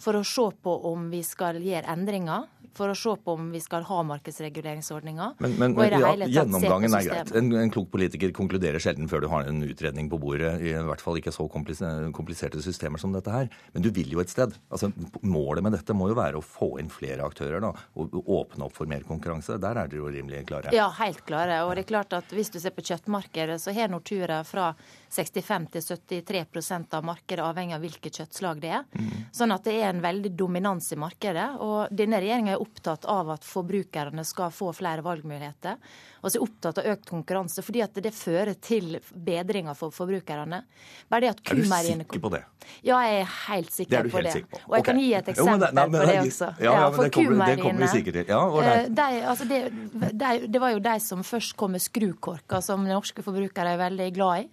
for 0.00 0.16
å 0.16 0.24
se 0.24 0.46
på 0.62 0.76
om 0.90 1.10
vi 1.12 1.22
skal 1.24 1.60
gjøre 1.64 1.92
endringer, 1.92 2.48
for 2.76 2.92
å 2.92 2.96
se 2.98 3.14
på 3.24 3.36
om 3.36 3.50
vi 3.52 3.60
skal 3.62 3.86
ha 3.88 4.02
markedsreguleringsordninger. 4.10 5.36
Men, 5.42 5.56
men, 5.60 5.76
ja, 5.92 6.12
gjennomgangen 6.38 6.96
er 6.98 7.06
greit. 7.08 7.32
En, 7.36 7.50
en, 7.56 7.72
klok 7.72 7.90
politiker 7.92 8.32
konkluderer 8.36 8.82
sjelden 8.82 9.08
før 9.10 9.24
du 9.24 9.28
har 9.32 9.48
en 9.50 9.62
utredning 9.66 10.10
på 10.12 10.20
bordet, 10.22 10.54
i 10.62 10.74
hvert 10.76 11.02
fall 11.02 11.20
ikke 11.20 11.34
så 11.34 11.48
kompliserte 11.50 12.62
systemer 12.64 13.02
som 13.02 13.14
dette 13.16 13.32
her. 13.32 13.50
Men 13.74 13.84
du 13.84 13.90
vil 13.94 14.12
jo 14.12 14.22
et 14.22 14.32
sted. 14.32 14.54
Altså, 14.70 14.90
målet 15.22 15.64
med 15.64 15.76
dette 15.76 15.96
må 15.96 16.10
jo 16.12 16.18
være 16.18 16.40
å 16.40 16.44
få 16.44 16.76
inn 16.82 16.92
flere 16.92 17.26
aktører 17.26 17.64
da, 17.64 17.72
og 17.96 18.16
åpne 18.22 18.68
opp 18.68 18.76
for 18.76 18.90
mer 18.90 19.06
konkurranse. 19.08 19.58
Der 19.62 19.80
er 19.80 19.90
dere 19.90 20.02
jo 20.02 20.12
rimelig 20.12 20.44
klare. 20.50 20.74
Ja, 20.76 20.88
helt 21.00 21.24
klare. 21.28 21.62
Og 21.66 21.74
det 21.76 21.86
er 21.86 21.90
klart 21.94 22.16
at 22.16 22.32
hvis 22.34 22.52
du 22.52 22.60
ser 22.62 22.74
på 22.76 22.84
kjøttmarkedet, 22.86 23.58
så 23.62 23.74
har 23.76 23.90
Nortura 23.92 24.42
fra 24.46 24.72
65 25.16 25.68
til 25.76 25.86
73% 25.86 26.96
av 26.96 27.04
markedet, 27.06 27.44
avhengig 27.44 27.76
av 27.76 27.84
hvilket 27.84 28.20
kjøttslag 28.20 28.60
det 28.62 28.72
er. 28.78 28.86
Mm. 28.96 29.12
Sånn 29.34 29.54
at 29.54 29.66
det 29.66 29.76
er 29.80 29.90
en 29.90 30.02
veldig 30.04 30.32
dominans 30.36 30.90
i 30.92 31.00
markedet. 31.00 31.48
Og 31.64 31.94
denne 31.96 32.20
regjeringa 32.22 32.56
er 32.56 32.65
opptatt 32.66 33.06
av 33.10 33.30
at 33.36 33.46
forbrukerne 33.46 34.24
skal 34.26 34.52
få 34.54 34.72
flere 34.76 35.04
valgmuligheter. 35.06 35.78
Og 36.26 36.32
så 36.32 36.40
er 36.40 36.44
opptatt 36.46 36.80
av 36.82 36.88
økt 36.90 37.06
konkurranse, 37.08 37.62
fordi 37.62 37.82
at 37.84 37.98
det 38.02 38.10
fører 38.16 38.56
til 38.58 38.98
bedringer 39.14 39.76
for 39.78 39.94
forbrukerne. 39.94 40.62
Bare 41.08 41.22
det 41.22 41.32
at 41.36 41.42
er 41.52 41.60
du 41.60 41.66
sikker 41.70 42.22
på 42.24 42.32
det? 42.34 42.42
Ja, 42.82 42.98
jeg 43.06 43.20
er 43.20 43.28
helt 43.46 43.70
sikker 43.70 44.08
på 44.10 44.18
helt 44.18 44.26
det. 44.26 44.32
Sikker 44.40 44.50
på. 44.56 44.62
Og 44.66 44.76
jeg 44.78 44.86
kan 44.88 44.98
gi 44.98 45.06
et 45.14 45.30
eksempel 45.32 45.52
jo, 45.52 45.60
men, 45.60 45.76
nei, 45.78 45.84
men, 45.86 46.00
på 46.00 46.08
det 46.10 46.16
også. 46.24 46.48
Ja, 46.58 46.72
ja, 46.72 46.88
men 46.90 47.04
det 47.04 47.12
kommer, 47.14 47.92
det. 48.16 48.24
Ja, 48.26 48.40
eh, 48.62 48.88
de, 48.98 49.06
altså 49.30 49.46
det, 49.46 49.60
de, 49.94 50.32
det 50.50 50.62
var 50.62 50.74
jo 50.74 50.82
de 50.88 50.96
som 51.04 51.22
først 51.26 51.54
kom 51.60 51.76
med 51.76 51.84
skrukorker, 51.84 52.64
som 52.64 52.82
norske 52.88 53.22
forbrukere 53.22 53.76
er 53.76 53.80
veldig 53.84 54.08
glad 54.16 54.42
i. 54.42 54.48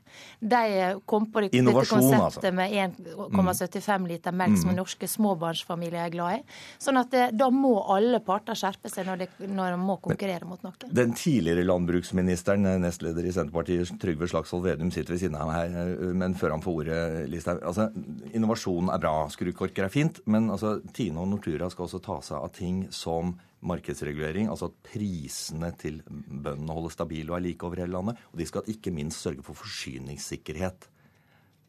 De 0.53 0.63
kom 1.09 1.25
på 1.33 1.45
det, 1.45 1.53
dette 1.55 1.73
altså. 1.73 1.97
konseptet 1.97 2.53
med 2.53 2.77
1,75 2.85 4.07
liter 4.11 4.35
melk, 4.43 4.59
mm. 4.59 4.61
som 4.61 4.77
norske 4.77 5.09
småbarnsfamilier 5.09 6.05
er 6.05 6.13
glad 6.13 6.37
i. 6.37 6.57
Sånn 6.81 7.01
at 7.01 7.09
det, 7.13 7.25
da 7.39 7.49
må 7.53 7.79
alle 7.81 8.02
alle 8.03 8.19
parter 8.23 8.57
skjerpe 8.57 8.91
seg 8.91 9.07
når 9.07 9.23
de, 9.23 9.27
når 9.47 9.73
de 9.75 9.79
må 9.79 9.97
konkurrere 10.03 10.47
mot 10.47 10.61
noe. 10.65 10.89
Den 10.91 11.15
tidligere 11.17 11.65
landbruksministeren, 11.65 12.67
nestleder 12.83 13.27
i 13.27 13.33
Senterpartiet, 13.35 13.95
Trygve 14.01 14.29
Slagsvold 14.31 14.65
Vedum, 14.67 14.91
sitter 14.93 15.15
ved 15.15 15.23
siden 15.23 15.39
av 15.39 15.49
meg 15.49 15.77
her, 15.77 15.95
men 16.19 16.35
før 16.39 16.57
han 16.57 16.65
får 16.65 16.83
ordet, 16.83 16.99
Listhaug. 17.31 17.63
Altså, 17.63 17.89
innovasjon 18.35 18.91
er 18.93 19.01
bra, 19.03 19.15
skrukorker 19.33 19.87
er 19.87 19.93
fint, 19.93 20.21
men 20.29 20.51
altså, 20.53 20.75
Tine 20.95 21.23
og 21.23 21.31
Nortura 21.31 21.71
skal 21.71 21.87
også 21.87 22.03
ta 22.03 22.19
seg 22.25 22.39
av 22.39 22.53
ting 22.55 22.85
som 22.93 23.35
markedsregulering, 23.63 24.49
altså 24.51 24.67
at 24.67 24.79
prisene 24.89 25.69
til 25.79 26.01
bøndene 26.03 26.75
holdes 26.75 26.97
stabile 26.97 27.31
og 27.31 27.37
er 27.37 27.45
like 27.45 27.67
over 27.67 27.79
hele 27.79 27.95
landet. 27.95 28.19
Og 28.33 28.41
de 28.41 28.47
skal 28.49 28.67
ikke 28.73 28.91
minst 28.95 29.23
sørge 29.23 29.45
for 29.45 29.55
forsyningssikkerhet. 29.55 30.89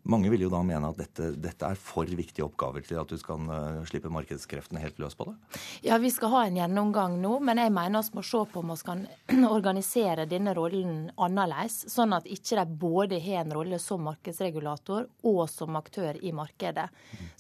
Mange 0.04 0.28
vil 0.28 0.42
jo 0.44 0.50
da 0.52 0.60
mene 0.66 0.90
at 0.92 0.98
dette, 1.00 1.30
dette, 1.40 1.64
er 1.64 1.78
for 1.80 2.04
viktige 2.04 2.44
oppgaver 2.44 2.84
til 2.84 2.98
at 3.00 3.08
du 3.08 3.16
skal 3.16 3.46
uh, 3.48 3.84
slippe 3.88 4.10
markedskreftene 4.12 4.82
helt 4.82 4.98
løs 5.00 5.16
på 5.16 5.24
det? 5.30 5.60
Ja, 5.86 5.96
vi 6.02 6.10
skal 6.12 6.32
ha 6.34 6.42
en 6.44 6.58
gjennomgang 6.58 7.16
nå, 7.22 7.38
men 7.40 7.60
jeg 7.62 7.72
mener 7.72 8.04
vi 8.04 8.18
må 8.18 8.24
se 8.26 8.42
på 8.52 8.60
om 8.60 8.72
vi 8.74 8.76
kan 8.84 9.06
organisere 9.56 10.26
denne 10.28 10.52
rollen 10.56 11.08
annerledes, 11.16 11.86
sånn 11.92 12.12
at 12.16 12.28
ikke 12.28 12.58
de 12.60 12.76
både 12.84 13.20
har 13.24 13.46
en 13.46 13.54
rolle 13.56 13.78
som 13.80 14.04
markedsregulator 14.04 15.08
og 15.24 15.40
som 15.48 15.80
aktør 15.80 16.20
i 16.20 16.34
markedet. 16.36 16.90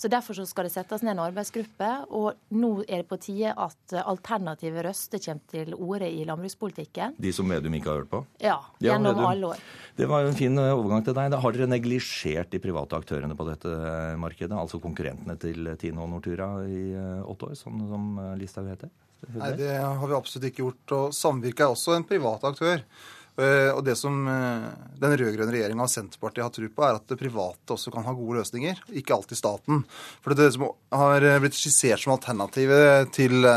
Så 0.00 0.08
Derfor 0.14 0.38
så 0.38 0.46
skal 0.48 0.68
det 0.68 0.72
settes 0.72 1.02
ned 1.02 1.18
en 1.18 1.24
arbeidsgruppe, 1.26 1.90
og 2.14 2.38
nå 2.54 2.72
er 2.86 3.02
det 3.02 3.08
på 3.10 3.18
tide 3.20 3.50
at 3.50 3.96
alternative 4.04 4.86
røster 4.86 5.20
kommer 5.20 5.52
til 5.52 5.74
orde 5.74 6.08
i 6.08 6.24
landbrukspolitikken. 6.24 7.18
De 7.20 7.32
som 7.34 7.50
Vedum 7.50 7.76
ikke 7.76 7.92
har 7.92 8.00
hørt 8.04 8.12
på? 8.12 8.24
Ja, 8.40 8.56
gjennom 8.80 9.20
ja, 9.20 9.30
alle 9.34 9.52
år. 9.52 9.64
Det 9.98 10.08
var 10.08 10.24
jo 10.24 10.32
en 10.32 10.38
fin 10.38 10.64
overgang 10.64 11.04
til 11.04 11.18
deg. 11.18 11.36
Har 11.44 11.56
dere 11.58 11.68
neglisjert 11.70 12.53
de 12.54 12.60
private 12.62 12.98
aktørene 12.98 13.36
på 13.38 13.46
dette 13.48 13.72
markedet, 14.20 14.54
altså 14.56 14.80
konkurrentene 14.82 15.36
til 15.40 15.72
Tino 15.80 16.04
og 16.04 16.12
Nortura 16.14 16.48
i 16.68 16.84
eh, 16.94 17.26
åtte 17.26 17.50
år, 17.50 17.58
sånn 17.58 17.82
som 17.90 18.06
eh, 18.22 18.30
Listhaug 18.40 18.70
heter? 18.70 18.92
Nei, 19.34 19.50
det 19.58 19.74
har 19.80 20.04
vi 20.04 20.16
absolutt 20.16 20.50
ikke 20.50 20.64
gjort. 20.66 20.94
Og 20.96 21.14
Samvirke 21.16 21.64
er 21.64 21.72
også 21.72 21.94
en 21.96 22.06
privat 22.06 22.44
aktør. 22.44 22.82
Eh, 23.40 23.70
og 23.72 23.80
det 23.86 23.96
som 23.98 24.18
den 24.24 25.16
rød-grønne 25.16 25.54
regjeringa 25.54 25.86
og 25.86 25.90
Senterpartiet 25.92 26.44
har 26.44 26.52
tro 26.54 26.68
på, 26.68 26.86
er 26.86 27.00
at 27.00 27.08
det 27.10 27.18
private 27.18 27.74
også 27.76 27.92
kan 27.94 28.06
ha 28.06 28.14
gode 28.14 28.42
løsninger, 28.42 28.84
ikke 29.00 29.16
alltid 29.16 29.40
staten. 29.40 29.82
For 30.22 30.36
det 30.36 30.50
som 30.54 30.68
har 30.94 31.28
blitt 31.42 31.58
skissert 31.58 32.04
som 32.04 32.14
alternativet 32.14 33.10
til 33.16 33.48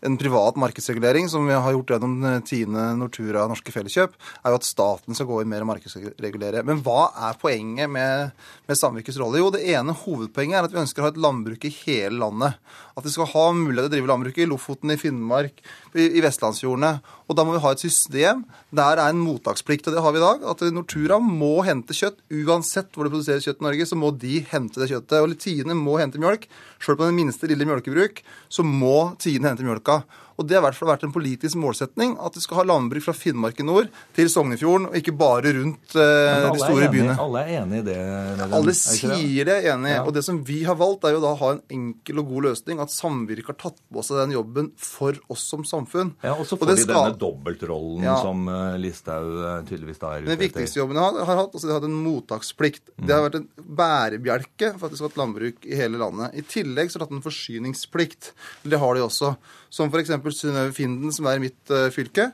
en 0.00 0.16
privat 0.18 0.56
markedsregulering, 0.56 1.28
som 1.28 1.46
vi 1.46 1.54
har 1.54 1.72
gjort 1.74 1.90
gjennom 1.90 2.14
eh, 2.24 2.38
Tine, 2.46 2.84
Nortura 2.98 3.46
Norske 3.50 3.72
Felleskjøp, 3.74 4.14
er 4.14 4.52
jo 4.52 4.58
at 4.60 4.66
staten 4.66 5.16
skal 5.16 5.26
gå 5.26 5.40
inn 5.42 5.50
mer 5.50 5.64
og 5.64 5.72
markedsregulere. 5.72 6.62
Men 6.66 6.82
hva 6.86 7.08
er 7.28 7.38
poenget 7.40 7.90
med, 7.90 8.30
med 8.68 8.78
samvirkets 8.78 9.18
rolle? 9.18 9.40
Jo, 9.42 9.50
det 9.54 9.64
ene 9.74 9.96
hovedpoenget 10.04 10.60
er 10.60 10.68
at 10.68 10.74
vi 10.74 10.82
ønsker 10.84 11.02
å 11.02 11.08
ha 11.08 11.14
et 11.14 11.22
landbruk 11.24 11.66
i 11.66 11.74
hele 11.80 12.14
landet. 12.22 12.60
At 12.94 13.06
vi 13.06 13.14
skal 13.14 13.30
ha 13.32 13.46
mulighet 13.56 13.88
til 13.88 13.90
å 13.90 13.96
drive 13.96 14.12
landbruk 14.12 14.38
i 14.38 14.48
Lofoten, 14.50 14.94
i 14.94 15.00
Finnmark, 15.00 15.62
i, 15.94 16.06
i 16.06 16.24
vestlandsfjordene. 16.24 16.94
Og 17.28 17.36
da 17.36 17.44
må 17.44 17.54
vi 17.54 17.60
ha 17.60 17.72
et 17.74 17.82
system 17.82 18.44
der 18.74 19.00
er 19.00 19.10
en 19.12 19.20
mottaksplikt, 19.20 19.86
og 19.88 19.94
det 19.94 20.02
har 20.04 20.14
vi 20.14 20.20
i 20.20 20.24
dag. 20.24 20.44
At 20.48 20.62
Nortura 20.72 21.18
må 21.20 21.58
hente 21.66 21.96
kjøtt. 21.96 22.22
Uansett 22.32 22.88
hvor 22.94 23.04
det 23.04 23.12
produseres 23.12 23.44
kjøtt 23.44 23.60
i 23.60 23.66
Norge, 23.68 23.88
så 23.88 23.98
må 24.00 24.12
de 24.16 24.40
hente 24.48 24.80
det 24.80 24.88
kjøttet. 24.92 25.18
Og 25.20 25.36
Tine 25.40 25.76
må 25.76 25.98
hente 26.00 26.20
mjølk. 26.20 26.48
Sjøl 26.80 26.96
på 26.96 27.08
den 27.08 27.18
minste 27.18 27.50
lille 27.50 27.68
mjølkebruk 27.68 28.22
så 28.52 28.64
må 28.64 29.12
Tine 29.20 29.52
hente 29.52 29.66
mjølka. 29.66 30.02
Og 30.38 30.46
det 30.46 30.54
har 30.54 30.62
i 30.62 30.66
hvert 30.68 30.78
fall 30.78 30.92
vært 30.92 31.04
en 31.06 31.12
politisk 31.14 31.58
målsetning 31.58 32.14
at 32.22 32.36
vi 32.38 32.42
skal 32.44 32.60
ha 32.60 32.64
landbruk 32.70 33.02
fra 33.02 33.14
Finnmark 33.16 33.58
i 33.58 33.66
nord 33.66 33.88
til 34.14 34.28
Sognefjorden, 34.30 34.86
og 34.90 34.98
ikke 35.00 35.14
bare 35.18 35.50
rundt 35.56 35.96
eh, 35.98 36.44
de 36.44 36.60
store 36.60 36.86
enige, 36.86 36.92
byene. 36.94 37.16
Alle 37.24 37.42
er 37.42 37.62
enig 37.62 37.80
i 37.82 37.86
det? 37.88 37.96
Den, 38.38 38.54
alle 38.58 38.74
sier 38.78 39.48
det 39.48 39.56
er 39.56 39.70
enig. 39.74 39.96
Ja. 39.96 40.04
Og 40.06 40.14
det 40.14 40.22
som 40.26 40.38
vi 40.46 40.60
har 40.68 40.78
valgt, 40.78 41.08
er 41.08 41.16
jo 41.16 41.22
da 41.24 41.32
å 41.34 41.40
ha 41.40 41.50
en 41.56 41.62
enkel 41.74 42.22
og 42.22 42.30
god 42.30 42.48
løsning. 42.50 42.82
At 42.84 42.94
samvirket 42.94 43.50
har 43.50 43.58
tatt 43.64 43.82
på 43.82 44.04
seg 44.06 44.20
den 44.22 44.36
jobben 44.36 44.70
for 44.78 45.18
oss 45.32 45.48
som 45.50 45.66
samfunn. 45.66 46.14
Ja, 46.22 46.36
Og 46.38 46.46
så 46.46 46.58
får 46.58 46.70
og 46.70 46.72
de 46.72 46.84
skal... 46.84 46.94
denne 46.94 47.20
dobbeltrollen 47.24 48.06
ja. 48.06 48.16
som 48.22 48.46
uh, 48.46 48.78
Listhaug 48.78 49.34
uh, 49.42 49.50
tydeligvis 49.66 49.98
da 49.98 50.14
er 50.14 50.22
ute 50.22 50.28
etter. 50.28 50.32
Den 50.36 50.42
viktigste 50.44 50.82
jobben 50.82 51.00
de 51.00 51.04
har, 51.08 51.20
har 51.32 51.42
hatt, 51.42 51.50
altså 51.50 51.66
de 51.66 51.74
har 51.74 51.82
hatt 51.82 51.90
en 51.90 52.00
mottaksplikt. 52.06 52.84
Mm. 52.94 53.06
Det 53.08 53.16
har 53.16 53.26
vært 53.26 53.40
en 53.40 53.48
bærebjelke 53.82 54.72
for 54.76 54.86
at 54.86 54.94
det 54.94 55.02
skal 55.02 55.10
ha 55.10 55.14
et 55.16 55.22
landbruk 55.24 55.66
i 55.66 55.82
hele 55.82 55.98
landet. 55.98 56.38
I 56.38 56.46
tillegg 56.46 56.92
så 56.92 57.00
har 57.00 57.04
de 57.04 57.08
hatt 57.08 57.18
en 57.18 57.26
forsyningsplikt. 57.26 58.32
Det 58.62 58.78
har 58.78 58.94
de 58.94 59.06
også. 59.08 59.34
Som 59.70 59.92
f.eks. 59.92 60.12
Synnøve 60.36 60.74
Finden, 60.76 61.12
som 61.14 61.28
er 61.28 61.38
i 61.38 61.44
mitt 61.48 61.74
uh, 61.74 61.88
fylke. 61.94 62.30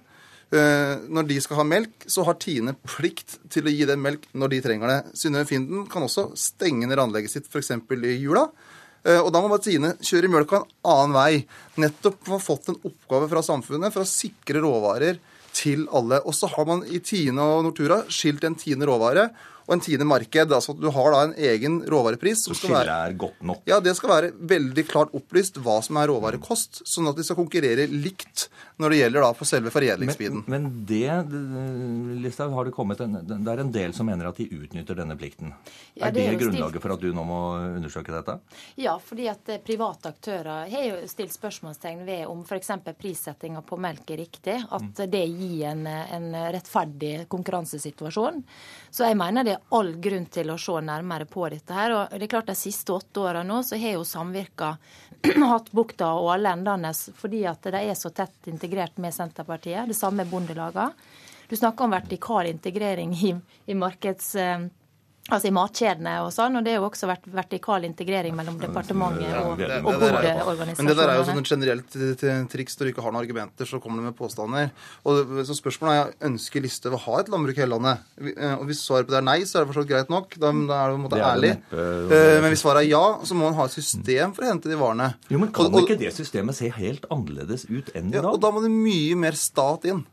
Uh, 0.54 1.02
når 1.10 1.26
de 1.30 1.40
skal 1.42 1.58
ha 1.58 1.66
melk, 1.66 2.06
så 2.06 2.24
har 2.26 2.38
Tine 2.42 2.76
plikt 2.86 3.38
til 3.52 3.66
å 3.66 3.74
gi 3.74 3.88
dem 3.88 4.04
melk 4.04 4.28
når 4.36 4.54
de 4.54 4.62
trenger 4.68 4.92
det. 4.92 5.00
Synnøve 5.18 5.48
Finden 5.50 5.88
kan 5.90 6.06
også 6.06 6.30
stenge 6.38 6.88
ned 6.90 7.00
anlegget 7.02 7.34
sitt 7.34 7.50
f.eks. 7.50 7.74
i 7.74 8.16
jula. 8.20 8.46
Uh, 9.04 9.20
og 9.20 9.32
da 9.34 9.42
må 9.42 9.50
bare 9.52 9.64
Tine 9.66 9.94
kjøre 10.04 10.30
mjølka 10.32 10.62
en 10.62 10.68
annen 10.94 11.16
vei. 11.16 11.44
Nettopp 11.82 12.20
for 12.22 12.36
å 12.36 12.40
ha 12.40 12.46
fått 12.46 12.70
en 12.72 12.80
oppgave 12.80 13.30
fra 13.32 13.44
samfunnet 13.44 13.94
for 13.94 14.04
å 14.04 14.08
sikre 14.08 14.62
råvarer 14.64 15.20
til 15.54 15.88
alle. 15.94 16.20
Og 16.26 16.34
så 16.36 16.48
har 16.50 16.68
man 16.68 16.84
i 16.86 17.00
Tine 17.04 17.42
og 17.42 17.64
Nortura 17.66 18.02
skilt 18.12 18.44
en 18.46 18.56
Tine 18.58 18.86
råvare 18.88 19.28
og 19.64 19.76
en 19.76 19.82
tiende 19.84 20.06
marked. 20.08 20.52
altså 20.52 20.74
at 20.74 20.80
Du 20.80 20.90
har 20.92 21.10
da 21.14 21.22
en 21.28 21.34
egen 21.50 21.80
råvarepris. 21.90 22.44
Så 22.48 22.68
være, 22.68 22.98
er 23.08 23.16
godt 23.18 23.42
nok? 23.42 23.62
Ja, 23.68 23.80
det 23.80 23.96
skal 23.96 24.12
være 24.12 24.32
veldig 24.54 24.86
klart 24.88 25.14
opplyst 25.16 25.60
hva 25.64 25.80
som 25.84 26.00
er 26.00 26.10
råvarekost, 26.12 26.84
sånn 26.88 27.08
at 27.10 27.16
de 27.18 27.26
skal 27.26 27.38
konkurrere 27.40 27.88
likt 27.90 28.48
når 28.76 28.90
det 28.90 28.96
gjelder 28.98 29.22
da 29.22 29.30
på 29.38 29.46
selve 29.46 29.70
foredlingsbiten. 29.70 30.42
Men, 30.46 30.64
men 30.66 30.86
det 30.86 32.20
Listhaug, 32.24 32.52
har 32.56 32.66
det 32.66 32.74
kommet 32.74 33.00
en, 33.04 33.16
det 33.22 33.52
er 33.52 33.62
en 33.62 33.70
del 33.74 33.94
som 33.94 34.08
mener 34.08 34.26
at 34.26 34.40
de 34.40 34.48
utnytter 34.50 34.98
denne 34.98 35.14
plikten. 35.18 35.52
Ja, 35.94 36.08
er 36.08 36.16
det, 36.16 36.24
det 36.26 36.40
grunnlaget 36.42 36.82
for 36.82 36.94
at 36.96 37.04
du 37.04 37.12
nå 37.14 37.22
må 37.28 37.40
undersøke 37.76 38.10
dette? 38.14 38.36
Ja, 38.80 38.96
fordi 38.98 39.28
at 39.30 39.52
eh, 39.52 39.62
private 39.62 40.10
aktører 40.10 40.66
har 40.72 40.86
jo 40.88 40.98
stilt 41.10 41.36
spørsmålstegn 41.36 42.02
ved 42.08 42.26
om 42.30 42.42
f.eks. 42.42 42.72
prissettinga 42.98 43.62
på 43.62 43.78
melk 43.78 44.10
er 44.10 44.22
riktig. 44.24 44.58
At 44.66 44.90
mm. 44.90 45.06
det 45.12 45.24
gir 45.28 45.68
en, 45.70 45.86
en 45.86 46.28
rettferdig 46.56 47.14
konkurransesituasjon. 47.30 48.42
Så 48.90 49.06
jeg 49.06 49.20
mener 49.20 49.46
det 49.46 49.56
er 49.56 49.78
all 49.78 49.94
grunn 50.02 50.26
til 50.34 50.50
å 50.50 50.58
se 50.58 50.80
nærmere 50.82 51.30
på 51.30 51.46
dette. 51.52 51.74
her, 51.74 51.94
og 51.94 52.18
det 52.18 52.26
er 52.26 52.34
klart 52.34 52.50
De 52.50 52.58
siste 52.58 52.92
åtte 52.92 53.22
åra 53.22 53.46
nå 53.46 53.62
så 53.62 53.78
har 53.78 54.00
jo 54.00 54.06
samvirka 54.06 54.74
hatt 55.54 55.72
bukta 55.72 56.10
og 56.20 56.32
alle 56.34 56.52
fordi 57.16 57.44
at 57.48 57.64
de 57.72 57.80
er 57.80 57.96
så 57.98 58.10
tett 58.12 58.48
integrert 58.50 58.98
med 59.00 59.14
Senterpartiet. 59.14 59.88
Det 59.88 59.96
samme 59.96 60.24
er 60.24 60.30
bondelagene. 60.30 60.92
Du 61.48 61.56
snakker 61.56 61.84
om 61.84 61.92
vertikal 61.92 62.48
integrering 62.48 63.12
i, 63.12 63.34
i 63.66 63.74
markeds 63.76 64.34
Altså 65.32 65.48
i 65.48 65.52
matkjedene 65.56 66.18
og 66.20 66.26
sånn, 66.34 66.58
og 66.58 66.64
det 66.66 66.74
har 66.74 66.82
jo 66.82 66.88
også 66.90 67.08
vært 67.08 67.24
vertikal 67.32 67.86
integrering 67.86 68.34
mellom 68.36 68.58
departementet 68.60 69.30
og, 69.40 69.62
ja, 69.62 69.78
og 69.80 69.86
bondeorganisasjonene. 69.86 70.74
Men 70.76 70.90
det 70.90 70.96
der 70.98 71.12
er 71.12 71.16
jo 71.16 71.24
sånn 71.30 71.40
et 71.40 71.52
generelt 71.54 71.96
triks 72.52 72.76
når 72.76 72.84
du 72.84 72.92
ikke 72.92 73.04
har 73.06 73.14
noen 73.14 73.22
argumenter, 73.22 73.68
så 73.70 73.80
kommer 73.80 74.02
du 74.02 74.10
med 74.10 74.18
påstander. 74.18 74.68
Og 75.08 75.32
så 75.48 75.56
Spørsmålet 75.56 75.96
er 75.96 76.28
ønsker 76.28 76.60
Listhaug 76.60 76.98
å 76.98 77.00
ha 77.06 77.22
et 77.22 77.32
landbruk 77.32 77.56
i 77.56 77.64
hele 77.64 77.78
landet. 77.78 78.04
Eh, 78.20 78.52
og 78.58 78.66
Hvis 78.68 78.84
svaret 78.84 79.08
på 79.08 79.14
det 79.14 79.20
er 79.22 79.26
nei, 79.30 79.38
så 79.48 79.56
er 79.56 79.64
det 79.64 79.72
forstått 79.72 79.90
greit 79.94 80.12
nok. 80.12 80.36
Da, 80.36 80.52
da 80.52 80.80
er 80.82 80.92
det 80.92 80.96
på 80.96 81.00
en 81.00 81.04
måte 81.06 81.24
ærlig. 81.24 81.52
Eh, 81.72 82.36
men 82.44 82.52
hvis 82.52 82.64
svaret 82.66 82.84
er 82.84 82.90
ja, 82.90 83.04
så 83.24 83.38
må 83.38 83.48
hun 83.48 83.56
ha 83.56 83.68
et 83.70 83.78
system 83.78 84.36
for 84.36 84.44
å 84.44 84.52
hente 84.52 84.68
de 84.68 84.76
varene. 84.76 85.14
Jo, 85.32 85.40
men 85.40 85.54
Kan 85.56 85.70
og, 85.70 85.78
og, 85.78 85.86
ikke 85.86 86.00
det 86.04 86.12
systemet 86.18 86.60
se 86.60 86.68
helt 86.76 87.08
annerledes 87.08 87.64
ut 87.70 87.94
enn 87.96 88.12
i 88.12 88.18
dag? 88.18 88.20
Ja, 88.20 88.34
og 88.34 88.42
Da 88.44 88.52
må 88.52 88.60
det 88.60 88.74
mye 88.74 89.16
mer 89.24 89.40
stat 89.40 89.88
inn. 89.88 90.04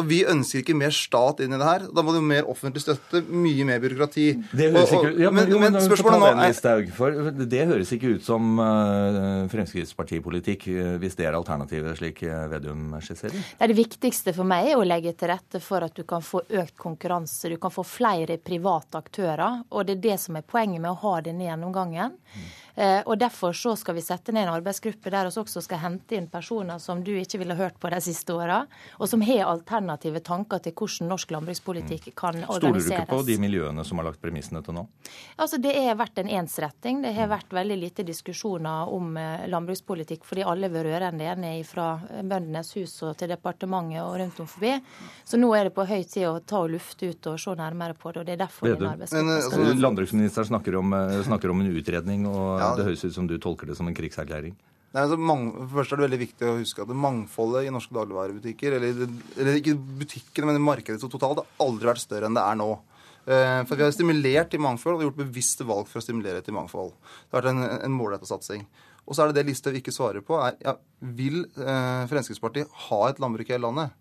Og 0.00 0.08
vi 0.08 0.20
ønsker 0.28 0.62
ikke 0.62 0.76
mer 0.78 0.94
stat 0.94 1.42
inn 1.44 1.54
i 1.54 1.60
det 1.60 1.66
her. 1.66 1.86
Da 1.92 2.04
må 2.04 2.14
det 2.14 2.20
jo 2.22 2.28
mer 2.30 2.48
offentlig 2.50 2.82
støtte, 2.84 3.22
mye 3.28 3.66
mer 3.68 3.82
byråkrati. 3.82 4.26
Det 4.56 4.70
høres 4.72 4.94
ikke 4.96 5.12
ja, 5.20 5.32
men, 5.34 5.50
men, 5.52 5.76
men 5.76 5.84
spørsmålet 5.84 6.38
nå 6.38 6.46
er 6.48 6.86
for 6.96 7.30
Det 7.50 7.66
høres 7.68 7.92
ikke 7.96 8.14
ut 8.16 8.24
som 8.24 8.60
uh, 8.60 9.46
Fremskrittspartipolitikk 9.52 10.66
uh, 10.72 10.94
hvis 11.02 11.18
det 11.18 11.28
er 11.28 11.36
alternativet, 11.38 11.98
slik 12.00 12.24
uh, 12.26 12.46
Vedum 12.52 12.96
skisserer? 13.02 13.36
Det, 13.36 13.70
det 13.72 13.78
viktigste 13.78 14.34
for 14.36 14.48
meg 14.48 14.72
er 14.72 14.80
å 14.80 14.86
legge 14.86 15.14
til 15.18 15.32
rette 15.32 15.60
for 15.64 15.84
at 15.86 15.96
du 15.96 16.04
kan 16.08 16.24
få 16.24 16.42
økt 16.48 16.76
konkurranse. 16.80 17.52
Du 17.52 17.58
kan 17.60 17.74
få 17.74 17.84
flere 17.86 18.38
private 18.42 19.00
aktører. 19.00 19.62
Og 19.70 19.86
det 19.86 19.98
er 19.98 20.04
det 20.10 20.18
som 20.22 20.38
er 20.38 20.46
poenget 20.46 20.82
med 20.82 20.92
å 20.92 20.98
ha 21.04 21.18
denne 21.24 21.48
gjennomgangen. 21.48 22.16
Mm. 22.16 22.50
Eh, 22.74 23.00
og 23.06 23.18
Derfor 23.20 23.52
så 23.52 23.74
skal 23.76 23.96
vi 23.98 24.02
sette 24.04 24.32
ned 24.32 24.46
en 24.46 24.54
arbeidsgruppe 24.54 25.10
der 25.12 25.28
vi 25.28 25.40
også 25.42 25.62
skal 25.64 25.82
hente 25.82 26.16
inn 26.16 26.28
personer 26.30 26.78
som 26.80 27.02
du 27.04 27.12
ikke 27.18 27.40
ville 27.42 27.56
hørt 27.58 27.78
på 27.80 27.90
de 27.92 28.00
siste 28.04 28.32
åra, 28.34 28.62
og 28.98 29.08
som 29.10 29.22
har 29.26 29.44
alternative 29.50 30.22
tanker 30.24 30.62
til 30.64 30.74
hvordan 30.76 31.10
norsk 31.10 31.34
landbrukspolitikk 31.34 32.10
mm. 32.10 32.14
kan 32.16 32.38
organiseres. 32.46 32.60
Stoler 32.60 32.80
du 32.80 32.94
ikke 32.94 33.18
på 33.18 33.26
de 33.28 33.36
miljøene 33.42 33.84
som 33.86 34.00
har 34.00 34.08
lagt 34.08 34.22
premissene 34.22 34.62
til 34.64 34.78
nå? 34.78 34.86
Altså, 35.36 35.60
Det 35.60 35.74
har 35.76 35.98
vært 36.00 36.22
en 36.22 36.30
ensretting. 36.40 37.02
Det 37.04 37.12
har 37.16 37.28
vært 37.30 37.52
veldig 37.52 37.78
lite 37.80 38.06
diskusjoner 38.08 38.92
om 38.94 39.16
eh, 39.20 39.46
landbrukspolitikk 39.50 40.24
fordi 40.28 40.46
alle 40.46 40.70
var 40.72 40.86
rørende 40.86 41.28
enige 41.28 41.66
fra 41.68 41.90
Bøndenes 42.00 42.72
hus 42.78 42.96
og 43.06 43.16
til 43.20 43.30
departementet 43.32 44.00
og 44.02 44.16
rundt 44.20 44.40
om 44.40 44.48
forbi. 44.48 44.76
Så 45.24 45.38
nå 45.40 45.50
er 45.56 45.68
det 45.68 45.74
på 45.76 45.84
høy 45.88 46.02
tid 46.04 46.28
å 46.30 46.38
ta 46.40 46.62
og 46.64 46.72
lufte 46.72 47.10
ut 47.10 47.30
og 47.30 47.38
se 47.40 47.54
nærmere 47.58 47.96
på 47.98 48.12
det. 48.14 48.22
og 48.22 48.26
det 48.26 48.36
er 48.36 48.42
derfor 48.44 48.70
skal... 48.70 49.30
Altså, 49.36 49.62
landbruksministeren 49.76 50.50
snakker 50.50 50.76
om, 50.80 50.94
eh, 50.96 51.20
snakker 51.26 51.52
om 51.52 51.60
en 51.64 51.72
utredning. 51.76 52.26
og 52.30 52.59
ja, 52.60 52.74
det 52.76 52.86
høres 52.88 53.04
ut 53.04 53.16
som 53.16 53.26
du 53.30 53.36
tolker 53.42 53.70
det 53.70 53.76
som 53.78 53.88
en 53.90 53.96
krigserklæring. 53.96 54.54
Nei, 54.90 55.02
altså, 55.04 55.16
for 55.22 55.74
først 55.78 55.92
er 55.94 56.00
det 56.00 56.06
veldig 56.08 56.20
viktig 56.24 56.46
å 56.50 56.56
huske 56.58 56.82
at 56.82 56.90
mangfoldet 56.98 57.68
i 57.68 57.72
norske 57.74 57.94
dagligvarebutikker, 57.94 58.74
eller, 58.78 59.04
eller 59.38 59.58
ikke 59.60 59.76
butikkene, 60.00 60.50
men 60.50 60.64
markedet 60.66 60.98
totalt, 61.04 61.44
har 61.44 61.66
aldri 61.66 61.90
vært 61.92 62.02
større 62.02 62.26
enn 62.26 62.38
det 62.38 62.42
er 62.42 62.58
nå. 62.58 62.72
Eh, 63.30 63.60
for 63.68 63.78
vi 63.78 63.84
har 63.84 63.94
stimulert 63.94 64.50
til 64.50 64.62
mangfold 64.64 64.98
og 64.98 65.04
gjort 65.06 65.20
bevisste 65.20 65.66
valg 65.68 65.86
for 65.86 66.00
å 66.00 66.04
stimulere 66.04 66.42
til 66.42 66.56
mangfold. 66.56 66.90
Det 66.96 67.36
har 67.36 67.44
vært 67.44 67.52
en, 67.52 67.62
en 67.86 67.94
målretta 67.94 68.26
satsing. 68.26 68.64
Og 69.06 69.14
så 69.14 69.22
er 69.22 69.30
det 69.30 69.40
det 69.40 69.50
Listhaug 69.50 69.78
ikke 69.78 69.94
svarer 69.94 70.24
på, 70.26 70.38
er 70.42 70.58
ja, 70.64 70.74
vil 71.18 71.44
eh, 71.44 72.04
Fremskrittspartiet 72.10 72.70
ha 72.88 73.00
et 73.08 73.22
landbruk 73.22 73.48
i 73.48 73.54
hele 73.54 73.68
landet? 73.68 73.94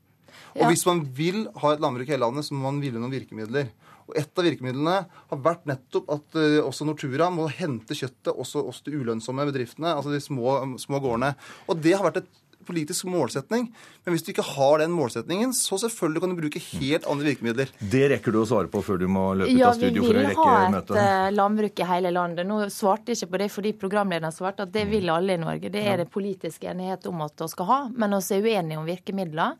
Og 0.55 0.63
Ja. 0.63 0.71
hvis 0.71 0.85
man 0.89 1.03
vil 1.13 1.43
ha 1.61 1.73
et 1.75 1.81
landbruk 1.83 2.09
i 2.09 2.15
hele 2.15 2.25
landet, 2.25 2.47
så 2.47 2.55
må 2.57 2.65
man 2.65 2.81
ville 2.81 3.01
noen 3.01 3.13
virkemidler. 3.13 3.69
Og 4.09 4.17
et 4.17 4.41
av 4.41 4.47
virkemidlene 4.49 4.97
har 5.05 5.41
vært 5.45 5.69
nettopp 5.69 6.11
at 6.17 6.37
eh, 6.41 6.59
også 6.63 6.87
Nortura 6.89 7.29
må 7.33 7.47
hente 7.53 7.97
kjøttet 7.97 8.33
også, 8.33 8.65
også 8.71 8.89
de 8.89 8.99
ulønnsomme 8.99 9.45
bedriftene, 9.51 9.93
altså 9.93 10.13
de 10.13 10.21
små, 10.23 10.59
små 10.81 11.01
gårdene. 11.03 11.35
Og 11.69 11.81
det 11.83 11.95
har 11.95 12.05
vært 12.07 12.23
et 12.23 12.31
politisk 12.69 13.07
målsetning. 13.09 13.67
Men 14.05 14.13
hvis 14.13 14.25
du 14.25 14.31
ikke 14.33 14.45
har 14.45 14.81
den 14.81 14.93
målsetningen, 14.93 15.53
så 15.55 15.79
selvfølgelig 15.81 16.23
kan 16.23 16.33
du 16.33 16.37
bruke 16.39 16.61
helt 16.63 17.07
andre 17.09 17.29
virkemidler. 17.31 17.71
Det 17.79 18.03
rekker 18.13 18.35
du 18.35 18.41
å 18.43 18.47
svare 18.49 18.71
på 18.71 18.81
før 18.85 19.01
du 19.01 19.07
må 19.11 19.25
løpe 19.39 19.53
ut 19.53 19.61
Ja, 19.61 19.71
av 19.71 19.79
studio 19.79 20.05
for 20.05 20.19
å 20.19 20.25
rekke 20.25 20.47
møtet. 20.75 20.95
Ja, 20.95 21.05
vi 21.05 21.05
vil 21.05 21.15
ha 21.15 21.27
et 21.29 21.37
landbruk 21.37 21.83
i 21.83 21.89
hele 21.93 22.13
landet. 22.15 22.49
Nå 22.49 22.59
svarte 22.73 23.13
jeg 23.13 23.21
ikke 23.21 23.33
på 23.35 23.43
det 23.43 23.51
fordi 23.53 23.75
programlederen 23.85 24.35
svarte 24.35 24.67
at 24.67 24.73
det 24.75 24.85
vil 24.91 25.09
alle 25.13 25.37
i 25.37 25.41
Norge. 25.41 25.71
Det 25.73 25.85
er 25.85 26.03
det 26.03 26.09
politisk 26.13 26.67
enighet 26.69 27.07
om 27.09 27.25
at 27.25 27.45
vi 27.45 27.49
skal 27.55 27.71
ha, 27.71 27.79
men 27.95 28.17
vi 28.19 28.37
er 28.37 28.49
uenige 28.49 28.81
om 28.81 28.89
virkemidler. 28.89 29.57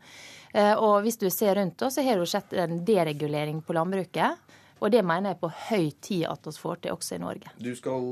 Eh, 0.54 0.74
Og 0.74 1.02
hvis 1.02 1.18
du 1.20 1.28
ser 1.30 1.54
rundt 1.54 1.82
oss, 1.82 1.94
så 1.94 2.02
har 2.02 2.18
det 2.18 2.28
sett 2.30 2.52
en 2.58 2.84
deregulering 2.84 3.62
på 3.62 3.76
landbruket. 3.76 4.56
Og 4.80 4.88
det 4.90 5.02
mener 5.04 5.34
jeg 5.34 5.40
på 5.42 5.50
høy 5.68 5.90
tid 6.00 6.24
at 6.24 6.46
vi 6.48 6.54
får 6.56 6.78
til 6.80 6.94
også 6.94 7.18
i 7.18 7.20
Norge. 7.20 7.50
Du 7.60 7.68
skal, 7.76 8.06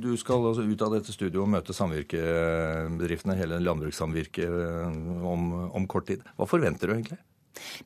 du 0.00 0.14
skal 0.16 0.46
altså 0.48 0.64
ut 0.64 0.84
av 0.86 0.94
dette 0.96 1.12
studioet 1.12 1.42
og 1.42 1.52
møte 1.52 1.76
samvirkebedriftene, 1.76 3.36
hele 3.36 3.60
landbrukssamvirket, 3.60 4.48
eh, 4.48 5.26
om, 5.34 5.52
om 5.68 5.86
kort 5.90 6.08
tid. 6.08 6.24
Hva 6.38 6.48
forventer 6.48 6.88
du 6.88 6.96
egentlig? 6.96 7.20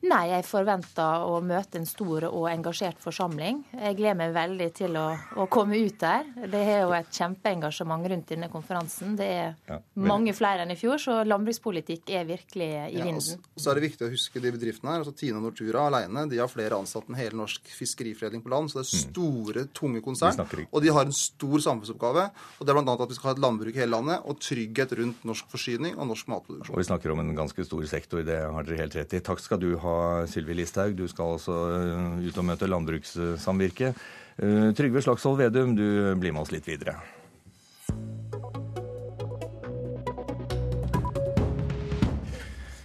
Nei, 0.03 0.27
jeg 0.31 0.45
forventer 0.45 1.25
å 1.27 1.39
møte 1.45 1.77
en 1.79 1.85
stor 1.85 2.25
og 2.29 2.47
engasjert 2.49 2.97
forsamling. 3.03 3.63
Jeg 3.73 3.97
gleder 3.99 4.17
meg 4.17 4.33
veldig 4.33 4.69
til 4.73 4.95
å, 4.99 5.05
å 5.37 5.47
komme 5.51 5.77
ut 5.85 5.97
der. 6.01 6.25
Det 6.49 6.61
er 6.61 6.81
jo 6.85 6.93
et 6.97 7.11
kjempeengasjement 7.15 8.07
rundt 8.11 8.27
denne 8.33 8.49
konferansen. 8.51 9.15
Det 9.19 9.27
er 9.27 9.55
Ja, 9.69 9.79
mange 9.95 10.33
flere 10.33 10.63
enn 10.65 10.71
i 10.73 10.77
fjor, 10.79 10.97
så 11.01 11.19
landbrukspolitikk 11.27 12.09
er 12.15 12.25
virkelig 12.25 12.69
i 12.69 12.97
Ja, 12.97 13.05
vinden. 13.05 13.39
og 13.55 13.61
så 13.61 13.71
er 13.71 13.79
det 13.79 13.85
viktig 13.91 14.07
å 14.07 14.11
huske 14.11 14.41
de 14.41 14.51
bedriftene 14.51 14.91
her. 14.93 14.99
altså 15.03 15.15
Tina 15.15 15.39
Nortura 15.39 15.87
alene, 15.87 16.27
de 16.29 16.37
har 16.41 16.47
flere 16.51 16.77
ansatte 16.79 17.09
enn 17.09 17.15
hele 17.19 17.37
norsk 17.37 17.61
fiskeriforedling 17.67 18.41
på 18.43 18.49
land. 18.49 18.69
Så 18.71 18.79
det 18.81 18.87
er 18.87 19.03
store, 19.05 19.65
tunge 19.73 20.01
konsern. 20.01 20.33
Mm. 20.33 20.39
Snakker 20.39 20.59
ikke- 20.65 20.73
Og 20.73 20.81
de 20.81 20.89
har 20.89 21.05
en 21.05 21.11
stor 21.11 21.57
samfunnsoppgave. 21.59 22.31
Og 22.59 22.65
det 22.65 22.69
er 22.75 22.81
bl.a. 22.81 22.93
at 22.93 23.09
vi 23.09 23.15
skal 23.15 23.29
ha 23.29 23.35
et 23.35 23.43
landbruk 23.43 23.75
i 23.75 23.79
hele 23.79 23.91
landet 23.91 24.21
og 24.25 24.39
trygghet 24.39 24.97
rundt 24.97 25.23
norsk 25.25 25.45
forsyning 25.49 25.97
og 25.97 26.07
norsk 26.07 26.27
matproduksjon. 26.27 26.73
Og 26.73 26.77
vi 26.77 26.83
snakker 26.89 27.11
om 27.11 27.19
en 27.19 27.35
ganske 27.35 27.65
stor 27.65 27.83
sektor, 27.85 28.23
det 28.23 28.39
har 28.39 28.63
dere 28.63 28.77
helt 28.77 28.95
rett 28.95 29.13
i. 29.13 29.19
Takk 29.19 29.39
skal 29.39 29.58
du 29.61 29.73
ha, 29.83 30.25
Sylvi 30.29 30.55
Listhaug. 30.57 30.95
Du 30.97 31.05
skal 31.11 31.35
altså 31.35 31.59
ut 32.23 32.39
og 32.39 32.47
møte 32.47 32.69
landbrukssamvirket. 32.69 34.01
Eh, 34.39 34.69
Trygve 34.75 35.03
Slagsvold 35.03 35.39
Vedum, 35.41 35.75
du 35.75 36.15
blir 36.19 36.31
med 36.31 36.45
oss 36.45 36.53
litt 36.55 36.67
videre. 36.69 36.95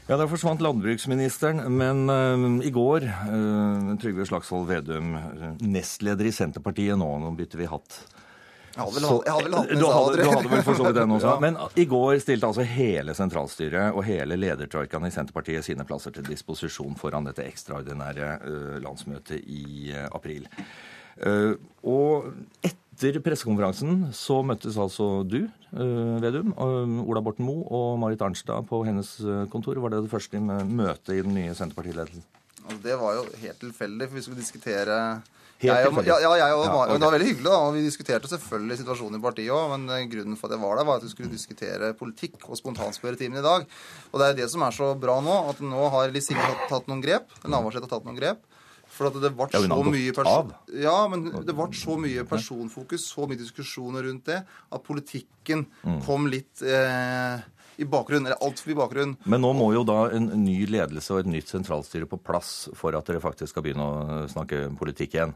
Ja, 0.05 0.19
Der 0.21 0.29
forsvant 0.29 0.61
landbruksministeren, 0.61 1.63
men 1.73 2.11
uh, 2.13 2.59
i 2.61 2.73
går 2.75 3.07
uh, 3.09 3.95
Trygve 4.03 4.27
Slagsvold 4.29 4.69
Vedum, 4.69 5.15
nestleder 5.65 6.29
i 6.29 6.35
Senterpartiet 6.35 6.99
nå, 7.01 7.09
nå 7.23 7.33
bytter 7.39 7.63
vi 7.63 7.71
hatt. 7.71 8.03
Jeg 8.75 8.83
har 8.83 8.91
vel 8.91 9.05
jeg 9.07 9.35
hadde 9.35 9.45
vel 9.47 9.55
hatt 9.55 9.69
du, 9.71 9.85
hadde, 9.87 10.17
tror 10.19 10.19
du 10.19 10.31
hadde 10.33 10.51
vel 10.51 10.65
for 10.67 10.79
så 10.79 10.87
vidt 10.89 10.97
den 10.99 11.15
også. 11.15 11.35
Men 11.45 11.59
i 11.79 11.85
går 11.91 12.17
stilte 12.25 12.49
altså 12.51 12.65
hele 12.67 13.15
sentralstyret 13.15 13.95
og 13.95 14.03
hele 14.09 14.39
ledertroikaen 14.41 15.07
i 15.07 15.13
Senterpartiet 15.15 15.67
sine 15.67 15.87
plasser 15.87 16.15
til 16.17 16.27
disposisjon 16.27 16.99
foran 16.99 17.29
dette 17.29 17.47
ekstraordinære 17.47 18.33
eh, 18.41 18.73
landsmøtet 18.83 19.47
i 19.47 19.93
eh, 19.95 20.09
april. 20.11 20.49
Eh, 21.23 21.55
og 21.87 22.33
etter 22.67 23.21
pressekonferansen 23.23 24.09
så 24.15 24.41
møttes 24.47 24.79
altså 24.81 25.23
du, 25.23 25.45
eh, 25.47 26.15
Vedum, 26.25 26.51
Ola 27.07 27.23
Borten 27.23 27.47
Moe 27.47 27.63
og 27.71 27.99
Marit 28.03 28.23
Arnstad 28.27 28.67
på 28.71 28.83
hennes 28.89 29.17
eh, 29.23 29.45
kontor. 29.55 29.79
Var 29.83 29.95
det 29.95 30.07
det 30.09 30.15
første 30.15 30.43
med 30.43 30.67
møtet 30.83 31.15
i 31.15 31.23
den 31.23 31.37
nye 31.39 31.55
Senterpartiledelsen? 31.55 32.27
Altså, 32.65 32.83
det 32.83 32.99
var 33.01 33.15
jo 33.15 33.25
helt 33.43 33.59
tilfeldig, 33.61 34.09
for 34.09 34.15
vi 34.17 34.23
skulle 34.23 34.41
diskutere 34.41 35.23
jeg, 35.65 35.87
og- 35.87 36.05
ja, 36.05 36.19
ja, 36.21 36.31
jeg 36.37 36.53
og 36.53 36.65
Ja, 36.67 36.73
okay. 36.85 36.93
Det 36.99 37.01
var 37.07 37.13
veldig 37.15 37.29
hyggelig, 37.31 37.45
da. 37.45 37.57
og 37.57 37.75
Vi 37.75 37.83
diskuterte 37.87 38.29
selvfølgelig 38.29 38.79
situasjonen 38.83 39.17
i 39.17 39.23
partiet 39.23 39.51
òg, 39.55 39.71
men 39.79 39.89
eh, 39.91 40.07
grunnen 40.09 40.37
for 40.37 40.49
at 40.49 40.59
jeg 40.59 40.61
var 40.65 40.77
der, 40.77 40.85
var 40.85 40.97
at 40.97 41.03
vi 41.05 41.09
skulle 41.09 41.31
diskutere 41.31 41.93
politikk 41.95 42.49
og 42.51 42.57
spontanspørretimen 42.59 43.39
i 43.39 43.43
dag. 43.45 43.67
Og 44.13 44.21
det 44.21 44.27
er 44.29 44.35
det 44.43 44.51
som 44.51 44.63
er 44.63 44.71
så 44.73 44.91
bra 44.99 45.21
nå, 45.21 45.49
at 45.51 45.61
nå 45.61 45.91
har 45.91 46.11
Liv 46.11 46.21
Signe 46.21 46.43
tatt, 46.43 46.69
tatt 46.69 46.87
noen 46.91 47.01
grep. 47.05 47.29
Navarsete 47.47 47.87
har 47.89 47.93
tatt 48.01 48.05
noen 48.05 48.19
grep. 48.19 48.43
For 48.95 49.07
at 49.09 49.15
det 49.19 49.33
ble 49.35 49.49
Ja, 49.51 49.59
så 49.61 49.85
mye 49.91 50.27
av. 50.27 50.53
Ja, 50.75 51.09
men 51.09 51.25
det 51.31 51.55
ble 51.57 51.67
så 51.75 51.97
mye 51.99 52.23
personfokus, 52.29 53.07
så 53.15 53.27
mye 53.27 53.39
diskusjoner 53.41 54.05
rundt 54.07 54.25
det, 54.27 54.45
at 54.71 54.85
politikken 54.85 55.67
Mm. 55.85 56.05
kom 56.05 56.27
litt 56.31 56.63
eh, 56.63 57.41
i 57.81 57.87
bakgrunn, 57.89 58.27
eller 58.27 58.41
altfor 58.45 58.73
i 58.73 58.79
bakgrunn. 58.79 59.17
Men 59.31 59.43
nå 59.45 59.51
må 59.57 59.73
jo 59.75 59.83
da 59.89 60.07
en 60.15 60.31
ny 60.45 60.61
ledelse 60.71 61.15
og 61.15 61.25
et 61.25 61.33
nytt 61.33 61.51
sentralstyre 61.51 62.09
på 62.11 62.21
plass 62.23 62.71
for 62.79 62.97
at 62.97 63.11
dere 63.11 63.23
faktisk 63.25 63.55
skal 63.55 63.67
begynne 63.67 63.85
å 63.85 64.25
snakke 64.31 64.67
politikk 64.79 65.19
igjen. 65.19 65.35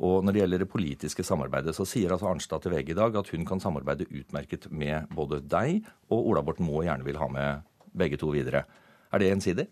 Og 0.00 0.24
når 0.24 0.32
det 0.32 0.40
gjelder 0.40 0.62
det 0.62 0.70
politiske 0.72 1.24
samarbeidet, 1.26 1.74
så 1.76 1.84
sier 1.88 2.14
altså 2.14 2.30
Arnstad 2.30 2.62
til 2.64 2.72
VG 2.72 2.94
i 2.94 2.98
dag 3.00 3.18
at 3.20 3.32
hun 3.34 3.44
kan 3.48 3.60
samarbeide 3.60 4.08
utmerket 4.08 4.70
med 4.72 5.10
både 5.12 5.42
deg 5.44 5.82
og 6.08 6.30
Ola 6.32 6.44
Borten 6.46 6.64
Moe, 6.68 6.86
gjerne 6.86 7.04
vil 7.04 7.20
ha 7.20 7.28
med 7.32 7.66
begge 8.00 8.20
to 8.20 8.30
videre. 8.32 8.64
Er 9.10 9.20
det 9.20 9.30
gjensidig? 9.32 9.66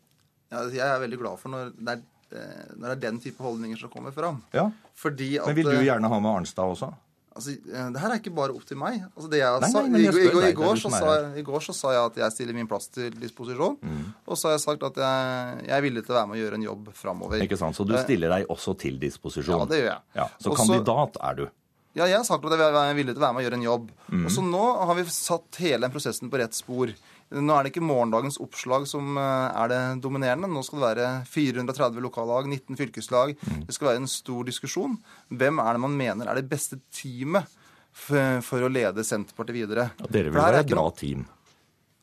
Ja, 0.53 0.65
jeg 0.73 0.85
er 0.85 1.01
veldig 1.01 1.21
glad 1.21 1.41
for 1.41 1.53
når 1.53 1.73
det 1.77 1.95
er, 1.95 2.05
eh, 2.33 2.71
når 2.75 2.87
det 2.89 2.95
er 2.97 3.03
den 3.07 3.21
type 3.25 3.45
holdninger 3.45 3.81
som 3.81 3.93
kommer 3.93 4.13
fram. 4.17 4.43
Ja. 4.53 4.69
Fordi 4.99 5.37
at, 5.39 5.47
Men 5.47 5.59
vil 5.61 5.71
du 5.71 5.77
eh, 5.77 5.87
gjerne 5.89 6.11
ha 6.11 6.21
med 6.21 6.41
Arnstad 6.41 6.75
også? 6.75 6.91
Altså, 7.39 7.55
eh, 7.55 7.89
det 7.95 8.01
her 8.03 8.11
er 8.15 8.19
ikke 8.19 8.33
bare 8.35 8.55
opp 8.59 8.65
til 8.67 8.77
meg. 8.81 8.99
Altså, 9.15 9.29
det 9.31 9.39
jeg 9.39 9.61
Nei, 9.63 9.71
sa, 9.71 9.83
nei, 9.87 10.01
jeg 10.03 10.11
i, 10.15 10.29
spør 10.29 10.47
i, 10.49 10.53
går 10.59 10.81
så 10.83 10.91
sa, 10.91 11.03
jeg- 11.15 11.39
I 11.39 11.45
går 11.47 11.61
så 11.69 11.75
sa 11.79 11.93
jeg 11.95 12.03
at 12.11 12.17
jeg 12.25 12.33
stiller 12.35 12.55
min 12.59 12.67
plass 12.71 12.89
til 12.91 13.11
disposisjon. 13.15 13.77
Mm. 13.81 14.05
Og 14.27 14.37
så 14.37 14.49
har 14.51 14.57
jeg 14.59 14.65
sagt 14.67 14.83
at 14.83 14.97
jeg, 15.05 15.63
jeg 15.69 15.77
er 15.79 15.83
villig 15.87 16.03
til 16.05 16.15
å 16.15 16.19
være 16.19 16.27
med 16.29 16.37
og 16.39 16.43
gjøre 16.45 16.59
en 16.59 16.67
jobb 16.67 16.91
framover. 16.99 17.39
Ikke 17.47 17.57
sant? 17.61 17.77
Så 17.79 17.87
du 17.87 17.95
Eh, 17.95 18.03
stiller 18.05 18.29
deg 18.35 18.47
også 18.51 18.77
til 18.79 18.99
disposisjon? 18.99 19.59
Ja, 19.61 19.65
det 19.71 19.79
gjør 19.85 19.91
jeg. 19.95 20.03
Ja, 20.19 20.27
så 20.43 20.51
Også- 20.51 20.67
kandidat 20.67 21.17
er 21.23 21.35
du? 21.35 21.49
Ja, 21.97 22.05
jeg 22.05 22.17
har 22.21 22.25
sagt 22.25 22.45
at 22.45 22.53
jeg 22.53 22.61
er 22.61 22.95
villig 22.95 23.15
til 23.15 23.23
å 23.23 23.27
være 23.27 23.35
med 23.35 23.43
og 23.43 23.51
gjøre 23.51 23.59
en 23.59 23.63
jobb. 23.67 23.91
Mm. 24.13 24.25
Og 24.27 24.31
så 24.31 24.43
nå 24.45 24.65
har 24.87 24.95
vi 24.95 25.03
satt 25.11 25.57
hele 25.59 25.81
den 25.81 25.91
prosessen 25.91 26.31
på 26.31 26.39
rett 26.39 26.55
spor. 26.55 26.93
Nå 27.29 27.53
er 27.53 27.67
det 27.67 27.75
ikke 27.75 27.85
morgendagens 27.85 28.39
oppslag 28.41 28.87
som 28.89 29.19
eh, 29.21 29.61
er 29.63 29.73
det 29.73 29.81
dominerende. 30.05 30.49
Nå 30.49 30.63
skal 30.65 30.81
det 30.81 30.89
være 30.89 31.09
430 31.29 32.05
lokallag, 32.05 32.49
19 32.49 32.79
fylkeslag. 32.81 33.35
Mhm. 33.37 33.65
Det 33.69 33.77
skal 33.77 33.91
være 33.93 34.03
en 34.03 34.11
stor 34.11 34.47
diskusjon. 34.49 34.97
Hvem 35.29 35.61
er 35.65 35.77
det 35.77 35.83
man 35.85 35.97
mener 35.99 36.29
er 36.31 36.41
det 36.41 36.49
beste 36.49 36.81
teamet 36.89 37.51
for, 37.93 38.41
for 38.47 38.65
å 38.65 38.71
lede 38.73 39.05
Senterpartiet 39.05 39.61
videre? 39.61 39.91
Ja, 40.01 40.09
dere 40.09 40.33
vil 40.33 40.41
være 40.41 40.63
et 40.65 40.73
bra 40.73 40.87
team. 40.97 41.27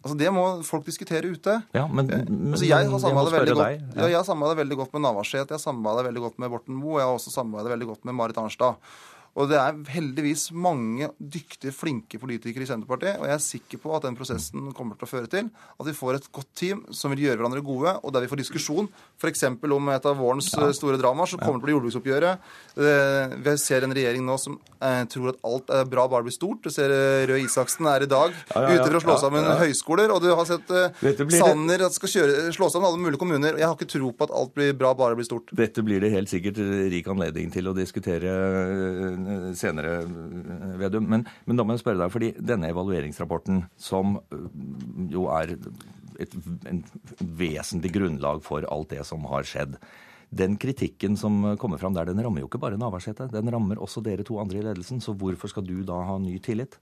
Altså, 0.06 0.18
Det 0.22 0.30
må 0.30 0.44
folk 0.62 0.86
diskutere 0.86 1.32
ute. 1.34 1.58
Ja, 1.74 1.88
men, 1.90 2.06
men 2.06 2.54
Altså, 2.54 2.68
jeg 2.68 2.86
har 2.86 3.02
samarbeidet 3.02 3.40
veldig, 3.40 3.58
deg. 3.58 3.82
godt, 3.82 3.98
ja. 3.98 4.10
jeg 4.14 4.22
har 4.22 4.56
veldig 4.62 4.78
godt 4.78 4.94
med 4.94 5.02
Navarsete, 5.08 5.50
jeg 5.50 5.58
har 5.58 5.64
samarbeidet 5.64 6.06
veldig 6.12 6.22
godt 6.28 6.38
med 6.44 6.54
Borten 6.54 6.78
Moe, 6.78 7.00
jeg 7.02 7.10
har 7.10 7.18
også 7.18 7.34
samarbeidet 7.34 7.74
veldig 7.74 7.88
godt 7.90 8.06
med 8.06 8.14
Marit 8.14 8.38
Arnstad. 8.38 8.78
Og 9.36 9.50
det 9.52 9.58
er 9.60 9.80
heldigvis 9.92 10.48
mange 10.56 11.10
dyktige, 11.20 11.74
flinke 11.76 12.20
politikere 12.22 12.64
i 12.64 12.70
Senterpartiet, 12.70 13.18
og 13.20 13.28
jeg 13.28 13.36
er 13.36 13.44
sikker 13.44 13.82
på 13.84 13.92
at 13.98 14.06
den 14.08 14.16
prosessen 14.16 14.70
kommer 14.76 14.96
til 14.96 15.08
å 15.08 15.12
føre 15.12 15.28
til 15.32 15.50
at 15.52 15.90
vi 15.90 15.96
får 15.98 16.20
et 16.22 16.30
godt 16.32 16.52
team 16.56 16.86
som 16.96 17.12
vil 17.12 17.26
gjøre 17.26 17.42
hverandre 17.42 17.64
gode, 17.66 17.98
og 18.00 18.14
der 18.16 18.24
vi 18.24 18.30
får 18.32 18.40
diskusjon, 18.40 18.88
f.eks. 19.20 19.44
om 19.76 19.92
et 19.92 20.08
av 20.08 20.16
vårens 20.22 20.48
ja. 20.56 20.70
store 20.76 21.00
dramaer, 21.02 21.28
som 21.28 21.42
kommer 21.42 21.60
til 21.60 21.66
å 21.66 21.68
bli 21.68 21.76
jordbruksoppgjøret. 21.76 22.48
Eh, 22.80 23.36
Vi 23.46 23.56
ser 23.60 23.84
en 23.84 23.96
regjering 23.96 24.24
nå 24.24 24.38
som 24.40 24.56
eh, 24.80 25.04
tror 25.12 25.34
at 25.34 25.44
alt 25.52 25.74
er 25.82 25.92
bra 25.92 26.08
bare 26.12 26.28
blir 26.28 26.36
stort. 26.36 26.64
Du 26.64 26.72
ser 26.72 26.94
eh, 26.96 27.26
Røe 27.28 27.44
Isaksen 27.44 27.92
er 27.92 28.08
i 28.08 28.10
dag 28.12 28.32
Ja, 28.32 28.64
ja, 28.64 28.80
ute 28.80 28.88
for 28.88 29.00
å 29.02 29.04
slå 29.04 29.18
sammen 29.26 29.50
høyskoler, 29.60 30.16
og 30.16 30.24
du 30.24 30.32
har 30.32 30.48
sett 30.48 30.72
Sanner 31.36 31.84
det- 31.84 31.90
at 31.90 31.98
skal 31.98 32.14
kjøre, 32.14 32.56
slå 32.56 32.72
sammen 32.72 32.88
alle 32.88 33.04
mulige 33.04 33.20
kommuner. 33.20 33.60
Jeg 33.60 33.68
har 33.68 33.76
ikke 33.76 33.92
tro 33.92 34.14
på 34.16 34.30
at 34.30 34.34
alt 34.36 34.56
blir 34.56 34.72
bra 34.80 34.94
bare 34.96 35.20
blir 35.20 35.28
stort. 35.28 35.52
Dette 35.52 35.84
blir 35.84 36.00
det 36.00 36.14
helt 36.16 36.32
sikkert 36.32 36.64
rik 36.92 37.12
anledning 37.12 37.52
til 37.52 37.68
å 37.68 37.76
diskutere 37.76 38.32
senere, 39.58 39.98
eh, 40.04 40.78
Vedum. 40.82 41.08
Men, 41.12 41.26
men 41.46 41.60
da 41.60 41.66
må 41.66 41.76
jeg 41.76 41.84
spørre 41.84 42.02
deg, 42.04 42.14
fordi 42.14 42.32
denne 42.40 42.72
evalueringsrapporten, 42.74 43.66
som 43.78 44.18
eh, 44.32 44.50
jo 45.14 45.28
er 45.34 45.56
et 45.56 46.36
en 46.72 46.84
vesentlig 47.20 47.92
grunnlag 47.92 48.44
for 48.46 48.64
alt 48.72 48.94
det 48.94 49.02
som 49.04 49.26
har 49.28 49.44
skjedd, 49.48 49.76
den 50.36 50.56
kritikken 50.60 51.18
som 51.20 51.58
kommer 51.62 51.80
fram 51.80 51.96
der, 51.96 52.08
den 52.08 52.22
rammer 52.24 52.44
jo 52.44 52.50
ikke 52.50 52.62
bare 52.62 52.80
Navarsete. 52.80 53.28
Den 53.32 53.52
rammer 53.52 53.80
også 53.84 54.04
dere 54.04 54.24
to 54.26 54.40
andre 54.42 54.60
i 54.60 54.66
ledelsen. 54.66 55.00
Så 55.04 55.14
hvorfor 55.16 55.52
skal 55.52 55.64
du 55.68 55.78
da 55.86 56.00
ha 56.08 56.18
ny 56.20 56.38
tillit? 56.44 56.80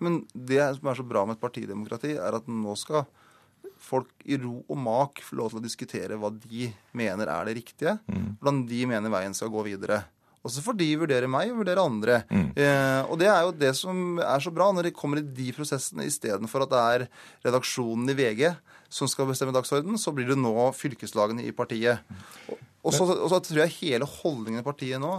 Men 0.00 0.22
det 0.34 0.60
som 0.76 0.90
er 0.90 0.98
så 0.98 1.06
bra 1.06 1.26
med 1.28 1.38
et 1.38 1.42
partidemokrati, 1.42 2.14
er 2.16 2.36
at 2.36 2.48
nå 2.48 2.74
skal 2.80 3.06
folk 3.80 4.24
i 4.28 4.36
ro 4.40 4.60
og 4.68 4.78
mak 4.80 5.22
få 5.24 5.38
lov 5.40 5.52
til 5.52 5.60
å 5.60 5.64
diskutere 5.64 6.18
hva 6.20 6.32
de 6.34 6.68
mener 6.96 7.30
er 7.32 7.48
det 7.48 7.56
riktige. 7.60 7.96
Hvordan 8.08 8.64
de 8.68 8.80
mener 8.90 9.12
veien 9.12 9.36
skal 9.36 9.52
gå 9.52 9.64
videre. 9.68 10.02
Og 10.44 10.50
så 10.54 10.62
får 10.64 10.76
de 10.80 10.86
vurdere 10.96 11.28
meg 11.28 11.50
og 11.52 11.58
vurdere 11.60 11.82
andre. 11.84 12.22
Eh, 12.32 13.02
og 13.10 13.18
det 13.20 13.28
er 13.28 13.42
jo 13.44 13.50
det 13.52 13.74
som 13.76 14.18
er 14.24 14.40
så 14.40 14.50
bra 14.56 14.70
når 14.72 14.88
de 14.88 14.94
kommer 14.96 15.20
i 15.20 15.26
de 15.26 15.50
prosessene 15.52 16.06
istedenfor 16.08 16.64
at 16.64 16.70
det 16.72 16.80
er 16.80 17.06
redaksjonen 17.44 18.08
i 18.08 18.16
VG 18.16 18.46
som 18.90 19.06
skal 19.06 19.28
bestemme 19.28 19.52
dagsorden, 19.54 19.98
så 20.00 20.10
blir 20.16 20.26
det 20.32 20.38
nå 20.40 20.54
fylkeslagene 20.74 21.44
i 21.46 21.52
partiet. 21.54 22.00
Og 22.80 22.94
så, 22.96 23.04
og 23.04 23.28
så 23.28 23.38
tror 23.44 23.60
jeg 23.60 23.74
hele 23.76 24.06
holdningen 24.08 24.62
i 24.62 24.64
partiet 24.64 24.98
nå 24.98 25.10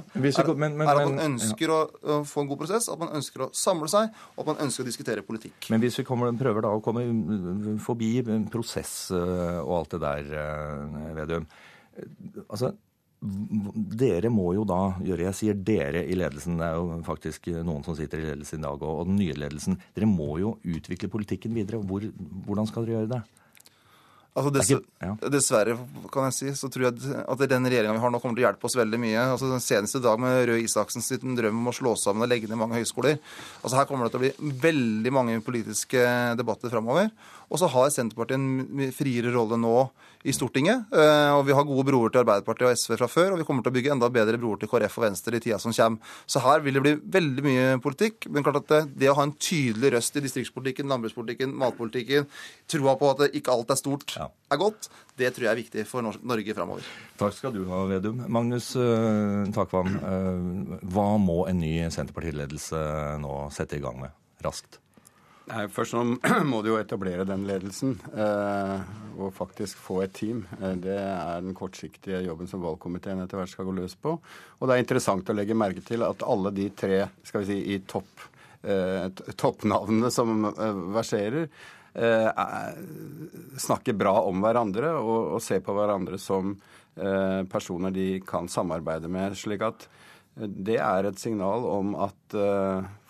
er, 0.41 0.56
men- 0.57 0.77
men- 0.80 0.88
er 0.89 0.98
at 0.98 1.07
man 1.07 1.19
ønsker 1.38 1.69
å, 1.69 1.77
å 2.02 2.18
få 2.26 2.41
en 2.41 2.48
god 2.49 2.57
prosess, 2.57 2.89
at 2.89 2.98
man 2.99 3.14
ønsker 3.14 3.45
å 3.45 3.49
samle 3.53 3.88
seg, 3.88 4.10
og 4.35 4.41
at 4.41 4.48
man 4.49 4.65
ønsker 4.65 4.81
å 4.84 4.88
diskutere 4.89 5.22
politikk. 5.22 5.69
Men 5.69 5.80
hvis 5.85 5.99
vi 6.02 6.03
kommer, 6.03 6.34
prøver 6.34 6.65
da 6.65 6.73
å 6.73 6.81
komme 6.81 7.06
forbi 7.80 8.23
prosess 8.49 9.11
eh, 9.14 9.61
og 9.61 9.76
alt 9.84 9.93
det 9.93 10.02
der, 10.02 10.34
eh, 10.41 11.14
Vedum 11.22 11.45
eh, 11.45 12.41
Altså, 12.49 12.73
dere 13.22 14.31
må 14.34 14.48
jo 14.57 14.64
da 14.65 14.95
gjøre 15.06 15.27
Jeg 15.27 15.38
sier 15.38 15.57
dere 15.68 16.02
i 16.10 16.15
ledelsen, 16.18 16.56
det 16.57 16.65
er 16.72 16.80
jo 16.80 16.95
faktisk 17.06 17.52
noen 17.61 17.84
som 17.85 17.93
sitter 17.98 18.18
i 18.18 18.31
ledelsen 18.31 18.64
i 18.64 18.65
dag, 18.65 18.81
og, 18.81 19.03
den 19.06 19.19
nye 19.19 19.35
ledelsen. 19.38 19.77
Dere 19.93 20.10
må 20.10 20.39
jo 20.41 20.56
utvikle 20.65 21.11
politikken 21.11 21.53
videre. 21.53 21.84
Hvor, 21.85 22.07
hvordan 22.48 22.69
skal 22.69 22.88
dere 22.88 22.98
gjøre 22.98 23.11
det? 23.14 23.22
Altså 24.31 24.52
dess, 24.56 24.69
ja. 24.72 25.11
Dessverre, 25.27 25.73
kan 26.11 26.30
jeg 26.30 26.35
si, 26.38 26.52
så 26.56 26.69
tror 26.72 26.85
jeg 26.88 27.15
at 27.19 27.41
den 27.52 27.68
regjeringa 27.68 27.98
vi 27.98 27.99
har 27.99 28.14
nå, 28.14 28.19
kommer 28.23 28.38
til 28.39 28.45
å 28.45 28.48
hjelpe 28.48 28.69
oss 28.69 28.77
veldig 28.80 28.99
mye. 29.03 29.26
Altså 29.34 29.49
Den 29.52 29.64
seneste 29.64 29.99
dag 30.03 30.22
med 30.23 30.45
Røe 30.48 30.61
Isaksen 30.64 31.03
sin 31.03 31.35
drøm 31.35 31.60
om 31.60 31.68
å 31.68 31.76
slå 31.76 31.98
sammen 31.99 32.23
og 32.23 32.31
legge 32.31 32.48
ned 32.48 32.61
mange 32.61 32.80
høyskoler. 32.80 33.19
Altså 33.60 33.76
Her 33.76 33.89
kommer 33.89 34.07
det 34.07 34.14
til 34.14 34.22
å 34.22 34.23
bli 34.23 34.53
veldig 34.64 35.14
mange 35.14 35.35
politiske 35.43 36.06
debatter 36.39 36.72
framover. 36.72 37.11
Og 37.52 37.60
så 37.60 37.68
har 37.73 37.91
Senterpartiet 37.91 38.39
en 38.39 38.93
friere 38.95 39.35
rolle 39.35 39.60
nå 39.60 39.76
i 40.23 40.34
Stortinget. 40.35 40.85
eh, 40.93 41.31
Og 41.35 41.45
vi 41.48 41.53
har 41.53 41.64
gode 41.65 41.85
broer 41.88 42.11
til 42.11 42.22
Arbeiderpartiet 42.22 42.69
og 42.69 42.77
SV 42.77 42.98
fra 42.98 43.07
før, 43.07 43.34
og 43.34 43.41
vi 43.41 43.45
kommer 43.48 43.64
til 43.64 43.72
å 43.72 43.76
bygge 43.76 43.91
enda 43.91 44.10
bedre 44.10 44.38
broer 44.38 44.60
til 44.60 44.69
KrF 44.69 44.98
og 44.99 45.06
Venstre 45.06 45.38
i 45.38 45.39
tida 45.39 45.60
som 45.60 45.73
kommer. 45.73 45.99
Så 46.26 46.41
her 46.43 46.60
vil 46.61 46.73
det 46.77 46.84
bli 46.84 46.95
veldig 47.19 47.45
mye 47.45 47.68
politikk. 47.81 48.30
Men 48.30 48.43
klart 48.43 48.61
at 48.61 48.68
det, 48.68 48.81
det 49.02 49.10
å 49.10 49.15
ha 49.18 49.23
en 49.23 49.34
tydelig 49.34 49.93
røst 49.95 50.18
i 50.18 50.26
distriktspolitikken, 50.26 50.88
landbrukspolitikken, 50.91 51.56
matpolitikken, 51.57 52.27
troa 52.68 52.95
på 52.99 53.11
at 53.14 53.35
ikke 53.35 53.52
alt 53.53 53.72
er 53.72 53.80
stort, 53.80 54.15
er 54.18 54.60
godt, 54.60 54.89
det 55.18 55.31
tror 55.34 55.48
jeg 55.48 55.52
er 55.52 55.61
viktig 55.61 55.88
for 55.88 56.02
Norge 56.03 56.56
framover. 56.57 56.85
Takk 57.19 57.35
skal 57.38 57.53
du 57.56 57.64
ha, 57.69 57.84
Vedum. 57.89 58.22
Magnus 58.31 58.72
uh, 58.76 59.48
Takvam, 59.56 59.95
eh, 59.98 60.80
hva 60.91 61.07
må 61.22 61.43
en 61.49 61.60
ny 61.61 61.73
Senterpartiledelse 61.93 62.80
nå 63.22 63.35
sette 63.53 63.77
i 63.77 63.84
gang 63.84 63.99
med 64.02 64.45
raskt? 64.45 64.80
Nei, 65.50 65.66
Først 65.74 65.96
må 66.52 66.62
du 66.64 66.70
jo 66.72 66.78
etablere 66.80 67.26
den 67.28 67.46
ledelsen 67.50 67.96
eh, 68.14 68.84
og 69.22 69.34
faktisk 69.36 69.80
få 69.82 70.02
et 70.06 70.14
team. 70.16 70.44
Eh, 70.62 70.76
det 70.84 70.96
er 71.02 71.42
den 71.44 71.56
kortsiktige 71.58 72.22
jobben 72.28 72.50
som 72.50 72.62
valgkomiteen 72.64 73.24
etter 73.24 73.42
hvert 73.42 73.52
skal 73.52 73.68
gå 73.68 73.74
løs 73.80 73.96
på. 74.00 74.14
Og 74.60 74.70
det 74.70 74.76
er 74.78 74.84
interessant 74.84 75.32
å 75.32 75.36
legge 75.36 75.58
merke 75.58 75.84
til 75.86 76.06
at 76.06 76.24
alle 76.28 76.54
de 76.56 76.70
tre 76.78 77.02
skal 77.28 77.44
vi 77.44 77.50
si, 77.50 77.60
i 77.74 77.80
topp, 77.90 78.28
eh, 78.64 79.08
toppnavnene 79.34 80.12
som 80.14 80.46
eh, 80.54 80.82
verserer, 81.00 81.50
eh, 81.98 82.30
er- 82.30 82.78
snakker 83.66 83.98
bra 83.98 84.14
om 84.30 84.46
hverandre 84.46 84.94
og, 85.02 85.34
og 85.36 85.44
ser 85.44 85.66
på 85.66 85.76
hverandre 85.76 86.22
som 86.22 86.54
eh, 86.54 87.42
personer 87.52 87.92
de 87.98 88.08
kan 88.30 88.48
samarbeide 88.52 89.10
med. 89.12 89.36
slik 89.42 89.66
at 89.68 89.90
det 90.38 90.78
er 90.80 91.10
et 91.10 91.20
signal 91.20 91.66
om 91.68 91.90
at 92.00 92.36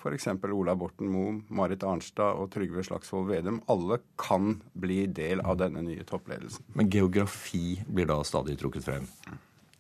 f.eks. 0.01 0.27
Ola 0.51 0.73
Borten 0.75 1.07
Moe, 1.13 1.35
Marit 1.49 1.83
Arnstad 1.85 2.39
og 2.41 2.49
Trygve 2.53 2.83
Slagsvold 2.83 3.29
Vedum 3.29 3.61
alle 3.71 3.99
kan 4.17 4.55
bli 4.73 5.05
del 5.07 5.41
av 5.45 5.57
denne 5.61 5.83
nye 5.85 6.03
toppledelsen. 6.07 6.65
Men 6.75 6.89
geografi 6.89 7.77
blir 7.87 8.09
da 8.09 8.17
stadig 8.25 8.57
trukket 8.61 8.83
frem. 8.87 9.07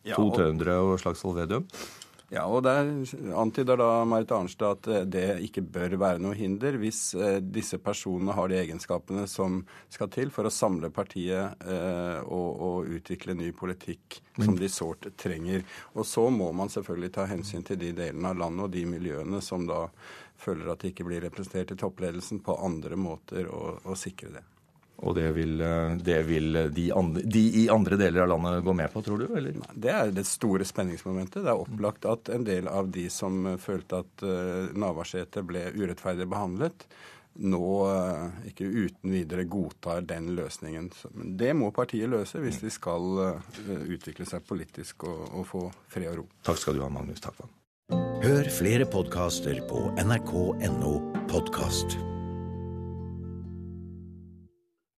Ja, 0.05 0.15
to 0.15 0.29
og- 0.29 0.37
trøndere 0.37 0.77
og 0.81 0.99
Slagsvold 1.01 1.41
Vedum. 1.41 1.67
Ja, 2.31 2.45
og 2.47 2.63
Der 2.63 2.87
antyder 3.35 3.75
da 3.75 4.05
Marit 4.07 4.31
Arnstad 4.31 4.77
at 4.77 4.87
eh, 4.87 5.03
det 5.03 5.25
ikke 5.49 5.65
bør 5.67 5.97
være 5.99 6.21
noe 6.23 6.37
hinder 6.39 6.77
hvis 6.79 7.09
eh, 7.19 7.41
disse 7.43 7.75
personene 7.83 8.31
har 8.37 8.47
de 8.47 8.55
egenskapene 8.61 9.25
som 9.27 9.57
skal 9.91 10.07
til 10.15 10.31
for 10.31 10.47
å 10.47 10.53
samle 10.53 10.87
partiet 10.95 11.65
eh, 11.67 12.21
og, 12.23 12.63
og 12.67 12.95
utvikle 12.95 13.35
ny 13.35 13.49
politikk 13.51 14.21
som 14.37 14.55
de 14.55 14.71
sårt 14.71 15.09
trenger. 15.19 15.67
Og 15.91 16.07
så 16.07 16.29
må 16.31 16.53
man 16.55 16.71
selvfølgelig 16.71 17.11
ta 17.19 17.27
hensyn 17.27 17.67
til 17.67 17.81
de 17.83 17.91
delene 17.99 18.31
av 18.31 18.39
landet 18.45 18.69
og 18.69 18.73
de 18.79 18.85
miljøene 18.87 19.43
som 19.43 19.67
da 19.67 19.83
føler 20.39 20.71
at 20.71 20.85
de 20.85 20.93
ikke 20.93 21.09
blir 21.11 21.25
representert 21.27 21.75
i 21.75 21.79
toppledelsen, 21.83 22.39
på 22.47 22.55
andre 22.63 22.95
måter 22.95 23.51
å, 23.51 23.75
å 23.83 23.99
sikre 23.99 24.37
det. 24.39 24.47
Og 25.01 25.15
det 25.17 25.27
vil, 25.35 25.55
eh, 25.65 25.95
det 25.97 26.19
vil 26.27 26.59
de, 26.73 26.87
andre, 26.95 27.23
de 27.25 27.43
i 27.63 27.67
andre 27.73 27.97
deler 27.97 28.25
av 28.25 28.33
landet 28.33 28.65
gå 28.65 28.75
med 28.77 28.91
på, 28.93 29.01
tror 29.05 29.23
du? 29.23 29.31
Eller? 29.37 29.57
Det 29.73 29.93
er 29.93 30.11
det 30.13 30.27
store 30.29 30.67
spenningsmomentet. 30.67 31.41
Det 31.45 31.53
er 31.53 31.63
opplagt 31.63 32.05
at 32.09 32.29
en 32.33 32.45
del 32.47 32.69
av 32.71 32.91
de 32.93 33.07
som 33.13 33.41
eh, 33.53 33.57
følte 33.61 34.03
at 34.03 34.25
uh, 34.25 34.69
Navarsete 34.77 35.43
ble 35.47 35.67
urettferdig 35.77 36.29
behandlet, 36.29 36.85
nå 37.33 37.67
eh, 37.87 38.49
ikke 38.51 38.65
uten 38.65 39.13
videre 39.13 39.43
godtar 39.43 40.03
den 40.07 40.33
løsningen. 40.35 40.91
Men 41.15 41.33
det 41.39 41.53
må 41.57 41.71
partiet 41.75 42.11
løse 42.11 42.41
hvis 42.43 42.61
de 42.63 42.71
skal 42.73 43.23
eh, 43.27 43.73
utvikle 43.95 44.27
seg 44.27 44.45
politisk 44.47 45.07
og, 45.07 45.23
og 45.31 45.47
få 45.47 45.65
fred 45.91 46.11
og 46.11 46.21
ro. 46.21 46.29
Takk 46.47 46.61
skal 46.61 46.77
du 46.77 46.85
ha, 46.85 46.91
Magnus 46.91 47.23
Takvam. 47.23 47.51
Hør 48.21 48.47
flere 48.53 48.87
podkaster 48.87 49.63
på 49.71 49.89
nrk.no 50.03 50.95
podkast. 51.31 51.99